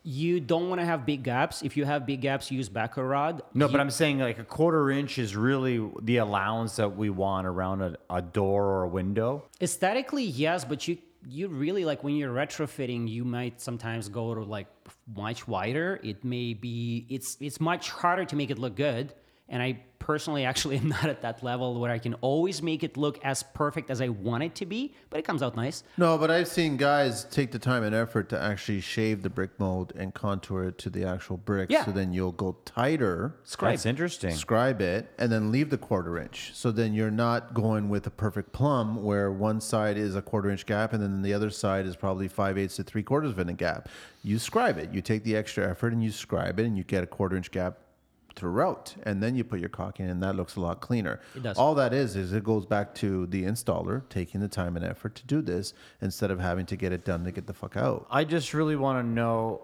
You 0.05 0.41
don't 0.41 0.67
want 0.67 0.81
to 0.81 0.85
have 0.85 1.05
big 1.05 1.23
gaps. 1.23 1.61
If 1.61 1.77
you 1.77 1.85
have 1.85 2.05
big 2.05 2.19
gaps, 2.21 2.51
use 2.51 2.67
backer 2.67 3.07
rod. 3.07 3.41
No, 3.53 3.67
You- 3.67 3.71
but 3.71 3.79
I'm 3.79 3.89
saying 3.89 4.19
like 4.19 4.37
a 4.37 4.43
quarter 4.43 4.91
inch 4.91 5.17
is 5.17 5.33
really 5.35 5.81
the 6.01 6.17
allowance 6.17 6.75
that 6.75 6.97
we 6.97 7.09
want 7.09 7.47
around 7.47 7.81
a, 7.81 7.95
a 8.09 8.21
door 8.21 8.65
or 8.65 8.83
a 8.83 8.87
window. 8.89 9.43
aesthetically 9.61 10.23
yes, 10.25 10.65
but 10.65 10.87
you 10.87 10.97
you 11.25 11.47
really 11.47 11.85
like 11.85 12.03
when 12.03 12.17
you're 12.17 12.33
retrofitting, 12.33 13.07
you 13.07 13.23
might 13.23 13.61
sometimes 13.61 14.09
go 14.09 14.35
to 14.35 14.43
like 14.43 14.67
much 15.15 15.47
wider. 15.47 15.97
It 16.03 16.25
may 16.25 16.53
be 16.53 17.05
it's 17.09 17.37
it's 17.39 17.61
much 17.61 17.89
harder 17.89 18.25
to 18.25 18.35
make 18.35 18.51
it 18.51 18.59
look 18.59 18.75
good. 18.75 19.13
And 19.49 19.61
I 19.61 19.79
personally 20.03 20.43
actually 20.51 20.77
am 20.77 20.89
not 20.89 21.05
at 21.05 21.21
that 21.21 21.43
level 21.43 21.79
where 21.79 21.91
I 21.91 21.97
can 21.97 22.13
always 22.15 22.61
make 22.61 22.83
it 22.83 22.97
look 22.97 23.23
as 23.23 23.41
perfect 23.41 23.89
as 23.89 24.01
I 24.01 24.09
want 24.09 24.43
it 24.43 24.55
to 24.55 24.65
be, 24.65 24.93
but 25.09 25.19
it 25.19 25.23
comes 25.25 25.41
out 25.41 25.55
nice. 25.55 25.83
No, 25.97 26.17
but 26.17 26.29
I've 26.29 26.47
seen 26.47 26.75
guys 26.75 27.23
take 27.25 27.51
the 27.51 27.59
time 27.59 27.83
and 27.83 27.95
effort 27.95 28.29
to 28.29 28.41
actually 28.41 28.81
shave 28.81 29.23
the 29.23 29.29
brick 29.29 29.51
mold 29.59 29.93
and 29.95 30.13
contour 30.13 30.65
it 30.65 30.77
to 30.79 30.89
the 30.89 31.05
actual 31.05 31.37
brick. 31.37 31.69
Yeah. 31.69 31.85
So 31.85 31.91
then 31.91 32.13
you'll 32.13 32.33
go 32.33 32.57
tighter, 32.65 33.35
Scribe. 33.43 33.73
That's 33.73 33.85
interesting. 33.85 34.31
scribe 34.31 34.81
it, 34.81 35.09
and 35.17 35.31
then 35.31 35.51
leave 35.51 35.69
the 35.69 35.77
quarter 35.77 36.17
inch. 36.19 36.51
So 36.53 36.71
then 36.71 36.93
you're 36.93 37.11
not 37.11 37.53
going 37.53 37.89
with 37.89 38.05
a 38.07 38.11
perfect 38.11 38.51
plumb 38.51 39.03
where 39.03 39.31
one 39.31 39.61
side 39.61 39.97
is 39.97 40.15
a 40.15 40.21
quarter 40.21 40.49
inch 40.49 40.65
gap 40.65 40.93
and 40.93 41.01
then 41.01 41.21
the 41.21 41.33
other 41.33 41.49
side 41.49 41.85
is 41.85 41.95
probably 41.95 42.27
five 42.27 42.57
eighths 42.57 42.75
to 42.77 42.83
three 42.83 43.03
quarters 43.03 43.31
of 43.31 43.39
a 43.39 43.53
gap. 43.53 43.89
You 44.23 44.39
scribe 44.39 44.77
it. 44.77 44.93
You 44.93 45.01
take 45.01 45.23
the 45.23 45.35
extra 45.35 45.69
effort 45.69 45.93
and 45.93 46.03
you 46.03 46.11
scribe 46.11 46.59
it 46.59 46.65
and 46.65 46.77
you 46.77 46.83
get 46.83 47.03
a 47.03 47.07
quarter 47.07 47.35
inch 47.35 47.51
gap 47.51 47.77
throughout 48.35 48.95
and 49.03 49.22
then 49.22 49.35
you 49.35 49.43
put 49.43 49.60
your 49.60 49.69
caulk 49.69 49.99
in 49.99 50.10
and 50.10 50.22
that 50.23 50.35
looks 50.35 50.55
a 50.55 50.60
lot 50.60 50.81
cleaner 50.81 51.19
It 51.35 51.43
does. 51.43 51.57
all 51.57 51.76
that 51.76 51.93
is 51.93 52.15
is 52.15 52.34
it 52.34 52.43
goes 52.43 52.65
back 52.65 52.93
to 52.95 53.27
the 53.27 53.43
installer 53.43 54.07
taking 54.10 54.41
the 54.41 54.47
time 54.47 54.76
and 54.76 54.84
effort 54.85 55.15
to 55.15 55.26
do 55.26 55.41
this 55.41 55.73
instead 56.01 56.31
of 56.31 56.39
having 56.39 56.65
to 56.68 56.76
get 56.76 56.91
it 56.91 57.05
done 57.05 57.23
to 57.26 57.31
get 57.31 57.47
the 57.47 57.53
fuck 57.53 57.77
out 57.77 58.07
I 58.10 58.23
just 58.23 58.53
really 58.53 58.76
want 58.76 59.03
to 59.03 59.07
know 59.07 59.64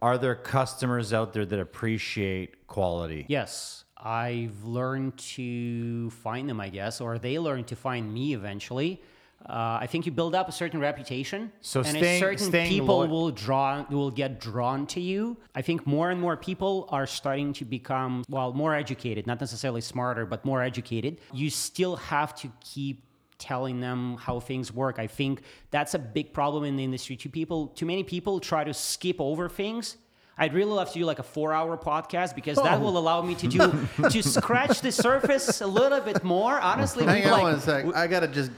are 0.00 0.16
there 0.16 0.34
customers 0.36 1.12
out 1.12 1.32
there 1.32 1.44
that 1.44 1.58
appreciate 1.58 2.68
quality? 2.68 3.26
Yes, 3.28 3.84
I've 3.96 4.62
learned 4.62 5.18
to 5.34 6.08
find 6.10 6.48
them, 6.48 6.60
I 6.60 6.68
guess, 6.68 7.00
or 7.00 7.18
they 7.18 7.36
learn 7.40 7.64
to 7.64 7.74
find 7.74 8.14
me 8.14 8.32
eventually. 8.32 9.02
Uh, 9.46 9.78
I 9.80 9.86
think 9.86 10.04
you 10.04 10.12
build 10.12 10.34
up 10.34 10.48
a 10.48 10.52
certain 10.52 10.80
reputation, 10.80 11.52
So 11.60 11.80
and 11.80 11.88
staying- 11.88 12.22
a 12.22 12.38
certain 12.38 12.50
people 12.68 12.98
loy- 12.98 13.06
will 13.06 13.30
draw, 13.30 13.84
will 13.88 14.10
get 14.10 14.40
drawn 14.40 14.86
to 14.88 15.00
you. 15.00 15.36
I 15.54 15.62
think 15.62 15.86
more 15.86 16.10
and 16.10 16.20
more 16.20 16.36
people 16.36 16.86
are 16.90 17.06
starting 17.06 17.52
to 17.54 17.64
become 17.64 18.24
well 18.28 18.52
more 18.52 18.74
educated, 18.74 19.26
not 19.26 19.40
necessarily 19.40 19.80
smarter, 19.80 20.26
but 20.26 20.44
more 20.44 20.62
educated. 20.62 21.18
You 21.32 21.50
still 21.50 21.96
have 21.96 22.34
to 22.36 22.50
keep 22.60 23.04
telling 23.38 23.78
them 23.80 24.16
how 24.18 24.40
things 24.40 24.72
work. 24.74 24.98
I 24.98 25.06
think 25.06 25.42
that's 25.70 25.94
a 25.94 25.98
big 26.00 26.32
problem 26.32 26.64
in 26.64 26.76
the 26.76 26.82
industry. 26.82 27.16
Too 27.16 27.28
people, 27.28 27.68
too 27.68 27.86
many 27.86 28.02
people 28.02 28.40
try 28.40 28.64
to 28.64 28.74
skip 28.74 29.20
over 29.20 29.48
things. 29.48 29.96
I'd 30.38 30.54
really 30.54 30.70
love 30.72 30.88
to 30.92 30.98
do 30.98 31.04
like 31.04 31.18
a 31.18 31.22
four-hour 31.24 31.76
podcast 31.78 32.34
because 32.34 32.56
that 32.58 32.78
Oh. 32.78 32.80
will 32.84 32.96
allow 32.98 33.22
me 33.22 33.34
to 33.36 33.46
do 33.48 33.58
to 34.10 34.22
scratch 34.22 34.80
the 34.80 34.92
surface 34.92 35.60
a 35.60 35.66
little 35.66 36.00
bit 36.00 36.22
more. 36.22 36.60
Honestly, 36.60 37.04
hang 37.04 37.24
on 37.26 37.30
like, 37.32 37.42
one 37.42 37.60
sec 37.60 37.84
i 37.96 38.06
gotta 38.06 38.28
just 38.28 38.50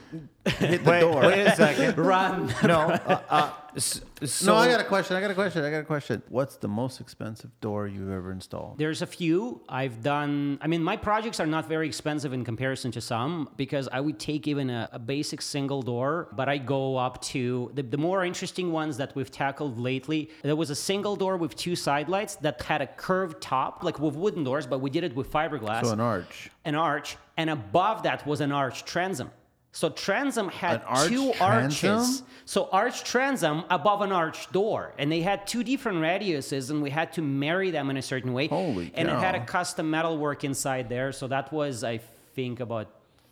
hit 0.45 0.83
the 0.83 0.89
Wait, 0.91 0.99
door 1.01 1.21
wait 1.21 1.47
a 1.47 1.55
second. 1.55 1.97
run. 2.13 2.53
no, 2.63 2.79
uh, 2.81 3.21
uh, 3.29 3.49
s- 3.75 4.01
so 4.25 4.53
no 4.53 4.55
i 4.55 4.67
got 4.67 4.79
a 4.79 4.83
question 4.83 5.15
i 5.15 5.21
got 5.21 5.31
a 5.31 5.33
question 5.33 5.63
i 5.63 5.71
got 5.71 5.79
a 5.79 5.83
question 5.83 6.21
what's 6.29 6.55
the 6.57 6.67
most 6.67 7.01
expensive 7.01 7.49
door 7.61 7.87
you've 7.87 8.11
ever 8.11 8.31
installed 8.31 8.77
There's 8.77 9.01
a 9.01 9.07
few 9.07 9.61
I've 9.69 10.03
done. 10.03 10.59
I 10.61 10.67
mean, 10.67 10.83
my 10.83 10.97
projects 10.97 11.39
are 11.39 11.45
not 11.45 11.67
very 11.67 11.87
expensive 11.87 12.33
in 12.33 12.43
comparison 12.43 12.91
to 12.91 13.01
some 13.01 13.49
because 13.57 13.87
I 13.91 13.99
would 14.01 14.19
take 14.19 14.47
even 14.47 14.69
a, 14.69 14.89
a 14.91 14.99
basic 14.99 15.41
single 15.41 15.81
door, 15.81 16.27
but 16.33 16.49
I 16.49 16.57
go 16.57 16.97
up 16.97 17.21
to 17.33 17.71
the, 17.73 17.83
the 17.83 17.97
more 17.97 18.25
interesting 18.25 18.71
ones 18.71 18.97
that 18.97 19.15
we've 19.15 19.31
tackled 19.31 19.77
lately. 19.77 20.29
There 20.43 20.55
was 20.55 20.69
a 20.69 20.75
single 20.75 21.15
door 21.15 21.37
with 21.37 21.55
two 21.55 21.75
side 21.75 22.09
lights 22.09 22.35
that 22.37 22.61
had 22.61 22.81
a 22.81 22.87
curved 22.87 23.41
top, 23.41 23.83
like 23.83 23.99
with 23.99 24.15
wooden 24.15 24.43
doors, 24.43 24.67
but 24.67 24.79
we 24.79 24.89
did 24.89 25.03
it 25.03 25.15
with 25.15 25.31
fiberglass. 25.31 25.85
so 25.85 25.93
an 25.93 25.99
arch 25.99 26.49
an 26.65 26.75
arch, 26.75 27.17
and 27.37 27.49
above 27.49 28.03
that 28.03 28.25
was 28.27 28.41
an 28.41 28.51
arch 28.51 28.85
transom. 28.85 29.31
So 29.73 29.89
transom 29.89 30.49
had 30.49 30.81
arch 30.85 31.07
two 31.07 31.31
transom? 31.33 31.89
arches. 31.91 32.23
So 32.45 32.67
arch 32.71 33.03
transom 33.05 33.63
above 33.69 34.01
an 34.01 34.11
arch 34.11 34.51
door, 34.51 34.93
and 34.97 35.09
they 35.11 35.21
had 35.21 35.47
two 35.47 35.63
different 35.63 35.99
radiuses, 35.99 36.69
and 36.69 36.81
we 36.81 36.89
had 36.89 37.13
to 37.13 37.21
marry 37.21 37.71
them 37.71 37.89
in 37.89 37.95
a 37.97 38.01
certain 38.01 38.33
way. 38.33 38.47
Holy 38.47 38.91
And 38.93 39.07
it 39.07 39.15
had 39.17 39.35
a 39.35 39.45
custom 39.45 39.89
metal 39.89 40.17
work 40.17 40.43
inside 40.43 40.89
there, 40.89 41.11
so 41.13 41.27
that 41.27 41.53
was 41.53 41.83
I 41.85 41.99
think 42.35 42.59
about 42.59 42.87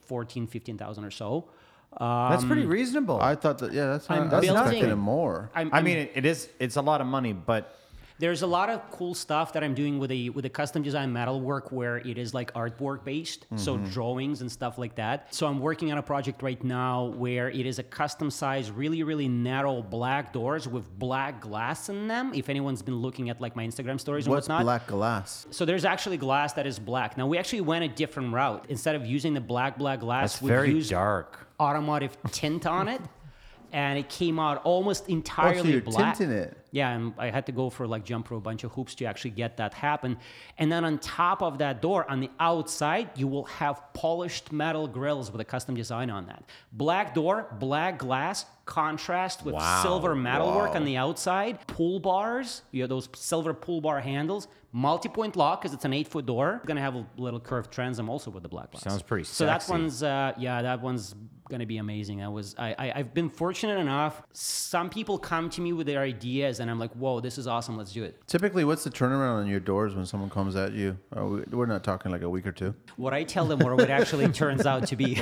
14, 0.07 0.47
15,000 0.47 1.03
or 1.03 1.11
so. 1.11 1.45
Uh, 1.95 2.29
that's 2.29 2.45
pretty 2.45 2.65
reasonable. 2.67 3.19
i 3.19 3.33
thought 3.33 3.57
that 3.57 3.73
yeah 3.73 3.87
that's 3.87 4.07
I'm 4.11 4.23
not, 4.23 4.29
that's 4.29 4.45
building- 4.45 4.63
expecting 4.63 4.97
more 4.99 5.49
I'm, 5.55 5.73
I 5.73 5.77
I'm- 5.77 5.83
mean, 5.85 5.97
it, 5.97 6.11
it 6.15 6.25
is. 6.25 6.47
It's 6.59 6.75
a 6.77 6.81
lot 6.83 7.01
of 7.01 7.07
money, 7.07 7.33
but 7.33 7.75
There's 8.19 8.41
a 8.41 8.47
lot 8.47 8.69
of 8.69 8.91
cool 8.91 9.13
stuff 9.15 9.53
that 9.53 9.63
I'm 9.63 9.73
doing 9.73 9.97
with 9.97 10.11
a 10.11 10.29
with 10.29 10.43
a 10.45 10.49
custom 10.49 10.83
design 10.83 11.13
metal 11.13 11.39
work 11.39 11.71
where 11.71 11.97
it 11.97 12.17
is 12.17 12.33
like 12.33 12.53
artwork 12.53 13.05
based, 13.05 13.47
so 13.55 13.77
Mm-hmm. 13.77 13.89
drawings 13.91 14.41
and 14.41 14.51
stuff 14.51 14.77
like 14.77 14.95
that. 14.95 15.33
So 15.33 15.47
I'm 15.47 15.59
working 15.59 15.91
on 15.93 15.97
a 15.97 16.03
project 16.03 16.43
right 16.43 16.61
now 16.63 17.05
where 17.05 17.49
it 17.49 17.65
is 17.65 17.79
a 17.79 17.83
custom 17.83 18.29
size, 18.29 18.69
really 18.71 19.03
really 19.03 19.29
narrow 19.29 19.81
black 19.81 20.33
doors 20.33 20.67
with 20.67 20.85
black 20.99 21.39
glass 21.39 21.87
in 21.87 22.09
them. 22.09 22.33
If 22.33 22.49
anyone's 22.49 22.81
been 22.81 22.97
looking 22.97 23.29
at 23.29 23.39
like 23.39 23.55
my 23.55 23.65
Instagram 23.65 23.99
stories 23.99 24.25
and 24.25 24.35
What's 24.35 24.49
whatnot, 24.49 24.63
black 24.63 24.85
glass? 24.87 25.47
so 25.51 25.63
there's 25.63 25.85
actually 25.85 26.17
glass 26.17 26.51
that 26.53 26.67
is 26.67 26.77
black. 26.77 27.17
Now 27.17 27.25
we 27.25 27.37
actually 27.37 27.61
went 27.61 27.85
a 27.85 27.87
different 27.87 28.33
route. 28.33 28.65
Instead 28.67 28.95
of 28.95 29.05
using 29.05 29.33
the 29.33 29.41
black 29.41 29.77
black 29.77 30.01
glass, 30.01 30.33
That's 30.33 30.41
we 30.41 30.49
very 30.49 30.71
used 30.73 30.89
dark. 30.91 31.47
automotive 31.57 32.17
tint 32.31 32.65
on 32.67 32.89
it, 32.89 33.01
and 33.71 33.97
it 33.97 34.09
came 34.09 34.39
out 34.39 34.61
almost 34.65 35.07
entirely 35.07 35.75
Oh, 35.77 35.79
so 35.79 35.91
black. 35.91 36.17
tinting 36.17 36.35
it. 36.37 36.57
Yeah, 36.71 36.91
and 36.91 37.13
I 37.17 37.29
had 37.31 37.45
to 37.47 37.51
go 37.51 37.69
for 37.69 37.87
like 37.87 38.05
jump 38.05 38.27
through 38.27 38.37
a 38.37 38.41
bunch 38.41 38.63
of 38.63 38.71
hoops 38.71 38.93
to 38.95 39.05
actually 39.05 39.31
get 39.31 39.57
that 39.57 39.73
happen. 39.73 40.17
And 40.57 40.71
then 40.71 40.85
on 40.85 40.99
top 40.99 41.41
of 41.41 41.57
that 41.59 41.81
door, 41.81 42.09
on 42.09 42.19
the 42.19 42.29
outside, 42.39 43.09
you 43.15 43.27
will 43.27 43.45
have 43.45 43.81
polished 43.93 44.51
metal 44.51 44.87
grills 44.87 45.31
with 45.31 45.41
a 45.41 45.45
custom 45.45 45.75
design 45.75 46.09
on 46.09 46.27
that. 46.27 46.43
Black 46.71 47.13
door, 47.13 47.47
black 47.59 47.97
glass, 47.97 48.45
contrast 48.69 49.43
with 49.43 49.55
Wow, 49.55 49.81
silver 49.81 50.15
metalwork 50.15 50.69
wow. 50.71 50.75
on 50.75 50.85
the 50.85 50.95
outside, 50.95 51.65
pull 51.67 51.99
bars, 51.99 52.61
you 52.71 52.81
have 52.83 52.89
those 52.89 53.09
silver 53.15 53.51
pull 53.53 53.81
bar 53.81 53.99
handles, 53.99 54.47
multi-point 54.71 55.35
lock 55.35 55.61
because 55.61 55.73
it's 55.73 55.85
an 55.85 55.93
eight-foot 55.93 56.27
door. 56.27 56.61
Gonna 56.67 56.79
have 56.79 56.95
a 56.95 57.05
little 57.17 57.39
curved 57.39 57.71
transom 57.71 58.09
also 58.09 58.29
with 58.29 58.43
the 58.43 58.49
black 58.49 58.69
glass. 58.71 58.83
Sounds 58.83 59.01
pretty 59.01 59.23
sick. 59.23 59.33
So 59.35 59.45
that 59.47 59.65
one's 59.67 60.03
uh, 60.03 60.33
yeah, 60.37 60.61
that 60.61 60.81
one's 60.81 61.15
gonna 61.49 61.65
be 61.65 61.77
amazing. 61.77 62.21
I 62.21 62.27
was 62.29 62.53
I, 62.59 62.75
I 62.77 62.93
I've 62.97 63.11
been 63.15 63.27
fortunate 63.29 63.79
enough. 63.79 64.21
Some 64.33 64.87
people 64.91 65.17
come 65.17 65.49
to 65.49 65.61
me 65.61 65.73
with 65.73 65.87
their 65.87 66.01
ideas, 66.01 66.59
and 66.59 66.69
I'm 66.69 66.77
like, 66.77 66.91
whoa, 66.93 67.19
this 67.21 67.39
is 67.39 67.47
awesome. 67.47 67.75
Let's 67.75 67.91
do 67.91 68.03
it. 68.03 68.21
Typically, 68.27 68.63
what's 68.65 68.83
the 68.83 68.91
turnaround 68.91 69.39
on 69.39 69.47
your 69.47 69.59
doors 69.59 69.95
when 69.95 70.05
someone 70.05 70.29
comes 70.29 70.55
at 70.55 70.73
you? 70.73 70.95
Are 71.13 71.25
we, 71.25 71.41
we're 71.49 71.65
not 71.65 71.83
talking 71.83 72.11
like 72.11 72.21
a 72.21 72.29
week 72.29 72.45
or 72.45 72.51
two. 72.51 72.75
What 72.97 73.15
I 73.15 73.23
tell 73.23 73.45
them, 73.45 73.63
or 73.63 73.75
what 73.75 73.89
actually 73.89 74.27
turns 74.43 74.67
out 74.67 74.85
to 74.89 74.95
be, 74.95 75.19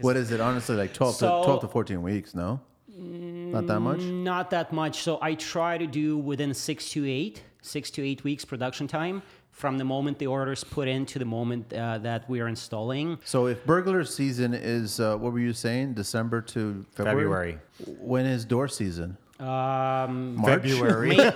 What 0.00 0.16
is 0.16 0.32
it? 0.32 0.40
Honestly, 0.40 0.74
like 0.74 0.92
12, 0.92 1.14
So- 1.14 1.38
to, 1.42 1.44
12 1.44 1.60
to 1.60 1.68
14 1.68 2.02
weeks, 2.02 2.34
no? 2.34 2.60
Not 2.96 3.66
that 3.66 3.80
much? 3.80 4.00
not 4.00 4.50
that 4.50 4.72
much. 4.72 5.02
So 5.02 5.18
I 5.20 5.34
try 5.34 5.78
to 5.78 5.86
do 5.86 6.18
within 6.18 6.54
six 6.54 6.90
to 6.90 7.08
eight, 7.08 7.42
six 7.62 7.90
to 7.92 8.02
eight 8.04 8.24
weeks 8.24 8.44
production 8.44 8.86
time 8.86 9.22
from 9.50 9.78
the 9.78 9.84
moment 9.84 10.18
the 10.18 10.26
order's 10.26 10.64
put 10.64 10.88
in 10.88 11.06
to 11.06 11.18
the 11.18 11.24
moment 11.24 11.72
uh, 11.72 11.98
that 11.98 12.28
we 12.28 12.40
are 12.40 12.48
installing. 12.48 13.18
So 13.24 13.46
if 13.46 13.64
burglar 13.64 14.04
season 14.04 14.52
is, 14.52 14.98
uh, 14.98 15.16
what 15.16 15.32
were 15.32 15.38
you 15.38 15.52
saying, 15.52 15.94
December 15.94 16.40
to 16.42 16.84
February? 16.92 17.22
February. 17.22 17.58
When 18.00 18.26
is 18.26 18.44
door 18.44 18.66
season? 18.68 19.16
Um, 19.40 20.40
February. 20.44 21.08
May, 21.08 21.16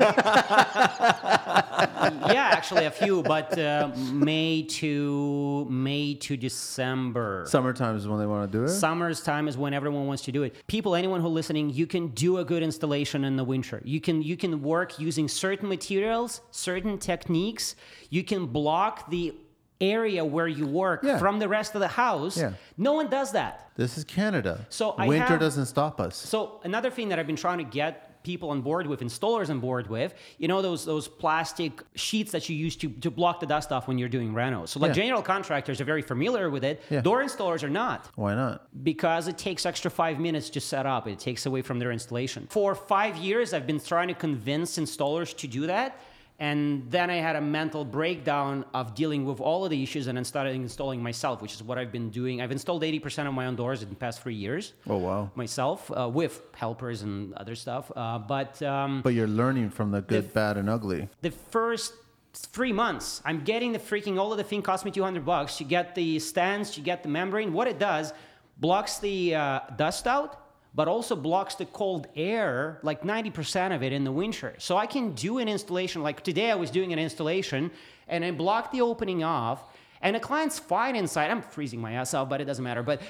yeah, 2.32 2.50
actually 2.52 2.84
a 2.84 2.90
few, 2.92 3.22
but 3.24 3.58
uh, 3.58 3.90
May 4.12 4.62
to 4.62 5.66
May 5.68 6.14
to 6.14 6.36
December. 6.36 7.44
Summertime 7.48 7.96
is 7.96 8.06
when 8.06 8.20
they 8.20 8.26
want 8.26 8.50
to 8.50 8.58
do 8.58 8.64
it? 8.64 8.68
Summer's 8.68 9.20
time 9.20 9.48
is 9.48 9.58
when 9.58 9.74
everyone 9.74 10.06
wants 10.06 10.22
to 10.24 10.32
do 10.32 10.44
it. 10.44 10.54
People, 10.68 10.94
anyone 10.94 11.20
who 11.20 11.26
listening, 11.28 11.70
you 11.70 11.88
can 11.88 12.08
do 12.08 12.38
a 12.38 12.44
good 12.44 12.62
installation 12.62 13.24
in 13.24 13.36
the 13.36 13.44
winter. 13.44 13.82
You 13.84 14.00
can 14.00 14.22
you 14.22 14.36
can 14.36 14.62
work 14.62 15.00
using 15.00 15.26
certain 15.26 15.68
materials, 15.68 16.40
certain 16.52 16.98
techniques. 16.98 17.74
You 18.10 18.22
can 18.22 18.46
block 18.46 19.10
the 19.10 19.34
area 19.80 20.24
where 20.24 20.48
you 20.48 20.66
work 20.66 21.02
Yeah. 21.04 21.18
from 21.18 21.38
the 21.38 21.48
rest 21.48 21.74
of 21.74 21.80
the 21.80 21.88
house. 21.88 22.36
Yeah. 22.36 22.52
No 22.76 22.94
one 22.94 23.08
does 23.08 23.32
that. 23.32 23.70
This 23.76 23.96
is 23.96 24.04
Canada. 24.04 24.66
So 24.68 24.90
I 24.98 25.06
Winter 25.06 25.26
have- 25.26 25.40
doesn't 25.40 25.66
stop 25.66 26.00
us. 26.00 26.16
So 26.16 26.60
another 26.64 26.90
thing 26.90 27.08
that 27.10 27.18
I've 27.18 27.26
been 27.26 27.36
trying 27.36 27.58
to 27.58 27.64
get 27.64 28.04
people 28.24 28.50
on 28.50 28.60
board 28.60 28.86
with, 28.88 29.00
installers 29.00 29.48
on 29.48 29.60
board 29.60 29.86
with, 29.88 30.12
you 30.38 30.48
know 30.48 30.60
those 30.60 30.84
those 30.84 31.06
plastic 31.06 31.80
sheets 31.94 32.32
that 32.32 32.48
you 32.48 32.56
use 32.56 32.74
to, 32.76 32.88
to 32.90 33.10
block 33.10 33.38
the 33.38 33.46
dust 33.46 33.70
off 33.70 33.86
when 33.86 33.96
you're 33.96 34.08
doing 34.08 34.32
renos. 34.34 34.68
So 34.70 34.80
like 34.80 34.88
Yeah. 34.90 35.02
general 35.04 35.22
contractors 35.22 35.80
are 35.80 35.84
very 35.84 36.02
familiar 36.02 36.50
with 36.50 36.64
it. 36.64 36.82
Yeah. 36.90 37.00
Door 37.00 37.22
installers 37.22 37.62
are 37.62 37.70
not 37.70 38.10
Why 38.16 38.34
not? 38.34 38.66
because 38.82 39.28
it 39.28 39.38
takes 39.38 39.64
extra 39.64 39.90
five 39.90 40.18
minutes 40.18 40.50
to 40.50 40.60
set 40.60 40.84
up. 40.84 41.06
It 41.06 41.20
takes 41.20 41.46
away 41.46 41.62
from 41.62 41.78
their 41.78 41.92
installation. 41.92 42.48
For 42.50 42.74
five 42.74 43.16
years, 43.16 43.54
I've 43.54 43.66
been 43.68 43.80
trying 43.80 44.08
to 44.08 44.14
convince 44.14 44.76
installers 44.76 45.34
to 45.36 45.46
do 45.46 45.68
that. 45.68 45.98
And 46.40 46.88
then 46.88 47.10
I 47.10 47.16
had 47.16 47.34
a 47.34 47.40
mental 47.40 47.84
breakdown 47.84 48.64
of 48.72 48.94
dealing 48.94 49.24
with 49.24 49.40
all 49.40 49.64
of 49.64 49.70
the 49.70 49.82
issues 49.82 50.06
and 50.06 50.16
then 50.16 50.24
started 50.24 50.54
installing 50.54 51.02
myself, 51.02 51.42
which 51.42 51.52
is 51.54 51.62
what 51.64 51.78
I've 51.78 51.90
been 51.90 52.10
doing. 52.10 52.40
I've 52.40 52.52
installed 52.52 52.82
80% 52.82 53.26
of 53.26 53.34
my 53.34 53.46
own 53.46 53.56
doors 53.56 53.82
in 53.82 53.88
the 53.88 53.96
past 53.96 54.22
three 54.22 54.34
years 54.36 54.72
Oh, 54.88 54.98
wow. 54.98 55.30
myself 55.34 55.90
uh, 55.90 56.08
with 56.08 56.40
helpers 56.54 57.02
and 57.02 57.34
other 57.34 57.56
stuff. 57.56 57.90
Uh, 57.96 58.18
but 58.20 58.62
um, 58.62 59.02
But 59.02 59.14
you're 59.14 59.26
learning 59.26 59.70
from 59.70 59.90
the 59.90 60.00
good, 60.00 60.32
bad, 60.32 60.56
and 60.56 60.70
ugly. 60.70 61.08
the 61.22 61.32
first 61.32 61.92
three 62.34 62.72
months, 62.72 63.20
I'm 63.24 63.42
getting 63.42 63.72
the 63.72 63.80
freaking 63.80 64.16
all 64.16 64.30
of 64.30 64.38
the 64.38 64.44
thing 64.44 64.62
cost 64.62 64.84
me 64.84 64.92
200 64.92 65.24
bucks. 65.24 65.60
You 65.60 65.66
get 65.66 65.96
the 65.96 66.20
stands, 66.20 66.76
you 66.76 66.84
get 66.84 67.02
the 67.02 67.08
membrane. 67.08 67.52
What 67.52 67.66
it 67.66 67.80
does 67.80 68.12
blocks 68.58 68.98
the 68.98 69.34
uh, 69.34 69.60
dust 69.76 70.06
out, 70.06 70.47
but 70.78 70.86
also 70.86 71.16
blocks 71.16 71.56
the 71.56 71.64
cold 71.64 72.06
air, 72.14 72.78
like 72.84 73.02
90% 73.02 73.74
of 73.74 73.82
it 73.82 73.92
in 73.92 74.04
the 74.04 74.12
winter. 74.12 74.54
So 74.58 74.76
I 74.76 74.86
can 74.86 75.10
do 75.10 75.38
an 75.38 75.48
installation. 75.48 76.04
Like 76.04 76.22
today, 76.22 76.52
I 76.52 76.54
was 76.54 76.70
doing 76.70 76.92
an 76.92 77.00
installation, 77.00 77.72
and 78.06 78.24
I 78.24 78.30
blocked 78.30 78.70
the 78.70 78.82
opening 78.82 79.24
off, 79.24 79.60
and 80.02 80.14
the 80.14 80.20
client's 80.20 80.60
fine 80.60 80.94
inside. 80.94 81.32
I'm 81.32 81.42
freezing 81.42 81.80
my 81.80 81.94
ass 81.94 82.14
off, 82.14 82.28
but 82.28 82.40
it 82.40 82.44
doesn't 82.44 82.62
matter. 82.62 82.84
But 82.84 83.02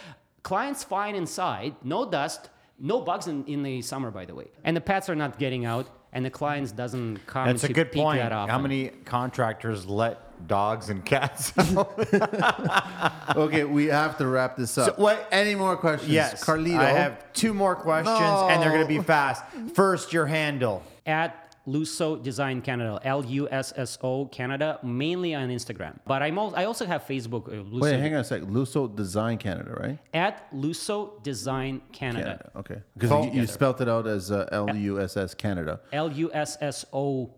client's 0.43 0.83
fine 0.83 1.15
inside, 1.15 1.75
no 1.85 2.11
dust. 2.11 2.49
No 2.79 3.03
bugs 3.03 3.27
in, 3.27 3.45
in 3.45 3.63
the 3.63 3.83
summer, 3.83 4.11
by 4.11 4.25
the 4.25 4.35
way, 4.35 4.47
and 4.65 4.75
the 4.75 4.81
pets 4.81 5.11
are 5.11 5.17
not 5.17 5.39
getting 5.39 5.67
out, 5.67 5.91
and 6.15 6.25
the 6.25 6.31
clients 6.31 6.73
doesn't 6.73 7.27
come. 7.27 7.49
That's 7.49 7.65
a 7.65 7.73
good 7.73 7.93
point. 7.93 8.21
That 8.21 8.33
How 8.49 8.59
many 8.59 8.93
contractors 9.05 9.85
let 9.85 10.28
dogs 10.47 10.89
and 10.91 11.05
cats? 11.05 11.53
Okay, 13.37 13.65
we 13.65 13.87
have 13.87 14.17
to 14.19 14.27
wrap 14.27 14.57
this 14.57 14.77
up. 14.79 14.97
So 14.97 15.03
what- 15.03 15.27
Any 15.31 15.55
more 15.55 15.77
questions? 15.77 16.11
yes. 16.11 16.45
Carlito. 16.45 16.79
I 16.79 16.91
have 16.91 17.33
two 17.33 17.53
more 17.55 17.77
questions, 17.77 18.19
and 18.19 18.63
they're 18.63 18.71
going 18.71 18.83
to 18.83 18.89
be 18.89 19.01
fast. 19.03 19.45
First, 19.75 20.13
your 20.13 20.27
handle. 20.27 20.83
at 21.07 21.45
Lusso 21.67 22.21
Design 22.23 22.63
Canada, 22.63 22.99
L 23.05 23.23
U 23.27 23.47
S 23.51 23.75
S 23.77 23.99
O 24.03 24.25
Canada, 24.25 24.79
mainly 24.83 25.35
on 25.35 25.51
Instagram. 25.51 25.99
But 26.07 26.23
I'm 26.23 26.39
al- 26.39 26.55
I 26.57 26.65
also 26.65 26.87
have 26.87 27.05
Facebook. 27.07 27.47
Uh, 27.49 27.63
Lusso, 27.63 27.83
Wait, 27.83 28.01
hang 28.01 28.15
on 28.15 28.21
a 28.21 28.25
sec. 28.25 28.41
Lusso 28.43 28.89
Design 28.97 29.37
Canada, 29.37 29.75
right? 29.79 29.99
At 30.15 30.51
Lusso 30.55 31.23
Design 31.23 31.83
Canada, 31.93 32.25
Canada. 32.25 32.51
Okay. 32.57 32.83
Because 32.97 33.27
you, 33.27 33.43
you 33.43 33.47
spelt 33.47 33.83
it 33.83 33.89
out 33.89 34.07
as 34.07 34.31
uh, 34.33 34.49
L 34.51 34.75
U 34.75 34.99
S 34.99 35.19
S 35.19 35.35
Canada. 35.35 35.81
L 35.93 36.11
U 36.11 36.31
S 36.33 36.57
S 36.63 36.87
O 36.95 37.31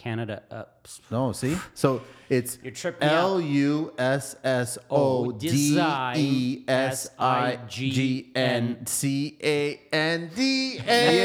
Canada. 0.00 0.42
Uh, 0.50 0.64
s- 0.84 1.00
No, 1.10 1.32
see? 1.32 1.56
So 1.74 2.00
it's 2.30 2.58
You're 2.62 2.72
tripping 2.72 3.08
L 3.08 3.38
U 3.40 3.92
S 3.98 4.34
S 4.42 4.78
O 4.90 5.30
D 5.30 5.78
E 6.16 6.64
S 6.66 7.10
I 7.18 7.58
G 7.68 8.32
N 8.34 8.86
C 8.86 9.36
A 9.42 9.80
N 9.92 10.30
D 10.34 10.80
A. 10.88 11.16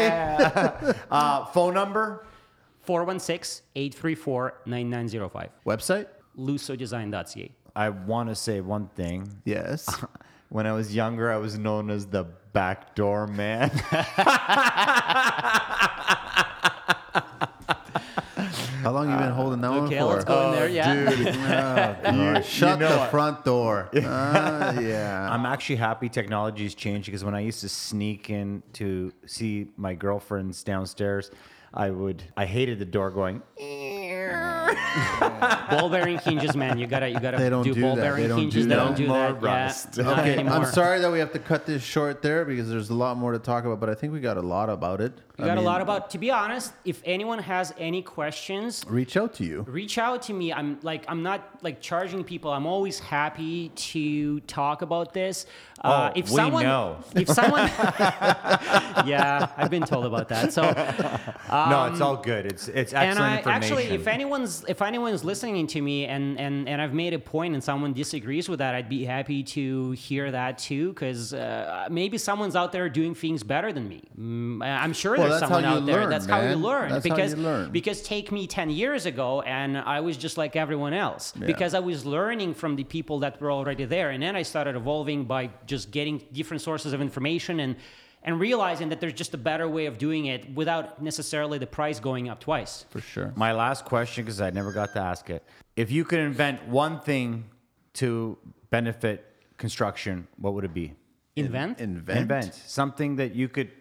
Yeah. 0.00 0.92
uh, 1.10 1.44
phone 1.46 1.74
number. 1.74 2.26
416-834-9905. 2.88 5.48
Website? 5.66 6.06
LussoDesign.ca. 6.38 7.52
I 7.76 7.88
want 7.90 8.28
to 8.28 8.34
say 8.34 8.60
one 8.60 8.88
thing. 8.96 9.28
Yes. 9.44 9.88
When 10.48 10.66
I 10.66 10.72
was 10.72 10.94
younger, 10.94 11.32
I 11.32 11.38
was 11.38 11.56
known 11.58 11.88
as 11.88 12.04
the 12.04 12.24
backdoor 12.52 13.26
man. 13.26 13.70
How 18.82 18.90
long 18.90 19.10
you 19.10 19.16
been 19.16 19.30
holding 19.30 19.60
that 19.60 19.70
Okay, 19.70 20.02
one 20.02 20.08
let's 20.14 20.24
for? 20.24 20.28
go 20.28 20.48
in 20.48 20.56
there. 20.56 20.68
Yeah. 20.68 21.08
Dude, 21.10 21.28
oh, 21.36 21.96
God. 22.02 22.44
shut 22.44 22.78
know 22.80 22.88
the 22.90 22.96
what? 22.98 23.10
front 23.10 23.44
door. 23.44 23.88
Ah, 24.04 24.78
yeah. 24.80 25.28
I'm 25.32 25.46
actually 25.46 25.76
happy 25.76 26.08
technology's 26.08 26.74
changed 26.74 27.06
because 27.06 27.24
when 27.24 27.34
I 27.34 27.40
used 27.40 27.60
to 27.60 27.68
sneak 27.68 28.28
in 28.30 28.62
to 28.74 29.12
see 29.26 29.68
my 29.76 29.94
girlfriends 29.94 30.62
downstairs, 30.64 31.30
I 31.74 31.90
would 31.90 32.22
I 32.36 32.44
hated 32.44 32.78
the 32.78 32.84
door 32.84 33.10
going. 33.10 33.42
Ball 35.70 35.88
bearing 35.90 36.18
hinges, 36.18 36.56
man. 36.56 36.78
You 36.78 36.86
gotta 36.86 37.08
you 37.08 37.18
gotta 37.20 37.36
They 37.38 37.50
don't 37.50 37.64
do, 37.64 37.74
do 37.74 37.82
ball 37.82 37.96
that. 37.96 38.02
bearing 38.02 38.22
They 38.22 38.28
don't 38.28 38.38
hinges. 38.38 38.64
do 38.64 38.68
they 38.68 38.74
that. 38.76 38.84
don't 38.84 38.96
do 38.96 39.06
No 39.06 39.14
that. 39.14 39.32
more 39.32 39.40
rust. 39.40 39.96
Yeah, 39.96 40.04
not 40.04 40.18
Okay, 40.20 40.32
anymore. 40.34 40.52
I'm 40.54 40.64
sorry 40.66 41.00
that 41.00 41.10
we 41.10 41.18
have 41.18 41.32
to 41.32 41.38
cut 41.38 41.66
this 41.66 41.82
short 41.82 42.22
there 42.22 42.44
because 42.44 42.68
there's 42.68 42.90
a 42.90 42.94
lot 42.94 43.16
more 43.16 43.32
to 43.32 43.38
talk 43.38 43.64
about, 43.64 43.80
but 43.80 43.88
I 43.88 43.94
think 43.94 44.12
we 44.12 44.20
got 44.20 44.36
a 44.36 44.42
lot 44.42 44.68
about 44.70 45.00
it. 45.00 45.12
You 45.38 45.44
I 45.44 45.48
got 45.48 45.56
mean, 45.56 45.64
a 45.64 45.68
lot 45.68 45.80
about. 45.80 46.10
To 46.10 46.18
be 46.18 46.30
honest, 46.30 46.72
if 46.84 47.00
anyone 47.04 47.38
has 47.38 47.72
any 47.78 48.02
questions, 48.02 48.84
Reach 48.86 49.16
out 49.16 49.32
to 49.34 49.44
you. 49.44 49.62
reach 49.68 49.96
out 49.98 50.22
to 50.22 50.32
me. 50.32 50.52
I'm 50.52 50.78
like 50.82 51.04
I'm 51.08 51.22
not 51.22 51.58
like 51.62 51.80
charging 51.80 52.22
people. 52.22 52.50
I'm 52.52 52.66
always 52.66 52.98
happy 52.98 53.70
to 53.70 54.40
talk 54.40 54.82
about 54.82 55.14
this. 55.14 55.46
Uh, 55.84 56.10
Oh, 56.12 56.12
if 56.14 56.26
we 56.30 56.36
someone, 56.36 56.62
know. 56.64 56.96
If 57.16 57.28
someone, 57.28 57.62
yeah, 59.06 59.48
I've 59.56 59.70
been 59.70 59.82
told 59.84 60.06
about 60.06 60.28
that. 60.28 60.52
So, 60.52 60.62
no, 61.50 61.88
it's 61.90 62.00
all 62.00 62.16
good. 62.16 62.46
It's 62.46 62.68
it's 62.68 62.92
excellent 62.92 63.10
and 63.10 63.18
I 63.18 63.38
information. 63.38 63.50
actually, 63.50 63.84
if 63.96 64.06
anyone's 64.06 64.64
if 64.68 64.82
anyone's 64.82 65.24
listening 65.24 65.66
to 65.68 65.80
me 65.82 66.06
and 66.06 66.38
and 66.38 66.68
and 66.68 66.80
I've 66.80 66.94
made 66.94 67.14
a 67.14 67.18
point 67.18 67.54
and 67.54 67.62
someone 67.62 67.92
disagrees 67.92 68.48
with 68.48 68.58
that, 68.60 68.74
I'd 68.74 68.88
be 68.88 69.04
happy 69.04 69.42
to 69.56 69.90
hear 69.92 70.30
that 70.30 70.58
too, 70.58 70.92
because 70.92 71.34
uh, 71.34 71.88
maybe 71.90 72.18
someone's 72.18 72.56
out 72.56 72.72
there 72.72 72.88
doing 72.88 73.14
things 73.14 73.42
better 73.42 73.72
than 73.72 73.88
me. 73.88 74.02
Mm, 74.18 74.64
I'm 74.64 74.92
sure 74.92 75.16
Well, 75.16 75.28
there's 75.28 75.40
someone 75.40 75.64
you 75.64 75.70
out 75.70 75.86
there. 75.86 76.00
learn, 76.02 76.10
that's 76.10 76.26
how 76.26 76.40
you 76.40 76.54
learn. 76.56 76.90
That's 76.90 77.06
how 77.06 77.14
because 77.14 77.34
you 77.34 77.42
learn. 77.42 77.70
because 77.70 78.02
take 78.02 78.30
me 78.32 78.46
ten 78.46 78.70
years 78.70 79.06
ago, 79.06 79.42
and 79.42 79.76
I 79.78 80.00
was 80.00 80.16
just 80.16 80.36
like 80.38 80.56
everyone 80.56 80.94
else 80.94 81.32
because 81.32 81.74
I 81.74 81.80
was 81.80 82.04
learning 82.06 82.54
from 82.54 82.76
the 82.76 82.84
people 82.84 83.18
that 83.20 83.40
were 83.40 83.50
already 83.50 83.84
there, 83.84 84.10
and 84.10 84.22
then 84.22 84.36
I 84.36 84.42
started 84.42 84.76
evolving 84.76 85.24
by 85.24 85.50
just 85.76 85.90
getting 85.90 86.16
different 86.32 86.60
sources 86.62 86.92
of 86.92 87.00
information 87.00 87.54
and. 87.60 87.76
And 88.24 88.38
realizing 88.38 88.90
that 88.90 89.00
there's 89.00 89.18
just 89.22 89.34
a 89.34 89.42
better 89.50 89.68
way 89.68 89.86
of 89.86 89.98
doing 89.98 90.26
it 90.26 90.40
without 90.54 91.02
necessarily 91.02 91.58
the 91.58 91.66
price 91.66 91.98
going 91.98 92.28
up 92.28 92.38
twice. 92.38 92.86
For 92.94 93.00
sure. 93.00 93.32
My 93.34 93.52
last 93.52 93.84
question, 93.84 94.24
because 94.24 94.40
I 94.40 94.50
never 94.50 94.70
got 94.70 94.92
to 94.92 95.00
ask 95.00 95.28
it. 95.28 95.42
If 95.74 95.90
you 95.90 96.04
could 96.04 96.20
invent 96.20 96.58
one 96.68 97.00
thing 97.00 97.26
to 97.94 98.38
benefit 98.70 99.18
construction, 99.56 100.28
what 100.36 100.54
would 100.54 100.62
it 100.62 100.72
be? 100.72 100.94
Invent? 101.34 101.80
Invent. 101.80 102.18
Invent 102.20 102.54
something 102.54 103.16
that 103.16 103.34
you 103.34 103.48
could 103.48 103.72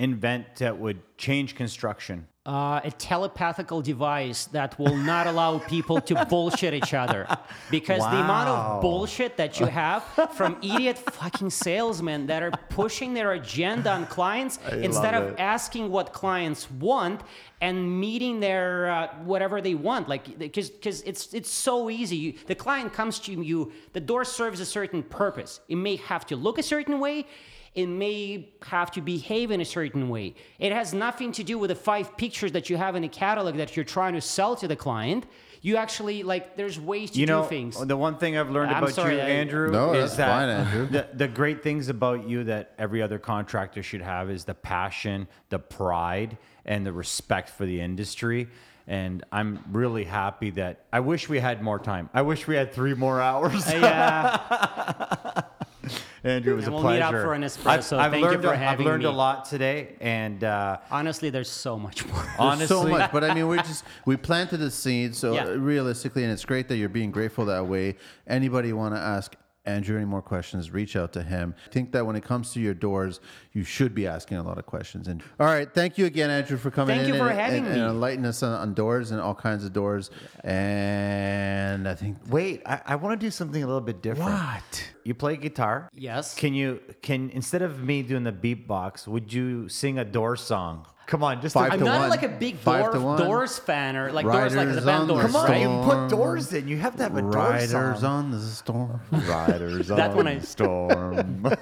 invent 0.00 0.56
that 0.56 0.78
would 0.78 1.00
change 1.16 1.54
construction. 1.54 2.26
uh, 2.46 2.80
a 2.82 2.90
telepathical 2.90 3.82
device 3.82 4.46
that 4.46 4.78
will 4.78 4.96
not 4.96 5.26
allow 5.26 5.58
people 5.58 6.00
to 6.00 6.24
bullshit 6.30 6.72
each 6.72 6.94
other. 6.94 7.26
Because 7.70 8.00
the 8.00 8.20
amount 8.24 8.48
of 8.48 8.80
bullshit 8.80 9.36
that 9.36 9.60
you 9.60 9.66
have 9.66 10.02
from 10.34 10.56
idiot 10.62 10.96
fucking 10.98 11.50
salesmen 11.50 12.26
that 12.28 12.42
are 12.42 12.50
pushing 12.70 13.12
their 13.12 13.32
agenda 13.32 13.92
on 13.92 14.06
clients 14.06 14.58
instead 14.72 15.14
of 15.14 15.22
it. 15.28 15.34
asking 15.38 15.90
what 15.90 16.12
clients 16.14 16.70
want 16.70 17.20
and 17.60 18.00
meeting 18.00 18.40
their 18.40 18.90
uh, 18.90 19.08
whatever 19.24 19.60
they 19.60 19.74
want. 19.74 20.08
Like 20.08 20.38
because 20.38 20.70
because 20.70 21.02
it's 21.02 21.34
it's 21.34 21.50
so 21.50 21.90
easy. 21.90 22.16
You, 22.16 22.34
the 22.46 22.54
client 22.54 22.94
comes 22.94 23.20
to 23.20 23.32
you 23.32 23.70
the 23.92 24.00
door 24.00 24.24
serves 24.24 24.60
a 24.60 24.66
certain 24.66 25.02
purpose. 25.02 25.60
It 25.68 25.76
may 25.76 25.96
have 25.96 26.24
to 26.26 26.36
look 26.36 26.58
a 26.58 26.62
certain 26.62 26.98
way 27.00 27.26
it 27.74 27.86
may 27.86 28.48
have 28.66 28.90
to 28.92 29.00
behave 29.00 29.50
in 29.50 29.60
a 29.60 29.64
certain 29.64 30.08
way. 30.08 30.34
It 30.58 30.72
has 30.72 30.92
nothing 30.92 31.32
to 31.32 31.44
do 31.44 31.56
with 31.58 31.68
the 31.70 31.76
five 31.76 32.16
pictures 32.16 32.52
that 32.52 32.68
you 32.68 32.76
have 32.76 32.96
in 32.96 33.02
the 33.02 33.08
catalog 33.08 33.56
that 33.56 33.76
you're 33.76 33.84
trying 33.84 34.14
to 34.14 34.20
sell 34.20 34.56
to 34.56 34.66
the 34.68 34.76
client. 34.76 35.26
You 35.62 35.76
actually 35.76 36.22
like 36.22 36.56
there's 36.56 36.80
ways 36.80 37.10
to 37.12 37.20
You 37.20 37.26
do 37.26 37.32
know, 37.32 37.42
things. 37.44 37.78
the 37.86 37.96
one 37.96 38.16
thing 38.16 38.36
I've 38.36 38.50
learned 38.50 38.70
I'm 38.72 38.82
about 38.82 38.94
sorry, 38.94 39.16
you, 39.16 39.20
I- 39.20 39.24
Andrew, 39.28 39.70
No, 39.70 39.92
is 39.92 40.16
that 40.16 40.28
fine, 40.28 40.48
Andrew. 40.48 40.86
The, 40.86 41.08
the 41.14 41.28
great 41.28 41.62
things 41.62 41.88
about 41.88 42.26
you 42.26 42.44
that 42.44 42.72
every 42.78 43.02
other 43.02 43.18
contractor 43.18 43.82
should 43.82 44.00
have 44.00 44.30
is 44.30 44.44
the 44.44 44.54
passion, 44.54 45.28
the 45.50 45.58
pride, 45.58 46.38
and 46.64 46.84
the 46.86 46.92
respect 46.92 47.50
for 47.50 47.66
the 47.66 47.80
industry. 47.80 48.48
And 48.86 49.22
I'm 49.30 49.62
really 49.70 50.04
happy 50.04 50.50
that 50.52 50.86
I 50.92 51.00
wish 51.00 51.28
we 51.28 51.38
had 51.38 51.62
more 51.62 51.78
time. 51.78 52.08
I 52.14 52.22
wish 52.22 52.48
we 52.48 52.56
had 52.56 52.72
three 52.72 52.94
more 52.94 53.20
hours. 53.20 53.66
Uh, 53.68 53.78
yeah, 53.82 55.42
Andrew, 56.24 56.52
it 56.52 56.56
was 56.56 56.64
And 56.66 56.74
a 56.74 56.76
we'll 56.76 56.84
meet 56.92 56.98
pleasure. 57.00 57.16
up 57.16 57.22
for 57.24 57.34
an 57.34 57.42
espresso. 57.42 57.96
I've, 57.96 58.06
I've 58.06 58.10
Thank 58.12 58.22
you 58.24 58.30
learned, 58.30 58.42
for 58.42 58.52
a- 58.52 58.56
having 58.56 58.86
I've 58.86 58.92
learned 58.92 59.04
a 59.04 59.10
lot 59.10 59.44
today, 59.46 59.94
and 60.00 60.44
uh, 60.44 60.78
honestly, 60.90 61.30
there's 61.30 61.48
so 61.50 61.78
much 61.78 62.06
more. 62.06 62.26
Honestly, 62.38 62.66
so 62.66 62.86
much, 62.86 63.10
but 63.12 63.24
I 63.24 63.32
mean, 63.34 63.48
we 63.48 63.56
just 63.58 63.84
we 64.04 64.16
planted 64.16 64.58
the 64.58 64.70
seed. 64.70 65.14
So 65.14 65.32
Yeah. 65.34 65.44
realistically, 65.56 66.24
and 66.24 66.32
it's 66.32 66.44
great 66.44 66.68
that 66.68 66.76
you're 66.76 66.88
being 66.90 67.10
grateful 67.10 67.46
that 67.46 67.66
way. 67.66 67.96
Anybody 68.26 68.72
want 68.74 68.94
to 68.94 69.00
ask 69.00 69.34
Andrew 69.66 69.96
any 69.96 70.06
more 70.06 70.22
questions? 70.22 70.70
Reach 70.70 70.96
out 70.96 71.12
to 71.12 71.22
him. 71.22 71.54
I 71.66 71.70
think 71.70 71.92
that 71.92 72.06
when 72.06 72.16
it 72.16 72.24
comes 72.24 72.52
to 72.54 72.60
your 72.60 72.72
doors, 72.72 73.20
you 73.52 73.62
should 73.62 73.94
be 73.94 74.06
asking 74.06 74.38
a 74.38 74.42
lot 74.42 74.56
of 74.58 74.64
questions. 74.64 75.06
And 75.06 75.22
all 75.38 75.46
right, 75.46 75.72
thank 75.72 75.98
you 75.98 76.06
again, 76.06 76.30
Andrew, 76.30 76.56
for 76.56 76.70
coming 76.70 76.96
Thank 76.96 77.08
in 77.08 77.14
you 77.14 77.20
for 77.20 77.28
and, 77.28 77.38
having 77.38 77.64
and, 77.66 77.74
me. 77.74 77.80
and 77.80 77.90
enlightening 77.90 78.26
us 78.26 78.42
on, 78.42 78.52
on 78.52 78.74
doors 78.74 79.10
and 79.10 79.20
all 79.20 79.34
kinds 79.34 79.64
of 79.64 79.72
doors. 79.72 80.10
And 80.44 81.86
I 81.86 81.94
think 81.94 82.16
wait, 82.28 82.62
I, 82.64 82.80
I 82.86 82.96
want 82.96 83.20
to 83.20 83.26
do 83.26 83.30
something 83.30 83.62
a 83.62 83.66
little 83.66 83.80
bit 83.80 84.02
different. 84.02 84.30
what? 84.32 84.84
You 85.04 85.14
play 85.14 85.36
guitar? 85.36 85.88
Yes. 85.94 86.34
Can 86.34 86.54
you 86.54 86.80
can 87.02 87.30
instead 87.30 87.62
of 87.62 87.82
me 87.82 88.02
doing 88.02 88.24
the 88.24 88.32
beatbox, 88.32 89.06
would 89.06 89.32
you 89.32 89.68
sing 89.68 89.98
a 89.98 90.04
door 90.04 90.36
song? 90.36 90.86
Come 91.10 91.24
on, 91.24 91.42
just 91.42 91.54
Five 91.54 91.70
to, 91.70 91.72
I'm 91.72 91.78
to 91.80 91.84
not 91.86 92.00
one. 92.02 92.10
like 92.10 92.22
a 92.22 92.28
big 92.28 92.56
Five 92.56 92.92
to 92.92 92.94
Doors, 93.00 93.02
one. 93.04 93.18
Doors 93.18 93.58
fan 93.58 93.96
or 93.96 94.12
like 94.12 94.24
Doors 94.24 94.34
like 94.34 94.52
the 94.52 94.58
Riders 94.76 94.84
band 94.84 95.00
on 95.00 95.06
the 95.08 95.14
Doors. 95.14 95.26
Come 95.26 95.36
on, 95.36 95.48
right? 95.48 95.60
you 95.60 95.66
storm. 95.66 96.08
put 96.08 96.16
doors 96.16 96.52
in. 96.52 96.68
You 96.68 96.76
have 96.78 96.94
to 96.96 97.02
have 97.02 97.16
a 97.16 97.20
door 97.22 97.30
Riders 97.32 97.70
song. 97.72 98.04
on 98.04 98.30
the 98.30 98.40
storm. 98.40 99.00
Riders 99.10 99.88
That 99.88 100.10
on 100.12 100.16
one 100.16 100.26
I- 100.28 100.38
the 100.38 100.46
storm. 100.46 101.46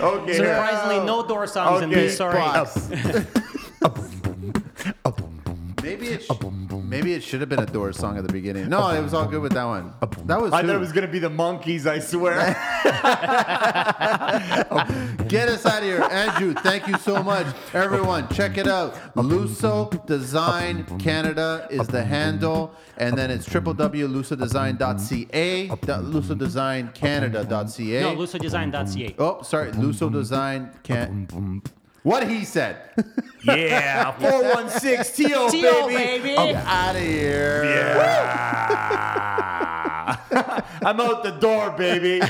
okay. 0.00 0.34
Surprisingly, 0.36 1.06
no 1.06 1.26
door 1.26 1.46
songs 1.46 1.80
in 1.82 1.90
Okay, 1.90 2.06
this. 2.08 2.16
Sorry. 2.18 2.34
box. 2.34 2.90
Maybe 5.82 6.08
it, 6.08 6.22
sh- 6.22 6.26
maybe 6.92 7.14
it 7.14 7.22
should 7.22 7.40
have 7.40 7.48
been 7.48 7.60
a 7.60 7.66
Doors 7.66 7.96
song 7.96 8.18
at 8.18 8.26
the 8.26 8.32
beginning. 8.32 8.68
No, 8.68 8.90
it 8.90 9.00
was 9.02 9.14
all 9.14 9.26
good 9.26 9.40
with 9.40 9.54
that 9.54 9.64
one. 9.64 9.94
That 10.26 10.40
was 10.40 10.52
I 10.52 10.60
two. 10.60 10.68
thought 10.68 10.76
it 10.76 10.80
was 10.80 10.92
gonna 10.92 11.08
be 11.08 11.18
the 11.18 11.30
monkeys. 11.30 11.86
I 11.86 11.98
swear. 11.98 12.36
Get 15.28 15.48
us 15.48 15.64
out 15.64 15.78
of 15.78 15.84
here, 15.84 16.02
Andrew. 16.02 16.52
Thank 16.52 16.86
you 16.86 16.98
so 16.98 17.22
much, 17.22 17.46
everyone. 17.72 18.28
Check 18.28 18.58
it 18.58 18.68
out. 18.68 18.94
Lusso 19.14 20.04
Design 20.06 20.84
Canada 20.98 21.66
is 21.70 21.88
the 21.88 22.04
handle, 22.04 22.74
and 22.98 23.16
then 23.16 23.30
it's 23.30 23.48
www.lussodesign.ca, 23.48 25.68
lussodesign.canada.ca. 25.68 28.02
No, 28.02 28.14
lussodesign.ca. 28.16 29.14
Oh, 29.18 29.40
sorry, 29.42 29.70
Lusso 29.72 30.12
Design 30.12 30.70
can. 30.82 31.62
What 32.02 32.28
he 32.28 32.44
said. 32.44 32.76
yeah, 33.44 34.10
four 34.18 34.42
one 34.54 34.68
six 34.68 35.10
to 35.12 35.24
T.O., 35.24 35.50
baby. 35.86 35.94
baby. 35.94 36.36
I'm 36.36 36.56
out 36.56 36.96
of 36.96 37.02
here. 37.02 37.64
Yeah. 37.64 39.08
I'm 40.82 41.00
out 41.00 41.22
the 41.22 41.30
door, 41.30 41.70
baby. 41.70 42.20